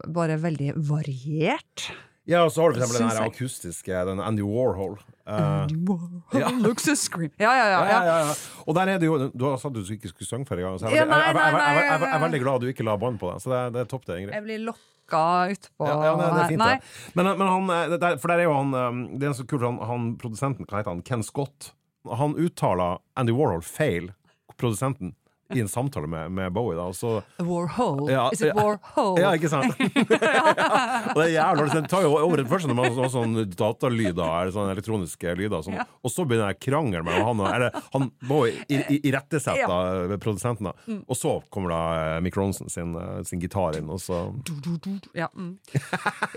bare 0.07 0.37
veldig 0.41 0.73
variert. 0.77 1.91
Ja, 2.29 2.43
og 2.45 2.51
så 2.53 2.61
har 2.61 2.71
du 2.71 2.77
for 2.77 2.85
eksempel 2.85 3.01
den 3.01 3.17
her 3.17 3.25
akustiske, 3.25 4.01
den 4.07 4.21
Andy 4.21 4.43
Warhol. 4.45 4.93
Uh, 5.25 5.63
Andy 5.63 5.77
Warhol 5.89 6.21
ja. 6.37 6.95
scream. 7.03 7.31
Ja 7.41 7.53
ja, 7.57 7.65
ja, 7.71 7.81
ja, 7.89 8.17
ja. 8.27 8.35
Og 8.65 8.77
der 8.77 8.93
er 8.93 9.01
det 9.01 9.09
jo 9.09 9.17
Du 9.33 9.47
sagt 9.57 9.73
du 9.73 9.81
ikke 9.81 10.11
skulle 10.11 10.29
synge 10.29 10.45
forrige 10.45 10.67
gang, 10.67 10.79
så 10.79 10.91
jeg, 10.93 11.07
er 11.07 12.21
veldig 12.21 12.41
glad 12.43 12.61
du 12.61 12.69
ikke 12.69 12.85
la 12.85 12.95
bånd 13.01 13.19
på 13.19 13.31
den. 13.31 13.41
Så 13.41 13.51
det, 13.51 13.61
det 13.73 13.83
er 13.83 13.89
topp, 13.89 14.05
det, 14.05 14.19
Ingrid. 14.21 14.35
Jeg 14.37 14.45
blir 14.45 14.61
lokka 14.69 15.23
utpå 15.51 15.87
ja, 15.89 15.97
ja, 16.05 16.11
det, 16.15 16.27
det 16.27 16.43
er 16.43 16.51
fint, 16.53 16.65
det. 16.65 17.15
Men, 17.17 17.31
men 17.41 17.47
han, 17.47 17.71
eh, 17.75 17.97
der, 17.97 18.19
for 18.21 18.31
der 18.31 18.43
er 18.43 18.47
jo 18.47 18.53
han 18.55 18.75
um, 18.77 19.01
Det 19.19 19.27
er 19.27 19.33
så 19.35 19.47
kult, 19.49 19.65
han, 19.65 19.81
han 19.89 20.11
produsenten, 20.21 20.69
hva 20.69 20.83
heter 20.83 20.93
han, 20.93 21.01
Ken 21.07 21.25
Scott, 21.25 21.73
han 22.21 22.37
uttaler 22.37 23.01
Andy 23.19 23.33
Warhol 23.35 23.65
feil, 23.65 24.13
produsenten 24.61 25.15
i 25.55 25.63
en 25.63 25.69
samtale 25.71 26.07
med, 26.07 26.31
med 26.31 26.53
Bowie. 26.53 26.77
Da, 26.77 26.87
så, 26.93 27.21
Warhol? 27.37 28.11
Ja, 28.11 28.29
Is 28.33 28.41
it 28.41 28.55
Warhol? 28.55 29.19
Ja, 29.21 29.33
ikke 29.37 29.51
sant? 29.51 29.75
og 29.77 31.17
det 31.17 31.27
er 31.27 31.33
jævlig 31.35 31.67
Det 31.73 31.83
tar 31.91 32.05
jo 32.05 32.13
over 32.17 32.43
først 32.49 32.69
når 32.69 32.77
man 32.77 32.97
har 32.97 33.11
sånn 33.13 33.37
datalyder, 33.49 34.23
eller 34.25 34.53
sånne 34.55 34.75
elektroniske 34.75 35.35
lyder, 35.39 35.65
sånn, 35.65 35.79
og 35.81 36.13
så 36.13 36.25
begynner 36.27 36.53
det 36.53 36.61
krangel 36.63 37.05
mellom 37.07 37.31
han 37.31 37.43
og 37.43 37.49
Eller 37.51 37.81
han 37.95 38.09
Bowie 38.27 38.65
irettesetter 39.01 40.11
ja. 40.11 40.19
produsenten, 40.21 40.71
da. 40.71 40.75
Mm. 40.87 41.03
og 41.07 41.17
så 41.17 41.35
kommer 41.53 41.73
da 41.73 41.81
eh, 42.01 42.17
Mick 42.25 42.37
Ronson 42.37 42.69
sin, 42.71 42.93
eh, 42.97 43.21
sin 43.27 43.41
gitar 43.41 43.77
inn, 43.79 43.89
og 43.91 44.01
så 44.01 44.23
Ja, 45.17 45.29
mm. 45.33 45.53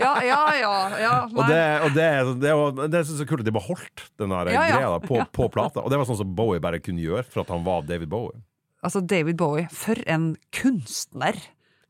ja, 0.00 0.12
ja. 0.24 0.40
ja, 0.60 0.74
ja 1.00 1.14
og 1.38 1.44
det, 1.48 1.62
og 1.84 1.94
det, 1.96 2.08
det, 2.42 2.54
det, 2.54 2.88
det 2.92 3.04
syns 3.06 3.20
jeg 3.20 3.26
er 3.26 3.30
kult 3.30 3.44
at 3.44 3.48
de 3.48 3.54
beholdt 3.54 4.08
den 4.20 4.34
der 4.34 4.52
greia 4.54 4.90
da, 4.96 4.98
på, 5.02 5.20
på 5.34 5.48
plata. 5.52 5.82
Og 5.84 5.92
det 5.92 6.00
var 6.00 6.08
sånn 6.08 6.20
som 6.20 6.34
Bowie 6.36 6.62
bare 6.62 6.82
kunne 6.82 7.02
gjøre, 7.02 7.26
for 7.30 7.44
at 7.44 7.52
han 7.54 7.64
var 7.66 7.86
David 7.88 8.10
Bowie. 8.12 8.40
Altså 8.84 9.00
David 9.00 9.38
Bowie, 9.40 9.68
for 9.72 10.00
en 10.10 10.34
kunstner! 10.54 11.38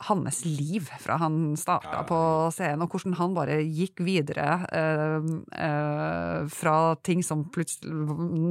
Hans 0.04 0.42
liv 0.44 0.88
fra 1.00 1.14
han 1.22 1.54
starta 1.56 2.02
på 2.04 2.16
scenen, 2.52 2.82
og 2.84 2.92
hvordan 2.92 3.14
han 3.16 3.36
bare 3.36 3.60
gikk 3.62 4.02
videre 4.04 4.58
eh, 4.74 5.28
eh, 5.64 6.40
fra 6.52 6.74
ting 7.06 7.22
som 7.24 7.46
plutselig, 7.54 7.94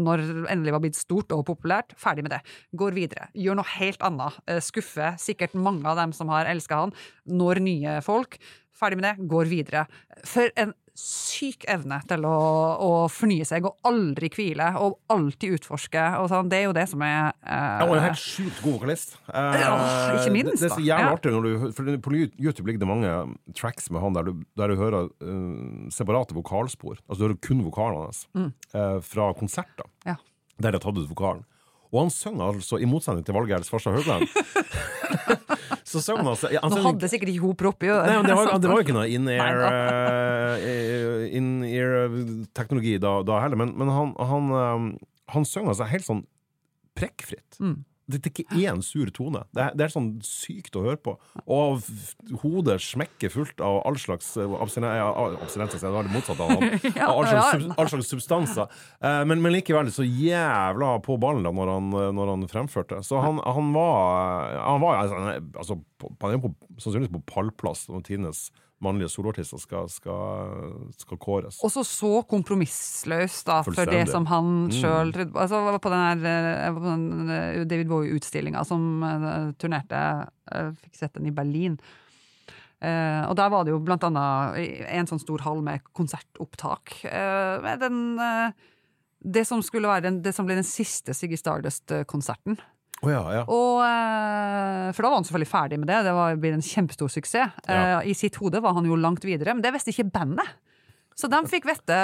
når 0.07 0.23
endelig 0.49 0.73
var 0.73 0.81
blitt 0.85 0.97
stort 0.97 1.35
og 1.35 1.43
populært, 1.51 1.93
ferdig 1.99 2.25
med 2.25 2.33
det. 2.33 2.41
Går 2.79 2.97
videre. 2.97 3.27
Gjør 3.37 3.59
noe 3.59 3.73
helt 3.75 4.01
annet. 4.07 4.39
Eh, 4.47 4.63
skuffer 4.65 5.19
sikkert 5.21 5.53
mange 5.53 5.85
av 5.91 5.99
dem 5.99 6.15
som 6.15 6.31
har 6.33 6.49
elska 6.49 6.85
han. 6.85 6.95
Når 7.29 7.61
nye 7.67 7.99
folk. 8.07 8.39
Ferdig 8.73 8.97
med 8.97 9.11
det. 9.11 9.29
Går 9.29 9.51
videre. 9.51 9.85
For 10.25 10.49
en 10.57 10.73
syk 10.93 11.65
evne 11.71 11.97
til 12.05 12.25
å, 12.29 12.33
å, 12.77 12.89
fornye 13.11 13.45
seg 13.47 13.65
og 13.65 13.79
aldri 13.89 14.29
hvile 14.33 14.67
og 14.77 14.99
alltid 15.13 15.57
utforske. 15.57 16.03
Og 16.21 16.29
sånn. 16.31 16.51
Det 16.51 16.59
er 16.59 16.67
jo 16.67 16.75
det 16.77 16.85
som 16.91 17.01
er 17.05 17.31
eh, 17.41 17.79
Ja, 17.81 17.87
og 17.87 17.95
en 17.97 18.05
helt 18.05 18.21
sjukt 18.21 18.59
god 18.61 18.77
vokalist. 18.77 19.15
Eh, 19.25 19.57
ja, 19.63 19.71
ikke 20.19 20.35
minst, 20.35 20.51
det, 20.51 20.59
det, 20.61 20.69
er 20.69 20.75
så 20.75 20.85
jævlig 20.85 21.07
ja. 21.09 21.15
artig 21.17 21.33
når 21.33 21.47
du 21.47 21.65
For 21.77 21.93
på 22.05 22.13
YouTube 22.19 22.67
ligger 22.69 22.83
det 22.83 22.91
mange 22.91 23.15
tracks 23.57 23.89
med 23.93 24.05
han 24.05 24.17
der 24.17 24.29
du, 24.29 24.43
der 24.59 24.73
du 24.73 24.77
hører 24.79 25.09
uh, 25.09 25.89
separate 25.93 26.37
vokalspor. 26.37 26.99
Altså 27.07 27.23
du 27.23 27.27
hører 27.27 27.41
kun 27.43 27.65
vokalene 27.65 28.05
hans 28.05 28.25
mm. 28.37 28.51
uh, 28.75 28.99
fra 29.05 29.31
konserter. 29.37 29.89
Ja. 30.05 30.19
Der 30.61 30.73
de 30.73 30.77
har 30.77 30.85
tatt 30.85 31.01
ut 31.01 31.09
vokalen. 31.09 31.43
Og 31.93 31.99
han 32.01 32.11
synger 32.13 32.47
altså, 32.49 32.79
i 32.81 32.89
motsetning 32.89 33.25
til 33.27 33.37
Valgerd 33.37 33.67
Svarstad 33.67 33.93
Haugland 33.93 34.25
Så 35.93 36.01
sang 36.01 36.23
han 36.23 36.31
altså 36.31 36.49
han 36.49 36.73
Nå 36.73 36.81
hadde 36.87 37.09
sikkert 37.11 37.29
ikke 37.29 37.43
hun 37.43 37.57
propp 37.59 37.83
i 37.85 37.91
øret. 37.93 38.09
Nei, 38.09 38.21
det, 38.25 38.35
var, 38.37 38.51
det 38.57 38.69
var 38.71 38.79
jo 38.79 38.85
ikke 38.87 38.95
noe 38.95 39.09
in-ear 39.13 39.59
uh, 39.61 41.25
in-ear-teknologi 41.37 42.95
da, 43.03 43.19
da, 43.27 43.37
heller, 43.43 43.59
men, 43.61 43.75
men 43.77 43.91
han, 43.93 44.13
han, 44.17 44.87
han 45.35 45.45
synger 45.45 45.75
altså 45.75 45.89
helt 45.91 46.07
sånn 46.07 46.23
prekkfritt. 46.97 47.59
Mm. 47.61 47.83
Det 48.05 48.19
er 48.19 48.31
ikke 48.33 48.57
én 48.59 48.81
sur 48.83 49.07
tone. 49.15 49.45
Det 49.55 49.61
er, 49.63 49.75
det 49.79 49.85
er 49.85 49.91
sånn 49.93 50.09
sykt 50.27 50.75
å 50.75 50.81
høre 50.83 50.99
på. 50.99 51.13
Og 51.47 51.85
hodet 52.41 52.75
smekker 52.83 53.31
fullt 53.31 53.63
av 53.63 53.79
all 53.87 53.95
slags 54.01 54.33
eh, 54.41 54.55
abstinenser, 54.59 55.79
det 55.79 55.93
var 55.93 56.09
det 56.09 56.11
motsatte 56.11 56.43
av. 56.43 56.65
All 57.13 57.27
slags, 57.29 57.69
all 57.77 57.91
slags 57.93 58.11
substanser. 58.11 58.67
Eh, 58.99 59.21
Men, 59.29 59.39
men 59.43 59.55
likevel 59.55 59.91
så 59.93 60.03
jævla 60.03 60.97
på 61.05 61.15
ballen 61.21 61.47
da 61.47 61.53
når 61.55 61.71
han, 61.77 61.89
når 62.17 62.33
han 62.33 62.45
fremførte. 62.51 62.99
Så 63.07 63.21
han, 63.23 63.39
han 63.45 63.71
var, 63.75 64.51
han 64.57 64.83
var 64.83 64.99
altså, 65.05 65.39
altså, 65.63 65.79
på, 66.01 66.11
på, 66.19 66.53
sannsynligvis 66.77 67.13
på 67.15 67.23
pallplass 67.31 67.87
tidenes 68.03 68.49
mannlige 68.83 69.11
soloartister 69.13 69.61
skal, 69.61 69.87
skal, 69.91 70.75
skal 70.99 71.19
kåres. 71.21 71.57
Også 71.63 71.85
så 71.87 72.11
kompromissløs 72.29 73.39
da, 73.47 73.61
for 73.65 73.89
det 73.89 74.05
som 74.11 74.27
han 74.29 74.51
Mm. 74.67 74.71
sjøl 74.75 75.13
trodde. 75.15 75.33
Altså, 75.39 75.57
jeg 75.57 75.73
var 75.73 75.79
på 75.79 75.91
den 75.93 76.23
her 76.23 76.73
på 76.75 76.83
den 76.85 77.29
eh, 77.29 77.63
David 77.65 77.89
Bowie-utstillinga 77.89 78.63
som 78.67 79.03
eh, 79.03 79.51
turnerte. 79.59 80.03
Jeg 80.51 80.75
fikk 80.83 80.99
sett 80.99 81.13
den 81.17 81.27
i 81.31 81.35
Berlin. 81.35 81.79
Uh, 82.83 83.23
og 83.29 83.37
der 83.39 83.47
var 83.47 83.63
det 83.63 83.71
jo 83.71 83.79
blant 83.79 84.03
annet 84.03 84.57
en 84.91 85.07
sånn 85.07 85.21
stor 85.21 85.39
hall 85.45 85.61
med 85.63 85.85
konsertopptak. 85.95 86.97
Uh, 87.07 87.63
med 87.63 87.79
den, 87.79 87.99
uh, 88.19 88.51
det 89.23 89.45
som 89.47 89.61
skulle 89.63 89.87
være 89.87 90.03
den, 90.09 90.17
det 90.25 90.33
som 90.35 90.43
ble 90.49 90.57
den 90.59 90.67
siste 90.67 91.15
Siggy 91.15 91.39
Stardust-konserten. 91.39 92.59
Å 93.03 93.11
ja, 93.11 93.23
ja. 93.35 93.43
Og, 93.51 93.81
eh, 93.83 94.89
for 94.95 95.03
da 95.03 95.09
var 95.11 95.17
han 95.19 95.25
selvfølgelig 95.27 95.51
ferdig 95.51 95.79
med 95.81 95.89
det. 95.91 95.99
Det 96.07 96.13
var, 96.15 96.37
ble 96.39 96.53
en 96.55 96.63
kjempestor 96.63 97.11
suksess. 97.11 97.57
Ja. 97.67 97.79
Eh, 97.99 98.11
I 98.13 98.15
sitt 98.15 98.37
hode 98.39 98.61
var 98.63 98.77
han 98.77 98.87
jo 98.87 98.95
langt 98.99 99.25
videre, 99.27 99.55
men 99.55 99.63
det 99.65 99.73
visste 99.75 99.91
ikke 99.91 100.07
bandet. 100.13 100.53
Så 101.19 101.27
de 101.29 101.41
fikk 101.51 101.67
vite, 101.69 101.97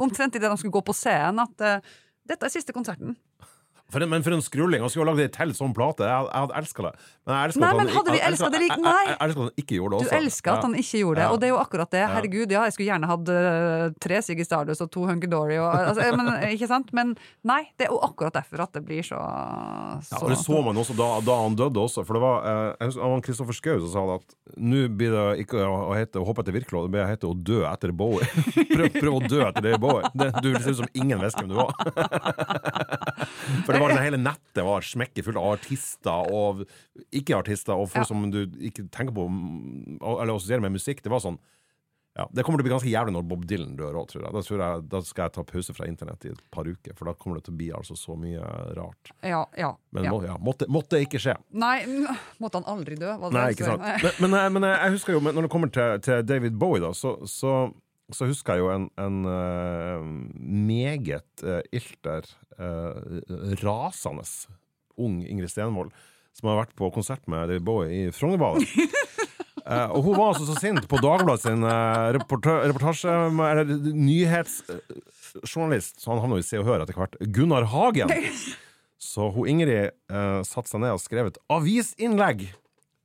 omtrent 0.00 0.38
idet 0.38 0.48
de 0.52 0.58
skulle 0.60 0.76
gå 0.76 0.84
på 0.86 0.94
scenen, 0.96 1.42
at 1.42 1.64
eh, 1.66 1.96
dette 2.26 2.46
er 2.46 2.54
siste 2.54 2.74
konserten. 2.76 3.16
For 3.92 4.02
en, 4.02 4.10
men 4.10 4.22
for 4.26 4.34
en 4.34 4.42
skrulling! 4.42 4.80
Han 4.82 4.90
skulle 4.90 5.06
ha 5.06 5.12
lagd 5.14 5.22
ei 5.22 5.30
til 5.30 5.52
sånn 5.54 5.70
plate. 5.76 6.02
Jeg, 6.08 6.24
jeg 6.26 6.42
hadde 6.42 6.56
elska 6.58 6.82
det. 6.88 6.90
Men 7.26 7.36
jeg 7.36 7.50
elska 7.50 7.62
at 7.62 7.68
han, 7.70 7.76
men 7.78 7.92
hadde 7.94 8.10
vi 8.10 8.16
jeg- 8.16 8.24
jeg 8.26 8.32
elsker- 8.32 8.46
elsker 8.46 9.30
at 9.30 9.36
han 9.36 9.50
ikke 9.62 9.74
gjorde 9.76 9.90
det 9.90 9.98
Du 9.98 10.06
også. 10.06 10.16
elsker 10.18 10.50
at 10.56 10.62
han 10.66 10.74
ikke 10.74 10.98
gjorde 11.02 11.16
det, 11.20 11.26
og 11.30 11.38
det 11.40 11.46
er 11.46 11.52
jo 11.52 11.58
akkurat 11.62 11.90
det. 11.94 12.02
Herregud, 12.10 12.50
ja, 12.56 12.62
jeg 12.66 12.72
skulle 12.74 12.90
gjerne 12.90 13.06
hatt 13.10 13.28
eh, 13.30 13.90
tre 14.02 14.18
Siggy 14.26 14.44
Stardust 14.46 14.82
og 14.82 14.90
to 14.90 15.06
Hunky 15.06 15.28
Dory, 15.30 15.56
og, 15.62 15.70
altså, 15.74 16.02
eh, 16.02 16.16
men, 16.18 16.26
ikke 16.50 16.66
sant? 16.70 16.92
Men 16.92 17.14
nei, 17.46 17.60
det 17.78 17.86
er 17.86 17.90
jo 17.94 18.00
akkurat 18.02 18.34
derfor 18.40 18.62
at 18.66 18.72
det 18.74 18.84
blir 18.86 19.02
så, 19.06 19.16
Ja, 19.22 20.18
og 20.22 20.28
Det 20.30 20.38
så 20.42 20.58
man 20.66 20.76
også 20.82 20.96
da, 20.98 21.08
da 21.26 21.38
han 21.42 21.54
døde 21.58 21.78
også. 21.86 22.04
For 22.06 22.14
det 22.18 22.22
var 22.26 22.46
eh, 22.82 22.90
var 22.96 23.20
Kristoffer 23.22 23.54
Schou 23.54 23.78
som 23.86 23.90
sa 23.94 24.02
det 24.10 24.18
at 24.18 24.58
nå 24.58 24.82
blir 24.98 25.10
det 25.14 25.46
ikke 25.46 25.62
å, 25.62 25.90
å 25.90 25.94
hete 25.94 26.18
å 26.18 26.26
hoppe 26.26 26.42
etter 26.42 26.54
Wirkola, 26.58 26.86
det 26.86 26.94
blir 26.94 27.06
å 27.06 27.10
hete 27.10 27.30
å 27.30 27.34
dø 27.38 27.62
etter 27.70 27.92
Bowie. 27.94 28.26
prøv, 28.74 28.90
prøv 28.98 29.14
å 29.14 29.22
dø 29.30 29.40
etter 29.46 29.62
det 29.70 29.78
Bowie. 29.82 30.10
Det, 30.14 30.30
du 30.42 30.50
ser 30.58 30.74
ut 30.74 30.80
som 30.82 30.90
ingen 30.94 31.22
visste 31.22 31.42
hvem 31.42 31.54
du 31.54 31.58
var. 31.58 31.70
for 33.66 33.75
det 33.76 33.82
var 33.84 33.92
det 33.94 34.00
hele 34.02 34.18
nettet 34.22 34.64
var 34.66 34.80
smekkefullt 34.88 35.36
av 35.40 35.52
artister 35.58 36.32
og 36.32 36.64
ikke-artister 37.12 37.76
og 37.76 37.90
folk 37.92 38.04
Ja. 38.06 38.08
som 38.08 38.24
du 38.32 38.42
ikke 38.58 38.88
tenker 38.90 39.14
på 39.14 39.28
mm, 39.28 39.98
eller 40.00 40.34
assosierer 40.36 40.64
med 40.64 40.72
musikk. 40.78 41.02
Det 41.04 41.12
var 41.12 41.20
sånn 41.24 41.38
ja, 42.16 42.24
Det 42.32 42.46
kommer 42.46 42.56
til 42.56 42.64
å 42.64 42.68
bli 42.70 42.72
ganske 42.72 42.88
jævlig 42.88 43.12
når 43.12 43.24
Bob 43.28 43.42
Dylan 43.44 43.74
dør 43.76 43.98
òg, 44.00 44.06
tror 44.08 44.22
jeg. 44.24 44.32
Da, 44.32 44.40
tror 44.46 44.60
jeg. 44.64 44.84
da 44.88 45.00
skal 45.04 45.26
jeg 45.26 45.32
ta 45.34 45.42
pause 45.44 45.74
fra 45.76 45.84
internett 45.90 46.24
i 46.24 46.30
et 46.32 46.38
par 46.50 46.64
uker, 46.64 46.94
for 46.96 47.04
da 47.04 47.12
kommer 47.12 47.36
det 47.36 47.44
til 47.44 47.52
å 47.52 47.58
bli 47.58 47.66
altså 47.76 47.92
så 48.00 48.16
mye 48.16 48.40
rart. 48.78 49.10
Ja, 49.20 49.42
ja. 49.60 49.74
Men 49.92 50.06
ja. 50.08 50.14
må, 50.14 50.22
ja, 50.24 50.38
måtte, 50.40 50.64
måtte 50.72 50.96
ikke 51.04 51.20
skje. 51.20 51.34
Nei, 51.52 51.82
måtte 52.40 52.56
han 52.62 52.64
aldri 52.72 52.96
dø? 52.96 53.10
Det 53.20 53.32
Nei, 53.36 53.50
ikke 53.52 53.68
sant. 53.68 53.84
Men, 54.00 54.16
men, 54.30 54.38
jeg- 54.40 54.52
men 54.56 54.62
jeg- 54.70 54.80
jeg 54.86 54.94
husker 54.96 55.12
jo, 55.12 55.20
når 55.28 55.42
det 55.44 55.50
kommer 55.52 55.68
til, 55.76 55.98
til 56.08 56.22
David 56.24 56.56
Bowie, 56.56 56.80
da, 56.80 56.94
så, 56.96 57.18
så, 57.28 57.52
så 58.14 58.28
husker 58.28 58.54
jeg 58.54 58.62
jo 58.62 58.70
en, 58.70 58.84
en 59.02 59.16
uh, 59.26 60.02
meget 60.38 61.42
uh, 61.42 61.60
ilter, 61.74 62.22
uh, 62.60 62.94
rasende 63.62 64.24
ung 64.96 65.24
Ingrid 65.26 65.50
Stenvold, 65.50 65.90
som 66.36 66.48
har 66.50 66.60
vært 66.60 66.76
på 66.78 66.90
konsert 66.94 67.24
med 67.30 67.48
David 67.50 67.64
Bowie 67.66 67.90
i 67.90 68.12
Frognerbadet. 68.14 68.68
uh, 69.66 69.88
og 69.96 70.00
hun 70.06 70.14
var 70.20 70.28
altså 70.34 70.46
så 70.46 70.56
sint 70.60 70.84
på 70.88 71.02
Dagbladet 71.02 71.42
sin 71.48 71.60
reportasje... 71.66 73.12
Eller 73.48 73.66
nyhetsjournalist, 73.96 75.94
så 75.98 76.06
han 76.12 76.22
havna 76.22 76.38
i 76.38 76.46
Se 76.46 76.56
og 76.62 76.66
Hør 76.68 76.82
etter 76.84 76.98
hvert, 77.00 77.16
Gunnar 77.34 77.64
Hagen. 77.72 78.08
Så 79.06 79.28
hun 79.30 79.48
Ingrid 79.48 79.92
uh, 80.10 80.40
satte 80.46 80.70
seg 80.70 80.80
ned 80.82 80.94
og 80.96 81.02
skrev 81.02 81.28
et 81.28 81.36
avisinnlegg 81.52 82.46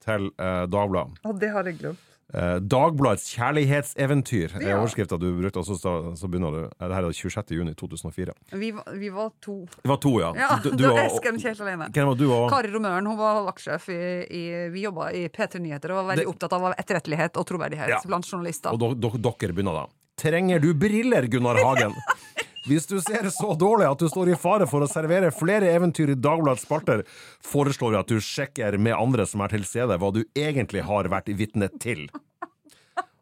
til 0.01 0.31
uh, 0.39 0.63
Dagbladet. 0.71 1.19
Å, 1.27 1.33
det 1.37 1.51
har 1.53 1.67
jeg 1.67 1.81
glemt. 1.81 2.10
Eh, 2.33 2.59
Dagbladets 2.63 3.25
kjærlighetseventyr 3.35 4.55
er 4.55 4.61
Ja. 4.69 4.77
overskrifta 4.79 5.17
du 5.19 5.27
brukte, 5.35 5.59
og 5.59 5.65
så, 5.67 5.75
så, 5.75 6.15
så 6.15 6.29
begynner 6.31 6.51
du. 6.51 6.59
Eh, 6.79 6.87
Det 6.87 6.95
her 6.95 7.03
er 7.03 7.11
26. 7.11 7.55
juni 7.57 7.73
2004. 7.75 8.31
Vi, 8.53 8.71
var- 8.71 8.87
vi 8.95 9.09
var 9.09 9.31
to. 9.41 9.65
Det 9.83 9.89
var 9.91 9.97
to, 9.97 10.13
ja. 10.21 10.33
Ja, 10.35 10.55
Du- 10.63 10.69
du, 10.71 10.77
du 10.77 10.95
Esken 10.95 11.39
helt 11.43 11.59
alene. 11.61 11.89
Hvem 11.91 12.07
var 12.07 12.15
du 12.15 12.31
og 12.31 12.49
Kari 12.49 12.71
Romøren 12.71 13.05
hun 13.07 13.17
var 13.17 13.43
vaktsjef 13.51 13.89
i, 13.89 14.25
i 14.31 14.69
Vi 14.71 14.81
jobba 14.87 15.11
i 15.11 15.27
P3 15.27 15.59
Nyheter 15.59 15.91
og 15.91 16.05
var 16.05 16.15
veldig 16.15 16.25
Det- 16.25 16.33
opptatt 16.35 16.53
av 16.53 16.73
etterrettelighet 16.77 17.35
og 17.37 17.45
troverdighet 17.47 17.89
Ja. 17.89 17.99
blant 18.05 18.25
journalister. 18.25 18.71
Og 18.71 18.79
dere 18.79 19.53
begynner 19.53 19.73
da. 19.73 19.85
Trenger 20.17 20.59
du 20.61 20.73
briller, 20.73 21.27
Gunnar 21.27 21.57
Hagen? 21.63 21.93
Hvis 22.69 22.85
du 22.85 22.99
ser 23.01 23.25
så 23.33 23.55
dårlig 23.57 23.87
at 23.89 24.01
du 24.01 24.09
står 24.09 24.31
i 24.31 24.37
fare 24.37 24.67
for 24.69 24.85
å 24.85 24.89
servere 24.89 25.31
flere 25.33 25.71
eventyr 25.73 26.11
i 26.13 26.17
Dagbladets 26.19 26.67
spalter, 26.67 27.01
foreslår 27.41 27.95
jeg 27.95 28.05
at 28.05 28.11
du 28.11 28.21
sjekker 28.21 28.77
med 28.77 28.93
andre 28.93 29.25
som 29.25 29.41
er 29.41 29.55
til 29.55 29.65
stede, 29.65 29.97
hva 29.97 30.11
du 30.13 30.21
egentlig 30.37 30.83
har 30.85 31.09
vært 31.09 31.31
vitne 31.39 31.71
til. 31.81 32.05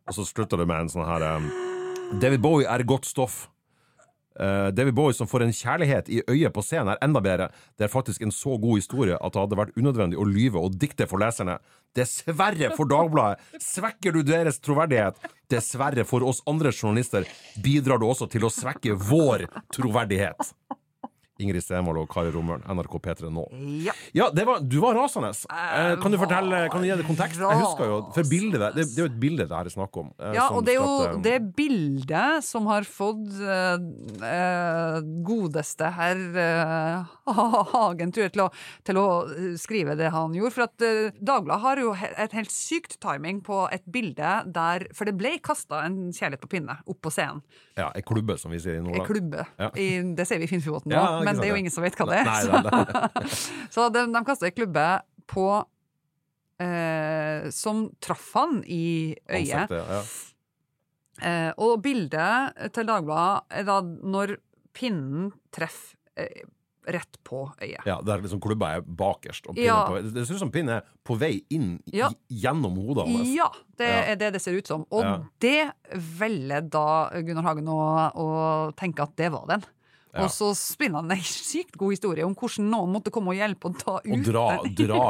Og 0.10 0.18
så 0.18 0.26
slutter 0.28 0.60
det 0.60 0.68
med 0.68 0.84
en 0.84 0.92
sånn 0.92 1.08
her 1.08 1.24
um, 1.38 1.48
David 2.20 2.44
Bowie 2.44 2.68
er 2.68 2.84
godt 2.90 3.08
stoff. 3.08 3.46
Eh, 4.40 4.68
David 4.72 4.94
Bowie 4.96 5.14
som 5.14 5.28
får 5.28 5.44
en 5.44 5.54
kjærlighet 5.56 6.10
i 6.10 6.22
øyet 6.24 6.54
på 6.56 6.64
scenen, 6.64 6.94
er 6.94 7.04
enda 7.04 7.22
bedre. 7.24 7.50
Det 7.78 7.88
er 7.88 7.92
faktisk 7.92 8.24
en 8.24 8.32
så 8.32 8.58
god 8.62 8.80
historie 8.80 9.18
at 9.20 9.36
det 9.36 9.44
hadde 9.44 9.60
vært 9.60 9.76
unødvendig 9.78 10.20
å 10.20 10.28
lyve 10.28 10.64
og 10.64 10.78
dikte 10.80 11.08
for 11.10 11.22
leserne. 11.22 11.60
Dessverre 11.98 12.72
for 12.78 12.90
Dagbladet 12.90 13.64
svekker 13.64 14.16
du 14.16 14.22
deres 14.24 14.62
troverdighet. 14.64 15.18
Dessverre 15.52 16.06
for 16.08 16.24
oss 16.24 16.44
andre 16.48 16.72
journalister 16.72 17.28
bidrar 17.64 18.00
du 18.00 18.08
også 18.08 18.30
til 18.32 18.46
å 18.48 18.54
svekke 18.54 18.96
vår 19.10 19.48
troverdighet. 19.76 20.54
Ingrid 21.40 21.64
Stenvold 21.64 22.02
og 22.04 22.10
Kari 22.12 22.32
Romøren, 22.36 22.64
NRK 22.68 22.98
P3 23.06 23.30
nå. 23.34 23.46
Ja. 23.86 23.94
Ja, 24.18 24.30
det 24.36 24.46
var, 24.48 24.60
du 24.60 24.78
var 24.84 24.98
rasende. 25.00 25.30
Eh, 25.50 25.96
kan 26.02 26.12
du 26.12 26.18
fortelle, 26.20 26.66
kan 26.74 26.82
du 26.84 26.88
gi 26.90 26.98
det 27.00 27.06
kontekst? 27.08 27.40
Jeg 27.40 27.62
husker 27.64 27.90
jo, 27.90 28.00
for 28.16 28.28
bildet 28.30 28.60
det, 28.76 28.86
det 28.90 28.98
er 29.00 29.06
jo 29.06 29.10
et 29.14 29.20
bilde 29.22 29.46
det 29.48 29.56
her 29.56 29.70
er 29.70 29.74
snakk 29.74 29.98
om. 30.02 30.12
eh, 30.20 30.34
Ja, 30.36 30.50
og 30.52 30.66
det 30.68 30.76
er 30.76 30.80
jo 30.82 30.90
skapte- 31.00 31.24
det 31.24 31.38
bildet 31.58 32.44
som 32.44 32.68
har 32.68 32.84
fått 32.88 33.40
eh, 33.40 33.78
eh, 34.30 35.00
godeste 35.26 35.90
herr 35.96 36.20
eh, 36.40 37.16
Hagen 37.74 38.12
tror 38.14 38.26
jeg, 38.28 38.34
til, 38.36 38.44
å, 38.46 38.50
til 38.88 39.00
å 39.00 39.06
eh, 39.30 39.54
skrive 39.62 39.96
det 40.00 40.12
han 40.14 40.34
gjorde. 40.38 40.54
For 40.56 40.66
at 40.68 40.86
eh, 40.86 41.12
Dagbladet 41.20 41.64
har 41.64 41.82
jo 41.84 41.94
et 41.96 42.36
helt 42.38 42.54
sykt 42.54 42.98
timing 43.04 43.42
på 43.46 43.64
et 43.74 43.84
bilde 43.90 44.34
der 44.50 44.86
For 44.98 45.08
det 45.10 45.16
ble 45.20 45.36
kasta 45.44 45.84
en 45.86 46.10
kjærlighet 46.16 46.42
på 46.44 46.52
pinne 46.58 46.78
opp 46.90 47.00
på 47.06 47.12
scenen. 47.14 47.42
Ja, 47.80 47.90
ei 47.96 48.02
klubbe, 48.04 48.36
som 48.42 48.52
vi 48.52 48.60
sier 48.60 48.80
i 48.80 48.84
Nordland. 48.84 49.08
klubbe. 49.08 49.46
Ja. 49.60 49.70
I, 49.80 49.86
det 50.18 50.26
ser 50.28 50.42
vi 50.42 50.48
i 50.50 50.52
Finnfjordbotn 50.52 50.92
nå, 50.92 50.98
Ja, 50.98 51.22
men 51.34 51.42
det 51.42 51.48
er 51.50 51.54
jo 51.54 51.60
ingen 51.62 51.72
som 51.74 51.84
vet 51.84 51.96
hva 52.00 52.06
det 52.10 52.20
er. 52.20 52.26
Nei, 52.26 52.42
så- 52.44 52.52
nei, 52.52 52.84
nei. 52.86 53.30
Så 53.76 53.90
de, 53.94 54.06
de 54.14 54.24
kasta 54.26 54.46
ei 54.50 54.56
klubbe 54.56 54.86
på 55.30 55.48
eh, 56.60 57.50
Som 57.56 57.90
traff 58.02 58.32
han 58.36 58.62
i 58.66 59.16
øyet. 59.30 59.54
Ansiktet, 59.54 59.90
ja. 59.90 60.04
Eh, 61.20 61.50
og 61.60 61.82
bildet 61.84 62.72
til 62.76 62.88
Dagbladet 62.88 63.60
er 63.60 63.66
da 63.68 63.82
når 63.84 64.38
pinnen 64.78 65.34
treffer 65.52 65.98
eh, 66.20 66.46
rett 66.90 67.18
på 67.28 67.42
øyet. 67.62 67.84
Ja, 67.86 67.98
der 68.02 68.22
liksom 68.24 68.40
klubba 68.42 68.70
er 68.78 68.82
bakerst. 68.82 69.50
Og 69.52 69.58
Ja. 69.60 69.82
på. 69.86 70.00
Det 70.02 70.24
ser 70.26 70.38
ut 70.40 70.40
som 70.46 70.50
pinnen 70.52 70.78
er 70.80 70.88
på 71.06 71.18
vei 71.20 71.44
inn 71.54 71.82
Ja. 71.94 72.08
gjennom 72.32 72.80
hodet 72.80 73.06
hans. 73.06 73.28
Ja, 73.36 73.50
det 73.78 73.90
Ja. 73.90 74.00
er 74.14 74.16
det 74.16 74.32
det 74.34 74.42
ser 74.42 74.54
ut 74.58 74.66
som. 74.68 74.86
Og 74.90 75.28
det 75.40 75.72
velger 75.94 76.62
da 76.70 77.10
Gunnar 77.22 77.44
Hagen 77.44 77.68
å, 77.68 77.78
å 78.16 78.28
tenke 78.80 79.04
at 79.04 79.16
det 79.18 79.30
var 79.32 79.46
den. 79.52 79.62
Ja. 80.10 80.24
Og 80.26 80.32
så 80.34 80.48
spinner 80.58 81.04
han 81.04 81.12
en 81.14 81.20
sykt 81.22 81.76
god 81.78 81.92
historie 81.94 82.26
om 82.26 82.34
hvordan 82.34 82.66
noen 82.72 82.94
måtte 82.96 83.12
komme 83.14 83.30
og 83.30 83.38
hjelpe 83.38 83.70
og 83.70 83.76
ta 83.78 83.98
ut 84.02 84.10
Og 84.16 84.24
dra, 84.26 84.46
den. 84.64 84.74
dra. 84.80 85.02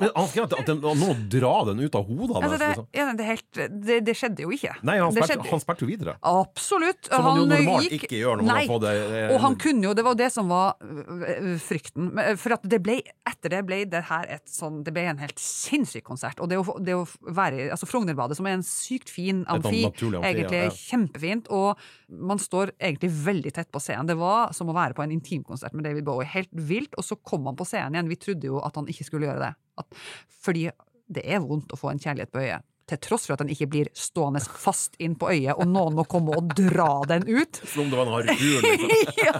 Men 0.00 0.10
Han 0.16 0.26
skrev 0.32 0.48
at, 0.48 0.56
at 0.58 0.72
noen 0.80 1.20
dra 1.30 1.52
den 1.68 1.82
ut 1.84 1.94
av 1.94 2.08
hodet 2.08 2.34
hans. 2.34 2.46
Altså, 2.48 2.58
det, 2.58 2.70
liksom. 2.72 2.88
ja, 2.98 3.04
det, 3.20 3.28
helt, 3.28 3.60
det, 3.86 3.98
det 4.08 4.14
skjedde 4.18 4.42
jo 4.46 4.50
ikke. 4.56 4.72
Nei, 4.82 4.96
han 4.98 5.14
spilte, 5.14 5.36
han 5.52 5.76
jo 5.84 5.88
videre. 5.92 6.16
Absolutt. 6.26 7.06
Som 7.12 7.28
han 7.28 7.38
jo 7.38 7.46
normalt 7.52 7.86
gikk- 7.86 8.08
ikke 8.08 8.20
gjør 8.24 8.40
når 8.40 8.48
man 8.48 8.58
Nei. 8.58 8.64
fått 8.72 8.82
det. 8.88 8.94
eh, 9.20 9.34
Og 9.36 9.40
han 9.46 9.56
kunne 9.62 9.86
jo, 9.86 9.94
det 10.00 10.06
var 10.08 10.18
det 10.18 10.30
som 10.34 10.50
var 10.50 10.74
øh, 10.82 11.54
frykten. 11.62 12.10
Øh, 12.18 12.34
For 12.40 12.56
at 12.58 12.66
det 12.74 12.82
ble, 12.82 12.98
etter 13.30 13.54
det 13.54 13.62
ble 13.70 13.80
det 13.90 14.02
her 14.10 14.26
et 14.34 14.50
sånn 14.50 14.82
Det 14.86 14.92
ble 14.96 15.06
en 15.12 15.22
helt 15.22 15.38
sinnssyk 15.38 16.04
konsert. 16.10 16.40
Og 16.42 16.50
det 16.50 16.58
å, 16.58 16.66
det 16.82 16.96
å 16.98 17.04
være 17.30 17.70
Altså 17.70 17.86
Frognerbadet, 17.90 18.38
som 18.38 18.48
er 18.50 18.58
en 18.58 18.66
sykt 18.66 19.10
fin 19.14 19.44
amfi, 19.50 19.84
amfi, 19.86 20.10
egentlig 20.26 20.64
ja. 20.66 20.74
kjempefint, 20.74 21.50
og 21.54 21.78
man 22.10 22.40
står 22.42 22.72
egentlig 22.80 23.10
veldig 23.22 23.52
tett 23.54 23.70
på 23.70 23.78
scenen. 23.82 24.08
Det 24.10 24.16
var 24.18 24.39
som 24.56 24.70
å 24.70 24.76
være 24.76 24.96
på 24.96 25.04
en 25.04 25.14
intimkonsert 25.14 25.74
med 25.76 25.86
David 25.88 26.06
Bowie. 26.06 26.28
Helt 26.30 26.52
vilt. 26.52 26.96
Og 27.00 27.06
så 27.06 27.18
kom 27.18 27.48
han 27.50 27.58
på 27.58 27.66
scenen 27.68 27.98
igjen. 27.98 28.10
Vi 28.12 28.20
trodde 28.20 28.50
jo 28.50 28.62
at 28.64 28.78
han 28.78 28.88
ikke 28.90 29.06
skulle 29.08 29.28
gjøre 29.30 29.48
det. 29.48 29.52
At, 29.82 30.02
fordi 30.44 30.68
det 31.10 31.24
er 31.26 31.42
vondt 31.44 31.72
å 31.74 31.78
få 31.78 31.92
en 31.92 32.02
kjærlighet 32.02 32.32
på 32.32 32.42
øyet. 32.44 32.66
Til 32.90 33.00
tross 33.02 33.26
for 33.28 33.36
at 33.36 33.42
den 33.44 33.52
ikke 33.52 33.68
blir 33.70 33.90
stående 33.96 34.42
fast 34.42 34.96
inn 35.02 35.16
på 35.18 35.30
øyet, 35.32 35.54
og 35.56 35.68
noen 35.70 35.96
må 35.98 36.06
komme 36.10 36.34
og 36.36 36.52
dra 36.58 36.90
den 37.10 37.26
ut. 37.28 37.60
Som 37.64 37.86
om 37.86 37.92
det 37.92 38.00
var 38.00 38.08
en 38.08 38.14
harpun. 38.16 38.36
Liksom. 38.66 39.16
ja, 39.26 39.34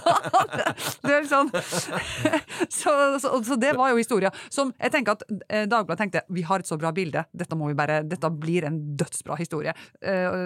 det, 0.54 0.66
det 1.04 1.16
er 1.16 1.28
sånn 1.30 1.50
så, 2.68 2.92
så, 3.22 3.32
så 3.44 3.56
det 3.60 3.72
var 3.78 3.92
jo 3.92 4.00
historia. 4.00 4.30
Som 4.52 4.72
jeg 4.78 4.94
tenker 4.94 5.16
at 5.16 5.24
eh, 5.48 5.66
Dagbladet 5.70 6.00
tenkte 6.00 6.24
vi 6.34 6.44
har 6.46 6.62
et 6.62 6.68
så 6.68 6.78
bra 6.80 6.92
bilde, 6.94 7.24
dette, 7.36 7.58
må 7.58 7.70
vi 7.70 7.78
bare, 7.78 8.00
dette 8.06 8.30
blir 8.32 8.66
en 8.68 8.78
dødsbra 9.00 9.38
historie. 9.40 9.74
Eh, 10.00 10.38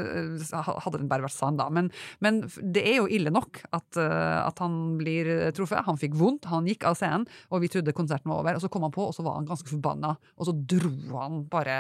hadde 0.55 1.01
den 1.01 1.11
bare 1.11 1.27
vært 1.27 1.37
sann, 1.37 1.59
da. 1.61 1.69
Men, 1.73 1.91
men 2.25 2.45
det 2.61 2.85
er 2.85 3.01
jo 3.03 3.09
ille 3.11 3.33
nok 3.35 3.63
at, 3.71 4.01
eh, 4.01 4.39
at 4.41 4.63
han 4.65 4.97
blir 5.01 5.31
truffet. 5.57 5.85
Han 5.89 6.01
fikk 6.01 6.17
vondt, 6.21 6.49
han 6.53 6.69
gikk 6.71 6.87
av 6.89 6.99
scenen, 6.99 7.29
og 7.51 7.65
vi 7.65 7.73
trodde 7.73 7.97
konserten 7.97 8.33
var 8.33 8.43
over. 8.43 8.59
Og 8.59 8.65
så 8.65 8.73
kom 8.73 8.87
han 8.87 8.95
på, 8.95 9.09
og 9.11 9.17
så 9.17 9.27
var 9.27 9.39
han 9.41 9.49
ganske 9.49 9.71
forbanna, 9.71 10.15
og 10.39 10.49
så 10.49 10.57
dro 10.75 10.95
han 11.19 11.45
bare 11.51 11.79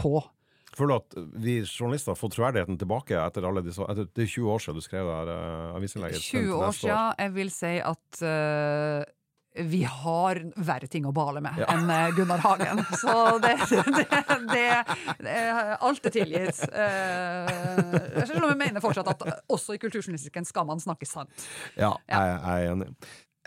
på. 0.00 0.18
Føler 0.80 0.96
du 0.96 0.98
at 1.00 1.38
vi 1.44 1.60
journalister 1.60 2.14
har 2.14 2.18
fått 2.18 2.34
troverdigheten 2.38 2.78
tilbake 2.80 3.16
etter 3.20 3.46
alle 3.46 3.62
disse 3.66 3.84
etter, 3.84 4.08
Det 4.08 4.24
er 4.24 4.34
20 4.34 4.52
år 4.54 4.62
siden 4.64 4.80
du 4.80 4.84
skrev 4.84 5.08
det 5.08 5.16
her 5.18 5.32
uh, 5.36 5.78
avisinnlegget? 5.78 6.26
20 6.26 6.52
år 6.56 6.76
siden. 6.78 7.16
Jeg 7.20 7.34
vil 7.36 7.52
si 7.52 7.72
at 7.92 8.22
uh, 8.24 9.02
vi 9.66 9.80
har 9.82 10.38
verre 10.62 10.86
ting 10.88 11.08
å 11.10 11.12
bale 11.12 11.42
med 11.42 11.58
ja. 11.58 11.66
enn 11.74 11.88
eh, 11.90 12.12
Gunnar 12.14 12.38
Hagen. 12.44 12.84
Så 13.02 13.14
det, 13.42 13.56
det, 13.66 14.04
det, 14.52 14.68
det 15.26 15.38
Alt 15.82 16.06
er 16.06 16.14
tilgitt. 16.14 16.60
Selv 16.62 18.44
om 18.44 18.52
jeg 18.52 18.60
mener 18.62 18.84
fortsatt 18.84 19.10
at 19.10 19.26
også 19.50 19.74
i 19.74 19.82
kulturjournalistikken 19.82 20.46
skal 20.46 20.68
man 20.70 20.80
snakke 20.80 21.08
sant. 21.08 21.34
Ja, 21.74 21.96
jeg, 22.06 22.30
jeg 22.30 22.70
er 22.70 22.70
enig. 22.76 22.92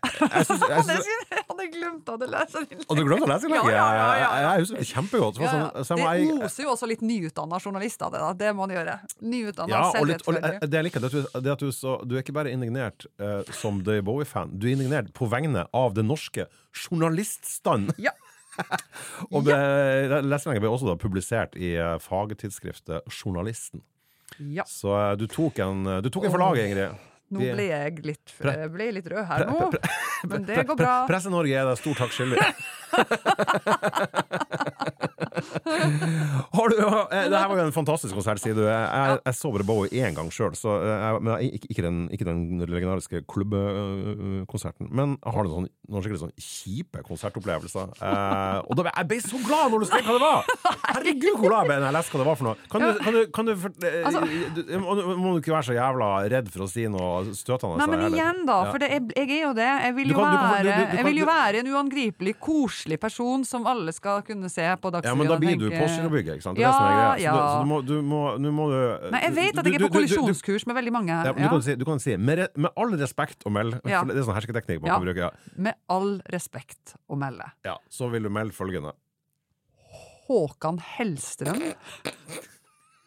Jeg, 0.04 0.46
synes, 0.46 0.64
jeg, 0.68 0.84
synes, 0.84 1.08
jeg 1.32 1.44
hadde 1.48 1.66
glemt 1.72 2.10
å 2.12 2.16
lese 2.20 2.62
innlegget. 2.64 2.88
Hadde 2.90 3.04
du 3.04 3.08
glemt 3.08 3.24
å 3.24 3.30
lese 3.30 3.48
innlegget? 3.48 3.76
Ja, 3.76 3.86
ja, 3.96 4.08
ja, 4.20 4.32
jeg 4.44 4.64
husker 4.66 4.82
det 4.82 4.88
kjempegodt. 4.90 5.40
Ja, 5.40 5.54
sånn, 5.88 6.02
det 6.04 6.48
oser 6.50 6.66
jo 6.66 6.74
også 6.74 6.90
litt 6.92 7.06
nyutdanna 7.06 7.60
journalister, 7.64 8.12
det, 8.12 8.20
da. 8.24 8.32
det 8.42 8.50
må 8.52 8.66
man 8.66 8.76
gjøre. 8.76 8.98
Nyutdanna 9.24 9.72
ja, 9.72 9.86
og 10.00 10.10
litt, 10.10 10.26
og, 10.28 10.40
det 10.42 10.80
jeg 10.80 10.88
liker, 10.90 11.06
det 11.06 11.24
er 11.40 11.54
at 11.56 11.64
du, 11.64 11.72
så, 11.76 11.96
du 12.04 12.18
er 12.18 12.26
ikke 12.26 12.36
bare 12.36 12.52
indignert 12.52 13.08
uh, 13.22 13.48
som 13.56 13.80
Dave 13.86 14.04
Bowie-fan, 14.10 14.52
du 14.60 14.68
er 14.68 14.76
indignert 14.76 15.14
på 15.16 15.30
vegne 15.32 15.66
av 15.72 15.96
det 15.96 16.04
norske 16.08 16.50
journaliststand. 16.84 17.96
Ja. 18.02 18.12
og 19.34 19.48
det, 19.48 19.56
leserinnlegget 20.28 20.66
ble 20.66 20.74
også 20.74 20.92
da 20.92 21.00
publisert 21.00 21.56
i 21.56 21.74
uh, 21.80 21.96
fagtidsskriftet 22.04 23.08
Journalisten. 23.08 23.86
Ja. 24.52 24.68
Så 24.68 24.92
uh, 24.92 25.14
du 25.16 25.30
tok 25.32 25.64
en, 25.64 25.88
du 26.04 26.12
tok 26.12 26.28
en 26.28 26.36
for 26.36 26.44
laget, 26.44 26.68
Ingrid. 26.74 27.10
Nå 27.34 27.40
ble 27.42 27.66
jeg 27.70 27.92
litt, 28.06 28.28
ble 28.42 28.86
litt 29.00 29.08
rød 29.14 29.26
her 29.30 29.40
nå, 29.50 29.60
men 30.30 30.40
det 30.48 30.58
går 30.70 30.78
bra. 30.80 30.96
Presse-Norge 31.10 31.54
er 31.58 31.66
deg 31.72 31.78
stor 31.82 31.96
takk 32.04 32.12
skyldig. 32.14 32.40
Har 35.34 36.70
du, 36.70 36.78
eh, 37.16 37.28
det 37.30 37.38
her 37.38 37.50
var 37.50 37.60
jo 37.60 37.66
en 37.68 37.76
fantastisk 37.76 38.16
konsert, 38.18 38.42
sier 38.44 38.56
du. 38.58 38.64
Jeg, 38.68 38.84
jeg, 38.84 39.20
jeg 39.26 39.38
så 39.38 39.52
bare 39.54 39.68
Bowie 39.68 40.04
én 40.04 40.18
gang 40.18 40.30
sjøl, 40.34 40.54
eh, 40.54 41.06
men 41.20 41.34
ikke, 41.48 41.70
ikke, 41.74 41.86
den, 41.86 42.00
ikke 42.14 42.28
den 42.28 42.64
legendariske 42.64 43.24
klubbekonserten. 43.32 44.90
Men 44.94 45.18
har 45.26 45.48
du 45.48 45.54
noen, 45.54 45.70
noen 45.90 46.06
skikkelig 46.06 46.24
sånn 46.26 46.36
kjipe 46.38 47.06
konsertopplevelser? 47.08 47.94
Eh, 48.14 48.58
og 48.70 48.76
da, 48.78 48.90
jeg 48.90 49.08
ble 49.10 49.18
så 49.24 49.40
glad 49.42 49.72
når 49.72 49.84
du 49.84 49.88
skrev 49.88 50.06
hva 50.06 50.14
det 50.16 50.22
var! 50.22 50.74
Herregud, 50.90 51.38
hvor 51.40 51.48
glad 51.48 51.64
jeg 51.64 51.70
ble 51.70 51.78
når 51.80 51.88
jeg 51.88 51.96
leste 51.96 52.14
hva 52.14 52.20
det 52.20 52.28
var 52.28 52.38
for 52.40 52.48
noe! 52.48 52.68
Kan 52.70 52.84
du, 52.84 52.90
kan 53.00 53.16
du, 53.16 53.20
kan 53.34 53.48
du, 53.48 53.52
eh, 53.88 53.96
altså, 54.08 54.22
må, 54.84 55.32
du 55.34 55.40
ikke 55.40 55.54
være 55.54 55.68
så 55.70 55.76
jævla 55.78 56.10
redd 56.34 56.52
for 56.54 56.66
å 56.66 56.68
si 56.70 56.86
noe 56.92 57.34
støtende? 57.38 57.80
Nei, 57.80 57.88
men 57.90 58.04
igjen, 58.10 58.44
da. 58.50 58.58
For 58.70 58.84
det, 58.84 58.90
jeg, 58.94 59.06
jeg, 59.16 59.30
er 59.40 59.42
jo 59.48 59.54
det. 59.58 59.70
Jeg 59.88 59.96
vil 59.98 60.14
jo, 60.14 60.20
være, 60.20 60.78
jeg 61.00 61.08
vil 61.08 61.22
jo 61.22 61.30
være 61.30 61.64
en 61.64 61.72
uangripelig, 61.74 62.36
koselig 62.44 63.00
person 63.02 63.46
som 63.48 63.68
alle 63.70 63.96
skal 63.96 64.24
kunne 64.28 64.52
se 64.52 64.66
på 64.82 64.94
Dagsrevyen. 64.94 65.14
Ja, 65.14 65.20
men 65.24 65.32
da 65.32 65.38
blir 65.42 65.60
du 65.60 65.66
Postgirobygget, 65.72 66.38
ikke 66.38 66.46
sant? 66.46 66.60
Det 66.60 66.66
er 66.66 66.68
ja, 66.68 66.72
det 66.72 66.78
som 66.78 66.86
er 66.86 66.94
greia. 66.94 67.14
Så, 67.14 67.24
ja. 67.24 67.34
så, 67.34 67.60
du, 67.64 67.70
må, 67.72 67.80
du 67.88 67.94
må, 68.06 68.22
nå 68.44 68.54
må 68.56 68.68
du 68.72 68.78
Nei, 69.14 69.22
jeg 69.26 69.36
vet 69.38 69.62
at 69.62 69.70
jeg 69.70 69.80
er 69.80 69.86
på 69.86 69.92
kollisjonskurs 69.96 70.68
med 70.70 70.78
veldig 70.80 70.94
mange. 70.96 71.20
Ja, 71.28 71.34
du, 71.38 71.44
kan 71.56 71.66
si, 71.66 71.78
du 71.80 71.86
kan 71.88 72.04
si 72.04 72.18
med, 72.20 72.44
med 72.56 72.84
all 72.84 72.96
respekt 73.02 73.48
å 73.48 73.54
melde, 73.54 73.82
ja. 73.90 74.04
det 74.08 74.20
er 74.20 74.28
sånn 74.28 74.38
hersketeknikk 74.38 74.84
man 74.84 74.96
kan 74.96 75.08
bruke. 75.08 75.32
Med 75.70 75.80
all 75.94 76.16
respekt 76.34 76.96
å 77.08 77.20
melde. 77.20 77.50
Ja, 77.68 77.78
så 77.92 78.12
vil 78.14 78.28
du 78.28 78.34
melde 78.34 78.56
følgende. 78.56 78.96
Håkan 80.28 80.80
Hellstrøm 80.94 81.62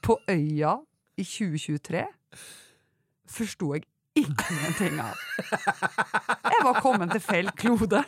på 0.05 0.19
Øya 0.31 0.77
i 1.17 1.25
2023 1.25 2.05
forsto 3.37 3.73
jeg 3.75 3.87
ingenting 4.17 5.01
av. 5.03 5.15
Jeg 5.37 6.65
var 6.65 6.81
kommet 6.81 7.15
til 7.15 7.23
feil 7.25 7.51
klode. 7.59 8.03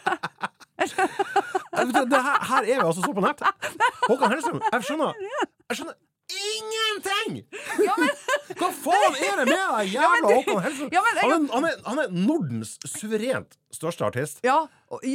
her, 0.79 2.45
her, 2.51 2.63
er 2.63 2.67
vi 2.67 2.83
altså 2.83 3.03
så 3.05 3.13
på 3.13 3.25
nett. 3.25 3.43
Håkan 4.09 4.35
Hellstrøm, 4.35 4.61
jeg 4.73 4.89
skjønner. 4.89 5.25
Jeg 5.69 5.81
skjønner 5.81 5.99
ingenting! 6.29 7.45
Ja, 7.85 7.95
men... 7.99 8.11
Hva 8.59 8.69
faen 8.75 9.17
er 9.17 9.41
det 9.41 9.47
med 9.49 9.55
deg, 9.55 9.95
jævla 9.95 10.35
Håkon 10.35 10.61
Hellstrøm? 10.65 10.93
Ja, 10.93 11.05
han, 11.21 11.49
han, 11.53 11.71
han, 11.87 12.03
er 12.03 12.13
Nordens 12.15 12.77
suverent 12.89 13.59
største 13.75 14.07
artist. 14.07 14.41
Ja, 14.47 14.63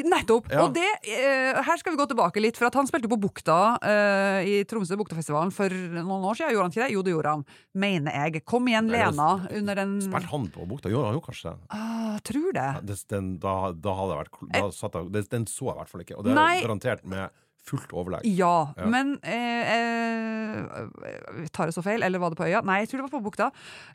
nettopp. 0.06 0.50
Ja. 0.52 0.64
Og 0.64 0.76
det, 0.76 0.86
eh, 1.10 1.58
her 1.66 1.80
skal 1.82 1.96
vi 1.96 2.00
gå 2.00 2.06
tilbake 2.10 2.42
litt, 2.44 2.58
for 2.60 2.70
at 2.70 2.78
han 2.78 2.88
spilte 2.90 3.10
på 3.10 3.18
Bukta 3.22 3.58
eh, 3.82 4.50
i 4.50 4.56
Tromsø, 4.70 4.98
Buktafestivalen, 5.00 5.54
for 5.56 5.74
noen 5.74 6.28
år 6.30 6.38
siden. 6.38 6.54
Gjorde 6.54 6.68
han 6.68 6.76
ikke 6.76 6.84
det? 6.84 6.92
Jo, 6.94 7.04
det 7.06 7.16
gjorde 7.16 7.36
han. 7.38 7.46
Mener 7.74 8.20
jeg. 8.20 8.44
Kom 8.46 8.70
igjen, 8.70 8.92
Lena. 8.94 9.30
Under 9.58 9.84
en 9.84 9.96
Spilte 10.06 10.32
han 10.34 10.50
på 10.54 10.68
Bukta? 10.70 10.92
Gjorde 10.94 11.12
han 11.12 11.18
jo 11.18 11.24
kanskje 11.26 11.54
det? 11.54 11.70
Ah, 11.74 12.20
tror 12.30 12.50
det. 12.54 12.70
Ja, 12.78 13.00
den, 13.16 13.32
da, 13.42 13.56
da, 13.74 13.96
hadde 14.00 14.14
jeg 14.14 14.24
vært 14.24 14.44
da 14.54 14.66
satt 14.78 15.00
jeg, 15.00 15.30
Den 15.34 15.50
så 15.50 15.72
jeg 15.72 15.74
i 15.74 15.82
hvert 15.82 15.94
fall 15.94 16.06
ikke. 16.06 16.20
Og 16.20 16.28
det 16.28 16.38
er 16.38 16.62
garantert 16.62 17.08
med 17.10 17.43
fullt 17.64 17.94
overlegg. 17.96 18.26
Ja, 18.28 18.74
ja. 18.76 18.88
men 18.92 19.16
eh, 19.24 19.74
eh, 19.74 21.46
Tar 21.56 21.70
jeg 21.70 21.76
så 21.78 21.84
feil? 21.86 22.04
Eller 22.04 22.20
var 22.20 22.34
det 22.34 22.40
på 22.40 22.48
øya? 22.48 22.60
Nei, 22.68 22.82
jeg 22.84 22.92
tror 22.92 23.02
det 23.02 23.06
var 23.06 23.14
på 23.14 23.22
bukta. 23.24 23.50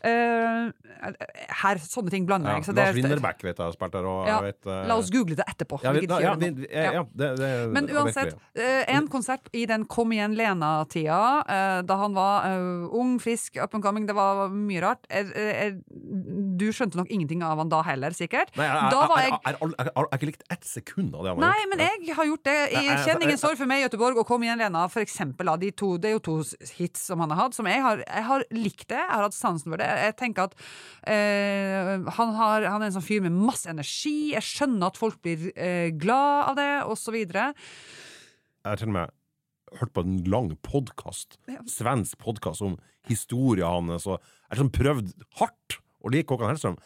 Eh, 0.09 0.70
her, 1.62 1.81
sånne 1.85 2.12
ting 2.12 2.24
blander 2.28 2.57
jeg. 2.57 2.65
Ja, 2.70 2.77
Lars 2.78 2.97
Winnerbæk 2.97 3.45
vet 3.45 3.61
jeg 3.61 3.65
har 3.65 3.77
spilt 3.77 3.97
der. 3.97 4.09
Ja, 4.28 4.39
vet, 4.45 4.61
eh, 4.65 4.86
la 4.89 4.97
oss 5.01 5.12
google 5.12 5.36
det 5.39 5.45
etterpå. 5.53 5.81
Ja, 5.85 5.93
vi, 5.97 6.07
vi, 6.07 6.20
ja, 6.24 6.35
det, 7.12 7.31
det, 7.40 7.51
men 7.74 7.90
uansett, 7.93 8.32
uh, 8.57 8.82
en 8.95 9.09
konsert 9.12 9.53
i 9.57 9.66
den 9.69 9.85
Kom 9.89 10.12
igjen 10.15 10.35
Lena-tida, 10.39 11.20
uh, 11.45 11.78
da 11.86 11.99
han 12.01 12.16
var 12.16 12.49
ung, 12.95 13.16
frisk, 13.23 13.59
up 13.61 13.77
and 13.77 13.85
coming, 13.85 14.09
det 14.09 14.16
var 14.16 14.49
mye 14.53 14.82
rart. 14.85 15.05
du 15.09 16.66
skjønte 16.74 16.99
nok 16.99 17.11
ingenting 17.12 17.45
av 17.45 17.61
han 17.61 17.70
da 17.73 17.82
heller, 17.86 18.16
sikkert. 18.16 18.55
Nei, 18.59 18.69
jeg, 18.69 19.36
jeg, 19.45 19.93
har 19.93 20.11
ikke 20.16 20.31
likt 20.31 20.45
ett 20.49 20.66
sekund 20.69 21.12
av 21.15 21.24
det 21.27 21.35
han 21.35 21.45
har 21.45 21.53
gjort. 21.53 21.69
Nei, 21.69 21.69
men 21.73 21.85
jeg 21.85 22.16
har 22.16 22.28
gjort 22.32 22.45
det 22.49 22.59
i 22.73 22.85
Kjenningen 23.05 23.40
sorg 23.40 23.57
for 23.59 23.70
meg, 23.70 23.82
Göteborg 23.85 24.20
og 24.20 24.26
Kom 24.28 24.44
igjen, 24.44 24.60
Lena, 24.60 24.85
for 24.93 25.02
eksempel. 25.05 25.51
De 25.60 25.70
to, 25.76 25.93
det 26.01 26.10
er 26.10 26.16
jo 26.16 26.24
to 26.24 26.36
hits 26.78 27.09
som 27.10 27.22
han 27.24 27.35
har 27.35 27.44
hatt, 27.44 27.56
som 27.56 27.68
jeg 27.70 27.82
har, 27.85 28.02
jeg 28.06 28.26
har 28.28 28.44
likt 28.55 28.86
det. 28.86 29.01
Jeg 29.01 29.10
har 29.12 29.26
hatt 29.26 29.36
sansen 29.36 29.74
for 29.74 29.82
det. 29.82 29.89
Jeg 30.05 30.16
tenker 30.20 30.48
at 30.48 30.56
eh, 31.10 31.93
han, 32.18 32.35
har, 32.39 32.68
han, 32.68 32.82
er 32.82 32.89
en 32.89 32.97
sånn 32.98 33.06
fyr 33.06 33.24
med 33.26 33.36
masse 33.36 33.70
energi. 33.70 34.32
Jeg 34.35 34.47
skjønner 34.47 34.90
at 34.90 35.01
folk 35.01 35.20
blir 35.24 35.51
eh, 35.55 35.90
glad 35.98 36.52
av 36.52 36.59
det, 36.60 36.70
osv. 36.94 37.18
Jeg 37.18 37.55
har 38.66 38.80
til 38.80 38.93
og 38.93 38.97
med 39.01 39.16
hørt 39.78 39.93
på 39.93 40.05
en 40.06 40.20
lang 40.24 40.52
podkast, 40.64 41.36
svensk 41.68 42.16
podkast 42.22 42.64
om 42.64 42.78
historien 43.09 43.68
hans, 43.90 44.06
og 44.09 44.16
jeg 44.16 44.55
har 44.55 44.62
sånn 44.62 44.72
prøvd 44.72 45.12
hardt 45.40 45.78
å 46.01 46.12
like 46.12 46.32
Håkan 46.32 46.52
Hellstrøm. 46.52 46.78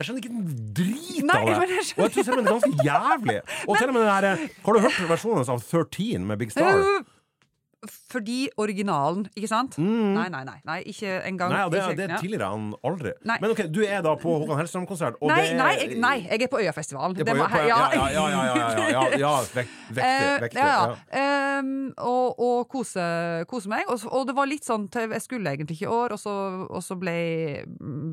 Jeg 0.00 0.06
skjønner 0.08 0.22
ikke 0.24 0.32
en 0.32 0.44
drit 0.72 1.24
Nei, 1.28 1.40
av 1.44 1.58
det! 1.68 1.80
Og 1.92 2.04
jeg 2.06 2.12
tror 2.14 2.24
selv 2.24 2.38
om 2.38 2.46
det 2.46 2.48
er 2.48 2.54
ganske 2.54 2.84
jævlig. 2.88 3.34
Og 3.66 3.74
men, 3.74 3.80
til 3.82 3.90
og 3.90 3.92
med 3.92 4.00
den 4.00 4.12
her, 4.14 4.44
Har 4.64 4.72
du 4.72 4.78
hørt 4.86 5.00
versjonen 5.10 5.50
av 5.52 5.60
13 5.60 6.24
med 6.30 6.40
Big 6.40 6.54
Star? 6.54 6.78
Uh, 6.80 7.19
fordi 7.88 8.48
originalen, 8.60 9.24
ikke 9.32 9.48
sant? 9.48 9.78
Mm. 9.80 10.12
Nei, 10.12 10.26
nei, 10.32 10.42
nei, 10.44 10.56
nei, 10.68 10.78
ikke 10.90 11.14
engang. 11.24 11.52
Nei, 11.54 11.62
det, 11.72 11.80
det 11.96 12.04
er 12.10 12.20
tidligere 12.20 12.50
han 12.52 12.66
aldri. 12.84 13.14
Nei. 13.24 13.38
Men 13.40 13.54
ok, 13.54 13.62
du 13.72 13.80
er 13.86 14.02
da 14.04 14.12
på 14.20 14.34
Håkan 14.42 14.60
Hellstrøm-konsert? 14.60 15.16
Nei, 15.24 15.38
nei, 15.56 15.70
jeg, 15.78 15.96
nei, 16.02 16.16
jeg 16.26 16.44
er 16.44 16.50
på 16.52 16.60
Øyafestivalen. 16.60 17.16
Det 17.16 17.24
må, 17.38 17.46
ja, 17.70 17.78
ja, 17.96 18.04
ja, 18.12 18.26
ja, 18.34 18.42
ja, 19.16 19.32
ja. 20.60 20.82
Um, 21.60 21.70
og, 21.96 22.36
og 22.36 22.68
kose, 22.68 23.06
kose, 23.48 23.72
meg. 23.72 23.88
Og, 23.88 24.04
og, 24.10 24.28
det 24.28 24.36
var 24.36 24.48
litt 24.50 24.66
sånn 24.66 24.86
Jeg 24.90 25.22
skulle 25.24 25.54
egentlig 25.54 25.78
ikke 25.78 25.88
i 25.88 25.94
år, 25.94 26.16
og 26.18 26.20
så, 26.20 26.36
og 26.68 26.84
så 26.84 26.98
ble, 27.00 27.16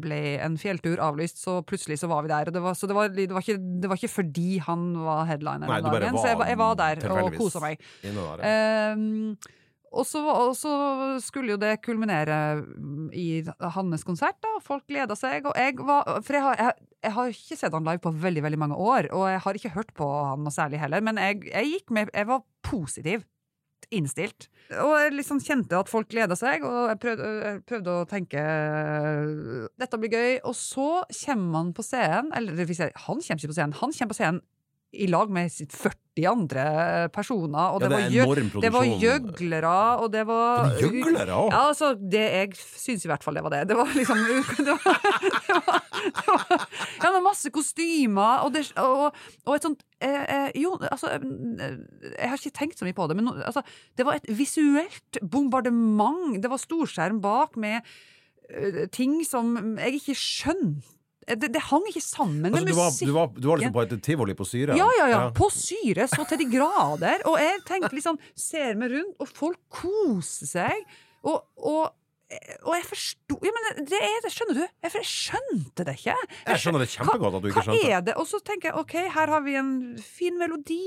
ble, 0.03 0.21
en 0.47 0.55
fjelltur 0.61 1.03
avlyst, 1.03 1.43
så 1.43 1.59
plutselig 1.67 1.99
så 1.99 2.11
var 2.11 2.23
vi 2.23 2.31
der. 2.31 2.47
Og 2.47 2.55
det 2.55 2.63
var, 2.63 2.79
så 2.79 2.87
det 2.87 2.95
var, 2.95 3.11
det 3.11 3.27
var, 3.35 3.43
ikke, 3.43 3.59
det 3.83 3.91
var 3.91 3.99
ikke, 3.99 4.15
fordi 4.15 4.49
han 4.63 4.89
var 5.03 5.27
headliner 5.27 5.67
den 5.67 5.91
dagen, 5.91 6.23
så 6.23 6.31
jeg, 6.31 6.41
jeg, 6.53 6.63
var 6.63 6.79
der 6.79 7.05
og 7.11 7.35
kosa 7.35 7.67
meg. 7.67 7.83
Um, 8.07 9.35
og 9.97 10.05
så, 10.07 10.21
og 10.21 10.53
så, 10.57 10.73
skulle 11.23 11.55
jo 11.55 11.61
det 11.61 11.79
kulminere 11.85 12.37
i 13.17 13.43
hans 13.75 14.05
konsert. 14.07 14.37
da, 14.43 14.57
Folk 14.63 14.85
gleda 14.89 15.17
seg. 15.17 15.47
og 15.49 15.57
jeg 15.57 15.77
var, 15.79 16.21
For 16.25 16.37
jeg 16.37 16.45
har, 16.45 16.59
jeg, 16.61 16.89
jeg 17.07 17.15
har, 17.17 17.31
ikke 17.33 17.59
sett 17.61 17.73
han 17.73 17.87
live 17.87 18.03
på 18.03 18.13
veldig 18.25 18.43
veldig 18.45 18.61
mange 18.61 18.77
år, 18.77 19.09
og 19.11 19.29
jeg 19.31 19.41
har 19.45 19.61
ikke 19.61 19.73
hørt 19.77 19.95
på 19.97 20.11
han 20.29 20.45
noe 20.45 20.53
særlig 20.53 20.81
heller, 20.81 21.01
men 21.01 21.17
jeg, 21.21 21.41
jeg 21.49 21.73
gikk 21.73 21.91
med, 21.97 22.13
jeg 22.13 22.29
var 22.29 22.45
positiv 22.65 23.25
innstilt. 23.93 24.47
Og 24.83 24.91
jeg 24.99 25.13
liksom 25.15 25.39
kjente 25.43 25.77
at 25.77 25.89
folk 25.89 26.09
gleda 26.11 26.35
seg, 26.35 26.65
og 26.67 26.89
jeg 26.91 26.99
prøvde, 27.03 27.27
jeg 27.45 27.61
prøvde, 27.69 27.93
å 27.93 28.07
tenke 28.09 28.43
dette 29.79 29.99
blir 30.01 30.11
gøy. 30.11 30.33
Og 30.49 30.55
så 30.57 30.89
kommer 31.23 31.61
han 31.61 31.73
på 31.77 31.85
scenen, 31.85 32.33
eller 32.35 32.57
han 32.57 33.21
kommer 33.23 33.39
ikke 33.39 33.53
på 33.53 33.57
scenen, 33.57 33.77
han 33.79 33.95
kommer 33.95 34.13
på 34.13 34.19
scenen 34.19 34.43
i 34.95 35.07
lag 35.11 35.29
med 35.33 35.51
40 35.51 36.25
andre 36.31 36.63
personer. 37.13 37.73
Og 37.75 37.81
Ja, 37.83 37.89
det, 37.89 37.97
det 38.13 38.21
er 38.21 38.27
var 38.27 38.61
det 38.63 38.71
var 38.73 38.85
gjøglere, 38.87 39.73
og 40.01 40.11
det 40.13 40.23
var 40.27 40.69
Det 40.71 40.87
gjøglere 40.87 41.35
òg? 41.35 41.51
Ja, 41.51 41.61
altså, 41.67 41.91
det, 41.93 42.23
jeg 42.23 42.55
syns 42.55 43.05
i 43.05 43.11
hvert 43.11 43.23
fall 43.25 43.37
det 43.37 43.43
var 43.43 43.53
det. 43.53 43.67
Det 43.69 43.77
var 43.77 43.91
liksom 43.93 44.17
Det 44.67 44.73
var, 44.73 44.97
det 45.43 45.57
var, 45.67 45.81
det 46.17 47.11
var 47.11 47.17
Ja, 47.17 47.21
masse 47.27 47.51
kostymer, 47.53 48.45
og, 48.47 48.53
det, 48.55 48.65
og, 48.79 49.13
og 49.45 49.55
et 49.55 49.67
sånt 49.67 49.83
eh, 49.99 50.23
eh, 50.23 50.49
Jo, 50.55 50.77
altså 50.79 51.11
Jeg 51.19 52.29
har 52.31 52.37
ikke 52.39 52.55
tenkt 52.55 52.79
så 52.79 52.87
mye 52.87 52.97
på 52.97 53.07
det, 53.11 53.19
men 53.19 53.29
altså, 53.35 53.61
det 53.97 54.07
var 54.07 54.17
et 54.21 54.29
visuelt 54.37 55.21
bombardement. 55.21 56.39
Det 56.41 56.49
var 56.49 56.61
storskjerm 56.61 57.19
bak 57.21 57.57
med 57.59 57.81
eh, 58.49 58.85
ting 58.93 59.19
som 59.27 59.75
jeg 59.77 59.99
ikke 60.01 60.17
skjønte. 60.17 60.96
Det, 61.27 61.49
det 61.51 61.61
hang 61.67 61.83
ikke 61.89 62.03
sammen 62.03 62.39
med 62.39 62.55
Altså, 62.55 62.67
du, 62.71 62.77
var, 62.77 62.91
du, 62.95 63.11
var, 63.11 63.31
du 63.35 63.47
var 63.49 63.59
liksom 63.59 63.75
på 63.75 63.83
et 63.83 63.95
tivoli 64.05 64.35
på 64.37 64.45
syre? 64.47 64.77
Ja, 64.79 64.87
ja, 64.95 65.07
ja. 65.11 65.21
På 65.35 65.49
syre 65.51 66.07
så 66.07 66.23
til 66.29 66.39
de 66.39 66.47
grader. 66.53 67.23
Og 67.27 67.35
jeg 67.41 67.63
tenkte 67.67 67.91
liksom, 67.97 68.19
ser 68.39 68.77
meg 68.79 68.93
rundt, 68.95 69.15
og 69.19 69.31
folk 69.35 69.59
koser 69.73 70.47
seg. 70.47 70.85
Og, 71.27 71.41
og, 71.59 71.89
og 72.63 72.71
jeg 72.77 72.85
forsto 72.87 73.39
Ja, 73.43 73.51
men 73.55 73.83
det 73.89 73.99
er 73.99 74.21
det, 74.23 74.31
skjønner 74.31 74.61
du? 74.61 74.63
Jeg, 74.63 74.93
jeg 74.93 75.09
skjønte 75.09 75.87
det 75.87 75.97
ikke. 75.99 76.15
Jeg 76.47 76.63
skjønner 76.63 76.85
det 76.85 76.89
kjempegodt 76.93 77.39
at 77.39 77.43
du 77.43 77.49
ikke 77.51 77.59
Hva 77.59 77.65
skjønte. 77.67 77.91
er 77.97 78.07
det? 78.07 78.15
Og 78.21 78.29
så 78.29 78.39
tenker 78.47 78.71
jeg, 78.71 78.77
ok, 78.85 78.95
her 79.17 79.35
har 79.35 79.43
vi 79.43 79.57
en 79.59 79.73
fin 80.03 80.39
melodi. 80.39 80.81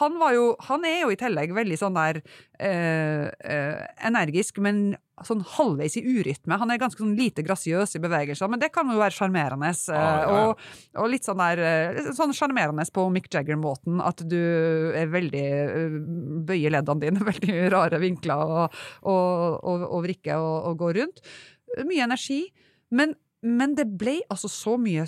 Han, 0.00 0.16
var 0.20 0.36
jo, 0.36 0.44
han 0.68 0.84
er 0.88 1.02
jo 1.02 1.10
i 1.12 1.18
tillegg 1.20 1.52
veldig 1.56 1.76
sånn 1.80 1.96
der 1.96 2.20
eh, 2.24 3.26
eh, 3.28 3.80
energisk, 4.08 4.60
men 4.64 4.94
sånn 5.28 5.42
halvveis 5.54 5.96
i 5.98 6.02
urytme. 6.04 6.58
Han 6.60 6.72
er 6.72 6.80
ganske 6.80 7.02
sånn 7.02 7.14
lite 7.18 7.44
grasiøs 7.46 7.96
i 7.98 8.02
bevegelser, 8.02 8.50
men 8.50 8.62
det 8.62 8.72
kan 8.74 8.90
jo 8.90 8.98
være 9.00 9.16
sjarmerende. 9.16 9.70
eh, 9.72 9.96
Ah, 9.96 10.02
ja, 10.02 10.20
ja. 10.22 10.42
og, 10.50 10.62
og 11.02 11.10
litt 11.12 11.26
sånn 11.28 11.40
der 11.42 11.62
eh, 11.62 12.10
Sånn 12.16 12.34
sjarmerende 12.36 12.84
på 12.92 13.06
Mick 13.14 13.30
Jagger-måten, 13.32 14.00
at 14.04 14.22
du 14.28 14.38
er 14.98 15.10
veldig 15.12 15.44
eh, 15.44 15.96
bøyer 16.48 16.74
leddene 16.76 17.06
dine, 17.06 17.24
veldig 17.32 17.58
rare 17.72 18.00
vinkler 18.02 18.42
og, 18.42 18.76
og, 19.08 19.86
og, 19.86 19.98
vrikker 20.04 20.42
og 20.42 20.76
går 20.82 20.98
rundt. 21.00 21.24
Mye 21.88 22.04
energi. 22.04 22.44
Men, 22.92 23.14
men 23.42 23.76
det 23.78 23.88
ble 23.98 24.20
altså 24.28 24.50
så 24.52 24.76
mye 24.80 25.06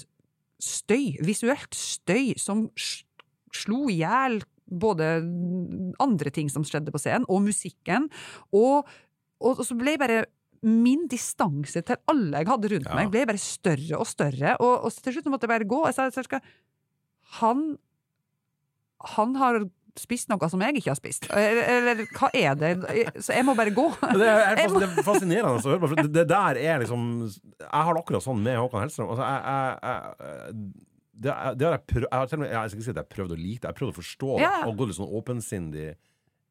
støy, 0.62 1.19
visuelt 1.24 1.74
støy, 1.77 2.35
som 2.41 2.69
slo 3.55 3.86
i 3.93 4.01
hjel 4.01 4.41
både 4.65 5.07
andre 6.03 6.31
ting 6.32 6.49
som 6.51 6.65
skjedde 6.66 6.93
på 6.95 7.01
scenen, 7.03 7.27
og 7.28 7.45
musikken. 7.45 8.09
Og, 8.57 8.89
og, 9.40 9.59
og 9.59 9.65
så 9.66 9.77
ble 9.78 9.97
bare 10.01 10.24
min 10.65 11.02
distanse 11.12 11.82
til 11.85 11.98
alle 12.09 12.40
jeg 12.40 12.48
hadde 12.48 12.69
rundt 12.73 12.86
Ja. 12.89 12.94
meg, 12.97 13.11
ble 13.12 13.27
bare 13.28 13.40
større 13.43 13.98
og 14.01 14.06
større. 14.09 14.55
Og, 14.65 14.86
og 14.86 14.93
til 15.05 15.12
slutt 15.19 15.27
måtte 15.32 15.44
jeg 15.44 15.52
bare 15.52 15.66
gå. 15.69 15.81
Jeg 15.90 15.97
sa, 15.98 16.06
jeg 16.09 16.24
skal, 16.28 16.40
han 17.40 17.65
Han 19.16 19.35
har 19.36 19.59
spist 20.01 20.27
noe 20.32 20.48
som 20.51 20.62
jeg 20.65 20.74
ikke 20.81 20.90
har 20.90 20.97
spist. 20.98 21.27
Eller, 21.31 21.69
eller 21.93 22.01
hva 22.16 22.31
er 22.35 22.56
det? 22.59 22.70
Så 23.23 23.35
jeg 23.36 23.44
må 23.47 23.52
bare 23.55 23.70
gå. 23.77 23.85
Det 24.16 24.24
er, 24.27 24.56
Jeg 24.59 24.73
det 24.73 24.89
er 24.89 25.05
fascinerende 25.06 25.61
å 25.61 25.69
høre 25.69 25.82
på. 25.85 25.90
For 25.93 26.09
det, 26.16 26.24
der 26.32 26.59
er 26.59 26.81
liksom 26.82 27.05
Jeg 27.28 27.69
har 27.70 27.93
det 27.94 28.01
akkurat 28.02 28.24
sånn 28.24 28.40
med 28.43 28.56
Håkan 28.59 28.82
Hellstrøm. 28.86 29.12
Altså, 29.15 29.28
jeg, 29.28 29.44
jeg, 29.44 29.77
jeg, 29.85 30.89
det, 31.15 31.31
er- 31.31 31.55
det 31.61 31.69
har 31.69 31.77
jeg 31.77 31.85
prøvd 31.93 32.09
Jeg 32.09 32.19
har 32.19 32.27
til 32.32 32.39
og 32.40 32.43
med 32.43 32.51
Jeg 32.56 32.73
skal 32.73 32.82
si 32.89 32.90
at 32.90 32.98
jeg 33.05 33.12
prøvd 33.15 33.36
å 33.36 33.39
like 33.39 33.61
det, 33.62 33.69
jeg 33.70 33.78
prøvd 33.82 33.93
å 33.93 33.98
forstå 34.01 34.32
det. 34.32 34.43
Ja. 34.48 34.55
Og 34.66 34.81
gå 34.81 34.89
litt 34.90 34.98
sånn 34.98 35.15
åpensindig 35.20 35.86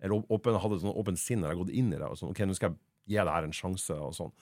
Eller 0.03 0.25
åpen, 0.35 0.57
hadde 0.59 0.81
sånn 0.81 0.97
åpen 0.99 1.17
sinn 1.19 1.39
når 1.43 1.53
jeg 1.53 1.61
gått 1.61 1.75
inn 1.79 1.93
i 1.93 1.99
det. 1.99 2.09
Og 2.09 2.19
sånn, 2.19 2.33
ok, 2.33 2.43
nå 2.49 2.57
skal 2.57 2.73
jeg 2.73 3.15
gi 3.15 3.21
det 3.21 3.35
her 3.37 3.47
en 3.47 3.55
sjanse, 3.55 3.95
og 3.95 4.13
sånn. 4.17 4.33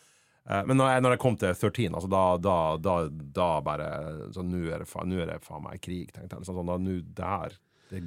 Eh, 0.50 0.64
Men 0.66 0.80
når 0.82 0.90
jeg, 0.96 1.04
når 1.06 1.16
jeg 1.16 1.22
kom 1.22 1.38
til 1.38 1.54
13, 1.54 1.94
altså 1.94 2.10
da, 2.10 2.24
da, 2.42 2.56
da, 2.82 2.96
da 3.40 3.50
bare 3.66 3.90
sånn, 4.34 4.50
nå 4.50 4.64
er 4.74 4.82
det 4.82 4.90
faen, 4.90 5.64
meg 5.68 5.82
krig, 5.86 6.10
tenkte 6.16 6.40
jeg. 6.40 6.50
Sånn, 6.50 6.66
da, 6.66 6.80
nå, 6.82 6.98
det 7.06 7.30
her 7.36 7.60
Det 7.92 8.02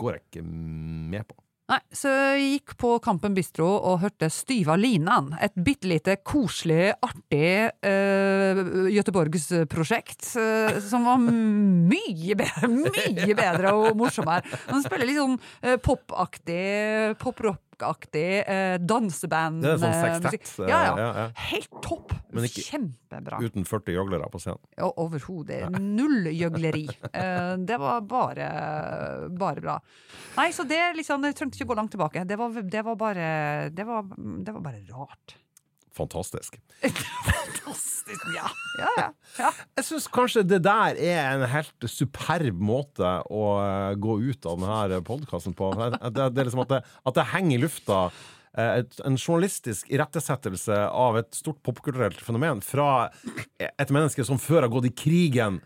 går 0.00 0.18
jeg 0.18 0.24
ikke 0.28 0.44
med 0.44 1.26
på. 1.30 1.38
Nei, 1.72 1.78
så 1.96 2.10
jeg 2.12 2.48
gikk 2.50 2.72
på 2.82 2.88
Kampen 3.00 3.32
Bistro 3.32 3.64
og 3.64 4.02
hørte 4.02 4.28
Styva 4.28 4.74
linan. 4.76 5.30
Et 5.40 5.54
bitte 5.56 5.88
lite 5.88 6.18
koselig, 6.20 6.90
artig 7.00 7.70
uh, 7.88 8.90
Göteborgsprosjekt 8.92 10.34
uh, 10.36 10.76
som 10.84 11.08
var 11.08 11.22
mye 11.22 12.36
bedre, 12.36 12.68
mye 12.76 13.38
bedre 13.38 13.72
og 13.72 13.96
morsommere. 13.96 14.44
Han 14.68 14.84
spiller 14.84 15.08
litt 15.08 15.20
sånn 15.22 15.38
uh, 15.40 15.78
popaktig, 15.80 17.16
poprockaktig 17.82 18.42
eh, 18.46 18.78
danseband. 18.78 19.62
Det 19.62 19.72
er 19.74 19.80
sånn 19.82 19.96
eh, 19.96 20.16
sextett. 20.30 20.68
Ja, 20.70 20.80
ja. 20.86 20.92
ja, 20.98 21.08
ja. 21.16 21.26
Helt 21.50 21.70
topp. 21.82 22.12
Men 22.32 22.44
ikke- 22.44 22.64
Kjempebra. 22.64 23.40
Uten 23.42 23.64
40 23.68 23.96
gjøglere 23.96 24.30
på 24.30 24.40
scenen. 24.40 24.60
Ja, 24.78 24.90
Overhodet. 24.96 25.70
Null 25.80 26.30
gjøgleri. 26.32 26.86
Eh, 27.12 27.56
det 27.58 27.78
var 27.78 28.00
bare, 28.00 28.48
bare 29.30 29.60
bra. 29.60 29.78
Nei, 30.36 30.50
så 30.52 30.64
det 30.66 30.80
liksom, 30.96 31.22
Jeg 31.24 31.34
trengte 31.36 31.58
ikke 31.60 31.70
gå 31.72 31.76
langt 31.76 31.90
tilbake. 31.92 32.24
Det 32.26 32.38
var, 32.38 32.50
det 32.62 32.82
var, 32.84 32.96
bare, 32.96 33.70
det 33.70 33.84
var, 33.86 34.02
det 34.16 34.52
var 34.54 34.60
bare 34.60 34.82
rart. 34.90 35.36
Fantastisk. 35.96 36.58
Fantastisk. 37.28 38.26
Ja, 38.36 38.48
ja, 38.78 38.90
ja. 38.98 39.08
ja. 39.38 39.50
Jeg 39.78 39.86
syns 39.88 40.08
kanskje 40.12 40.44
det 40.46 40.62
der 40.64 40.98
er 40.98 41.36
en 41.36 41.46
helt 41.52 41.88
superb 41.88 42.60
måte 42.64 43.14
å 43.30 43.46
eh, 43.62 43.94
gå 44.00 44.18
ut 44.24 44.48
av 44.48 44.60
denne 44.62 45.02
podkasten 45.06 45.56
på. 45.56 45.72
Det, 45.76 46.28
er 46.28 46.46
liksom 46.46 46.64
at 46.64 46.72
det, 46.74 46.80
at 47.08 47.18
det 47.18 47.28
henger 47.32 47.58
i 47.58 47.62
lufta 47.66 48.00
eh, 48.56 48.82
et, 48.82 48.98
en 49.04 49.18
journalistisk 49.20 49.92
irettesettelse 49.92 50.80
av 50.88 51.20
et 51.20 51.30
stort 51.36 51.62
popkulturelt 51.66 52.20
fenomen 52.24 52.64
fra 52.64 53.08
et 53.60 53.94
menneske 53.94 54.26
som 54.28 54.40
før 54.40 54.66
har 54.66 54.72
gått 54.72 54.90
i 54.90 54.96
krigen 55.04 55.60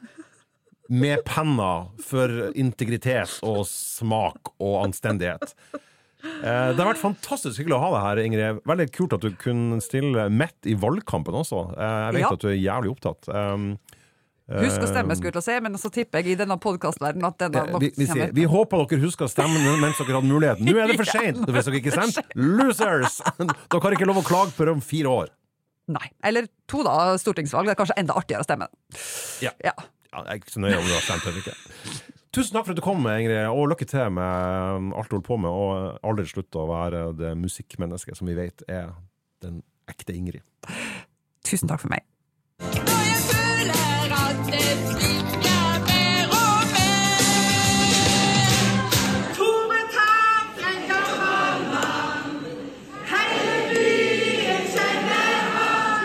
med 0.88 1.24
penna 1.26 1.88
for 2.06 2.52
integritet 2.54 3.40
og 3.46 3.64
smak 3.70 4.54
og 4.62 4.84
anstendighet. 4.84 5.54
Eh, 6.24 6.72
Det 6.72 6.80
har 6.80 6.88
vært 6.94 7.02
fantastisk 7.02 7.60
hyggelig 7.60 7.76
å 7.76 7.82
ha 7.84 7.90
deg 7.94 8.02
her, 8.06 8.22
Ingrid. 8.24 8.62
Veldig 8.66 8.86
kult 8.94 9.12
at 9.16 9.20
du 9.26 9.30
kunne 9.38 9.80
stille 9.84 10.28
midt 10.32 10.66
i 10.66 10.74
valgkampen 10.74 11.34
også. 11.36 11.66
Eh, 11.76 12.06
Jeg 12.06 12.14
vet 12.14 12.20
Ja. 12.24 12.32
at 12.32 12.40
du 12.40 12.48
er 12.48 12.56
jævlig 12.56 12.90
opptatt. 12.96 13.28
Um, 13.28 13.78
Husk 14.46 14.78
å 14.78 14.86
stemme, 14.86 15.10
skulle 15.18 15.32
jeg 15.32 15.34
til 15.34 15.42
å 15.42 15.42
si, 15.42 15.60
men 15.60 15.72
så 15.74 15.90
tipper 15.90 16.22
jeg 16.22 16.26
i 16.26 16.34
denne 16.38 16.54
podkastverdenen 16.62 17.26
at 17.26 17.38
denne 17.38 17.64
Eh, 17.66 17.78
vi, 17.80 17.90
vi, 17.98 18.06
sier, 18.06 18.30
vi 18.32 18.44
håper 18.46 18.86
dere 18.86 19.00
husker 19.02 19.26
å 19.26 19.28
stemme 19.28 19.58
mens 19.80 19.98
dere 19.98 20.14
hadde 20.20 20.30
muligheten. 20.30 20.64
Nå 20.64 20.76
er 20.78 20.86
det 20.86 20.96
for 21.00 21.04
seint 21.18 21.42
hvis 21.50 21.64
dere 21.66 21.80
ikke 21.80 21.90
stemte! 21.96 22.22
Losers! 22.36 23.18
Dere 23.70 23.82
har 23.82 23.90
ikke 23.98 24.06
lov 24.06 24.22
å 24.22 24.26
klage 24.26 24.54
det 24.56 24.68
om 24.70 24.80
fire 24.80 25.10
år. 25.10 25.28
Nei. 25.88 26.10
Eller 26.22 26.46
to, 26.68 26.82
da. 26.86 27.16
Stortingsvalg. 27.18 27.66
Det 27.66 27.74
er 27.74 27.80
kanskje 27.82 27.98
enda 27.98 28.14
artigere 28.14 28.42
å 28.42 28.46
stemme. 28.46 28.68
Ja. 29.42 29.50
Ja. 29.64 29.74
Ja, 30.14 30.22
jeg 30.22 30.30
er 30.30 30.38
ikke 30.40 30.54
så 30.54 30.62
nøye 30.62 30.78
om 30.78 30.86
du 30.86 30.94
har 30.94 31.02
stemt 31.02 31.26
eller 31.26 31.42
ikke. 31.42 31.56
Tusen 32.36 32.52
takk 32.52 32.66
for 32.66 32.74
at 32.74 32.76
du 32.76 32.84
kom, 32.84 33.06
Ingrid, 33.08 33.46
og 33.48 33.70
lykke 33.70 33.86
til 33.88 34.10
med 34.12 34.92
alt 34.92 35.08
du 35.08 35.14
holder 35.16 35.24
på 35.24 35.36
med. 35.40 35.48
Og 35.48 35.96
aldri 36.04 36.26
slutt 36.28 36.52
å 36.60 36.66
være 36.68 37.16
det 37.16 37.30
musikkmennesket 37.40 38.12
som 38.18 38.28
vi 38.28 38.36
vet 38.36 38.60
er 38.68 38.92
den 39.40 39.62
ekte 39.88 40.12
Ingrid. 40.12 40.44
Tusen 41.48 41.64
takk 41.70 41.80
for 41.80 41.88
meg. 41.94 42.04
Og 42.60 42.76
jeg 42.76 43.16
føler 43.30 44.12
at 44.20 44.36
det 44.52 44.68
svinger 44.84 45.80
mer 45.88 46.26
og 46.36 46.60
mer. 46.74 47.16
Tore 49.38 49.80
Tang 49.96 50.52
er 50.60 51.08
mamma, 51.22 51.88
hele 53.14 53.56
byen 53.72 54.64
kjenner 54.76 55.40
han. 55.56 56.04